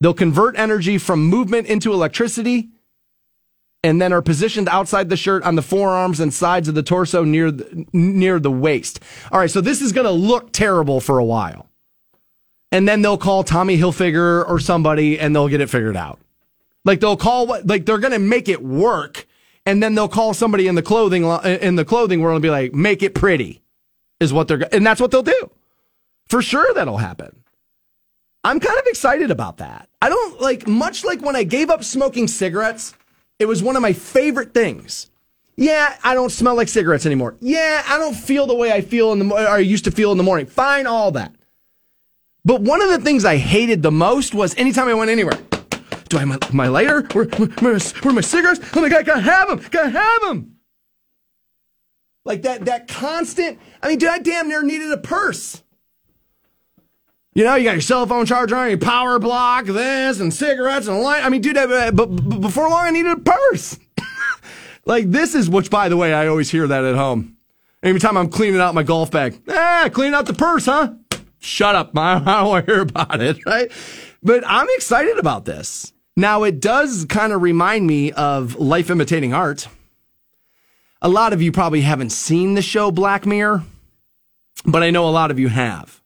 They'll 0.00 0.14
convert 0.14 0.58
energy 0.58 0.98
from 0.98 1.26
movement 1.26 1.66
into 1.66 1.92
electricity 1.92 2.68
and 3.82 4.00
then 4.00 4.12
are 4.12 4.22
positioned 4.22 4.68
outside 4.68 5.08
the 5.08 5.16
shirt 5.16 5.42
on 5.42 5.54
the 5.54 5.62
forearms 5.62 6.20
and 6.20 6.32
sides 6.32 6.68
of 6.68 6.74
the 6.74 6.82
torso 6.82 7.24
near 7.24 7.50
the, 7.50 7.86
near 7.92 8.38
the 8.38 8.50
waist. 8.50 9.00
All 9.32 9.40
right, 9.40 9.50
so 9.50 9.60
this 9.60 9.80
is 9.80 9.92
going 9.92 10.06
to 10.06 10.12
look 10.12 10.52
terrible 10.52 11.00
for 11.00 11.18
a 11.18 11.24
while. 11.24 11.66
And 12.72 12.86
then 12.86 13.02
they'll 13.02 13.18
call 13.18 13.42
Tommy 13.42 13.78
Hilfiger 13.78 14.48
or 14.48 14.60
somebody 14.60 15.18
and 15.18 15.34
they'll 15.34 15.48
get 15.48 15.60
it 15.60 15.70
figured 15.70 15.96
out. 15.96 16.20
Like 16.84 17.00
they'll 17.00 17.16
call 17.16 17.46
what 17.46 17.66
like 17.66 17.84
they're 17.84 17.98
going 17.98 18.12
to 18.12 18.18
make 18.18 18.48
it 18.48 18.62
work 18.62 19.26
and 19.66 19.82
then 19.82 19.94
they'll 19.94 20.08
call 20.08 20.34
somebody 20.34 20.66
in 20.66 20.76
the 20.76 20.82
clothing 20.82 21.24
in 21.44 21.76
the 21.76 21.84
clothing 21.84 22.20
world 22.20 22.36
and 22.36 22.42
be 22.42 22.50
like 22.50 22.72
make 22.72 23.02
it 23.02 23.14
pretty 23.14 23.60
is 24.18 24.32
what 24.32 24.48
they're 24.48 24.72
and 24.74 24.86
that's 24.86 25.00
what 25.00 25.10
they'll 25.10 25.22
do. 25.22 25.50
For 26.28 26.40
sure 26.40 26.72
that'll 26.72 26.98
happen. 26.98 27.42
I'm 28.44 28.60
kind 28.60 28.78
of 28.78 28.86
excited 28.86 29.30
about 29.30 29.58
that. 29.58 29.88
I 30.00 30.08
don't 30.08 30.40
like 30.40 30.66
much 30.66 31.04
like 31.04 31.20
when 31.20 31.36
I 31.36 31.42
gave 31.42 31.68
up 31.68 31.84
smoking 31.84 32.28
cigarettes 32.28 32.94
it 33.40 33.48
was 33.48 33.62
one 33.62 33.74
of 33.74 33.82
my 33.82 33.94
favorite 33.94 34.54
things. 34.54 35.10
Yeah, 35.56 35.96
I 36.04 36.14
don't 36.14 36.30
smell 36.30 36.54
like 36.54 36.68
cigarettes 36.68 37.06
anymore. 37.06 37.36
Yeah, 37.40 37.82
I 37.86 37.98
don't 37.98 38.14
feel 38.14 38.46
the 38.46 38.54
way 38.54 38.70
I 38.70 38.82
feel 38.82 39.12
in 39.12 39.18
the 39.18 39.34
or 39.34 39.48
I 39.48 39.58
used 39.58 39.84
to 39.84 39.90
feel 39.90 40.12
in 40.12 40.18
the 40.18 40.24
morning. 40.24 40.46
Fine, 40.46 40.86
all 40.86 41.10
that. 41.12 41.34
But 42.44 42.60
one 42.60 42.80
of 42.80 42.90
the 42.90 42.98
things 42.98 43.24
I 43.24 43.36
hated 43.36 43.82
the 43.82 43.90
most 43.90 44.34
was 44.34 44.54
anytime 44.56 44.88
I 44.88 44.94
went 44.94 45.10
anywhere. 45.10 45.38
Do 46.08 46.16
I 46.16 46.20
have 46.20 46.28
my, 46.28 46.38
my 46.52 46.68
lighter? 46.68 47.02
Where, 47.12 47.26
where, 47.26 47.78
where, 47.78 48.12
my 48.12 48.20
cigarettes? 48.20 48.60
Oh 48.74 48.80
my 48.80 48.88
god, 48.88 49.00
I 49.00 49.02
gotta 49.02 49.20
have 49.20 49.48
them! 49.48 49.66
Gotta 49.70 49.90
have 49.90 50.20
them! 50.22 50.56
Like 52.24 52.42
that, 52.42 52.66
that 52.66 52.88
constant. 52.88 53.58
I 53.82 53.88
mean, 53.88 53.98
dude, 53.98 54.10
I 54.10 54.18
damn 54.18 54.48
near 54.48 54.62
needed 54.62 54.90
a 54.92 54.98
purse. 54.98 55.62
You 57.32 57.44
know, 57.44 57.54
you 57.54 57.64
got 57.64 57.72
your 57.72 57.80
cell 57.80 58.06
phone 58.06 58.26
charger 58.26 58.56
on, 58.56 58.70
your 58.70 58.78
power 58.78 59.20
block, 59.20 59.66
this, 59.66 60.18
and 60.18 60.34
cigarettes 60.34 60.88
and 60.88 61.00
light. 61.00 61.24
I 61.24 61.28
mean, 61.28 61.40
dude, 61.40 61.56
uh, 61.56 61.92
but, 61.92 62.06
but 62.06 62.40
before 62.40 62.68
long, 62.68 62.86
I 62.86 62.90
needed 62.90 63.12
a 63.12 63.16
purse. 63.16 63.78
like 64.84 65.10
this 65.10 65.36
is, 65.36 65.48
which 65.48 65.70
by 65.70 65.88
the 65.88 65.96
way, 65.96 66.12
I 66.12 66.26
always 66.26 66.50
hear 66.50 66.66
that 66.66 66.84
at 66.84 66.96
home. 66.96 67.36
Every 67.84 68.00
time 68.00 68.16
I'm 68.16 68.28
cleaning 68.28 68.60
out 68.60 68.74
my 68.74 68.82
golf 68.82 69.12
bag, 69.12 69.40
ah, 69.48 69.88
clean 69.92 70.12
out 70.12 70.26
the 70.26 70.34
purse, 70.34 70.66
huh? 70.66 70.94
Shut 71.38 71.76
up, 71.76 71.92
I 71.96 72.18
don't 72.18 72.48
want 72.48 72.66
to 72.66 72.72
hear 72.72 72.82
about 72.82 73.22
it, 73.22 73.38
right? 73.46 73.70
But 74.22 74.42
I'm 74.44 74.66
excited 74.70 75.18
about 75.18 75.44
this. 75.44 75.92
Now, 76.16 76.42
it 76.42 76.60
does 76.60 77.06
kind 77.08 77.32
of 77.32 77.42
remind 77.42 77.86
me 77.86 78.10
of 78.10 78.56
life 78.56 78.90
imitating 78.90 79.32
art. 79.32 79.68
A 81.00 81.08
lot 81.08 81.32
of 81.32 81.40
you 81.40 81.52
probably 81.52 81.82
haven't 81.82 82.10
seen 82.10 82.54
the 82.54 82.60
show 82.60 82.90
Black 82.90 83.24
Mirror, 83.24 83.62
but 84.66 84.82
I 84.82 84.90
know 84.90 85.08
a 85.08 85.10
lot 85.10 85.30
of 85.30 85.38
you 85.38 85.48
have. 85.48 85.99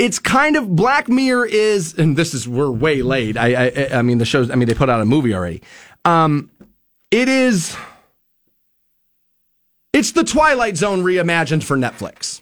It's 0.00 0.18
kind 0.18 0.56
of 0.56 0.74
Black 0.74 1.10
Mirror 1.10 1.44
is, 1.44 1.98
and 1.98 2.16
this 2.16 2.32
is 2.32 2.48
we're 2.48 2.70
way 2.70 3.02
late. 3.02 3.36
I 3.36 3.66
I, 3.66 3.88
I 3.98 4.02
mean 4.02 4.16
the 4.16 4.24
shows. 4.24 4.50
I 4.50 4.54
mean 4.54 4.66
they 4.66 4.72
put 4.72 4.88
out 4.88 4.98
a 5.02 5.04
movie 5.04 5.34
already. 5.34 5.60
Um, 6.06 6.50
it 7.10 7.28
is. 7.28 7.76
It's 9.92 10.12
the 10.12 10.24
Twilight 10.24 10.78
Zone 10.78 11.02
reimagined 11.02 11.64
for 11.64 11.76
Netflix. 11.76 12.40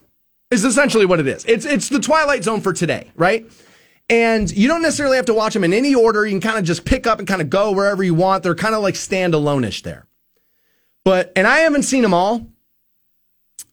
Is 0.53 0.65
essentially 0.65 1.05
what 1.05 1.19
it 1.19 1.27
is. 1.27 1.45
It's 1.47 1.65
it's 1.65 1.89
the 1.89 1.99
Twilight 1.99 2.45
Zone 2.45 2.61
for 2.61 2.73
today, 2.73 3.11
right? 3.17 3.45
And 4.09 4.49
you 4.57 4.69
don't 4.69 4.81
necessarily 4.81 5.17
have 5.17 5.27
to 5.27 5.35
watch 5.35 5.53
them 5.53 5.65
in 5.65 5.73
any 5.73 5.97
order. 5.97 6.25
You 6.25 6.39
can 6.39 6.41
kind 6.41 6.59
of 6.59 6.65
just 6.65 6.85
pick 6.85 7.09
up 7.09 7.19
and 7.19 7.27
kind 7.27 7.43
of 7.43 7.51
go 7.51 7.73
wherever 7.73 8.05
you 8.05 8.15
want. 8.15 8.45
They're 8.45 8.55
kind 8.55 8.77
of 8.77 8.83
like 8.83 8.95
standalone-ish 8.95 9.83
there. 9.83 10.07
But 11.05 11.33
and 11.35 11.45
I 11.45 11.59
haven't 11.59 11.83
seen 11.83 12.03
them 12.03 12.15
all. 12.15 12.47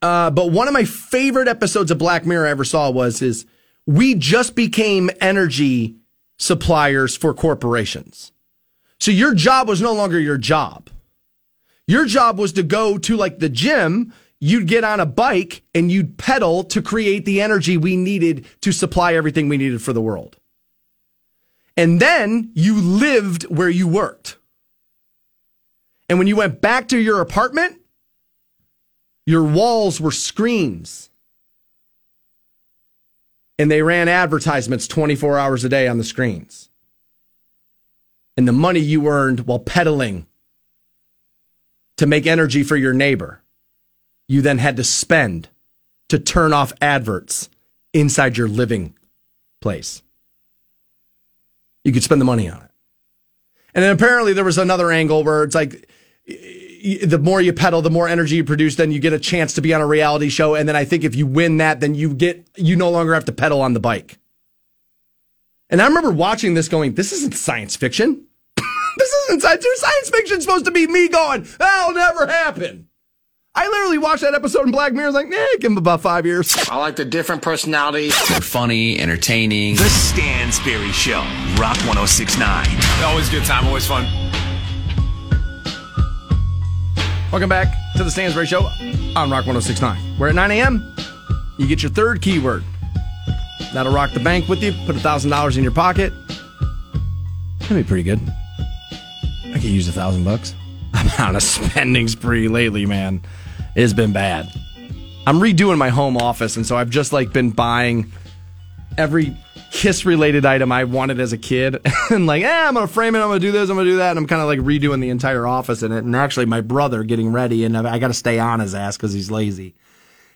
Uh, 0.02 0.32
but 0.32 0.52
one 0.52 0.68
of 0.68 0.74
my 0.74 0.86
favorite 0.86 1.48
episodes 1.48 1.92
of 1.92 2.00
Black 2.00 2.26
Mirror 2.26 2.48
I 2.48 2.50
ever 2.50 2.64
saw 2.64 2.90
was 2.90 3.22
is 3.22 3.46
we 3.86 4.16
just 4.16 4.56
became 4.56 5.10
energy 5.22 5.96
suppliers 6.38 7.16
for 7.16 7.34
corporations. 7.34 8.32
So 9.00 9.12
your 9.12 9.34
job 9.34 9.68
was 9.68 9.82
no 9.82 9.94
longer 9.94 10.20
your 10.20 10.38
job. 10.38 10.90
Your 11.88 12.06
job 12.06 12.40
was 12.40 12.54
to 12.54 12.64
go 12.64 12.98
to 12.98 13.16
like 13.16 13.40
the 13.40 13.50
gym, 13.50 14.14
you'd 14.40 14.68
get 14.68 14.84
on 14.84 15.00
a 15.00 15.06
bike 15.06 15.64
and 15.74 15.92
you'd 15.92 16.18
pedal 16.18 16.64
to 16.66 16.82
create 16.82 17.26
the 17.26 17.42
energy 17.42 17.78
we 17.78 17.96
needed 17.96 18.46
to 18.62 18.72
supply 18.72 19.14
everything 19.14 19.50
we 19.50 19.58
needed 19.58 19.82
for 19.82 19.94
the 19.94 20.02
world. 20.02 20.38
And 21.78 22.00
then 22.00 22.52
you 22.54 22.76
lived 22.76 23.44
where 23.44 23.70
you 23.70 23.88
worked. 23.88 24.38
And 26.10 26.18
when 26.18 26.28
you 26.28 26.36
went 26.36 26.62
back 26.62 26.88
to 26.90 26.98
your 26.98 27.22
apartment, 27.22 27.80
your 29.26 29.44
walls 29.44 30.00
were 30.00 30.12
screens. 30.12 31.10
And 33.58 33.72
they 33.72 33.82
ran 33.82 34.08
advertisements 34.08 34.88
24 34.88 35.38
hours 35.38 35.64
a 35.64 35.70
day 35.70 35.88
on 35.88 35.98
the 35.98 36.04
screens. 36.04 36.70
And 38.36 38.48
the 38.48 38.52
money 38.52 38.82
you 38.82 39.08
earned 39.08 39.42
while 39.42 39.60
pedaling 39.60 40.28
to 41.98 42.06
make 42.06 42.28
energy 42.28 42.64
for 42.64 42.76
your 42.76 42.94
neighbor, 42.94 43.42
you 44.28 44.42
then 44.42 44.58
had 44.58 44.76
to 44.76 44.84
spend 44.84 45.48
to 46.10 46.20
turn 46.20 46.52
off 46.52 46.74
adverts 46.82 47.50
inside 47.94 48.38
your 48.38 48.50
living 48.50 48.94
place. 49.62 50.02
You 51.84 51.94
could 51.94 52.04
spend 52.04 52.20
the 52.20 52.26
money 52.26 52.50
on 52.50 52.62
it. 52.62 52.72
And 53.74 53.84
then 53.84 53.92
apparently 53.96 54.34
there 54.34 54.44
was 54.44 54.58
another 54.58 54.92
angle 54.92 55.24
where 55.24 55.44
it's 55.44 55.56
like, 55.56 55.90
the 56.86 57.18
more 57.18 57.42
you 57.42 57.52
pedal, 57.52 57.82
the 57.82 57.90
more 57.90 58.08
energy 58.08 58.36
you 58.36 58.44
produce, 58.44 58.76
then 58.76 58.92
you 58.92 59.00
get 59.00 59.14
a 59.14 59.20
chance 59.20 59.54
to 59.54 59.62
be 59.62 59.74
on 59.74 59.82
a 59.82 59.88
reality 59.88 60.30
show. 60.30 60.54
And 60.54 60.70
then 60.70 60.76
I 60.76 60.86
think 60.86 61.04
if 61.04 61.16
you 61.16 61.26
win 61.26 61.58
that, 61.58 61.80
then 61.80 61.96
you 61.96 62.14
get, 62.14 62.48
you 62.56 62.76
no 62.76 62.92
longer 62.92 63.14
have 63.14 63.26
to 63.26 63.32
pedal 63.32 63.62
on 63.62 63.74
the 63.74 63.80
bike. 63.80 64.20
And 65.70 65.82
I 65.82 65.88
remember 65.88 66.12
watching 66.12 66.54
this 66.54 66.68
going, 66.70 66.94
this 66.94 67.12
isn't 67.12 67.34
science 67.34 67.76
fiction. 67.76 68.26
this 68.98 69.10
isn't 69.10 69.42
science, 69.42 69.66
science 69.76 70.10
fiction 70.12 70.42
supposed 70.42 70.66
to 70.66 70.72
be 70.72 70.86
me 70.86 71.08
going, 71.08 71.48
that'll 71.58 71.94
never 71.94 72.28
happen. 72.28 72.88
I 73.58 73.68
literally 73.68 73.98
watched 73.98 74.22
that 74.22 74.36
episode 74.36 74.66
in 74.66 74.72
Black 74.72 74.92
Mirror. 74.92 75.06
I 75.06 75.08
was 75.08 75.16
like, 75.16 75.34
eh, 75.34 75.48
give 75.60 75.72
him 75.72 75.78
about 75.78 76.02
five 76.02 76.26
years. 76.26 76.54
I 76.70 76.76
like 76.78 76.98
the 76.98 77.06
different 77.06 77.42
personalities. 77.42 78.14
They're 78.28 78.42
funny, 78.42 79.00
entertaining. 79.00 79.76
The 79.76 79.84
Stansberry 79.84 80.92
Show, 80.92 81.22
Rock 81.60 81.78
1069. 81.88 82.68
Always 83.06 83.30
good 83.30 83.46
time, 83.46 83.66
always 83.66 83.88
fun. 83.88 84.06
Welcome 87.32 87.50
back 87.50 87.68
to 87.98 88.04
the 88.04 88.10
Stansberry 88.10 88.48
Show 88.48 88.62
on 89.20 89.30
Rock 89.30 89.46
1069. 89.46 90.18
We're 90.18 90.30
at 90.30 90.36
9 90.36 90.52
a.m., 90.52 90.96
you 91.58 91.68
get 91.68 91.82
your 91.82 91.92
third 91.92 92.22
keyword. 92.22 92.64
That'll 93.74 93.92
rock 93.92 94.12
the 94.14 94.20
bank 94.20 94.48
with 94.48 94.64
you, 94.64 94.72
put 94.86 94.96
$1,000 94.96 95.58
in 95.58 95.64
your 95.64 95.72
pocket. 95.74 96.14
That'd 97.60 97.78
be 97.78 97.84
pretty 97.84 98.04
good. 98.04 98.22
I 99.46 99.54
could 99.54 99.64
use 99.64 99.88
a 99.88 99.92
thousand 99.92 100.24
bucks. 100.24 100.54
I'm 100.94 101.10
on 101.28 101.36
a 101.36 101.42
spending 101.42 102.08
spree 102.08 102.48
lately, 102.48 102.86
man. 102.86 103.22
It's 103.76 103.94
been 103.94 104.14
bad. 104.14 104.48
I'm 105.28 105.40
redoing 105.40 105.78
my 105.78 105.90
home 105.90 106.18
office, 106.18 106.56
and 106.56 106.66
so 106.66 106.78
I've 106.78 106.90
just 106.90 107.12
like 107.12 107.34
been 107.34 107.50
buying 107.52 108.12
every 108.98 109.36
kiss 109.72 110.06
related 110.06 110.46
item 110.46 110.72
I 110.72 110.86
wanted 110.86 111.20
as 111.20 111.34
a 111.34 111.38
kid. 111.38 111.86
and 112.10 112.26
like, 112.26 112.44
eh, 112.44 112.68
I'm 112.68 112.74
gonna 112.74 112.88
frame 112.88 113.16
it, 113.16 113.20
I'm 113.20 113.28
gonna 113.28 113.40
do 113.40 113.52
this, 113.52 113.70
I'm 113.70 113.76
gonna 113.76 113.90
do 113.90 113.98
that. 113.98 114.12
And 114.12 114.20
I'm 114.20 114.28
kind 114.28 114.42
of 114.42 114.48
like 114.48 114.60
redoing 114.60 115.02
the 115.02 115.10
entire 115.10 115.46
office 115.46 115.84
in 115.84 115.92
it. 115.92 116.04
And 116.04 116.16
actually 116.16 116.46
my 116.46 116.62
brother 116.62 117.04
getting 117.04 117.32
ready, 117.32 117.66
and 117.66 117.78
I 117.78 118.00
gotta 118.00 118.14
stay 118.14 118.40
on 118.40 118.60
his 118.60 118.74
ass 118.74 118.98
because 118.98 119.14
he's 119.14 119.30
lazy. 119.30 119.76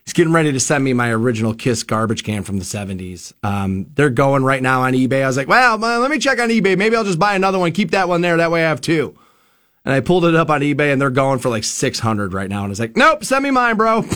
He's 0.06 0.14
getting 0.14 0.34
ready 0.34 0.52
to 0.52 0.60
send 0.60 0.84
me 0.84 0.94
my 0.94 1.12
original 1.12 1.54
Kiss 1.54 1.84
garbage 1.84 2.24
can 2.24 2.44
from 2.44 2.58
the 2.58 2.66
70s. 2.66 3.34
Um, 3.44 3.88
they're 3.94 4.10
going 4.10 4.44
right 4.44 4.62
now 4.62 4.82
on 4.82 4.94
eBay. 4.94 5.24
I 5.24 5.28
was 5.28 5.38
like, 5.38 5.48
well, 5.48 5.78
let 5.78 6.10
me 6.10 6.18
check 6.18 6.40
on 6.40 6.50
eBay. 6.50 6.78
Maybe 6.78 6.96
I'll 6.96 7.04
just 7.04 7.20
buy 7.20 7.36
another 7.36 7.60
one, 7.60 7.72
keep 7.74 7.92
that 7.92 8.08
one 8.08 8.22
there. 8.22 8.38
That 8.38 8.50
way 8.50 8.66
I 8.66 8.70
have 8.70 8.82
two. 8.82 9.16
And 9.86 9.94
I 9.94 10.00
pulled 10.00 10.26
it 10.26 10.36
up 10.36 10.50
on 10.50 10.62
eBay 10.62 10.92
and 10.92 11.02
they're 11.02 11.10
going 11.10 11.40
for 11.40 11.50
like 11.50 11.64
600 11.64 12.34
right 12.34 12.50
now. 12.50 12.64
And 12.64 12.72
it's 12.72 12.80
like, 12.80 12.98
nope, 12.98 13.24
send 13.24 13.44
me 13.44 13.52
mine, 13.52 13.78
bro. 13.78 14.02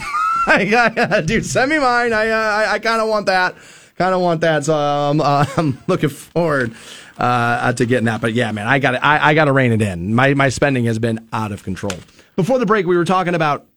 Dude, 1.26 1.46
send 1.46 1.72
me 1.72 1.80
mine. 1.80 2.12
I, 2.12 2.30
uh, 2.30 2.38
I, 2.38 2.74
I 2.74 2.80
kind 2.80 3.02
of 3.02 3.08
want 3.08 3.28
that. 3.28 3.56
Kind 3.96 4.16
of 4.16 4.22
want 4.22 4.42
that. 4.42 4.66
So 4.66 4.76
um, 4.76 5.22
uh, 5.22 5.46
I'm 5.58 5.78
looking 5.88 6.10
forward 6.10 6.74
uh, 7.18 7.74
to 7.74 7.86
getting 7.86 8.06
that. 8.06 8.22
But 8.22 8.34
yeah, 8.34 8.52
man, 8.52 8.68
I 8.68 8.80
got 8.80 8.96
I, 9.04 9.30
I 9.30 9.34
got 9.34 9.46
to 9.46 9.54
rein 9.54 9.72
it 9.72 9.82
in. 9.82 10.14
My, 10.14 10.34
my 10.34 10.50
spending 10.50 10.86
has 10.86 11.00
been 11.00 11.28
out 11.32 11.52
of 11.52 11.64
control. 11.64 11.98
Before 12.36 12.58
the 12.58 12.66
break, 12.66 12.86
we 12.86 12.98
were 12.98 13.06
talking 13.06 13.36
about 13.36 13.68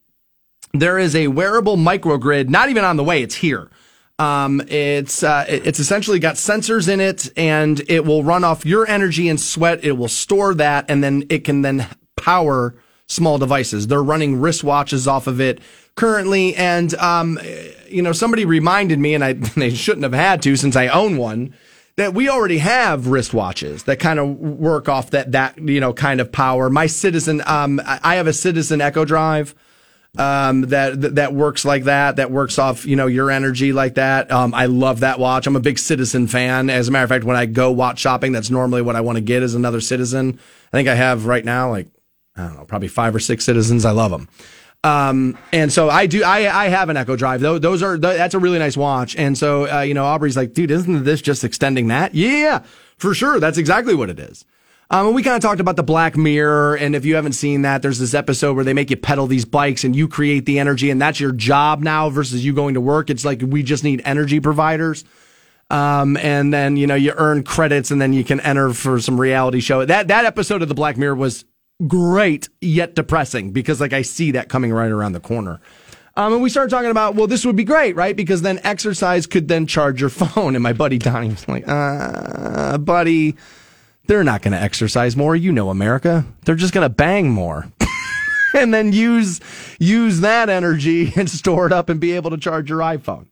there 0.72 0.98
is 0.98 1.14
a 1.14 1.28
wearable 1.28 1.76
microgrid, 1.76 2.48
not 2.48 2.68
even 2.70 2.84
on 2.84 2.96
the 2.96 3.04
way, 3.04 3.22
it's 3.22 3.34
here. 3.34 3.70
Um, 4.18 4.62
it's 4.68 5.22
uh, 5.22 5.44
it's 5.46 5.78
essentially 5.78 6.18
got 6.18 6.36
sensors 6.36 6.88
in 6.88 7.00
it, 7.00 7.30
and 7.36 7.82
it 7.88 8.06
will 8.06 8.24
run 8.24 8.44
off 8.44 8.64
your 8.64 8.88
energy 8.88 9.28
and 9.28 9.38
sweat. 9.38 9.84
It 9.84 9.92
will 9.92 10.08
store 10.08 10.54
that, 10.54 10.86
and 10.88 11.04
then 11.04 11.24
it 11.28 11.44
can 11.44 11.60
then 11.60 11.86
power 12.16 12.74
small 13.06 13.38
devices. 13.38 13.86
They're 13.86 14.02
running 14.02 14.36
wristwatches 14.36 15.06
off 15.06 15.26
of 15.26 15.40
it 15.40 15.60
currently, 15.94 16.54
and 16.56 16.94
um, 16.94 17.38
you 17.88 18.02
know, 18.02 18.12
somebody 18.12 18.44
reminded 18.44 18.98
me, 18.98 19.14
and 19.14 19.24
I 19.24 19.32
they 19.56 19.70
shouldn't 19.70 20.04
have 20.04 20.14
had 20.14 20.42
to 20.42 20.56
since 20.56 20.76
I 20.76 20.88
own 20.88 21.16
one. 21.16 21.54
That 21.96 22.12
we 22.12 22.28
already 22.28 22.58
have 22.58 23.04
wristwatches 23.04 23.84
that 23.84 23.98
kind 23.98 24.18
of 24.18 24.28
work 24.36 24.86
off 24.86 25.10
that 25.12 25.32
that 25.32 25.56
you 25.58 25.80
know 25.80 25.94
kind 25.94 26.20
of 26.20 26.30
power. 26.30 26.68
My 26.68 26.86
Citizen, 26.86 27.42
um, 27.46 27.80
I 27.86 28.16
have 28.16 28.26
a 28.26 28.34
Citizen 28.34 28.82
Eco-Drive 28.82 29.54
um, 30.18 30.62
that 30.62 31.14
that 31.14 31.32
works 31.32 31.64
like 31.64 31.84
that. 31.84 32.16
That 32.16 32.30
works 32.30 32.58
off 32.58 32.84
you 32.84 32.96
know 32.96 33.06
your 33.06 33.30
energy 33.30 33.72
like 33.72 33.94
that. 33.94 34.30
Um, 34.30 34.52
I 34.52 34.66
love 34.66 35.00
that 35.00 35.18
watch. 35.18 35.46
I'm 35.46 35.56
a 35.56 35.60
big 35.60 35.78
Citizen 35.78 36.26
fan. 36.26 36.68
As 36.68 36.88
a 36.88 36.90
matter 36.90 37.04
of 37.04 37.08
fact, 37.08 37.24
when 37.24 37.36
I 37.36 37.46
go 37.46 37.70
watch 37.70 37.98
shopping, 37.98 38.32
that's 38.32 38.50
normally 38.50 38.82
what 38.82 38.94
I 38.94 39.00
want 39.00 39.16
to 39.16 39.22
get 39.22 39.42
is 39.42 39.54
another 39.54 39.80
Citizen. 39.80 40.38
I 40.72 40.76
think 40.76 40.88
I 40.88 40.94
have 40.94 41.24
right 41.24 41.46
now 41.46 41.70
like 41.70 41.88
I 42.36 42.46
don't 42.46 42.56
know, 42.56 42.64
probably 42.64 42.88
five 42.88 43.14
or 43.14 43.20
six 43.20 43.44
Citizens. 43.44 43.84
I 43.84 43.92
love 43.92 44.10
them. 44.10 44.28
Um, 44.84 45.38
and 45.52 45.72
so 45.72 45.90
I 45.90 46.06
do, 46.06 46.22
I, 46.22 46.64
I 46.64 46.68
have 46.68 46.90
an 46.90 46.96
Eco-Drive. 46.96 47.40
Those, 47.40 47.60
those 47.60 47.82
are, 47.82 47.98
that's 47.98 48.34
a 48.34 48.38
really 48.38 48.58
nice 48.58 48.76
watch. 48.76 49.16
And 49.16 49.36
so, 49.36 49.68
uh, 49.68 49.80
you 49.80 49.94
know, 49.94 50.04
Aubrey's 50.04 50.36
like, 50.36 50.52
dude, 50.52 50.70
isn't 50.70 51.04
this 51.04 51.20
just 51.22 51.42
extending 51.42 51.88
that? 51.88 52.14
Yeah, 52.14 52.62
for 52.96 53.14
sure. 53.14 53.40
That's 53.40 53.58
exactly 53.58 53.94
what 53.94 54.10
it 54.10 54.20
is. 54.20 54.44
Um, 54.88 55.14
we 55.14 55.24
kind 55.24 55.34
of 55.34 55.42
talked 55.42 55.60
about 55.60 55.74
the 55.74 55.82
Black 55.82 56.16
Mirror, 56.16 56.76
and 56.76 56.94
if 56.94 57.04
you 57.04 57.16
haven't 57.16 57.32
seen 57.32 57.62
that, 57.62 57.82
there's 57.82 57.98
this 57.98 58.14
episode 58.14 58.54
where 58.54 58.64
they 58.64 58.72
make 58.72 58.88
you 58.88 58.96
pedal 58.96 59.26
these 59.26 59.44
bikes 59.44 59.82
and 59.82 59.96
you 59.96 60.06
create 60.06 60.46
the 60.46 60.60
energy, 60.60 60.90
and 60.90 61.02
that's 61.02 61.18
your 61.18 61.32
job 61.32 61.82
now 61.82 62.08
versus 62.08 62.44
you 62.44 62.52
going 62.52 62.74
to 62.74 62.80
work. 62.80 63.10
It's 63.10 63.24
like 63.24 63.42
we 63.42 63.64
just 63.64 63.82
need 63.82 64.00
energy 64.04 64.38
providers. 64.38 65.04
Um, 65.70 66.16
and 66.18 66.54
then 66.54 66.76
you 66.76 66.86
know 66.86 66.94
you 66.94 67.12
earn 67.16 67.42
credits, 67.42 67.90
and 67.90 68.00
then 68.00 68.12
you 68.12 68.22
can 68.22 68.38
enter 68.38 68.72
for 68.72 69.00
some 69.00 69.20
reality 69.20 69.58
show. 69.58 69.84
That 69.84 70.06
that 70.06 70.24
episode 70.24 70.62
of 70.62 70.68
the 70.68 70.74
Black 70.74 70.96
Mirror 70.96 71.16
was 71.16 71.44
great 71.86 72.48
yet 72.60 72.94
depressing 72.94 73.50
because 73.50 73.80
like 73.80 73.92
I 73.92 74.02
see 74.02 74.32
that 74.32 74.48
coming 74.48 74.72
right 74.72 74.90
around 74.90 75.12
the 75.12 75.20
corner. 75.20 75.60
Um, 76.16 76.32
and 76.32 76.42
we 76.42 76.48
started 76.48 76.70
talking 76.70 76.90
about, 76.90 77.14
well, 77.14 77.26
this 77.26 77.44
would 77.44 77.56
be 77.56 77.64
great, 77.64 77.94
right? 77.94 78.16
Because 78.16 78.40
then 78.40 78.58
exercise 78.64 79.26
could 79.26 79.48
then 79.48 79.66
charge 79.66 80.00
your 80.00 80.10
phone. 80.10 80.56
And 80.56 80.62
my 80.62 80.72
buddy 80.72 80.98
Donnie 80.98 81.28
was 81.28 81.46
like, 81.46 81.64
uh, 81.68 82.78
buddy, 82.78 83.36
they're 84.06 84.24
not 84.24 84.40
going 84.42 84.52
to 84.52 84.60
exercise 84.60 85.16
more. 85.16 85.36
You 85.36 85.52
know, 85.52 85.68
America. 85.68 86.24
They're 86.44 86.54
just 86.54 86.72
going 86.72 86.86
to 86.86 86.94
bang 86.94 87.30
more. 87.30 87.70
and 88.54 88.72
then 88.72 88.92
use, 88.94 89.40
use 89.78 90.20
that 90.20 90.48
energy 90.48 91.12
and 91.16 91.28
store 91.28 91.66
it 91.66 91.72
up 91.72 91.90
and 91.90 92.00
be 92.00 92.12
able 92.12 92.30
to 92.30 92.38
charge 92.38 92.70
your 92.70 92.80
iPhone. 92.80 93.26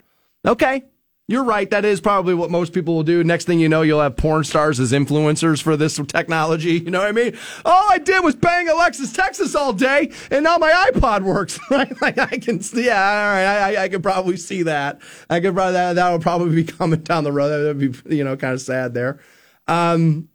Okay. 0.46 0.82
You're 1.26 1.44
right. 1.44 1.70
That 1.70 1.86
is 1.86 2.02
probably 2.02 2.34
what 2.34 2.50
most 2.50 2.74
people 2.74 2.94
will 2.94 3.02
do. 3.02 3.24
Next 3.24 3.46
thing 3.46 3.58
you 3.58 3.68
know, 3.68 3.80
you'll 3.80 4.02
have 4.02 4.14
porn 4.14 4.44
stars 4.44 4.78
as 4.78 4.92
influencers 4.92 5.62
for 5.62 5.74
this 5.74 5.98
technology. 6.06 6.72
You 6.72 6.90
know 6.90 6.98
what 6.98 7.08
I 7.08 7.12
mean? 7.12 7.34
All 7.64 7.90
I 7.90 7.96
did 7.96 8.22
was 8.22 8.34
bang 8.34 8.68
Alexis 8.68 9.10
Texas 9.10 9.54
all 9.54 9.72
day, 9.72 10.12
and 10.30 10.44
now 10.44 10.58
my 10.58 10.90
iPod 10.92 11.22
works. 11.22 11.58
Right? 11.70 12.00
Like 12.00 12.18
I 12.18 12.38
can, 12.38 12.60
yeah, 12.74 12.92
all 12.94 13.32
right. 13.32 13.44
I, 13.44 13.74
I, 13.74 13.84
I 13.84 13.88
could 13.88 14.02
probably 14.02 14.36
see 14.36 14.64
that. 14.64 15.00
I 15.30 15.40
could 15.40 15.54
probably 15.54 15.72
that 15.72 15.94
that 15.94 16.12
would 16.12 16.20
probably 16.20 16.54
be 16.54 16.64
coming 16.72 17.00
down 17.00 17.24
the 17.24 17.32
road. 17.32 17.48
That 17.48 17.76
would 17.76 18.04
be 18.04 18.16
you 18.16 18.22
know 18.22 18.36
kind 18.36 18.52
of 18.52 18.60
sad 18.60 18.92
there. 18.92 19.18
Um, 19.66 20.28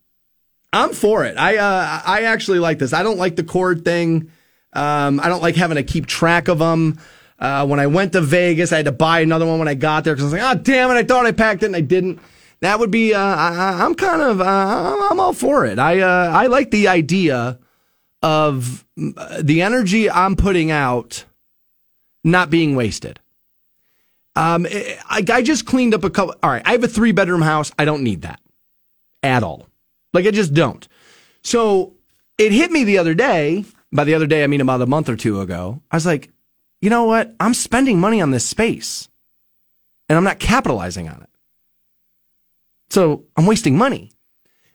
I'm 0.74 0.94
for 0.94 1.24
it. 1.24 1.38
I 1.38 1.57
uh, 1.57 2.02
I 2.03 2.24
actually 2.24 2.60
like 2.60 2.80
this. 2.80 2.94
I 2.94 3.03
don't 3.03 3.20
like 3.20 3.36
the 3.36 3.44
cord 3.44 3.86
thing. 3.86 4.32
Um, 4.74 5.20
I 5.20 5.30
don't 5.30 5.41
like 5.41 5.56
having 5.56 5.76
to 5.76 5.84
keep 5.84 6.07
track 6.07 6.48
of 6.48 6.60
them. 6.60 6.99
Uh, 7.40 7.66
when 7.66 7.80
I 7.80 7.88
went 7.88 8.14
to 8.14 8.22
Vegas, 8.22 8.72
I 8.74 8.78
had 8.78 8.86
to 8.86 8.91
buy 8.91 9.22
another 9.22 9.45
one 9.45 9.60
when 9.60 9.68
I 9.68 9.74
got 9.74 10.03
there 10.03 10.14
because 10.14 10.34
I 10.34 10.36
was 10.36 10.44
like, 10.44 10.57
oh, 10.57 10.61
damn 10.61 10.91
it, 10.91 10.95
I 10.95 11.03
thought 11.03 11.26
I 11.26 11.32
packed 11.32 11.64
it 11.64 11.68
and 11.68 11.76
I 11.76 11.82
didn't. 11.82 12.20
That 12.60 12.80
would 12.80 12.91
be, 12.91 13.14
uh, 13.14 13.20
I, 13.20 13.86
am 13.86 13.95
kind 13.95 14.22
of, 14.22 14.41
uh, 14.41 15.07
I'm 15.10 15.20
all 15.20 15.32
for 15.32 15.66
it. 15.66 15.80
I, 15.80 16.02
uh, 16.02 16.32
I 16.34 16.48
like 16.48 16.72
the 16.72 16.90
idea 16.90 17.57
of 18.22 18.86
uh, 19.16 19.41
the 19.41 19.61
energy 19.61 20.10
I'm 20.10 20.36
putting 20.36 20.70
out 20.70 21.24
not 22.26 22.49
being 22.49 22.76
wasted. 22.76 23.20
Um, 24.36 24.68
I, 24.70 25.24
I 25.32 25.41
just 25.41 25.66
cleaned 25.66 25.94
up 25.94 26.03
a 26.03 26.10
couple. 26.10 26.36
All 26.44 26.49
right, 26.49 26.61
I 26.66 26.72
have 26.74 26.84
a 26.84 26.88
three 26.88 27.11
bedroom 27.11 27.41
house. 27.41 27.72
I 27.80 27.86
don't 27.86 28.03
need 28.03 28.22
that 28.22 28.40
at 29.24 29.44
all. 29.44 29.68
Like 30.14 30.26
I 30.26 30.32
just 30.32 30.53
don't. 30.53 30.88
So 31.44 31.95
it 32.38 32.52
hit 32.52 32.72
me 32.72 32.84
the 32.84 32.98
other 32.98 33.14
day. 33.14 33.66
By 33.91 34.03
the 34.03 34.14
other 34.14 34.28
day, 34.28 34.44
I 34.44 34.48
mean 34.48 34.61
about 34.61 34.82
a 34.82 34.86
month 34.86 35.10
or 35.10 35.16
two 35.16 35.41
ago. 35.41 35.82
I 35.90 35.95
was 35.95 36.06
like, 36.06 36.30
you 36.81 36.89
know 36.89 37.06
what? 37.06 37.35
I'm 37.39 37.53
spending 37.53 37.99
money 37.99 38.22
on 38.22 38.31
this 38.31 38.45
space 38.45 39.10
and 40.07 40.18
I'm 40.18 40.23
not 40.23 40.39
capitalizing 40.39 41.07
on 41.07 41.22
it. 41.22 41.30
So 42.89 43.26
I'm 43.35 43.45
wasting 43.45 43.77
money. 43.77 44.11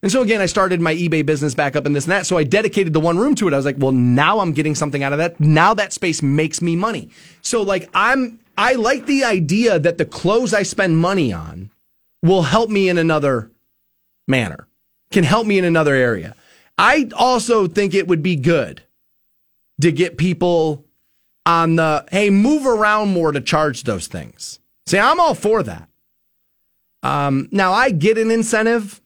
And 0.03 0.13
so 0.13 0.21
again, 0.21 0.43
I 0.43 0.47
started 0.47 0.83
my 0.83 0.95
eBay 0.95 1.25
business 1.25 1.55
back 1.55 1.77
up 1.77 1.87
and 1.87 1.97
this 1.97 2.05
and 2.05 2.13
that. 2.13 2.27
So 2.27 2.37
I 2.37 2.45
dedicated 2.45 2.93
the 2.93 3.01
one 3.01 3.17
room 3.17 3.35
to 3.37 3.49
it. 3.49 3.55
I 3.55 3.57
was 3.57 3.65
like, 3.65 3.79
well, 3.79 3.93
now 3.93 4.41
I'm 4.41 4.53
getting 4.53 4.75
something 4.75 5.03
out 5.03 5.13
of 5.13 5.19
that. 5.19 5.41
Now 5.41 5.73
that 5.75 5.95
space 5.95 6.23
makes 6.23 6.61
me 6.61 6.77
money. 6.77 7.09
So 7.41 7.63
like 7.63 7.89
I'm, 7.95 8.39
I 8.59 8.75
like 8.75 9.07
the 9.07 9.25
idea 9.25 9.79
that 9.79 9.99
the 9.99 10.05
clothes 10.05 10.53
I 10.53 10.63
spend 10.63 10.99
money 10.99 11.33
on 11.33 11.71
will 12.23 12.43
help 12.43 12.71
me 12.71 12.89
in 12.89 12.99
another 12.99 13.51
manner, 14.29 14.69
can 15.11 15.25
help 15.25 15.47
me 15.47 15.59
in 15.59 15.65
another 15.65 15.95
area. 15.95 16.37
I 16.77 17.09
also 17.17 17.67
think 17.67 17.95
it 17.95 18.07
would 18.07 18.23
be 18.23 18.37
good 18.37 18.83
to 19.81 19.91
get 19.91 20.19
people 20.19 20.84
on 21.47 21.77
the 21.77 22.05
hey, 22.11 22.31
move 22.31 22.67
around 22.67 23.09
more 23.09 23.33
to 23.33 23.41
charge 23.41 23.85
those 23.85 24.07
things. 24.07 24.61
See, 24.87 24.99
I'm 24.99 25.21
all 25.21 25.35
for 25.35 25.63
that. 25.63 25.89
Um, 27.03 27.49
now 27.53 27.73
I 27.73 27.91
get 27.91 28.19
an 28.19 28.31
incentive 28.31 29.01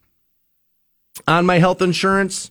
on 1.26 1.46
my 1.46 1.58
health 1.58 1.82
insurance. 1.82 2.50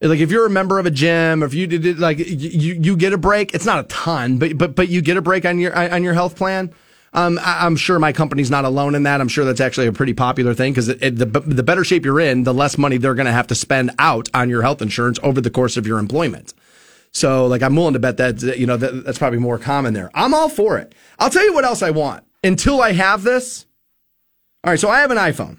Like 0.00 0.18
if 0.18 0.30
you're 0.30 0.46
a 0.46 0.50
member 0.50 0.78
of 0.78 0.86
a 0.86 0.90
gym, 0.90 1.42
or 1.42 1.46
if 1.46 1.54
you 1.54 1.66
did 1.66 1.86
it, 1.86 1.98
like 1.98 2.18
you 2.18 2.74
you 2.74 2.96
get 2.96 3.12
a 3.12 3.18
break. 3.18 3.54
It's 3.54 3.64
not 3.64 3.78
a 3.78 3.88
ton, 3.88 4.38
but 4.38 4.58
but 4.58 4.74
but 4.74 4.88
you 4.88 5.00
get 5.00 5.16
a 5.16 5.22
break 5.22 5.44
on 5.44 5.58
your 5.58 5.74
on 5.76 6.02
your 6.02 6.14
health 6.14 6.36
plan. 6.36 6.74
Um, 7.14 7.38
I, 7.40 7.64
am 7.64 7.76
sure 7.76 8.00
my 8.00 8.12
company's 8.12 8.50
not 8.50 8.64
alone 8.64 8.96
in 8.96 9.04
that. 9.04 9.20
I'm 9.20 9.28
sure 9.28 9.44
that's 9.44 9.60
actually 9.60 9.86
a 9.86 9.92
pretty 9.92 10.14
popular 10.14 10.52
thing 10.52 10.72
because 10.72 10.88
the, 10.88 10.96
the 10.96 11.62
better 11.62 11.84
shape 11.84 12.04
you're 12.04 12.18
in, 12.18 12.42
the 12.42 12.52
less 12.52 12.76
money 12.76 12.96
they're 12.96 13.14
going 13.14 13.26
to 13.26 13.32
have 13.32 13.46
to 13.46 13.54
spend 13.54 13.92
out 14.00 14.28
on 14.34 14.50
your 14.50 14.62
health 14.62 14.82
insurance 14.82 15.20
over 15.22 15.40
the 15.40 15.48
course 15.48 15.76
of 15.76 15.86
your 15.86 16.00
employment. 16.00 16.54
So 17.14 17.46
like 17.46 17.62
I'm 17.62 17.76
willing 17.76 17.94
to 17.94 18.00
bet 18.00 18.16
that 18.18 18.58
you 18.58 18.66
know 18.66 18.76
that, 18.76 19.04
that's 19.04 19.18
probably 19.18 19.38
more 19.38 19.58
common 19.58 19.94
there. 19.94 20.10
I'm 20.14 20.34
all 20.34 20.48
for 20.48 20.78
it. 20.78 20.94
I'll 21.18 21.30
tell 21.30 21.44
you 21.44 21.54
what 21.54 21.64
else 21.64 21.80
I 21.80 21.90
want 21.90 22.24
until 22.42 22.82
I 22.82 22.92
have 22.92 23.22
this. 23.22 23.66
All 24.64 24.72
right, 24.72 24.80
so 24.80 24.88
I 24.88 25.00
have 25.00 25.10
an 25.10 25.18
iPhone. 25.18 25.58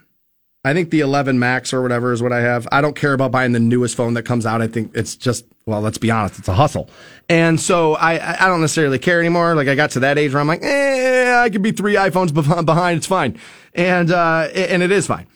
I 0.65 0.73
think 0.73 0.89
the 0.89 1.01
11 1.01 1.37
Max 1.37 1.73
or 1.73 1.83
whatever 1.83 2.11
is 2.11 2.23
what 2.23 2.33
I 2.33 2.41
have. 2.41 2.67
I 2.71 2.81
don't 2.81 2.95
care 2.95 3.13
about 3.13 3.31
buying 3.31 3.51
the 3.51 3.59
newest 3.59 3.95
phone 3.95 4.15
that 4.15 4.23
comes 4.23 4.47
out. 4.47 4.63
I 4.63 4.67
think 4.67 4.91
it's 4.95 5.15
just 5.15 5.45
well, 5.65 5.81
let's 5.81 5.97
be 5.97 6.11
honest, 6.11 6.39
it's 6.39 6.47
a 6.47 6.53
hustle. 6.53 6.89
And 7.29 7.59
so 7.59 7.95
I 7.95 8.43
I 8.43 8.47
don't 8.47 8.61
necessarily 8.61 8.99
care 8.99 9.19
anymore. 9.19 9.55
Like 9.55 9.69
I 9.69 9.75
got 9.75 9.91
to 9.91 10.01
that 10.01 10.17
age 10.17 10.33
where 10.33 10.41
I'm 10.41 10.47
like, 10.47 10.63
eh, 10.63 11.41
I 11.41 11.49
could 11.49 11.61
be 11.61 11.71
three 11.71 11.95
iPhones 11.95 12.33
behind. 12.65 12.97
It's 12.97 13.07
fine, 13.07 13.39
and 13.73 14.11
uh, 14.11 14.49
and 14.53 14.83
it 14.83 14.91
is 14.91 15.07
fine. 15.07 15.27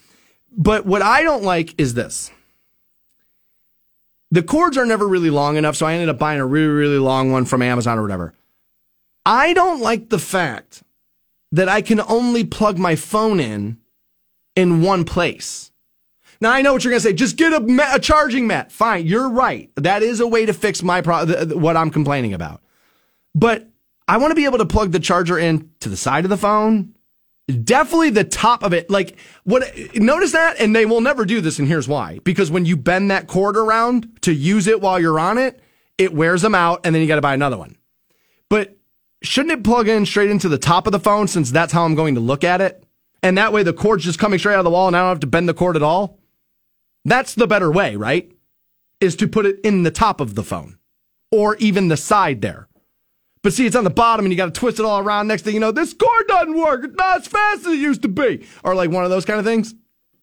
But 0.51 0.85
what 0.85 1.01
I 1.01 1.23
don't 1.23 1.43
like 1.43 1.79
is 1.79 1.93
this 1.93 2.31
the 4.31 4.43
cords 4.43 4.77
are 4.77 4.85
never 4.85 5.07
really 5.07 5.29
long 5.29 5.57
enough, 5.57 5.75
so 5.75 5.85
I 5.85 5.93
ended 5.93 6.09
up 6.09 6.19
buying 6.19 6.39
a 6.39 6.45
really, 6.45 6.67
really 6.67 6.99
long 6.99 7.31
one 7.31 7.45
from 7.45 7.61
Amazon 7.61 7.97
or 7.97 8.01
whatever. 8.03 8.33
I 9.25 9.53
don't 9.53 9.81
like 9.81 10.09
the 10.09 10.19
fact 10.19 10.83
that 11.51 11.67
I 11.67 11.81
can 11.81 11.99
only 12.01 12.43
plug 12.43 12.77
my 12.77 12.95
phone 12.95 13.39
in 13.39 13.77
in 14.55 14.81
one 14.81 15.03
place. 15.03 15.71
Now 16.41 16.51
I 16.51 16.61
know 16.61 16.73
what 16.73 16.83
you're 16.83 16.91
going 16.91 17.01
to 17.01 17.07
say. 17.07 17.13
Just 17.13 17.37
get 17.37 17.53
a, 17.53 17.95
a, 17.95 17.99
charging 17.99 18.47
mat. 18.47 18.71
Fine, 18.71 19.07
you're 19.07 19.29
right. 19.29 19.69
That 19.75 20.03
is 20.03 20.19
a 20.19 20.27
way 20.27 20.45
to 20.45 20.53
fix 20.53 20.81
my 20.81 21.01
pro- 21.01 21.25
what 21.47 21.75
I'm 21.75 21.89
complaining 21.89 22.33
about. 22.33 22.61
But 23.35 23.67
I 24.07 24.17
want 24.17 24.31
to 24.31 24.35
be 24.35 24.45
able 24.45 24.57
to 24.59 24.65
plug 24.65 24.91
the 24.91 24.99
charger 24.99 25.37
in 25.37 25.69
to 25.81 25.89
the 25.89 25.97
side 25.97 26.23
of 26.23 26.29
the 26.29 26.37
phone, 26.37 26.95
definitely 27.49 28.11
the 28.11 28.23
top 28.23 28.63
of 28.63 28.73
it. 28.73 28.89
Like 28.89 29.17
what? 29.43 29.63
Notice 29.95 30.31
that, 30.33 30.59
and 30.59 30.75
they 30.75 30.85
will 30.85 31.01
never 31.01 31.25
do 31.25 31.41
this. 31.41 31.59
And 31.59 31.67
here's 31.67 31.87
why: 31.87 32.19
because 32.23 32.51
when 32.51 32.65
you 32.65 32.77
bend 32.77 33.11
that 33.11 33.27
cord 33.27 33.57
around 33.57 34.21
to 34.21 34.33
use 34.33 34.67
it 34.67 34.81
while 34.81 34.99
you're 34.99 35.19
on 35.19 35.37
it, 35.37 35.61
it 35.97 36.13
wears 36.13 36.41
them 36.41 36.55
out, 36.55 36.81
and 36.83 36.93
then 36.93 37.01
you 37.01 37.07
got 37.07 37.15
to 37.15 37.21
buy 37.21 37.33
another 37.33 37.57
one. 37.57 37.75
But 38.49 38.77
shouldn't 39.21 39.51
it 39.51 39.63
plug 39.63 39.87
in 39.87 40.05
straight 40.05 40.31
into 40.31 40.49
the 40.49 40.57
top 40.57 40.87
of 40.87 40.91
the 40.91 40.99
phone 40.99 41.27
since 41.27 41.51
that's 41.51 41.73
how 41.73 41.83
I'm 41.83 41.95
going 41.95 42.15
to 42.15 42.21
look 42.21 42.43
at 42.43 42.61
it? 42.61 42.83
And 43.21 43.37
that 43.37 43.51
way 43.51 43.63
the 43.63 43.73
cord's 43.73 44.05
just 44.05 44.19
coming 44.19 44.39
straight 44.39 44.53
out 44.53 44.59
of 44.59 44.65
the 44.65 44.71
wall, 44.71 44.87
and 44.87 44.95
I 44.95 45.01
don't 45.01 45.09
have 45.09 45.19
to 45.19 45.27
bend 45.27 45.49
the 45.49 45.53
cord 45.53 45.75
at 45.75 45.83
all. 45.83 46.17
That's 47.03 47.35
the 47.35 47.47
better 47.47 47.71
way, 47.71 47.95
right? 47.95 48.31
Is 49.01 49.15
to 49.17 49.27
put 49.27 49.45
it 49.45 49.59
in 49.61 49.83
the 49.83 49.91
top 49.91 50.21
of 50.21 50.35
the 50.35 50.43
phone, 50.43 50.77
or 51.31 51.57
even 51.57 51.89
the 51.89 51.97
side 51.97 52.41
there. 52.41 52.68
But 53.41 53.53
see, 53.53 53.65
it's 53.65 53.75
on 53.75 53.85
the 53.85 53.89
bottom 53.89 54.25
and 54.25 54.33
you 54.33 54.37
got 54.37 54.53
to 54.53 54.59
twist 54.59 54.79
it 54.79 54.85
all 54.85 54.99
around. 54.99 55.27
Next 55.27 55.43
thing 55.43 55.53
you 55.53 55.59
know, 55.59 55.71
this 55.71 55.93
cord 55.93 56.27
doesn't 56.27 56.57
work. 56.57 56.83
It's 56.83 56.95
not 56.95 57.21
as 57.21 57.27
fast 57.27 57.65
as 57.65 57.73
it 57.73 57.79
used 57.79 58.01
to 58.01 58.09
be. 58.09 58.45
Or 58.63 58.75
like 58.75 58.89
one 58.91 59.03
of 59.03 59.09
those 59.09 59.25
kind 59.25 59.39
of 59.39 59.45
things. 59.45 59.73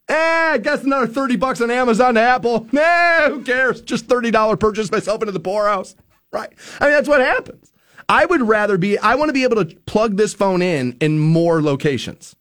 Eh, 0.08 0.14
I 0.52 0.58
guess 0.58 0.84
another 0.84 1.06
30 1.06 1.36
bucks 1.36 1.60
on 1.60 1.70
Amazon 1.70 2.14
to 2.14 2.20
Apple. 2.20 2.68
Eh, 2.76 3.28
who 3.30 3.42
cares? 3.42 3.80
Just 3.80 4.06
$30 4.06 4.60
purchase 4.60 4.90
myself 4.92 5.22
into 5.22 5.32
the 5.32 5.40
poorhouse. 5.40 5.96
Right. 6.32 6.52
I 6.80 6.84
mean, 6.84 6.92
that's 6.92 7.08
what 7.08 7.20
happens. 7.20 7.72
I 8.08 8.24
would 8.24 8.42
rather 8.42 8.78
be, 8.78 8.98
I 8.98 9.14
want 9.16 9.30
to 9.30 9.32
be 9.32 9.42
able 9.42 9.64
to 9.64 9.74
plug 9.86 10.16
this 10.16 10.32
phone 10.34 10.62
in 10.62 10.96
in 11.00 11.18
more 11.18 11.62
locations. 11.62 12.36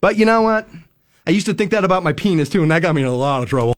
But 0.00 0.16
you 0.16 0.24
know 0.24 0.42
what? 0.42 0.68
I 1.26 1.32
used 1.32 1.46
to 1.46 1.54
think 1.54 1.72
that 1.72 1.84
about 1.84 2.04
my 2.04 2.12
penis 2.12 2.48
too, 2.48 2.62
and 2.62 2.70
that 2.70 2.82
got 2.82 2.94
me 2.94 3.02
in 3.02 3.08
a 3.08 3.14
lot 3.14 3.42
of 3.42 3.48
trouble. 3.48 3.74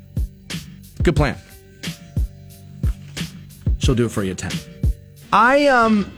Good 1.02 1.16
plan. 1.16 1.36
She'll 3.80 3.96
do 3.96 4.06
it 4.06 4.12
for 4.12 4.24
you 4.24 4.34
at 4.34 4.38
10. 4.38 4.52
I 5.34 5.66
um 5.66 6.12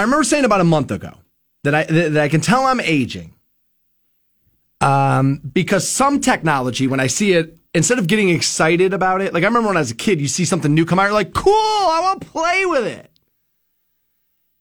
I 0.00 0.02
remember 0.02 0.24
saying 0.24 0.46
about 0.46 0.62
a 0.62 0.64
month 0.64 0.90
ago 0.90 1.12
that 1.64 1.74
I 1.74 1.84
that 1.84 2.16
I 2.16 2.28
can 2.28 2.40
tell 2.40 2.64
I'm 2.64 2.80
aging. 2.80 3.34
Um, 4.80 5.42
because 5.52 5.86
some 5.86 6.20
technology, 6.20 6.86
when 6.86 7.00
I 7.00 7.06
see 7.06 7.34
it, 7.34 7.58
instead 7.74 7.98
of 7.98 8.06
getting 8.06 8.30
excited 8.30 8.94
about 8.94 9.20
it, 9.20 9.34
like 9.34 9.42
I 9.42 9.46
remember 9.46 9.68
when 9.68 9.76
I 9.76 9.80
was 9.80 9.90
a 9.90 9.94
kid, 9.94 10.22
you 10.22 10.28
see 10.28 10.46
something 10.46 10.72
new 10.72 10.86
come 10.86 10.98
out, 10.98 11.04
you're 11.04 11.12
like, 11.12 11.34
cool, 11.34 11.52
I 11.52 12.00
want 12.02 12.22
to 12.22 12.26
play 12.28 12.64
with 12.64 12.86
it. 12.86 13.10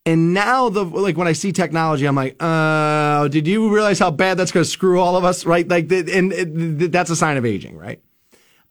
And 0.06 0.34
now 0.34 0.68
the 0.68 0.84
like 0.84 1.16
when 1.16 1.28
I 1.28 1.34
see 1.34 1.54
technology, 1.54 2.06
I'm 2.06 2.16
like, 2.16 2.36
uh, 2.42 3.30
did 3.30 3.48
you 3.48 3.74
realize 3.74 4.00
how 4.00 4.12
bad 4.12 4.38
that's 4.38 4.52
going 4.52 4.66
to 4.66 4.70
screw 4.70 5.00
all 5.00 5.16
of 5.16 5.24
us, 5.24 5.46
right? 5.46 5.66
Like, 5.66 5.90
and 5.90 6.34
it, 6.34 6.92
that's 6.92 7.12
a 7.12 7.16
sign 7.16 7.38
of 7.38 7.46
aging, 7.46 7.78
right? 7.78 8.02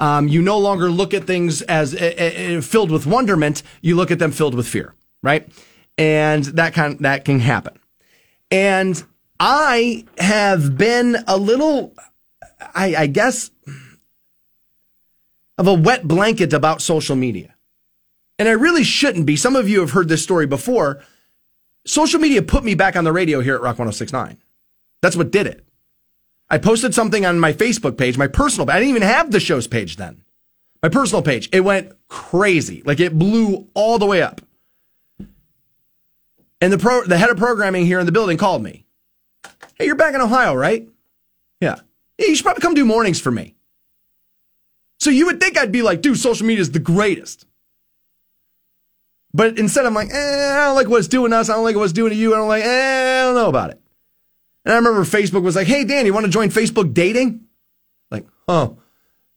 Um, 0.01 0.28
you 0.28 0.43
no 0.43 0.59
longer 0.59 0.90
look 0.90 1.15
at 1.15 1.24
things 1.24 1.62
as 1.62 1.95
uh, 1.95 2.59
uh, 2.59 2.61
filled 2.61 2.90
with 2.90 3.07
wonderment; 3.07 3.62
you 3.81 3.97
look 3.97 4.11
at 4.11 4.19
them 4.19 4.32
filled 4.32 4.55
with 4.55 4.69
fear, 4.69 4.95
right? 5.23 5.49
And 5.99 6.45
that 6.45 6.73
kind 6.73 6.99
that 7.01 7.25
can 7.25 7.41
happen. 7.41 7.79
And 8.51 9.03
I 9.39 10.07
have 10.16 10.79
been 10.79 11.16
a 11.27 11.37
little, 11.37 11.93
I, 12.75 12.95
I 12.97 13.07
guess, 13.09 13.51
of 15.59 15.66
a 15.66 15.75
wet 15.75 16.07
blanket 16.07 16.53
about 16.53 16.81
social 16.81 17.16
media. 17.16 17.55
And 18.39 18.49
I 18.49 18.53
really 18.53 18.85
shouldn't 18.85 19.27
be. 19.27 19.37
Some 19.37 19.57
of 19.57 19.69
you 19.69 19.81
have 19.81 19.91
heard 19.91 20.09
this 20.09 20.23
story 20.23 20.47
before. 20.47 21.03
Social 21.85 22.20
media 22.20 22.41
put 22.41 22.62
me 22.65 22.75
back 22.75 22.95
on 22.95 23.05
the 23.05 23.12
radio 23.12 23.41
here 23.41 23.57
at 23.57 23.61
Rock 23.61 23.79
1069. 23.79 24.39
That's 25.03 25.16
what 25.16 25.33
did 25.33 25.47
it. 25.47 25.65
I 26.49 26.59
posted 26.59 26.95
something 26.95 27.27
on 27.27 27.41
my 27.41 27.53
Facebook 27.53 27.99
page, 27.99 28.16
my 28.16 28.27
personal, 28.27 28.70
I 28.70 28.79
didn't 28.79 28.91
even 28.91 29.03
have 29.03 29.31
the 29.31 29.41
show's 29.41 29.66
page 29.66 29.97
then. 29.97 30.23
My 30.83 30.89
personal 30.89 31.23
page. 31.23 31.49
It 31.53 31.61
went 31.61 31.93
crazy. 32.09 32.83
Like 32.87 33.01
it 33.01 33.19
blew 33.19 33.69
all 33.75 33.99
the 33.99 34.07
way 34.07 34.23
up. 34.23 34.41
And 36.60 36.72
the 36.72 36.78
pro, 36.78 37.05
the 37.05 37.18
head 37.18 37.30
of 37.30 37.36
programming 37.36 37.86
here 37.86 38.01
in 38.01 38.06
the 38.06 38.12
building 38.12 38.36
called 38.36 38.62
me. 38.62 38.85
Hey, 39.74 39.86
you're 39.86 39.94
back 39.94 40.14
in 40.14 40.20
Ohio, 40.20 40.55
right? 40.55 40.89
Yeah. 41.60 41.76
yeah. 42.18 42.26
You 42.26 42.35
should 42.35 42.44
probably 42.44 42.62
come 42.62 42.74
do 42.74 42.85
mornings 42.85 43.20
for 43.20 43.30
me. 43.30 43.55
So 44.98 45.10
you 45.10 45.26
would 45.26 45.40
think 45.40 45.56
I'd 45.56 45.70
be 45.70 45.82
like, 45.82 46.02
dude, 46.02 46.18
social 46.18 46.47
media 46.47 46.60
is 46.60 46.72
the 46.72 46.80
greatest. 46.80 47.47
But 49.32 49.59
instead, 49.59 49.86
I'm 49.86 49.94
like, 49.94 50.10
eh, 50.10 50.52
I 50.52 50.64
don't 50.66 50.74
like 50.74 50.89
what 50.89 50.98
it's 50.98 51.09
doing 51.09 51.30
to 51.30 51.36
us. 51.36 51.48
I 51.48 51.55
don't 51.55 51.64
like 51.64 51.76
what 51.76 51.85
it's 51.85 51.93
doing 51.93 52.10
to 52.10 52.16
you. 52.16 52.35
I 52.35 52.39
don't 52.39 52.48
like, 52.48 52.64
eh, 52.64 53.20
I 53.20 53.24
don't 53.26 53.35
know 53.35 53.48
about 53.48 53.70
it. 53.70 53.80
And 54.64 54.72
I 54.72 54.76
remember 54.76 55.02
Facebook 55.05 55.43
was 55.43 55.55
like, 55.55 55.68
hey, 55.68 55.85
Dan, 55.85 56.06
you 56.06 56.12
want 56.12 56.26
to 56.26 56.32
join 56.32 56.48
Facebook 56.48 56.93
dating? 56.93 57.44
Like, 58.10 58.26
oh, 58.48 58.78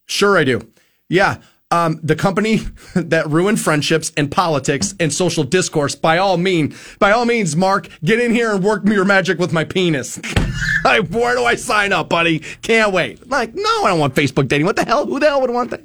sure 0.05 0.37
I 0.37 0.43
do. 0.43 0.61
Yeah. 1.07 1.37
Um, 1.71 2.01
the 2.03 2.17
company 2.17 2.57
that 2.95 3.29
ruined 3.29 3.59
friendships 3.59 4.11
and 4.17 4.29
politics 4.29 4.93
and 4.99 5.13
social 5.13 5.43
discourse, 5.45 5.95
by 5.95 6.17
all 6.17 6.37
mean, 6.37 6.75
by 6.99 7.11
all 7.11 7.25
means, 7.25 7.55
Mark, 7.55 7.87
get 8.03 8.19
in 8.19 8.33
here 8.33 8.53
and 8.53 8.63
work 8.63 8.85
your 8.85 9.05
magic 9.05 9.39
with 9.39 9.53
my 9.53 9.63
penis. 9.63 10.19
like, 10.83 11.07
where 11.07 11.35
do 11.35 11.45
I 11.45 11.55
sign 11.55 11.93
up, 11.93 12.09
buddy? 12.09 12.39
Can't 12.61 12.91
wait. 12.91 13.29
Like, 13.29 13.55
no, 13.55 13.83
I 13.83 13.89
don't 13.89 13.99
want 13.99 14.15
Facebook 14.15 14.49
dating. 14.49 14.65
What 14.65 14.75
the 14.75 14.85
hell? 14.85 15.05
Who 15.05 15.19
the 15.19 15.27
hell 15.27 15.41
would 15.41 15.49
want 15.49 15.71
that? 15.71 15.81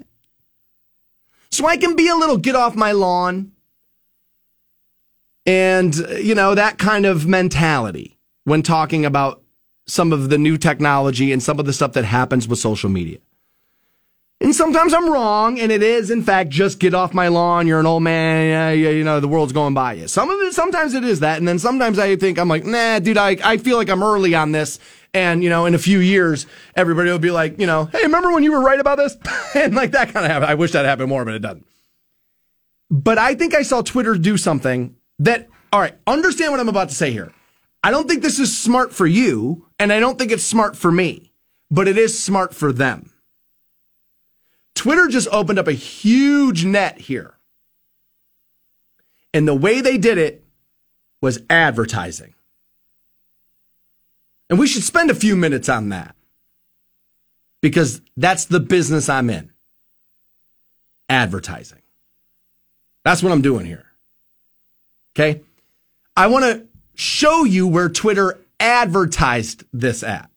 So 1.50 1.66
I 1.66 1.76
can 1.76 1.94
be 1.94 2.08
a 2.08 2.16
little 2.16 2.36
get 2.36 2.56
off 2.56 2.74
my 2.74 2.92
lawn 2.92 3.52
and, 5.46 5.94
you 5.94 6.34
know, 6.34 6.54
that 6.54 6.78
kind 6.78 7.06
of 7.06 7.26
mentality 7.26 8.18
when 8.44 8.62
talking 8.62 9.06
about 9.06 9.42
some 9.86 10.12
of 10.12 10.28
the 10.28 10.38
new 10.38 10.58
technology 10.58 11.32
and 11.32 11.42
some 11.42 11.60
of 11.60 11.66
the 11.66 11.72
stuff 11.72 11.92
that 11.92 12.04
happens 12.04 12.48
with 12.48 12.58
social 12.58 12.90
media. 12.90 13.18
And 14.38 14.54
sometimes 14.54 14.92
I'm 14.92 15.08
wrong, 15.08 15.58
and 15.58 15.72
it 15.72 15.82
is, 15.82 16.10
in 16.10 16.22
fact, 16.22 16.50
just 16.50 16.78
get 16.78 16.92
off 16.92 17.14
my 17.14 17.28
lawn. 17.28 17.66
You're 17.66 17.80
an 17.80 17.86
old 17.86 18.02
man. 18.02 18.78
You 18.78 19.02
know, 19.02 19.18
the 19.18 19.28
world's 19.28 19.54
going 19.54 19.72
by 19.72 19.94
you. 19.94 20.08
Some 20.08 20.28
of 20.28 20.38
it, 20.40 20.52
sometimes 20.52 20.92
it 20.92 21.04
is 21.04 21.20
that. 21.20 21.38
And 21.38 21.48
then 21.48 21.58
sometimes 21.58 21.98
I 21.98 22.16
think, 22.16 22.38
I'm 22.38 22.48
like, 22.48 22.64
nah, 22.64 22.98
dude, 22.98 23.16
I, 23.16 23.38
I 23.42 23.56
feel 23.56 23.78
like 23.78 23.88
I'm 23.88 24.02
early 24.02 24.34
on 24.34 24.52
this. 24.52 24.78
And, 25.14 25.42
you 25.42 25.48
know, 25.48 25.64
in 25.64 25.74
a 25.74 25.78
few 25.78 26.00
years, 26.00 26.46
everybody 26.74 27.10
will 27.10 27.18
be 27.18 27.30
like, 27.30 27.58
you 27.58 27.66
know, 27.66 27.86
hey, 27.86 28.02
remember 28.02 28.30
when 28.30 28.42
you 28.42 28.52
were 28.52 28.60
right 28.60 28.78
about 28.78 28.98
this? 28.98 29.16
and 29.54 29.74
like 29.74 29.92
that 29.92 30.12
kind 30.12 30.26
of 30.26 30.30
happen. 30.30 30.46
I 30.46 30.54
wish 30.54 30.72
that 30.72 30.84
happened 30.84 31.08
more, 31.08 31.24
but 31.24 31.32
it 31.32 31.38
doesn't. 31.38 31.66
But 32.90 33.16
I 33.16 33.34
think 33.34 33.54
I 33.54 33.62
saw 33.62 33.80
Twitter 33.80 34.16
do 34.16 34.36
something 34.36 34.96
that, 35.18 35.48
all 35.72 35.80
right, 35.80 35.94
understand 36.06 36.52
what 36.52 36.60
I'm 36.60 36.68
about 36.68 36.90
to 36.90 36.94
say 36.94 37.10
here. 37.10 37.32
I 37.82 37.90
don't 37.90 38.06
think 38.06 38.22
this 38.22 38.38
is 38.38 38.56
smart 38.56 38.92
for 38.92 39.06
you, 39.06 39.66
and 39.78 39.90
I 39.92 39.98
don't 39.98 40.18
think 40.18 40.30
it's 40.30 40.44
smart 40.44 40.76
for 40.76 40.92
me, 40.92 41.32
but 41.70 41.88
it 41.88 41.96
is 41.96 42.18
smart 42.18 42.54
for 42.54 42.70
them. 42.72 43.10
Twitter 44.76 45.08
just 45.08 45.26
opened 45.32 45.58
up 45.58 45.66
a 45.66 45.72
huge 45.72 46.64
net 46.64 47.00
here. 47.00 47.34
And 49.34 49.48
the 49.48 49.54
way 49.54 49.80
they 49.80 49.98
did 49.98 50.18
it 50.18 50.44
was 51.20 51.40
advertising. 51.50 52.34
And 54.48 54.58
we 54.58 54.68
should 54.68 54.84
spend 54.84 55.10
a 55.10 55.14
few 55.14 55.34
minutes 55.34 55.68
on 55.68 55.88
that 55.88 56.14
because 57.60 58.00
that's 58.16 58.44
the 58.44 58.60
business 58.60 59.08
I'm 59.08 59.28
in 59.28 59.50
advertising. 61.08 61.82
That's 63.04 63.22
what 63.22 63.32
I'm 63.32 63.42
doing 63.42 63.66
here. 63.66 63.86
Okay. 65.14 65.40
I 66.16 66.26
want 66.28 66.44
to 66.44 66.66
show 66.94 67.44
you 67.44 67.66
where 67.66 67.88
Twitter 67.88 68.38
advertised 68.60 69.64
this 69.72 70.02
app. 70.02 70.30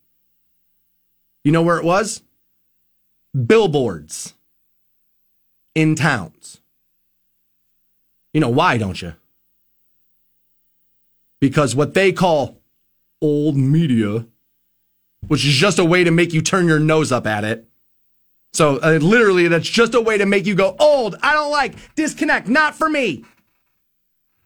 You 1.44 1.52
know 1.52 1.62
where 1.62 1.78
it 1.78 1.86
was? 1.86 2.22
Billboards 3.34 4.34
in 5.76 5.96
towns. 5.96 6.62
You 8.34 8.42
know 8.42 8.50
why, 8.50 8.78
don't 8.78 9.02
you? 9.02 9.14
Because 11.40 11.76
what 11.76 11.94
they 11.94 12.12
call 12.12 12.60
old 13.22 13.56
media, 13.56 14.26
which 15.28 15.46
is 15.46 15.54
just 15.54 15.80
a 15.80 15.86
way 15.86 16.04
to 16.04 16.12
make 16.12 16.34
you 16.34 16.42
turn 16.42 16.68
your 16.68 16.80
nose 16.80 17.12
up 17.12 17.26
at 17.26 17.44
it. 17.44 17.66
So 18.52 18.78
uh, 18.78 19.00
literally, 19.02 19.48
that's 19.48 19.70
just 19.70 19.94
a 19.94 20.02
way 20.02 20.18
to 20.18 20.26
make 20.26 20.46
you 20.46 20.56
go, 20.56 20.76
old, 20.80 21.16
I 21.22 21.34
don't 21.34 21.52
like, 21.52 21.96
disconnect, 21.96 22.48
not 22.48 22.76
for 22.76 22.90
me. 22.90 23.24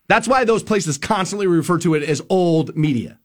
That's 0.07 0.27
why 0.27 0.43
those 0.43 0.63
places 0.63 0.97
constantly 0.97 1.47
refer 1.47 1.77
to 1.79 1.95
it 1.95 2.03
as 2.03 2.21
old 2.29 2.75
media. 2.75 3.19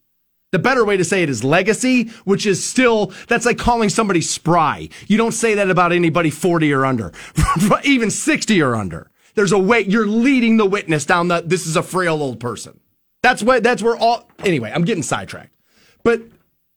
The 0.50 0.58
better 0.58 0.84
way 0.84 0.96
to 0.96 1.04
say 1.04 1.22
it 1.22 1.28
is 1.28 1.44
legacy, 1.44 2.04
which 2.24 2.46
is 2.46 2.64
still, 2.64 3.12
that's 3.26 3.44
like 3.44 3.58
calling 3.58 3.90
somebody 3.90 4.22
spry. 4.22 4.88
You 5.06 5.18
don't 5.18 5.32
say 5.32 5.54
that 5.54 5.68
about 5.68 5.92
anybody 5.92 6.30
40 6.30 6.72
or 6.72 6.86
under, 6.86 7.12
even 7.84 8.10
60 8.10 8.62
or 8.62 8.74
under. 8.74 9.10
There's 9.34 9.52
a 9.52 9.58
way, 9.58 9.82
you're 9.82 10.06
leading 10.06 10.56
the 10.56 10.64
witness 10.64 11.04
down 11.04 11.28
the, 11.28 11.42
this 11.42 11.66
is 11.66 11.76
a 11.76 11.82
frail 11.82 12.22
old 12.22 12.40
person. 12.40 12.80
That's 13.22 13.42
what, 13.42 13.62
that's 13.62 13.82
where 13.82 13.96
all, 13.96 14.30
anyway, 14.38 14.72
I'm 14.74 14.84
getting 14.84 15.02
sidetracked. 15.02 15.54
But 16.02 16.22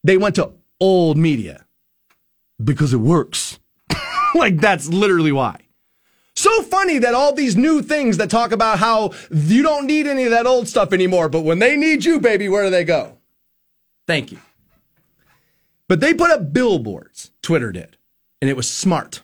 they 0.03 0.18
went 0.18 0.35
to 0.35 0.52
old 0.81 1.18
media 1.18 1.65
because 2.61 2.93
it 2.93 2.98
works. 2.98 3.57
like 4.35 4.57
that's 4.57 4.89
literally 4.89 5.31
why. 5.31 5.61
So 6.35 6.61
funny 6.64 6.98
that 6.99 7.14
all 7.14 7.34
these 7.34 7.56
new 7.56 7.81
things 7.81 8.18
that 8.18 8.30
talk 8.30 8.52
about 8.52 8.80
how 8.80 9.11
you 9.31 9.64
don't 9.64 9.85
need 9.85 10.07
any 10.07 10.26
of 10.26 10.31
that 10.31 10.45
old 10.45 10.68
stuff 10.68 10.91
anymore, 10.91 11.30
but 11.30 11.41
when 11.41 11.60
they 11.60 11.77
need 11.77 12.03
you, 12.03 12.19
baby, 12.19 12.49
where 12.49 12.64
do 12.65 12.69
they 12.69 12.84
go? 12.84 13.18
Thank 14.07 14.32
you. 14.32 14.40
But 15.88 15.99
they 15.99 16.14
put 16.14 16.32
up 16.32 16.53
billboards, 16.53 17.32
Twitter 17.41 17.72
did, 17.72 17.98
and 18.41 18.49
it 18.49 18.56
was 18.56 18.69
smart. 18.69 19.22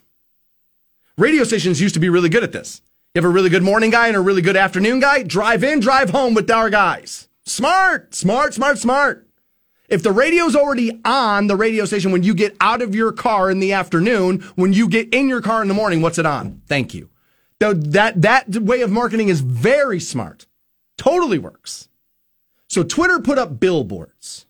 Radio 1.18 1.44
stations 1.44 1.82
used 1.82 1.94
to 1.96 2.00
be 2.00 2.10
really 2.10 2.30
good 2.30 2.44
at 2.44 2.52
this. 2.52 2.82
You 3.14 3.22
have 3.22 3.30
a 3.30 3.34
really 3.34 3.50
good 3.50 3.64
morning 3.64 3.90
guy 3.90 4.08
and 4.08 4.18
a 4.18 4.22
really 4.22 4.42
good 4.42 4.58
afternoon 4.58 5.00
guy, 5.00 5.24
drive 5.24 5.64
in, 5.64 5.80
drive 5.80 6.10
home 6.10 6.34
with 6.34 6.52
our 6.52 6.70
guys. 6.70 7.30
Smart, 7.46 8.14
smart, 8.14 8.54
smart, 8.54 8.78
smart. 8.78 9.28
If 9.88 10.04
the 10.04 10.12
radio's 10.12 10.56
already 10.56 11.00
on 11.06 11.48
the 11.48 11.56
radio 11.56 11.86
station 11.86 12.12
when 12.12 12.24
you 12.24 12.34
get 12.34 12.58
out 12.60 12.82
of 12.82 12.94
your 12.94 13.14
car 13.14 13.50
in 13.50 13.60
the 13.60 13.72
afternoon, 13.72 14.42
when 14.56 14.74
you 14.74 14.90
get 14.90 15.14
in 15.14 15.30
your 15.30 15.42
car 15.42 15.62
in 15.62 15.70
the 15.70 15.74
morning, 15.74 16.02
what's 16.02 16.20
it 16.20 16.26
on? 16.26 16.62
Thank 16.68 16.94
you. 16.94 17.10
That, 17.60 18.22
that 18.22 18.50
way 18.50 18.82
of 18.82 18.92
marketing 18.92 19.30
is 19.30 19.40
very 19.40 20.02
smart. 20.02 20.46
Totally 20.98 21.40
works. 21.40 21.88
So 22.68 22.84
Twitter 22.84 23.20
put 23.20 23.38
up 23.38 23.60
billboards. 23.60 24.47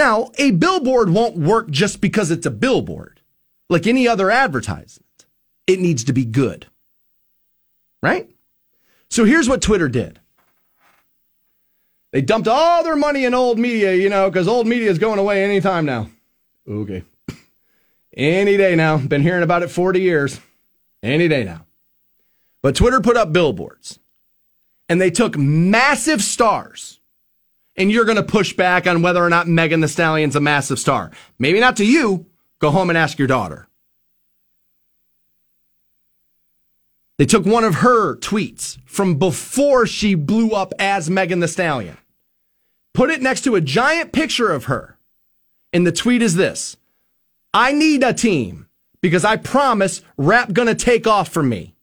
Now, 0.00 0.30
a 0.38 0.52
billboard 0.52 1.10
won't 1.10 1.36
work 1.36 1.68
just 1.68 2.00
because 2.00 2.30
it's 2.30 2.46
a 2.46 2.50
billboard. 2.50 3.20
Like 3.68 3.86
any 3.86 4.08
other 4.08 4.30
advertisement, 4.30 5.26
it 5.66 5.78
needs 5.78 6.04
to 6.04 6.14
be 6.14 6.24
good. 6.24 6.68
Right? 8.02 8.30
So 9.10 9.26
here's 9.26 9.46
what 9.46 9.60
Twitter 9.60 9.90
did. 9.90 10.18
They 12.12 12.22
dumped 12.22 12.48
all 12.48 12.82
their 12.82 12.96
money 12.96 13.26
in 13.26 13.34
old 13.34 13.58
media, 13.58 13.94
you 13.94 14.08
know, 14.08 14.30
because 14.30 14.48
old 14.48 14.66
media 14.66 14.90
is 14.90 14.98
going 14.98 15.18
away 15.18 15.44
anytime 15.44 15.84
now. 15.84 16.08
Okay. 16.66 17.04
Any 18.16 18.56
day 18.56 18.76
now. 18.76 18.96
Been 18.96 19.20
hearing 19.20 19.42
about 19.42 19.62
it 19.62 19.70
40 19.70 20.00
years. 20.00 20.40
Any 21.02 21.28
day 21.28 21.44
now. 21.44 21.66
But 22.62 22.74
Twitter 22.74 23.02
put 23.02 23.18
up 23.18 23.34
billboards 23.34 23.98
and 24.88 24.98
they 24.98 25.10
took 25.10 25.36
massive 25.36 26.22
stars. 26.22 26.99
And 27.80 27.90
you're 27.90 28.04
going 28.04 28.16
to 28.16 28.22
push 28.22 28.52
back 28.52 28.86
on 28.86 29.00
whether 29.00 29.24
or 29.24 29.30
not 29.30 29.48
Megan 29.48 29.80
Thee 29.80 29.88
Stallion's 29.88 30.36
a 30.36 30.40
massive 30.40 30.78
star. 30.78 31.10
Maybe 31.38 31.60
not 31.60 31.78
to 31.78 31.84
you. 31.86 32.26
Go 32.58 32.70
home 32.70 32.90
and 32.90 32.98
ask 32.98 33.18
your 33.18 33.26
daughter. 33.26 33.68
They 37.16 37.24
took 37.24 37.46
one 37.46 37.64
of 37.64 37.76
her 37.76 38.16
tweets 38.16 38.76
from 38.84 39.16
before 39.16 39.86
she 39.86 40.14
blew 40.14 40.50
up 40.50 40.74
as 40.78 41.08
Megan 41.08 41.40
Thee 41.40 41.46
Stallion, 41.46 41.96
put 42.92 43.08
it 43.08 43.22
next 43.22 43.44
to 43.44 43.54
a 43.54 43.62
giant 43.62 44.12
picture 44.12 44.52
of 44.52 44.64
her. 44.66 44.98
And 45.72 45.86
the 45.86 45.92
tweet 45.92 46.20
is 46.20 46.34
this 46.34 46.76
I 47.54 47.72
need 47.72 48.02
a 48.02 48.12
team 48.12 48.66
because 49.00 49.24
I 49.24 49.36
promise 49.36 50.02
rap 50.18 50.52
gonna 50.52 50.74
take 50.74 51.06
off 51.06 51.30
from 51.30 51.48
me. 51.48 51.74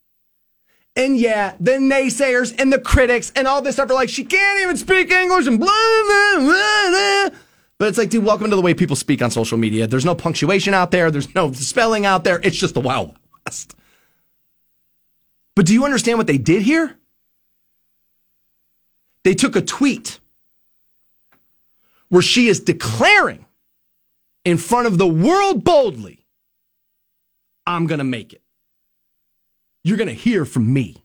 And 0.97 1.15
yeah, 1.15 1.53
the 1.59 1.73
naysayers 1.73 2.59
and 2.59 2.73
the 2.73 2.79
critics 2.79 3.31
and 3.35 3.47
all 3.47 3.61
this 3.61 3.75
stuff 3.75 3.91
are 3.91 3.93
like, 3.93 4.09
she 4.09 4.23
can't 4.25 4.61
even 4.61 4.75
speak 4.77 5.11
English 5.11 5.45
and 5.45 5.59
blah, 5.59 5.67
blah, 5.67 6.39
blah, 6.39 7.29
blah. 7.29 7.39
But 7.77 7.89
it's 7.89 7.99
like, 7.99 8.09
dude, 8.09 8.25
welcome 8.25 8.49
to 8.49 8.55
the 8.55 8.63
way 8.63 8.73
people 8.73 8.95
speak 8.95 9.21
on 9.21 9.29
social 9.29 9.59
media. 9.59 9.85
There's 9.85 10.05
no 10.05 10.15
punctuation 10.15 10.73
out 10.73 10.89
there. 10.89 11.11
There's 11.11 11.33
no 11.35 11.51
spelling 11.51 12.07
out 12.07 12.23
there. 12.23 12.41
It's 12.43 12.57
just 12.57 12.73
the 12.73 12.81
Wild 12.81 13.15
West. 13.45 13.75
But 15.55 15.67
do 15.67 15.73
you 15.73 15.85
understand 15.85 16.17
what 16.17 16.25
they 16.25 16.39
did 16.39 16.63
here? 16.63 16.97
They 19.23 19.35
took 19.35 19.55
a 19.55 19.61
tweet 19.61 20.19
where 22.09 22.23
she 22.23 22.47
is 22.47 22.59
declaring 22.59 23.45
in 24.43 24.57
front 24.57 24.87
of 24.87 24.97
the 24.97 25.07
world 25.07 25.63
boldly, 25.63 26.25
I'm 27.67 27.85
going 27.85 27.99
to 27.99 28.03
make 28.03 28.33
it. 28.33 28.41
You're 29.87 29.95
going 29.95 30.09
to 30.09 30.13
hear 30.13 30.43
from 30.43 30.73
me. 30.73 30.97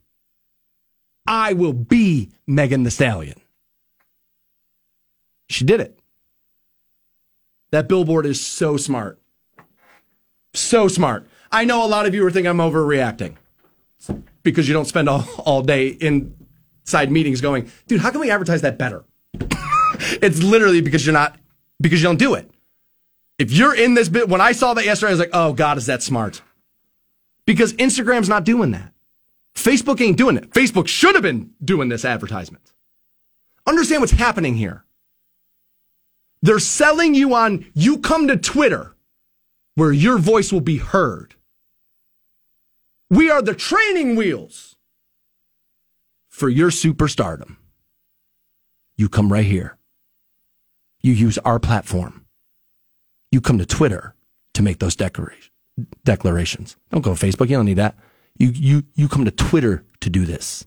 I 1.24 1.52
will 1.52 1.72
be 1.72 2.32
Megan 2.48 2.82
Thee 2.82 2.90
Stallion. 2.90 3.40
She 5.48 5.64
did 5.64 5.78
it. 5.80 5.96
That 7.70 7.86
billboard 7.86 8.26
is 8.26 8.44
so 8.44 8.76
smart. 8.76 9.20
So 10.52 10.88
smart. 10.88 11.28
I 11.52 11.64
know 11.64 11.84
a 11.84 11.86
lot 11.86 12.06
of 12.06 12.14
you 12.14 12.26
are 12.26 12.30
thinking 12.32 12.50
I'm 12.50 12.58
overreacting 12.58 13.36
because 14.42 14.66
you 14.66 14.74
don't 14.74 14.86
spend 14.86 15.08
all, 15.08 15.28
all 15.38 15.62
day 15.62 15.86
inside 15.86 17.12
meetings 17.12 17.40
going, 17.40 17.70
dude, 17.86 18.00
how 18.00 18.10
can 18.10 18.18
we 18.18 18.32
advertise 18.32 18.62
that 18.62 18.78
better? 18.78 19.04
it's 20.20 20.42
literally 20.42 20.80
because 20.80 21.06
you're 21.06 21.12
not, 21.12 21.38
because 21.80 22.02
you 22.02 22.08
don't 22.08 22.18
do 22.18 22.34
it. 22.34 22.50
If 23.38 23.52
you're 23.52 23.76
in 23.76 23.94
this 23.94 24.08
bit, 24.08 24.28
when 24.28 24.40
I 24.40 24.50
saw 24.50 24.74
that 24.74 24.84
yesterday, 24.84 25.10
I 25.10 25.12
was 25.12 25.20
like, 25.20 25.30
oh 25.32 25.52
God, 25.52 25.78
is 25.78 25.86
that 25.86 26.02
smart? 26.02 26.42
Because 27.46 27.72
Instagram's 27.74 28.28
not 28.28 28.44
doing 28.44 28.70
that. 28.70 28.92
Facebook 29.54 30.00
ain't 30.00 30.16
doing 30.16 30.36
it. 30.36 30.50
Facebook 30.50 30.88
should 30.88 31.14
have 31.14 31.22
been 31.22 31.50
doing 31.62 31.88
this 31.88 32.04
advertisement. 32.04 32.72
Understand 33.66 34.00
what's 34.00 34.12
happening 34.12 34.56
here. 34.56 34.84
They're 36.40 36.58
selling 36.58 37.14
you 37.14 37.34
on, 37.34 37.66
you 37.74 37.98
come 37.98 38.26
to 38.28 38.36
Twitter 38.36 38.96
where 39.74 39.92
your 39.92 40.18
voice 40.18 40.52
will 40.52 40.60
be 40.60 40.78
heard. 40.78 41.34
We 43.10 43.30
are 43.30 43.42
the 43.42 43.54
training 43.54 44.16
wheels 44.16 44.76
for 46.28 46.48
your 46.48 46.70
superstardom. 46.70 47.56
You 48.96 49.08
come 49.08 49.32
right 49.32 49.44
here. 49.44 49.76
You 51.02 51.12
use 51.12 51.38
our 51.38 51.58
platform. 51.58 52.26
You 53.30 53.40
come 53.40 53.58
to 53.58 53.66
Twitter 53.66 54.14
to 54.54 54.62
make 54.62 54.78
those 54.78 54.96
declaration, 54.96 55.52
declarations. 56.04 56.76
Don't 56.90 57.02
go 57.02 57.14
to 57.14 57.26
Facebook. 57.26 57.48
You 57.48 57.56
don't 57.56 57.66
need 57.66 57.78
that. 57.78 57.96
You, 58.38 58.48
you, 58.48 58.82
you 58.94 59.08
come 59.08 59.24
to 59.24 59.30
Twitter 59.30 59.84
to 60.00 60.10
do 60.10 60.24
this. 60.24 60.66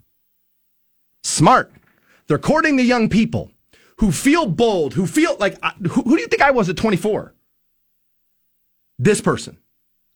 Smart. 1.24 1.72
They're 2.28 2.38
courting 2.38 2.76
the 2.76 2.84
young 2.84 3.10
people 3.10 3.52
who 3.98 4.12
feel 4.12 4.46
bold, 4.46 4.94
who 4.94 5.08
feel 5.08 5.36
like, 5.40 5.58
who, 5.82 6.02
who 6.02 6.16
do 6.16 6.22
you 6.22 6.28
think 6.28 6.42
I 6.42 6.52
was 6.52 6.70
at 6.70 6.78
24? 6.78 7.34
This 9.00 9.22
person. 9.22 9.58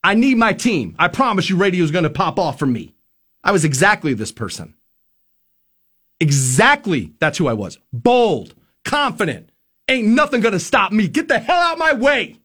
I 0.04 0.14
need 0.14 0.38
my 0.38 0.54
team. 0.54 0.96
I 0.98 1.08
promise 1.08 1.50
you 1.50 1.58
radio's 1.58 1.92
going 1.92 2.04
to 2.04 2.10
pop 2.10 2.40
off 2.40 2.58
for 2.58 2.66
me. 2.66 2.94
I 3.44 3.52
was 3.52 3.66
exactly 3.66 4.14
this 4.14 4.32
person. 4.32 4.74
Exactly. 6.20 7.14
That's 7.20 7.38
who 7.38 7.48
I 7.48 7.54
was. 7.54 7.78
Bold, 7.92 8.54
confident. 8.86 9.52
Ain't 9.88 10.08
nothing 10.08 10.42
going 10.42 10.54
to 10.54 10.60
stop 10.60 10.92
me. 10.92 11.08
Get 11.08 11.28
the 11.28 11.40
hell 11.40 11.60
out 11.60 11.74
of 11.74 11.80
my 11.80 11.94
way. 11.94 12.38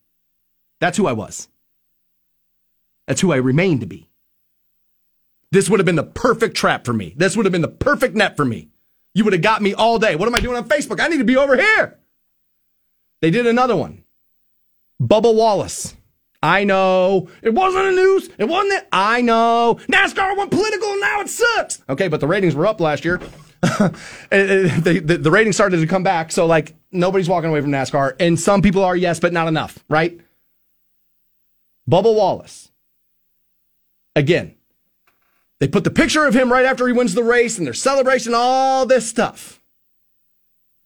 That's 0.80 0.96
who 0.96 1.06
I 1.06 1.12
was. 1.12 1.48
That's 3.06 3.20
who 3.20 3.32
I 3.32 3.36
remain 3.36 3.80
to 3.80 3.86
be. 3.86 4.08
This 5.50 5.70
would 5.70 5.78
have 5.78 5.86
been 5.86 5.96
the 5.96 6.02
perfect 6.02 6.56
trap 6.56 6.84
for 6.84 6.92
me. 6.92 7.14
This 7.16 7.36
would 7.36 7.46
have 7.46 7.52
been 7.52 7.62
the 7.62 7.68
perfect 7.68 8.14
net 8.16 8.36
for 8.36 8.44
me. 8.44 8.70
You 9.14 9.24
would 9.24 9.32
have 9.32 9.42
got 9.42 9.62
me 9.62 9.72
all 9.72 9.98
day. 9.98 10.16
What 10.16 10.26
am 10.26 10.34
I 10.34 10.40
doing 10.40 10.56
on 10.56 10.68
Facebook? 10.68 11.00
I 11.00 11.08
need 11.08 11.18
to 11.18 11.24
be 11.24 11.36
over 11.36 11.56
here. 11.56 11.98
They 13.20 13.30
did 13.30 13.46
another 13.46 13.76
one. 13.76 14.04
Bubba 15.00 15.34
Wallace. 15.34 15.94
I 16.42 16.64
know. 16.64 17.28
It 17.40 17.54
wasn't 17.54 17.86
a 17.86 17.92
news. 17.92 18.28
It 18.36 18.44
wasn't 18.44 18.74
it. 18.74 18.88
I 18.92 19.22
know. 19.22 19.78
NASCAR 19.88 20.36
went 20.36 20.50
political 20.50 20.88
and 20.88 21.00
now 21.00 21.20
it 21.20 21.28
sucks. 21.28 21.82
Okay, 21.88 22.08
but 22.08 22.20
the 22.20 22.26
ratings 22.26 22.54
were 22.54 22.66
up 22.66 22.80
last 22.80 23.04
year. 23.04 23.18
the, 23.62 25.02
the, 25.02 25.16
the 25.16 25.30
ratings 25.30 25.56
started 25.56 25.80
to 25.80 25.86
come 25.86 26.02
back. 26.02 26.32
So, 26.32 26.44
like, 26.44 26.74
nobody's 26.92 27.28
walking 27.28 27.48
away 27.48 27.62
from 27.62 27.70
NASCAR. 27.70 28.16
And 28.20 28.38
some 28.38 28.60
people 28.60 28.84
are, 28.84 28.94
yes, 28.94 29.20
but 29.20 29.32
not 29.32 29.48
enough, 29.48 29.82
right? 29.88 30.20
Bubba 31.88 32.14
Wallace. 32.14 32.70
Again, 34.16 34.54
they 35.58 35.68
put 35.68 35.84
the 35.84 35.90
picture 35.90 36.26
of 36.26 36.34
him 36.34 36.52
right 36.52 36.64
after 36.64 36.86
he 36.86 36.92
wins 36.92 37.14
the 37.14 37.24
race 37.24 37.58
and 37.58 37.66
their 37.66 37.74
celebration, 37.74 38.32
all 38.34 38.86
this 38.86 39.08
stuff. 39.08 39.60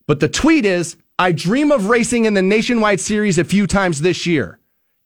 But 0.06 0.20
the 0.20 0.28
tweet 0.28 0.64
is 0.64 0.96
I 1.18 1.32
dream 1.32 1.72
of 1.72 1.86
racing 1.86 2.26
in 2.26 2.34
the 2.34 2.42
nationwide 2.42 3.00
series 3.00 3.38
a 3.38 3.44
few 3.44 3.66
times 3.66 4.00
this 4.00 4.26
year, 4.26 4.58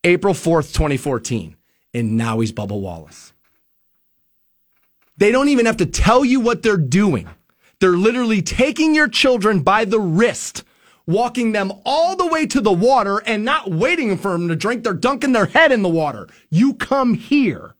April 0.05 0.35
4th, 0.35 0.75
2014. 0.75 1.57
And 1.95 2.17
now 2.17 2.41
he's 2.41 2.53
Bubba 2.53 2.79
Wallace. 2.79 3.33
They 5.17 5.33
don't 5.33 5.49
even 5.49 5.67
have 5.67 5.79
to 5.79 5.87
tell 5.87 6.25
you 6.25 6.41
what 6.41 6.63
they're 6.63 6.77
doing. 6.77 7.29
They're 7.81 7.97
literally 7.97 8.43
taking 8.43 8.95
your 8.95 9.09
children 9.09 9.61
by 9.61 9.85
the 9.85 10.01
wrist, 10.01 10.65
walking 11.07 11.53
them 11.53 11.73
all 11.85 12.15
the 12.15 12.27
way 12.27 12.47
to 12.47 12.61
the 12.61 12.73
water 12.73 13.19
and 13.27 13.45
not 13.45 13.71
waiting 13.71 14.17
for 14.17 14.33
them 14.33 14.49
to 14.49 14.57
drink. 14.57 14.85
They're 14.85 14.95
dunking 14.95 15.33
their 15.33 15.47
head 15.47 15.73
in 15.73 15.83
the 15.83 15.89
water. 15.89 16.29
You 16.51 16.75
come 16.75 17.15
here. 17.15 17.72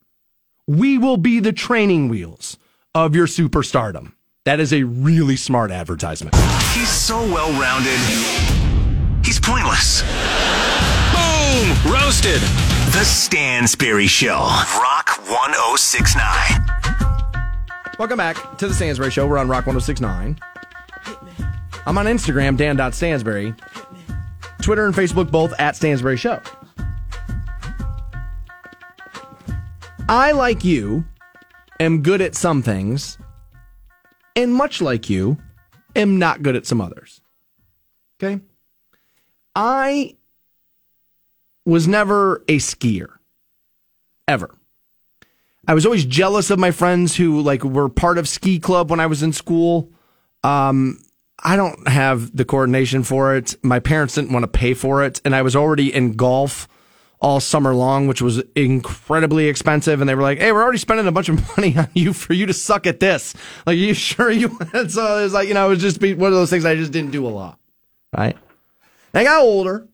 We 0.67 0.97
will 0.97 1.17
be 1.17 1.41
the 1.41 1.51
training 1.51 2.07
wheels 2.07 2.57
of 2.95 3.13
your 3.13 3.27
superstardom. 3.27 4.13
That 4.45 4.61
is 4.61 4.71
a 4.71 4.83
really 4.83 5.35
smart 5.35 5.71
advertisement. 5.71 6.35
He's 6.73 6.87
so 6.87 7.17
well 7.17 7.51
rounded. 7.59 7.99
He's 9.25 9.41
pointless. 9.41 10.03
Boom! 11.11 11.91
Roasted. 11.91 12.39
The 12.93 13.03
Stansberry 13.03 14.07
Show. 14.07 14.37
Rock 14.37 15.09
1069. 15.27 16.23
Welcome 17.99 18.17
back 18.17 18.57
to 18.57 18.67
the 18.69 18.73
Stansberry 18.73 19.11
Show. 19.11 19.27
We're 19.27 19.39
on 19.39 19.49
Rock 19.49 19.67
1069. 19.67 20.39
I'm 21.85 21.97
on 21.97 22.05
Instagram, 22.05 22.55
Dan.Stansberry. 22.55 23.53
Twitter 24.61 24.85
and 24.85 24.95
Facebook 24.95 25.29
both 25.29 25.53
at 25.59 25.75
Stansberry 25.75 26.17
Show. 26.17 26.41
I, 30.13 30.31
like 30.31 30.63
you, 30.63 31.05
am 31.79 32.03
good 32.03 32.21
at 32.21 32.35
some 32.35 32.61
things, 32.61 33.17
and 34.35 34.53
much 34.53 34.79
like 34.79 35.09
you, 35.09 35.39
am 35.95 36.19
not 36.19 36.43
good 36.43 36.55
at 36.55 36.67
some 36.67 36.79
others. 36.79 37.19
Okay? 38.21 38.39
I 39.55 40.15
was 41.65 41.87
never 41.87 42.43
a 42.47 42.59
skier, 42.59 43.07
ever. 44.27 44.53
I 45.67 45.73
was 45.73 45.83
always 45.83 46.05
jealous 46.05 46.51
of 46.51 46.59
my 46.59 46.69
friends 46.69 47.15
who 47.15 47.41
like 47.41 47.63
were 47.63 47.89
part 47.89 48.19
of 48.19 48.29
ski 48.29 48.59
club 48.59 48.91
when 48.91 48.99
I 48.99 49.07
was 49.07 49.23
in 49.23 49.33
school. 49.33 49.89
Um, 50.43 51.03
I 51.43 51.55
don't 51.55 51.87
have 51.87 52.37
the 52.37 52.45
coordination 52.45 53.01
for 53.01 53.35
it. 53.35 53.55
My 53.63 53.79
parents 53.79 54.13
didn't 54.13 54.31
want 54.31 54.43
to 54.43 54.47
pay 54.47 54.75
for 54.75 55.03
it, 55.03 55.21
and 55.25 55.35
I 55.35 55.41
was 55.41 55.55
already 55.55 55.91
in 55.91 56.11
golf 56.11 56.67
all 57.23 57.39
summer 57.39 57.73
long, 57.73 58.05
which 58.05 58.21
was 58.21 58.43
incredibly 58.53 59.47
expensive. 59.47 60.01
And 60.01 60.09
they 60.09 60.13
were 60.13 60.21
like, 60.21 60.39
"Hey, 60.39 60.51
we're 60.51 60.61
already 60.61 60.77
spending 60.77 61.07
a 61.07 61.11
bunch 61.11 61.29
of 61.29 61.57
money 61.57 61.75
on 61.75 61.87
you 61.93 62.13
for 62.13 62.33
you 62.33 62.45
to 62.45 62.53
suck 62.53 62.85
at 62.85 62.99
this. 62.99 63.33
Like, 63.65 63.73
are 63.73 63.77
you 63.77 63.93
sure 63.93 64.29
you?" 64.29 64.49
so 64.89 65.19
it 65.19 65.23
was 65.23 65.33
like, 65.33 65.47
you 65.47 65.53
know, 65.53 65.65
it 65.67 65.69
was 65.69 65.81
just 65.81 65.99
be 65.99 66.13
one 66.13 66.27
of 66.27 66.37
those 66.37 66.49
things 66.49 66.65
I 66.65 66.75
just 66.75 66.91
didn't 66.91 67.11
do 67.11 67.25
a 67.25 67.29
lot, 67.29 67.57
right? 68.15 68.37
And 69.13 69.21
I 69.21 69.23
got 69.23 69.41
older, 69.41 69.87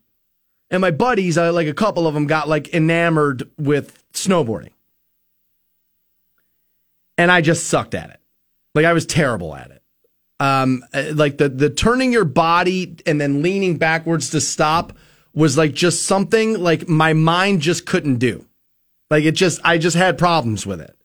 and 0.72 0.81
my 0.81 0.91
buddies, 0.91 1.38
uh, 1.38 1.53
like 1.53 1.68
a 1.68 1.73
couple 1.73 2.07
of 2.07 2.15
them, 2.15 2.26
got 2.26 2.49
like 2.49 2.73
enamored 2.73 3.47
with 3.57 4.03
snowboarding, 4.11 4.72
and 7.18 7.31
I 7.31 7.41
just 7.41 7.68
sucked 7.68 7.93
at 7.93 8.10
it. 8.10 8.19
Like 8.73 8.85
I 8.85 8.93
was 8.93 9.06
terrible 9.06 9.56
at 9.56 9.69
it. 9.69 9.84
Um, 10.39 10.84
uh, 10.93 11.11
like 11.14 11.38
the 11.38 11.49
the 11.49 11.69
turning 11.69 12.11
your 12.11 12.26
body 12.26 12.95
and 13.06 13.22
then 13.22 13.43
leaning 13.43 13.77
backwards 13.77 14.31
to 14.31 14.41
stop 14.41 14.93
was 15.40 15.57
like 15.57 15.74
just 15.74 16.03
something 16.03 16.60
like 16.61 16.90
my 16.90 17.14
mind 17.14 17.61
just 17.61 17.86
couldn't 17.86 18.18
do. 18.18 18.45
Like 19.10 19.24
it 19.24 19.32
just, 19.32 19.61
I 19.64 19.78
just 19.78 19.95
had 19.95 20.18
problems 20.18 20.66
with 20.66 20.82
it. 20.82 20.95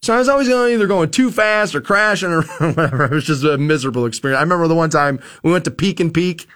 So 0.00 0.14
I 0.14 0.18
was 0.18 0.28
always 0.28 0.48
going 0.48 0.72
either 0.72 0.86
going 0.86 1.10
too 1.10 1.30
fast 1.30 1.74
or 1.74 1.82
crashing 1.82 2.30
or 2.30 2.42
whatever. 2.58 3.04
It 3.04 3.10
was 3.10 3.26
just 3.26 3.44
a 3.44 3.58
miserable 3.58 4.06
experience. 4.06 4.38
I 4.38 4.42
remember 4.42 4.68
the 4.68 4.74
one 4.74 4.88
time 4.88 5.20
we 5.42 5.52
went 5.52 5.66
to 5.66 5.70
Peek'n 5.70 6.12
Peak 6.12 6.46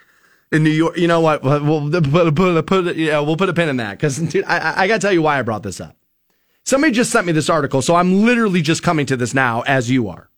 in 0.51 0.65
New 0.65 0.71
York. 0.71 0.97
You 0.97 1.07
know 1.07 1.21
what? 1.21 1.43
We'll 1.43 1.91
put, 1.91 2.35
put, 2.35 2.67
put, 2.67 2.97
yeah, 2.97 3.21
we'll 3.21 3.37
put 3.37 3.51
a 3.51 3.55
pin 3.55 3.69
in 3.69 3.77
that 3.77 3.99
because 3.99 4.17
dude, 4.19 4.45
I, 4.47 4.85
I 4.85 4.89
got 4.89 4.95
to 4.95 5.01
tell 5.01 5.13
you 5.13 5.23
why 5.23 5.39
I 5.39 5.43
brought 5.43 5.63
this 5.63 5.83
up. 5.83 5.97
Somebody 6.65 6.95
just 6.95 7.11
sent 7.11 7.27
me 7.27 7.33
this 7.33 7.51
article, 7.51 7.83
so 7.83 7.95
I'm 7.95 8.25
literally 8.25 8.63
just 8.63 8.83
coming 8.83 9.05
to 9.07 9.17
this 9.19 9.35
now 9.35 9.63
as 9.63 9.91
you 9.91 10.09
are. 10.09 10.31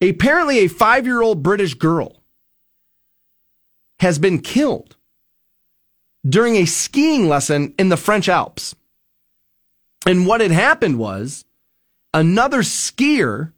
Apparently, 0.00 0.58
a 0.60 0.68
five 0.68 1.04
year 1.04 1.20
old 1.20 1.42
British 1.42 1.74
girl 1.74 2.22
has 3.98 4.20
been 4.20 4.40
killed 4.40 4.96
during 6.28 6.56
a 6.56 6.66
skiing 6.66 7.28
lesson 7.28 7.74
in 7.78 7.88
the 7.88 7.96
French 7.96 8.28
Alps. 8.28 8.74
And 10.06 10.26
what 10.26 10.40
had 10.40 10.50
happened 10.50 10.98
was 10.98 11.44
another 12.12 12.60
skier 12.60 13.52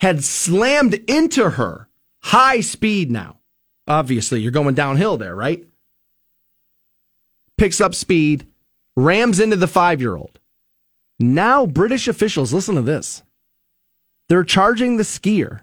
had 0.00 0.24
slammed 0.24 0.94
into 1.08 1.50
her 1.50 1.88
high 2.22 2.60
speed 2.60 3.10
now. 3.10 3.38
Obviously, 3.86 4.40
you're 4.40 4.52
going 4.52 4.74
downhill 4.74 5.16
there, 5.16 5.34
right? 5.34 5.64
Picks 7.56 7.80
up 7.80 7.94
speed, 7.94 8.46
rams 8.96 9.40
into 9.40 9.56
the 9.56 9.66
five 9.66 10.00
year 10.00 10.16
old. 10.16 10.38
Now, 11.18 11.66
British 11.66 12.06
officials, 12.06 12.52
listen 12.52 12.76
to 12.76 12.82
this. 12.82 13.22
They're 14.28 14.44
charging 14.44 14.96
the 14.96 15.02
skier 15.02 15.62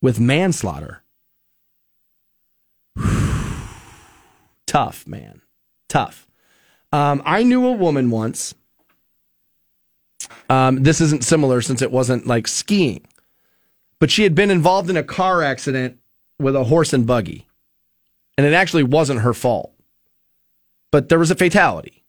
with 0.00 0.18
manslaughter 0.18 1.01
tough, 4.72 5.06
man. 5.06 5.42
Tough. 5.90 6.26
Um, 6.92 7.20
I 7.26 7.42
knew 7.42 7.66
a 7.66 7.72
woman 7.72 8.10
once. 8.10 8.54
Um, 10.48 10.82
this 10.82 11.02
isn't 11.02 11.24
similar 11.24 11.60
since 11.60 11.82
it 11.82 11.92
wasn't 11.92 12.26
like 12.26 12.48
skiing, 12.48 13.06
but 13.98 14.10
she 14.10 14.22
had 14.22 14.34
been 14.34 14.50
involved 14.50 14.88
in 14.88 14.96
a 14.96 15.02
car 15.02 15.42
accident 15.42 15.98
with 16.38 16.56
a 16.56 16.64
horse 16.64 16.94
and 16.94 17.06
buggy. 17.06 17.46
And 18.38 18.46
it 18.46 18.54
actually 18.54 18.84
wasn't 18.84 19.20
her 19.20 19.34
fault, 19.34 19.74
but 20.90 21.10
there 21.10 21.18
was 21.18 21.30
a 21.30 21.34
fatality. 21.36 22.02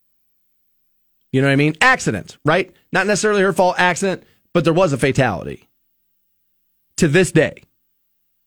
You 1.34 1.41
know 1.41 1.48
what 1.48 1.53
I 1.53 1.57
mean? 1.57 1.76
Accident, 1.81 2.38
right? 2.45 2.73
Not 2.94 3.07
necessarily 3.07 3.41
her 3.41 3.52
fault, 3.52 3.76
accident, 3.77 4.23
but 4.53 4.64
there 4.64 4.72
was 4.72 4.94
a 4.94 4.98
fatality. 4.98 5.68
To 6.98 7.10
this 7.10 7.34
day, 7.34 7.64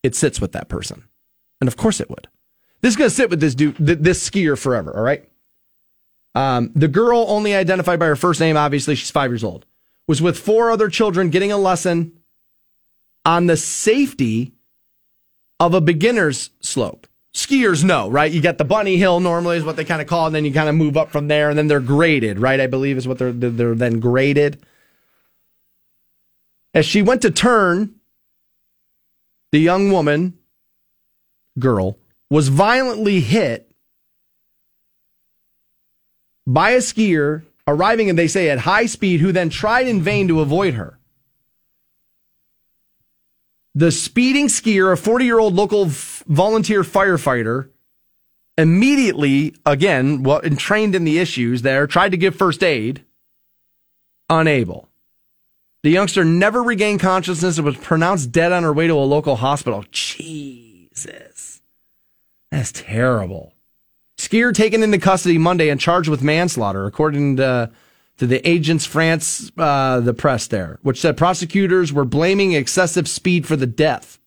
it 0.02 0.14
sits 0.14 0.40
with 0.40 0.52
that 0.52 0.70
person. 0.70 1.05
And 1.60 1.68
of 1.68 1.76
course 1.76 2.01
it 2.01 2.09
would. 2.09 2.28
This 2.87 2.93
is 2.93 2.99
going 2.99 3.11
to 3.11 3.17
sit 3.17 3.31
with 3.31 3.41
this 3.41 3.57
dude, 3.57 3.85
th- 3.85 3.99
this 3.99 4.31
skier 4.31 4.57
forever, 4.57 4.97
all 4.97 5.03
right? 5.03 5.29
Um, 6.37 6.71
the 6.77 6.87
girl, 6.87 7.27
only 7.27 7.53
identified 7.53 7.99
by 7.99 8.07
her 8.07 8.15
first 8.15 8.39
name, 8.39 8.57
obviously, 8.57 8.95
she's 8.95 9.11
five 9.11 9.33
years 9.33 9.43
old, 9.43 9.67
was 10.07 10.23
with 10.23 10.39
four 10.39 10.71
other 10.71 10.89
children 10.89 11.31
getting 11.31 11.51
a 11.51 11.57
lesson 11.57 12.13
on 13.25 13.49
the 13.49 13.57
safety 13.57 14.53
of 15.59 15.75
a 15.75 15.81
beginner's 15.81 16.51
slope. 16.61 17.09
Skiers 17.35 17.83
know, 17.83 18.09
right? 18.09 18.31
You 18.31 18.41
got 18.41 18.57
the 18.57 18.65
bunny 18.65 18.99
hill 18.99 19.19
normally 19.19 19.57
is 19.57 19.65
what 19.65 19.75
they 19.75 19.85
kind 19.85 20.01
of 20.01 20.07
call, 20.07 20.23
it, 20.23 20.27
and 20.27 20.37
then 20.37 20.45
you 20.45 20.53
kind 20.53 20.69
of 20.69 20.77
move 20.77 20.97
up 20.97 21.11
from 21.11 21.27
there, 21.27 21.51
and 21.51 21.59
then 21.59 21.67
they're 21.67 21.81
graded, 21.81 22.39
right? 22.39 22.61
I 22.61 22.69
believe 22.69 22.97
is 22.97 23.09
what 23.09 23.19
they're 23.19 23.33
they're 23.33 23.75
then 23.75 23.99
graded. 23.99 24.65
As 26.73 26.87
she 26.87 27.03
went 27.03 27.23
to 27.23 27.33
turn, 27.33 27.97
the 29.51 29.59
young 29.59 29.91
woman, 29.91 30.39
girl, 31.59 31.99
was 32.31 32.48
violently 32.48 33.20
hit 33.20 33.70
by 36.47 36.70
a 36.70 36.78
skier 36.78 37.44
arriving, 37.66 38.09
and 38.09 38.19
they 38.19 38.28
say 38.28 38.48
at 38.51 38.61
high 38.61 38.86
speed, 38.86 39.20
who 39.20 39.32
then 39.32 39.51
tried 39.51 39.89
in 39.89 40.01
vain 40.01 40.28
to 40.28 40.40
avoid 40.40 40.74
her. 40.74 40.98
The 43.74 43.90
speeding 43.90 44.47
skier, 44.47 44.93
a 44.93 44.97
40 44.97 45.24
year 45.24 45.39
old 45.39 45.55
local 45.55 45.86
f- 45.86 46.24
volunteer 46.27 46.82
firefighter, 46.82 47.69
immediately, 48.57 49.55
again, 49.66 50.23
well, 50.23 50.40
and 50.40 50.59
trained 50.59 50.94
in 50.94 51.05
the 51.05 51.19
issues 51.19 51.62
there, 51.62 51.86
tried 51.86 52.12
to 52.12 52.16
give 52.16 52.35
first 52.35 52.62
aid, 52.62 53.05
unable. 54.31 54.89
The 55.82 55.90
youngster 55.90 56.24
never 56.24 56.62
regained 56.62 57.01
consciousness 57.01 57.59
and 57.59 57.66
was 57.66 57.77
pronounced 57.77 58.32
dead 58.32 58.51
on 58.51 58.62
her 58.62 58.73
way 58.73 58.86
to 58.86 58.94
a 58.94 59.05
local 59.05 59.36
hospital. 59.36 59.85
Jesus. 59.90 61.56
That's 62.57 62.73
terrible. 62.73 63.53
Skier 64.16 64.55
taken 64.55 64.83
into 64.83 64.97
custody 64.97 65.37
Monday 65.37 65.69
and 65.69 65.78
charged 65.78 66.09
with 66.09 66.23
manslaughter, 66.23 66.87
according 66.87 67.37
to, 67.37 67.70
to 68.16 68.27
the 68.27 68.41
Agence 68.41 68.87
France, 68.87 69.53
uh, 69.59 70.01
the 70.01 70.15
press 70.15 70.47
there, 70.47 70.78
which 70.81 70.99
said 70.99 71.19
prosecutors 71.19 71.93
were 71.93 72.07
blaming 72.07 72.55
excessive 72.55 73.09
speed 73.09 73.47
for 73.47 73.57
the 73.57 73.66
death. 73.66 74.19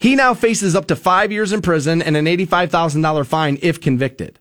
He 0.00 0.16
now 0.16 0.34
faces 0.34 0.74
up 0.74 0.86
to 0.86 0.96
five 0.96 1.30
years 1.30 1.52
in 1.52 1.62
prison 1.62 2.02
and 2.02 2.16
an 2.16 2.24
$85,000 2.24 3.24
fine 3.24 3.56
if 3.62 3.80
convicted. 3.80 4.40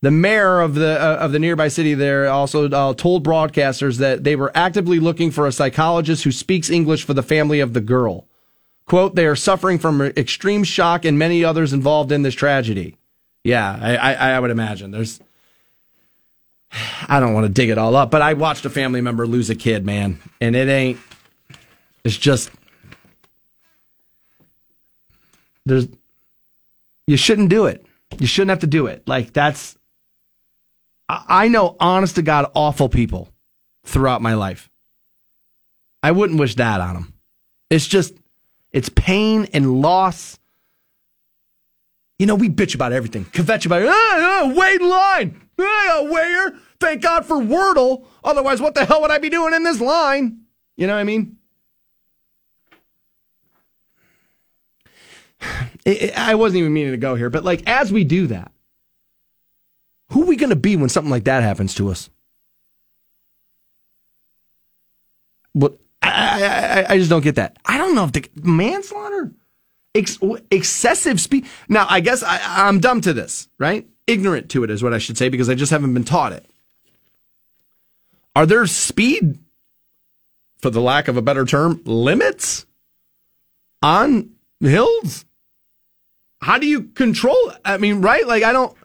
The 0.00 0.10
mayor 0.10 0.60
of 0.60 0.74
the 0.74 0.98
uh, 0.98 1.16
of 1.16 1.32
the 1.32 1.40
nearby 1.40 1.68
city 1.68 1.92
there 1.92 2.28
also 2.28 2.70
uh, 2.70 2.94
told 2.94 3.26
broadcasters 3.26 3.98
that 3.98 4.24
they 4.24 4.36
were 4.36 4.52
actively 4.54 5.00
looking 5.00 5.32
for 5.32 5.46
a 5.46 5.52
psychologist 5.52 6.24
who 6.24 6.32
speaks 6.32 6.70
English 6.70 7.04
for 7.04 7.12
the 7.12 7.22
family 7.22 7.60
of 7.60 7.74
the 7.74 7.80
girl. 7.80 8.27
Quote, 8.88 9.14
they 9.14 9.26
are 9.26 9.36
suffering 9.36 9.78
from 9.78 10.00
extreme 10.00 10.64
shock 10.64 11.04
and 11.04 11.18
many 11.18 11.44
others 11.44 11.74
involved 11.74 12.10
in 12.10 12.22
this 12.22 12.34
tragedy. 12.34 12.96
Yeah, 13.44 13.78
I, 13.80 13.96
I, 13.96 14.30
I 14.30 14.40
would 14.40 14.50
imagine. 14.50 14.90
There's, 14.90 15.20
I 17.08 17.20
don't 17.20 17.34
want 17.34 17.46
to 17.46 17.52
dig 17.52 17.68
it 17.68 17.76
all 17.76 17.94
up, 17.94 18.10
but 18.10 18.22
I 18.22 18.32
watched 18.32 18.64
a 18.64 18.70
family 18.70 19.02
member 19.02 19.26
lose 19.26 19.50
a 19.50 19.54
kid, 19.54 19.84
man, 19.84 20.18
and 20.40 20.56
it 20.56 20.68
ain't, 20.68 20.98
it's 22.02 22.16
just, 22.16 22.50
there's, 25.66 25.86
you 27.06 27.18
shouldn't 27.18 27.50
do 27.50 27.66
it. 27.66 27.84
You 28.18 28.26
shouldn't 28.26 28.50
have 28.50 28.60
to 28.60 28.66
do 28.66 28.86
it. 28.86 29.06
Like, 29.06 29.34
that's, 29.34 29.76
I 31.10 31.48
know 31.48 31.76
honest 31.78 32.14
to 32.14 32.22
God 32.22 32.50
awful 32.54 32.88
people 32.88 33.28
throughout 33.84 34.22
my 34.22 34.32
life. 34.32 34.70
I 36.02 36.12
wouldn't 36.12 36.40
wish 36.40 36.54
that 36.54 36.80
on 36.80 36.94
them. 36.94 37.12
It's 37.68 37.86
just, 37.86 38.14
it's 38.72 38.88
pain 38.90 39.48
and 39.52 39.80
loss. 39.80 40.38
You 42.18 42.26
know, 42.26 42.34
we 42.34 42.48
bitch 42.48 42.74
about 42.74 42.92
everything. 42.92 43.24
Kvetch 43.26 43.64
about. 43.66 43.82
Ah, 43.82 43.92
ah, 43.94 44.52
wait 44.54 44.80
in 44.80 44.88
line. 44.88 45.48
Ah, 45.60 46.06
where? 46.10 46.54
Thank 46.80 47.02
God 47.02 47.24
for 47.24 47.36
Wordle. 47.36 48.06
Otherwise, 48.24 48.60
what 48.60 48.74
the 48.74 48.84
hell 48.84 49.00
would 49.02 49.10
I 49.10 49.18
be 49.18 49.30
doing 49.30 49.54
in 49.54 49.62
this 49.64 49.80
line? 49.80 50.40
You 50.76 50.86
know 50.86 50.94
what 50.94 51.00
I 51.00 51.04
mean? 51.04 51.36
It- 55.84 56.02
it- 56.02 56.18
I 56.18 56.34
wasn't 56.34 56.60
even 56.60 56.72
meaning 56.74 56.90
to 56.92 56.98
go 56.98 57.14
here, 57.14 57.30
but 57.30 57.44
like 57.44 57.62
as 57.66 57.90
we 57.92 58.04
do 58.04 58.26
that, 58.26 58.52
who 60.10 60.22
are 60.22 60.26
we 60.26 60.36
going 60.36 60.50
to 60.50 60.56
be 60.56 60.76
when 60.76 60.88
something 60.88 61.10
like 61.10 61.24
that 61.24 61.42
happens 61.42 61.74
to 61.76 61.88
us? 61.90 62.10
What 65.54 65.78
I, 66.18 66.80
I, 66.80 66.92
I 66.94 66.98
just 66.98 67.10
don't 67.10 67.22
get 67.22 67.36
that. 67.36 67.58
I 67.64 67.78
don't 67.78 67.94
know 67.94 68.04
if 68.04 68.12
the 68.12 68.28
manslaughter, 68.42 69.32
ex, 69.94 70.18
excessive 70.50 71.20
speed. 71.20 71.46
Now, 71.68 71.86
I 71.88 72.00
guess 72.00 72.22
I, 72.22 72.40
I'm 72.68 72.80
dumb 72.80 73.00
to 73.02 73.12
this, 73.12 73.48
right? 73.58 73.86
Ignorant 74.06 74.50
to 74.50 74.64
it 74.64 74.70
is 74.70 74.82
what 74.82 74.94
I 74.94 74.98
should 74.98 75.18
say 75.18 75.28
because 75.28 75.48
I 75.48 75.54
just 75.54 75.70
haven't 75.70 75.94
been 75.94 76.04
taught 76.04 76.32
it. 76.32 76.46
Are 78.34 78.46
there 78.46 78.66
speed, 78.66 79.38
for 80.58 80.70
the 80.70 80.80
lack 80.80 81.08
of 81.08 81.16
a 81.16 81.22
better 81.22 81.44
term, 81.44 81.80
limits 81.84 82.66
on 83.82 84.30
hills? 84.60 85.24
How 86.40 86.58
do 86.58 86.66
you 86.66 86.82
control? 86.82 87.52
I 87.64 87.78
mean, 87.78 88.00
right? 88.00 88.26
Like 88.26 88.44
I 88.44 88.52
don't. 88.52 88.76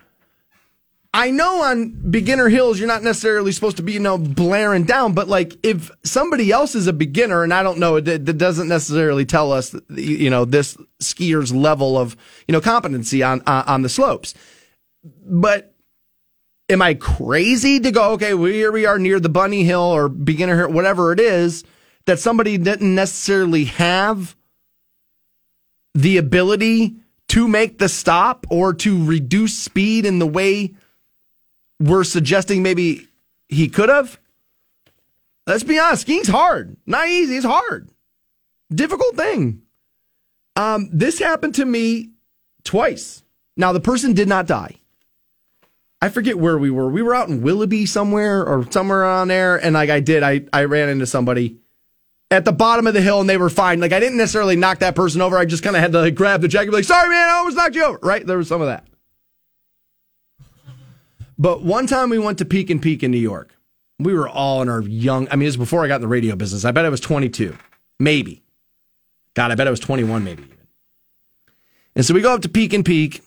I 1.15 1.29
know 1.29 1.63
on 1.63 1.89
beginner 2.09 2.49
hills 2.49 2.79
you're 2.79 2.87
not 2.87 3.03
necessarily 3.03 3.51
supposed 3.51 3.77
to 3.77 3.83
be, 3.83 3.93
you 3.93 3.99
know, 3.99 4.17
blaring 4.17 4.83
down, 4.83 5.13
but 5.13 5.27
like 5.27 5.53
if 5.61 5.91
somebody 6.03 6.51
else 6.51 6.73
is 6.73 6.87
a 6.87 6.93
beginner 6.93 7.43
and 7.43 7.53
I 7.53 7.61
don't 7.61 7.77
know, 7.77 7.97
it, 7.97 8.07
it 8.07 8.37
doesn't 8.37 8.67
necessarily 8.67 9.23
tell 9.23 9.51
us, 9.51 9.75
you 9.89 10.31
know, 10.31 10.43
this 10.43 10.75
skier's 10.99 11.53
level 11.53 11.99
of, 11.99 12.17
you 12.47 12.53
know, 12.53 12.61
competency 12.61 13.21
on 13.21 13.41
on, 13.45 13.63
on 13.65 13.81
the 13.83 13.89
slopes. 13.89 14.33
But 15.23 15.75
am 16.67 16.81
I 16.81 16.95
crazy 16.95 17.79
to 17.79 17.91
go? 17.91 18.13
Okay, 18.13 18.33
well, 18.33 18.51
here 18.51 18.71
we 18.71 18.87
are 18.87 18.97
near 18.97 19.19
the 19.19 19.29
bunny 19.29 19.63
hill 19.63 19.81
or 19.81 20.09
beginner 20.09 20.57
hill, 20.57 20.71
whatever 20.71 21.11
it 21.11 21.19
is, 21.19 21.63
that 22.05 22.17
somebody 22.17 22.57
didn't 22.57 22.95
necessarily 22.95 23.65
have 23.65 24.35
the 25.93 26.17
ability 26.17 26.95
to 27.27 27.47
make 27.47 27.77
the 27.77 27.89
stop 27.89 28.47
or 28.49 28.73
to 28.73 29.05
reduce 29.05 29.55
speed 29.55 30.07
in 30.07 30.17
the 30.17 30.27
way 30.27 30.73
we're 31.83 32.03
suggesting 32.05 32.63
maybe 32.63 33.07
he 33.49 33.67
could 33.67 33.89
have. 33.89 34.19
Let's 35.45 35.63
be 35.63 35.77
honest, 35.77 36.03
skiing's 36.03 36.29
hard. 36.29 36.77
Not 36.85 37.09
easy, 37.09 37.35
it's 37.35 37.45
hard. 37.45 37.89
Difficult 38.73 39.17
thing. 39.17 39.61
Um, 40.55 40.89
this 40.93 41.19
happened 41.19 41.55
to 41.55 41.65
me 41.65 42.11
twice. 42.63 43.23
Now 43.57 43.73
the 43.73 43.81
person 43.81 44.13
did 44.13 44.27
not 44.27 44.47
die. 44.47 44.75
I 46.01 46.09
forget 46.09 46.37
where 46.37 46.57
we 46.57 46.69
were. 46.69 46.89
We 46.89 47.01
were 47.01 47.15
out 47.15 47.29
in 47.29 47.41
Willoughby 47.41 47.85
somewhere 47.85 48.45
or 48.45 48.69
somewhere 48.71 49.01
around 49.01 49.27
there, 49.29 49.57
and 49.57 49.73
like 49.73 49.89
I 49.89 49.99
did, 49.99 50.23
I, 50.23 50.45
I 50.51 50.65
ran 50.65 50.89
into 50.89 51.05
somebody 51.05 51.57
at 52.31 52.45
the 52.45 52.51
bottom 52.51 52.87
of 52.87 52.93
the 52.93 53.01
hill 53.01 53.19
and 53.21 53.29
they 53.29 53.37
were 53.37 53.49
fine. 53.49 53.79
Like 53.79 53.93
I 53.93 53.99
didn't 53.99 54.17
necessarily 54.17 54.55
knock 54.55 54.79
that 54.79 54.95
person 54.95 55.21
over. 55.21 55.37
I 55.37 55.45
just 55.45 55.63
kind 55.63 55.75
of 55.75 55.81
had 55.81 55.91
to 55.91 56.01
like 56.01 56.15
grab 56.15 56.41
the 56.41 56.47
jacket, 56.47 56.67
and 56.67 56.71
be 56.71 56.77
like, 56.77 56.85
sorry 56.85 57.09
man, 57.09 57.29
I 57.29 57.33
almost 57.33 57.57
knocked 57.57 57.75
you 57.75 57.83
over. 57.83 57.99
Right? 58.01 58.25
There 58.25 58.37
was 58.37 58.47
some 58.47 58.61
of 58.61 58.67
that. 58.67 58.87
But 61.37 61.63
one 61.63 61.87
time 61.87 62.09
we 62.09 62.19
went 62.19 62.37
to 62.39 62.45
Peek'n 62.45 62.79
Peak 62.79 63.03
in 63.03 63.11
New 63.11 63.17
York. 63.17 63.55
We 63.99 64.13
were 64.13 64.27
all 64.27 64.61
in 64.61 64.69
our 64.69 64.81
young, 64.81 65.27
I 65.29 65.35
mean, 65.35 65.43
it 65.43 65.49
was 65.49 65.57
before 65.57 65.83
I 65.83 65.87
got 65.87 65.95
in 65.95 66.01
the 66.01 66.07
radio 66.07 66.35
business. 66.35 66.65
I 66.65 66.71
bet 66.71 66.85
I 66.85 66.89
was 66.89 66.99
22, 66.99 67.55
maybe. 67.99 68.43
God, 69.33 69.51
I 69.51 69.55
bet 69.55 69.67
I 69.67 69.71
was 69.71 69.79
21, 69.79 70.23
maybe 70.23 70.43
even. 70.43 70.57
And 71.95 72.05
so 72.05 72.13
we 72.13 72.21
go 72.21 72.33
up 72.33 72.41
to 72.41 72.49
Peek'n 72.49 72.83
Peak, 72.83 73.21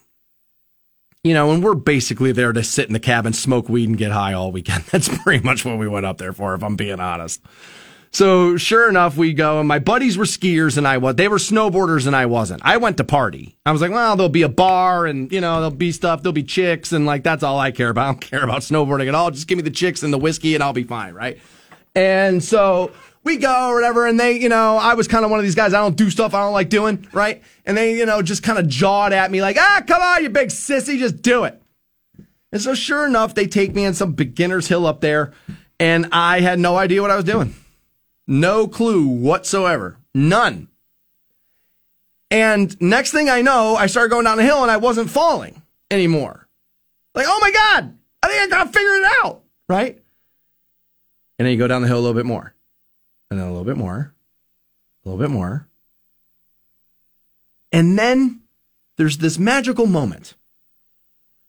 you 1.22 1.34
know, 1.34 1.50
and 1.50 1.62
we're 1.62 1.74
basically 1.74 2.32
there 2.32 2.52
to 2.52 2.62
sit 2.62 2.86
in 2.86 2.92
the 2.92 3.00
cabin, 3.00 3.32
smoke 3.32 3.68
weed, 3.68 3.88
and 3.88 3.98
get 3.98 4.12
high 4.12 4.32
all 4.32 4.52
weekend. 4.52 4.84
That's 4.90 5.08
pretty 5.08 5.44
much 5.44 5.64
what 5.64 5.78
we 5.78 5.88
went 5.88 6.06
up 6.06 6.18
there 6.18 6.32
for, 6.32 6.54
if 6.54 6.62
I'm 6.62 6.76
being 6.76 7.00
honest. 7.00 7.42
So 8.16 8.56
sure 8.56 8.88
enough, 8.88 9.18
we 9.18 9.34
go, 9.34 9.58
and 9.58 9.68
my 9.68 9.78
buddies 9.78 10.16
were 10.16 10.24
skiers, 10.24 10.78
and 10.78 10.88
I 10.88 10.96
was. 10.96 11.16
They 11.16 11.28
were 11.28 11.36
snowboarders, 11.36 12.06
and 12.06 12.16
I 12.16 12.24
wasn't. 12.24 12.62
I 12.64 12.78
went 12.78 12.96
to 12.96 13.04
party. 13.04 13.58
I 13.66 13.72
was 13.72 13.82
like, 13.82 13.90
well, 13.90 14.16
there'll 14.16 14.30
be 14.30 14.40
a 14.40 14.48
bar, 14.48 15.04
and 15.04 15.30
you 15.30 15.38
know, 15.42 15.56
there'll 15.56 15.70
be 15.70 15.92
stuff, 15.92 16.22
there'll 16.22 16.32
be 16.32 16.42
chicks, 16.42 16.92
and 16.92 17.04
like 17.04 17.22
that's 17.24 17.42
all 17.42 17.58
I 17.58 17.72
care 17.72 17.90
about. 17.90 18.02
I 18.04 18.12
don't 18.12 18.20
care 18.22 18.42
about 18.42 18.62
snowboarding 18.62 19.08
at 19.08 19.14
all. 19.14 19.30
Just 19.30 19.46
give 19.48 19.58
me 19.58 19.62
the 19.62 19.70
chicks 19.70 20.02
and 20.02 20.14
the 20.14 20.18
whiskey, 20.18 20.54
and 20.54 20.64
I'll 20.64 20.72
be 20.72 20.84
fine, 20.84 21.12
right? 21.12 21.38
And 21.94 22.42
so 22.42 22.90
we 23.22 23.36
go 23.36 23.68
or 23.68 23.74
whatever, 23.74 24.06
and 24.06 24.18
they, 24.18 24.40
you 24.40 24.48
know, 24.48 24.78
I 24.78 24.94
was 24.94 25.08
kind 25.08 25.26
of 25.26 25.30
one 25.30 25.38
of 25.38 25.44
these 25.44 25.54
guys. 25.54 25.74
I 25.74 25.80
don't 25.80 25.94
do 25.94 26.08
stuff 26.08 26.32
I 26.32 26.40
don't 26.40 26.54
like 26.54 26.70
doing, 26.70 27.06
right? 27.12 27.42
And 27.66 27.76
they, 27.76 27.98
you 27.98 28.06
know, 28.06 28.22
just 28.22 28.42
kind 28.42 28.58
of 28.58 28.66
jawed 28.66 29.12
at 29.12 29.30
me 29.30 29.42
like, 29.42 29.58
ah, 29.60 29.82
come 29.86 30.00
on, 30.00 30.22
you 30.22 30.30
big 30.30 30.48
sissy, 30.48 30.98
just 30.98 31.20
do 31.20 31.44
it. 31.44 31.60
And 32.50 32.62
so, 32.62 32.74
sure 32.74 33.06
enough, 33.06 33.34
they 33.34 33.46
take 33.46 33.74
me 33.74 33.84
on 33.84 33.92
some 33.92 34.12
beginner's 34.12 34.68
hill 34.68 34.86
up 34.86 35.02
there, 35.02 35.34
and 35.78 36.08
I 36.12 36.40
had 36.40 36.58
no 36.58 36.76
idea 36.76 37.02
what 37.02 37.10
I 37.10 37.16
was 37.16 37.26
doing. 37.26 37.54
No 38.26 38.66
clue 38.66 39.06
whatsoever. 39.06 39.98
None. 40.14 40.68
And 42.30 42.80
next 42.80 43.12
thing 43.12 43.28
I 43.28 43.42
know, 43.42 43.76
I 43.76 43.86
started 43.86 44.10
going 44.10 44.24
down 44.24 44.38
the 44.38 44.42
hill 44.42 44.62
and 44.62 44.70
I 44.70 44.78
wasn't 44.78 45.10
falling 45.10 45.62
anymore. 45.90 46.48
Like, 47.14 47.26
oh 47.28 47.38
my 47.40 47.50
God, 47.50 47.96
I 48.22 48.28
think 48.28 48.42
I 48.42 48.48
got 48.48 48.64
to 48.64 48.72
figure 48.72 48.94
it 48.94 49.12
out, 49.22 49.42
right? 49.68 50.02
And 51.38 51.46
then 51.46 51.52
you 51.52 51.58
go 51.58 51.68
down 51.68 51.82
the 51.82 51.88
hill 51.88 51.98
a 51.98 52.00
little 52.00 52.14
bit 52.14 52.26
more, 52.26 52.54
and 53.30 53.38
then 53.38 53.46
a 53.46 53.50
little 53.50 53.64
bit 53.64 53.76
more, 53.76 54.14
a 55.04 55.08
little 55.08 55.22
bit 55.22 55.30
more. 55.30 55.68
And 57.70 57.98
then 57.98 58.40
there's 58.96 59.18
this 59.18 59.38
magical 59.38 59.86
moment 59.86 60.34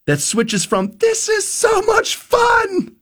that 0.05 0.19
switches 0.19 0.65
from, 0.65 0.91
this 0.97 1.27
is 1.29 1.51
so 1.51 1.81
much 1.81 2.15
fun. 2.15 2.96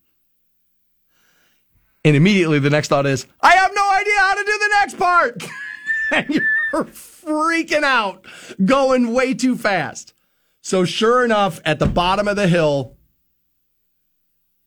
And 2.06 2.16
immediately 2.16 2.60
the 2.60 2.70
next 2.70 2.90
thought 2.90 3.08
is, 3.08 3.26
I 3.42 3.56
have 3.56 3.72
no 3.74 3.92
idea 3.92 4.14
how 4.20 4.36
to 4.36 4.44
do 4.44 4.60
the 4.60 4.70
next 4.80 4.98
part. 5.00 5.44
and 6.12 6.30
you're 6.30 6.86
freaking 6.86 7.84
out, 7.84 8.28
going 8.64 9.12
way 9.12 9.34
too 9.34 9.58
fast. 9.58 10.14
So, 10.62 10.86
sure 10.86 11.26
enough, 11.26 11.60
at 11.66 11.80
the 11.80 11.88
bottom 11.88 12.28
of 12.28 12.36
the 12.36 12.48
hill, 12.48 12.96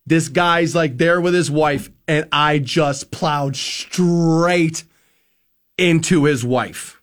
this 0.05 0.29
guy's 0.29 0.75
like 0.75 0.99
there 0.99 1.21
with 1.21 1.33
his 1.33 1.49
wife, 1.49 1.91
and 2.09 2.27
I 2.33 2.59
just 2.59 3.13
plowed 3.13 3.55
straight 3.55 4.83
into 5.77 6.25
his 6.25 6.45
wife. 6.45 7.01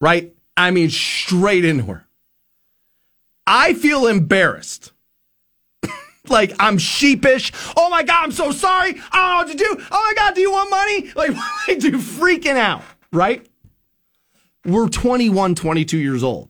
Right? 0.00 0.36
I 0.56 0.70
mean, 0.70 0.88
straight 0.90 1.64
into 1.64 1.86
her. 1.86 2.06
I 3.44 3.74
feel 3.74 4.06
embarrassed. 4.06 4.92
Like 6.30 6.54
I'm 6.58 6.78
sheepish. 6.78 7.52
Oh 7.76 7.90
my 7.90 8.02
God, 8.02 8.24
I'm 8.24 8.32
so 8.32 8.52
sorry. 8.52 9.00
I 9.12 9.18
don't 9.18 9.30
know 9.30 9.36
what 9.36 9.48
to 9.48 9.56
do. 9.56 9.86
Oh 9.90 10.12
my 10.14 10.14
God, 10.16 10.34
do 10.34 10.40
you 10.40 10.50
want 10.50 10.70
money? 10.70 11.12
Like, 11.18 11.32
I 11.34 11.74
do? 11.74 11.92
Freaking 11.98 12.56
out, 12.56 12.82
right? 13.12 13.44
We're 14.64 14.88
21, 14.88 15.54
22 15.54 15.98
years 15.98 16.22
old. 16.22 16.48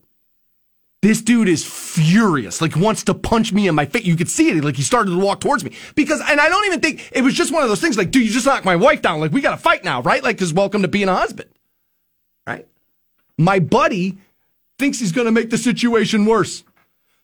This 1.01 1.23
dude 1.23 1.49
is 1.49 1.65
furious, 1.65 2.61
like 2.61 2.77
wants 2.77 3.05
to 3.05 3.15
punch 3.15 3.53
me 3.53 3.69
in 3.69 3.75
my 3.75 3.87
face. 3.87 4.05
You 4.05 4.17
could 4.17 4.29
see 4.29 4.51
it, 4.51 4.65
like 4.65 4.75
he 4.75 4.83
started 4.83 5.13
to 5.13 5.19
walk 5.19 5.41
towards 5.41 5.63
me. 5.63 5.73
Because, 5.95 6.21
and 6.21 6.41
I 6.41 6.49
don't 6.49 6.67
even 6.67 6.81
think 6.81 7.09
it 7.13 7.23
was 7.23 7.35
just 7.35 7.53
one 7.53 7.63
of 7.63 7.69
those 7.69 7.81
things 7.81 7.97
like, 7.97 8.11
dude, 8.11 8.25
you 8.25 8.31
just 8.31 8.47
knocked 8.47 8.65
my 8.65 8.75
wife 8.75 9.01
down. 9.01 9.21
Like, 9.21 9.31
we 9.31 9.41
got 9.41 9.53
to 9.53 9.57
fight 9.59 9.85
now, 9.85 10.03
right? 10.03 10.23
Like, 10.23 10.37
because 10.37 10.53
welcome 10.53 10.83
to 10.83 10.89
being 10.89 11.09
a 11.09 11.15
husband, 11.15 11.51
right? 12.47 12.67
My 13.37 13.61
buddy 13.61 14.19
thinks 14.79 14.99
he's 14.99 15.13
going 15.13 15.27
to 15.27 15.33
make 15.33 15.51
the 15.51 15.59
situation 15.59 16.27
worse. 16.27 16.65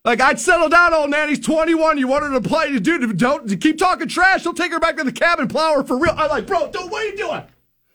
Like, 0.04 0.20
I'd 0.20 0.38
settle 0.38 0.68
down, 0.68 0.92
old 0.92 1.08
man. 1.08 1.30
He's 1.30 1.40
21. 1.40 1.96
You 1.96 2.08
want 2.08 2.24
her 2.24 2.32
to 2.32 2.46
play. 2.46 2.78
Dude, 2.78 3.16
don't 3.16 3.58
keep 3.58 3.78
talking 3.78 4.06
trash. 4.06 4.42
He'll 4.42 4.52
take 4.52 4.70
her 4.70 4.78
back 4.78 4.98
to 4.98 5.04
the 5.04 5.12
cabin, 5.12 5.48
plow 5.48 5.76
her 5.76 5.82
for 5.82 5.98
real. 5.98 6.14
I'm 6.16 6.28
like, 6.28 6.46
bro, 6.46 6.70
don't, 6.70 6.90
what 6.90 7.02
are 7.02 7.08
you 7.08 7.16
doing? 7.16 7.42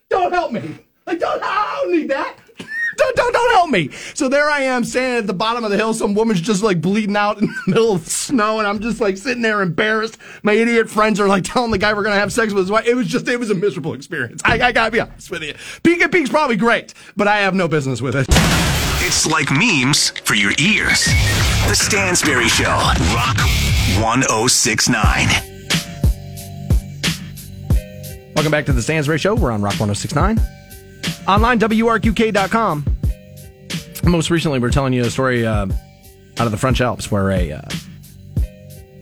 Don't 0.09 0.33
help 0.33 0.51
me. 0.51 0.79
Like, 1.05 1.19
don't, 1.19 1.39
I 1.43 1.81
don't 1.83 1.91
need 1.91 2.09
that. 2.09 2.35
Don't, 2.97 3.15
don't, 3.15 3.31
don't 3.31 3.51
help 3.53 3.69
me. 3.69 3.91
So 4.13 4.27
there 4.27 4.49
I 4.49 4.59
am 4.63 4.83
standing 4.83 5.19
at 5.19 5.27
the 5.27 5.33
bottom 5.33 5.63
of 5.63 5.71
the 5.71 5.77
hill. 5.77 5.93
Some 5.93 6.15
woman's 6.15 6.41
just 6.41 6.61
like 6.61 6.81
bleeding 6.81 7.15
out 7.15 7.39
in 7.41 7.47
the 7.47 7.61
middle 7.67 7.93
of 7.93 8.03
the 8.03 8.09
snow. 8.09 8.59
And 8.59 8.67
I'm 8.67 8.81
just 8.81 8.99
like 8.99 9.15
sitting 9.15 9.41
there 9.41 9.61
embarrassed. 9.61 10.17
My 10.43 10.51
idiot 10.51 10.89
friends 10.89 11.17
are 11.21 11.27
like 11.29 11.45
telling 11.45 11.71
the 11.71 11.77
guy 11.77 11.93
we're 11.93 12.03
to 12.03 12.11
have 12.11 12.33
sex 12.33 12.51
with 12.51 12.63
his 12.63 12.71
wife. 12.71 12.85
It 12.85 12.95
was 12.95 13.07
just, 13.07 13.25
it 13.29 13.39
was 13.39 13.51
a 13.51 13.55
miserable 13.55 13.93
experience. 13.93 14.41
I, 14.43 14.59
I 14.59 14.71
got 14.73 14.87
to 14.87 14.91
be 14.91 14.99
honest 14.99 15.31
with 15.31 15.43
you. 15.43 15.53
Peek'n 15.81 16.11
Peak's 16.11 16.29
probably 16.29 16.57
great, 16.57 16.93
but 17.15 17.29
I 17.29 17.37
have 17.37 17.55
no 17.55 17.69
business 17.69 18.01
with 18.01 18.17
it. 18.17 18.78
It's 19.11 19.25
like 19.25 19.49
memes 19.49 20.11
for 20.23 20.35
your 20.35 20.51
ears. 20.59 21.05
The 21.65 21.73
Stansberry 21.73 22.47
Show, 22.47 22.69
Rock 23.15 23.37
1069. 23.99 25.27
Welcome 28.35 28.51
back 28.51 28.67
to 28.67 28.71
the 28.71 28.81
Stansberry 28.81 29.19
Show. 29.19 29.33
We're 29.33 29.49
on 29.49 29.63
Rock 29.63 29.79
1069. 29.79 30.39
Online, 31.27 31.59
WRQK.com. 31.59 32.85
Most 34.03 34.29
recently, 34.29 34.59
we're 34.59 34.69
telling 34.69 34.93
you 34.93 35.01
a 35.01 35.09
story 35.09 35.43
uh, 35.43 35.65
out 35.65 36.45
of 36.45 36.51
the 36.51 36.57
French 36.57 36.79
Alps 36.79 37.09
where 37.09 37.31
a, 37.31 37.53
uh, 37.53 37.61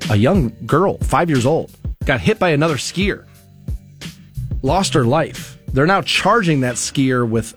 a 0.10 0.16
young 0.16 0.56
girl, 0.66 1.00
five 1.00 1.30
years 1.30 1.46
old, 1.46 1.70
got 2.06 2.22
hit 2.22 2.40
by 2.40 2.52
another 2.52 2.78
skier, 2.78 3.26
lost 4.62 4.94
her 4.94 5.04
life. 5.04 5.58
They're 5.74 5.86
now 5.86 6.02
charging 6.02 6.62
that 6.62 6.76
skier 6.76 7.30
with 7.30 7.54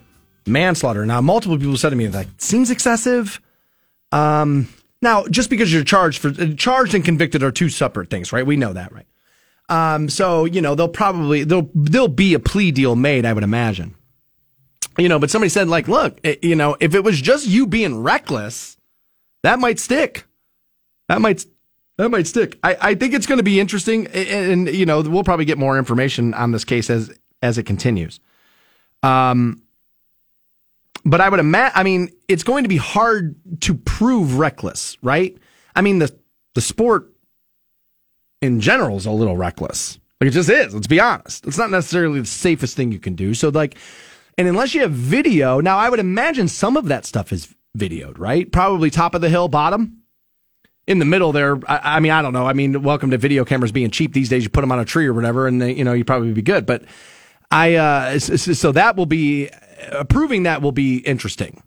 manslaughter. 0.51 1.05
Now, 1.05 1.21
multiple 1.21 1.57
people 1.57 1.77
said 1.77 1.89
to 1.89 1.95
me, 1.95 2.07
like, 2.07 2.27
seems 2.37 2.69
excessive. 2.69 3.41
Um, 4.11 4.67
now, 5.01 5.25
just 5.27 5.49
because 5.49 5.73
you're 5.73 5.83
charged 5.83 6.19
for 6.19 6.31
charged 6.53 6.93
and 6.93 7.03
convicted 7.03 7.43
are 7.43 7.51
two 7.51 7.69
separate 7.69 8.09
things, 8.09 8.31
right? 8.31 8.45
We 8.45 8.57
know 8.57 8.73
that, 8.73 8.91
right? 8.91 9.07
Um, 9.69 10.09
so 10.09 10.45
you 10.45 10.61
know 10.61 10.75
they'll 10.75 10.89
probably 10.89 11.43
there'll 11.43 11.69
there'll 11.73 12.07
be 12.07 12.33
a 12.33 12.39
plea 12.39 12.71
deal 12.71 12.95
made, 12.95 13.25
I 13.25 13.33
would 13.33 13.43
imagine. 13.43 13.95
You 14.97 15.07
know, 15.07 15.17
but 15.17 15.31
somebody 15.31 15.49
said 15.49 15.69
like, 15.69 15.87
look, 15.87 16.19
it, 16.23 16.43
you 16.43 16.55
know, 16.55 16.75
if 16.79 16.93
it 16.93 17.03
was 17.03 17.19
just 17.21 17.47
you 17.47 17.65
being 17.65 18.03
reckless, 18.03 18.77
that 19.43 19.59
might 19.59 19.79
stick. 19.79 20.25
That 21.07 21.21
might 21.21 21.45
that 21.97 22.09
might 22.09 22.27
stick. 22.27 22.59
I, 22.63 22.77
I 22.81 22.95
think 22.95 23.13
it's 23.13 23.25
going 23.25 23.37
to 23.37 23.43
be 23.43 23.59
interesting, 23.59 24.07
and, 24.07 24.67
and 24.67 24.75
you 24.75 24.85
know 24.85 25.01
we'll 25.01 25.23
probably 25.23 25.45
get 25.45 25.57
more 25.57 25.77
information 25.77 26.33
on 26.33 26.51
this 26.51 26.65
case 26.65 26.89
as 26.89 27.17
as 27.41 27.57
it 27.57 27.63
continues. 27.63 28.19
Um, 29.03 29.61
but 31.05 31.21
I 31.21 31.29
would 31.29 31.39
imagine. 31.39 31.73
I 31.75 31.83
mean, 31.83 32.09
it's 32.27 32.43
going 32.43 32.63
to 32.63 32.69
be 32.69 32.77
hard 32.77 33.35
to 33.61 33.73
prove 33.73 34.37
reckless, 34.37 34.97
right? 35.01 35.37
I 35.75 35.81
mean, 35.81 35.99
the 35.99 36.15
the 36.55 36.61
sport 36.61 37.11
in 38.41 38.59
general 38.59 38.97
is 38.97 39.05
a 39.05 39.11
little 39.11 39.37
reckless. 39.37 39.99
Like 40.19 40.29
it 40.29 40.33
just 40.33 40.49
is. 40.49 40.73
Let's 40.73 40.87
be 40.87 40.99
honest. 40.99 41.47
It's 41.47 41.57
not 41.57 41.71
necessarily 41.71 42.19
the 42.19 42.25
safest 42.27 42.75
thing 42.75 42.91
you 42.91 42.99
can 42.99 43.15
do. 43.15 43.33
So 43.33 43.49
like, 43.49 43.77
and 44.37 44.47
unless 44.47 44.73
you 44.73 44.81
have 44.81 44.91
video, 44.91 45.61
now 45.61 45.77
I 45.77 45.89
would 45.89 45.99
imagine 45.99 46.47
some 46.47 46.77
of 46.77 46.85
that 46.85 47.05
stuff 47.05 47.31
is 47.31 47.53
videoed, 47.77 48.19
right? 48.19 48.51
Probably 48.51 48.89
top 48.89 49.15
of 49.15 49.21
the 49.21 49.29
hill, 49.29 49.47
bottom. 49.47 49.97
In 50.87 50.99
the 50.99 51.05
middle 51.05 51.31
there, 51.31 51.57
I, 51.67 51.95
I 51.95 51.99
mean, 51.99 52.11
I 52.11 52.21
don't 52.21 52.33
know. 52.33 52.45
I 52.45 52.53
mean, 52.53 52.81
welcome 52.81 53.11
to 53.11 53.17
video 53.17 53.45
cameras 53.45 53.71
being 53.71 53.91
cheap 53.91 54.13
these 54.13 54.29
days. 54.29 54.43
You 54.43 54.49
put 54.49 54.61
them 54.61 54.71
on 54.71 54.79
a 54.79 54.85
tree 54.85 55.05
or 55.05 55.13
whatever, 55.13 55.47
and 55.47 55.61
they, 55.61 55.73
you 55.73 55.83
know, 55.83 55.93
you 55.93 56.03
probably 56.03 56.33
be 56.33 56.41
good. 56.41 56.65
But 56.65 56.83
I, 57.49 57.75
uh, 57.75 58.19
so 58.19 58.71
that 58.71 58.95
will 58.95 59.05
be 59.05 59.49
uh, 59.91 60.03
proving 60.03 60.43
that 60.43 60.61
will 60.61 60.71
be 60.71 60.97
interesting. 60.97 61.63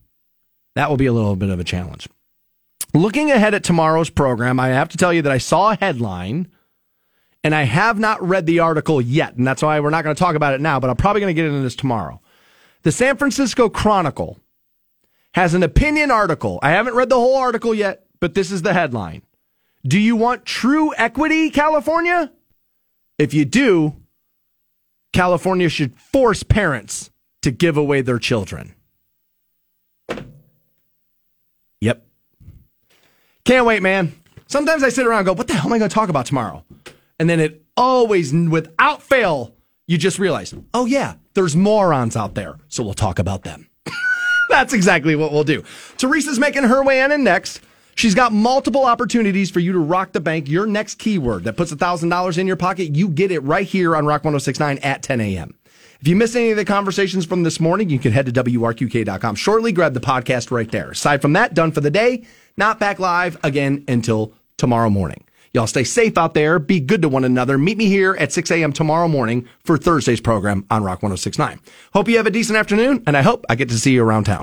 That 0.74 0.90
will 0.90 0.96
be 0.96 1.06
a 1.06 1.12
little 1.12 1.36
bit 1.36 1.50
of 1.50 1.60
a 1.60 1.64
challenge. 1.64 2.08
Looking 2.92 3.30
ahead 3.30 3.54
at 3.54 3.64
tomorrow's 3.64 4.10
program, 4.10 4.60
I 4.60 4.68
have 4.68 4.88
to 4.90 4.96
tell 4.96 5.12
you 5.12 5.22
that 5.22 5.32
I 5.32 5.38
saw 5.38 5.72
a 5.72 5.76
headline 5.76 6.48
and 7.42 7.54
I 7.54 7.64
have 7.64 7.98
not 7.98 8.26
read 8.26 8.46
the 8.46 8.60
article 8.60 9.00
yet, 9.00 9.34
and 9.36 9.46
that's 9.46 9.62
why 9.62 9.78
we're 9.80 9.90
not 9.90 10.04
going 10.04 10.16
to 10.16 10.18
talk 10.18 10.34
about 10.34 10.54
it 10.54 10.60
now, 10.60 10.80
but 10.80 10.88
I'm 10.88 10.96
probably 10.96 11.20
going 11.20 11.34
to 11.34 11.40
get 11.40 11.46
into 11.46 11.60
this 11.60 11.76
tomorrow. 11.76 12.20
The 12.82 12.92
San 12.92 13.16
Francisco 13.16 13.68
Chronicle 13.68 14.38
has 15.34 15.52
an 15.54 15.62
opinion 15.62 16.10
article. 16.10 16.58
I 16.62 16.70
haven't 16.70 16.94
read 16.94 17.08
the 17.08 17.16
whole 17.16 17.36
article 17.36 17.74
yet, 17.74 18.06
but 18.20 18.34
this 18.34 18.50
is 18.50 18.62
the 18.62 18.72
headline. 18.72 19.22
Do 19.86 19.98
you 19.98 20.16
want 20.16 20.46
true 20.46 20.94
equity, 20.96 21.50
California? 21.50 22.32
If 23.18 23.34
you 23.34 23.44
do, 23.44 23.96
California 25.12 25.68
should 25.68 25.98
force 25.98 26.42
parents 26.42 27.10
to 27.44 27.50
give 27.50 27.76
away 27.76 28.00
their 28.00 28.18
children. 28.18 28.74
Yep. 31.82 32.06
Can't 33.44 33.66
wait, 33.66 33.82
man. 33.82 34.14
Sometimes 34.46 34.82
I 34.82 34.88
sit 34.88 35.06
around 35.06 35.18
and 35.18 35.26
go, 35.26 35.32
what 35.34 35.46
the 35.46 35.52
hell 35.52 35.66
am 35.66 35.74
I 35.74 35.78
going 35.78 35.90
to 35.90 35.94
talk 35.94 36.08
about 36.08 36.24
tomorrow? 36.24 36.64
And 37.18 37.28
then 37.28 37.40
it 37.40 37.62
always, 37.76 38.32
without 38.32 39.02
fail, 39.02 39.54
you 39.86 39.98
just 39.98 40.18
realize, 40.18 40.54
oh, 40.72 40.86
yeah, 40.86 41.16
there's 41.34 41.54
morons 41.54 42.16
out 42.16 42.34
there. 42.34 42.56
So 42.68 42.82
we'll 42.82 42.94
talk 42.94 43.18
about 43.18 43.42
them. 43.42 43.68
That's 44.48 44.72
exactly 44.72 45.14
what 45.14 45.30
we'll 45.30 45.44
do. 45.44 45.64
Teresa's 45.98 46.38
making 46.38 46.62
her 46.62 46.82
way 46.82 47.00
in 47.00 47.12
and 47.12 47.24
next. 47.24 47.60
She's 47.94 48.14
got 48.14 48.32
multiple 48.32 48.86
opportunities 48.86 49.50
for 49.50 49.60
you 49.60 49.72
to 49.72 49.78
rock 49.78 50.12
the 50.12 50.20
bank. 50.20 50.48
Your 50.48 50.64
next 50.64 50.94
keyword 50.94 51.44
that 51.44 51.58
puts 51.58 51.74
$1,000 51.74 52.38
in 52.38 52.46
your 52.46 52.56
pocket, 52.56 52.96
you 52.96 53.08
get 53.08 53.30
it 53.30 53.40
right 53.40 53.66
here 53.66 53.94
on 53.94 54.06
Rock 54.06 54.24
1069 54.24 54.78
at 54.78 55.02
10 55.02 55.20
a.m. 55.20 55.54
If 56.04 56.08
you 56.08 56.16
missed 56.16 56.36
any 56.36 56.50
of 56.50 56.58
the 56.58 56.66
conversations 56.66 57.24
from 57.24 57.44
this 57.44 57.58
morning, 57.58 57.88
you 57.88 57.98
can 57.98 58.12
head 58.12 58.26
to 58.26 58.32
WRQK.com. 58.44 59.36
Shortly 59.36 59.72
grab 59.72 59.94
the 59.94 60.00
podcast 60.00 60.50
right 60.50 60.70
there. 60.70 60.90
Aside 60.90 61.22
from 61.22 61.32
that, 61.32 61.54
done 61.54 61.72
for 61.72 61.80
the 61.80 61.90
day. 61.90 62.26
Not 62.58 62.78
back 62.78 62.98
live 62.98 63.38
again 63.42 63.86
until 63.88 64.34
tomorrow 64.58 64.90
morning. 64.90 65.24
Y'all 65.54 65.66
stay 65.66 65.82
safe 65.82 66.18
out 66.18 66.34
there. 66.34 66.58
Be 66.58 66.78
good 66.78 67.00
to 67.00 67.08
one 67.08 67.24
another. 67.24 67.56
Meet 67.56 67.78
me 67.78 67.86
here 67.86 68.16
at 68.20 68.32
6 68.32 68.50
a.m. 68.50 68.70
tomorrow 68.70 69.08
morning 69.08 69.48
for 69.64 69.78
Thursday's 69.78 70.20
program 70.20 70.66
on 70.70 70.84
Rock 70.84 71.02
1069. 71.02 71.58
Hope 71.94 72.06
you 72.06 72.18
have 72.18 72.26
a 72.26 72.30
decent 72.30 72.58
afternoon, 72.58 73.02
and 73.06 73.16
I 73.16 73.22
hope 73.22 73.46
I 73.48 73.54
get 73.54 73.70
to 73.70 73.78
see 73.78 73.94
you 73.94 74.04
around 74.04 74.24
town. 74.24 74.42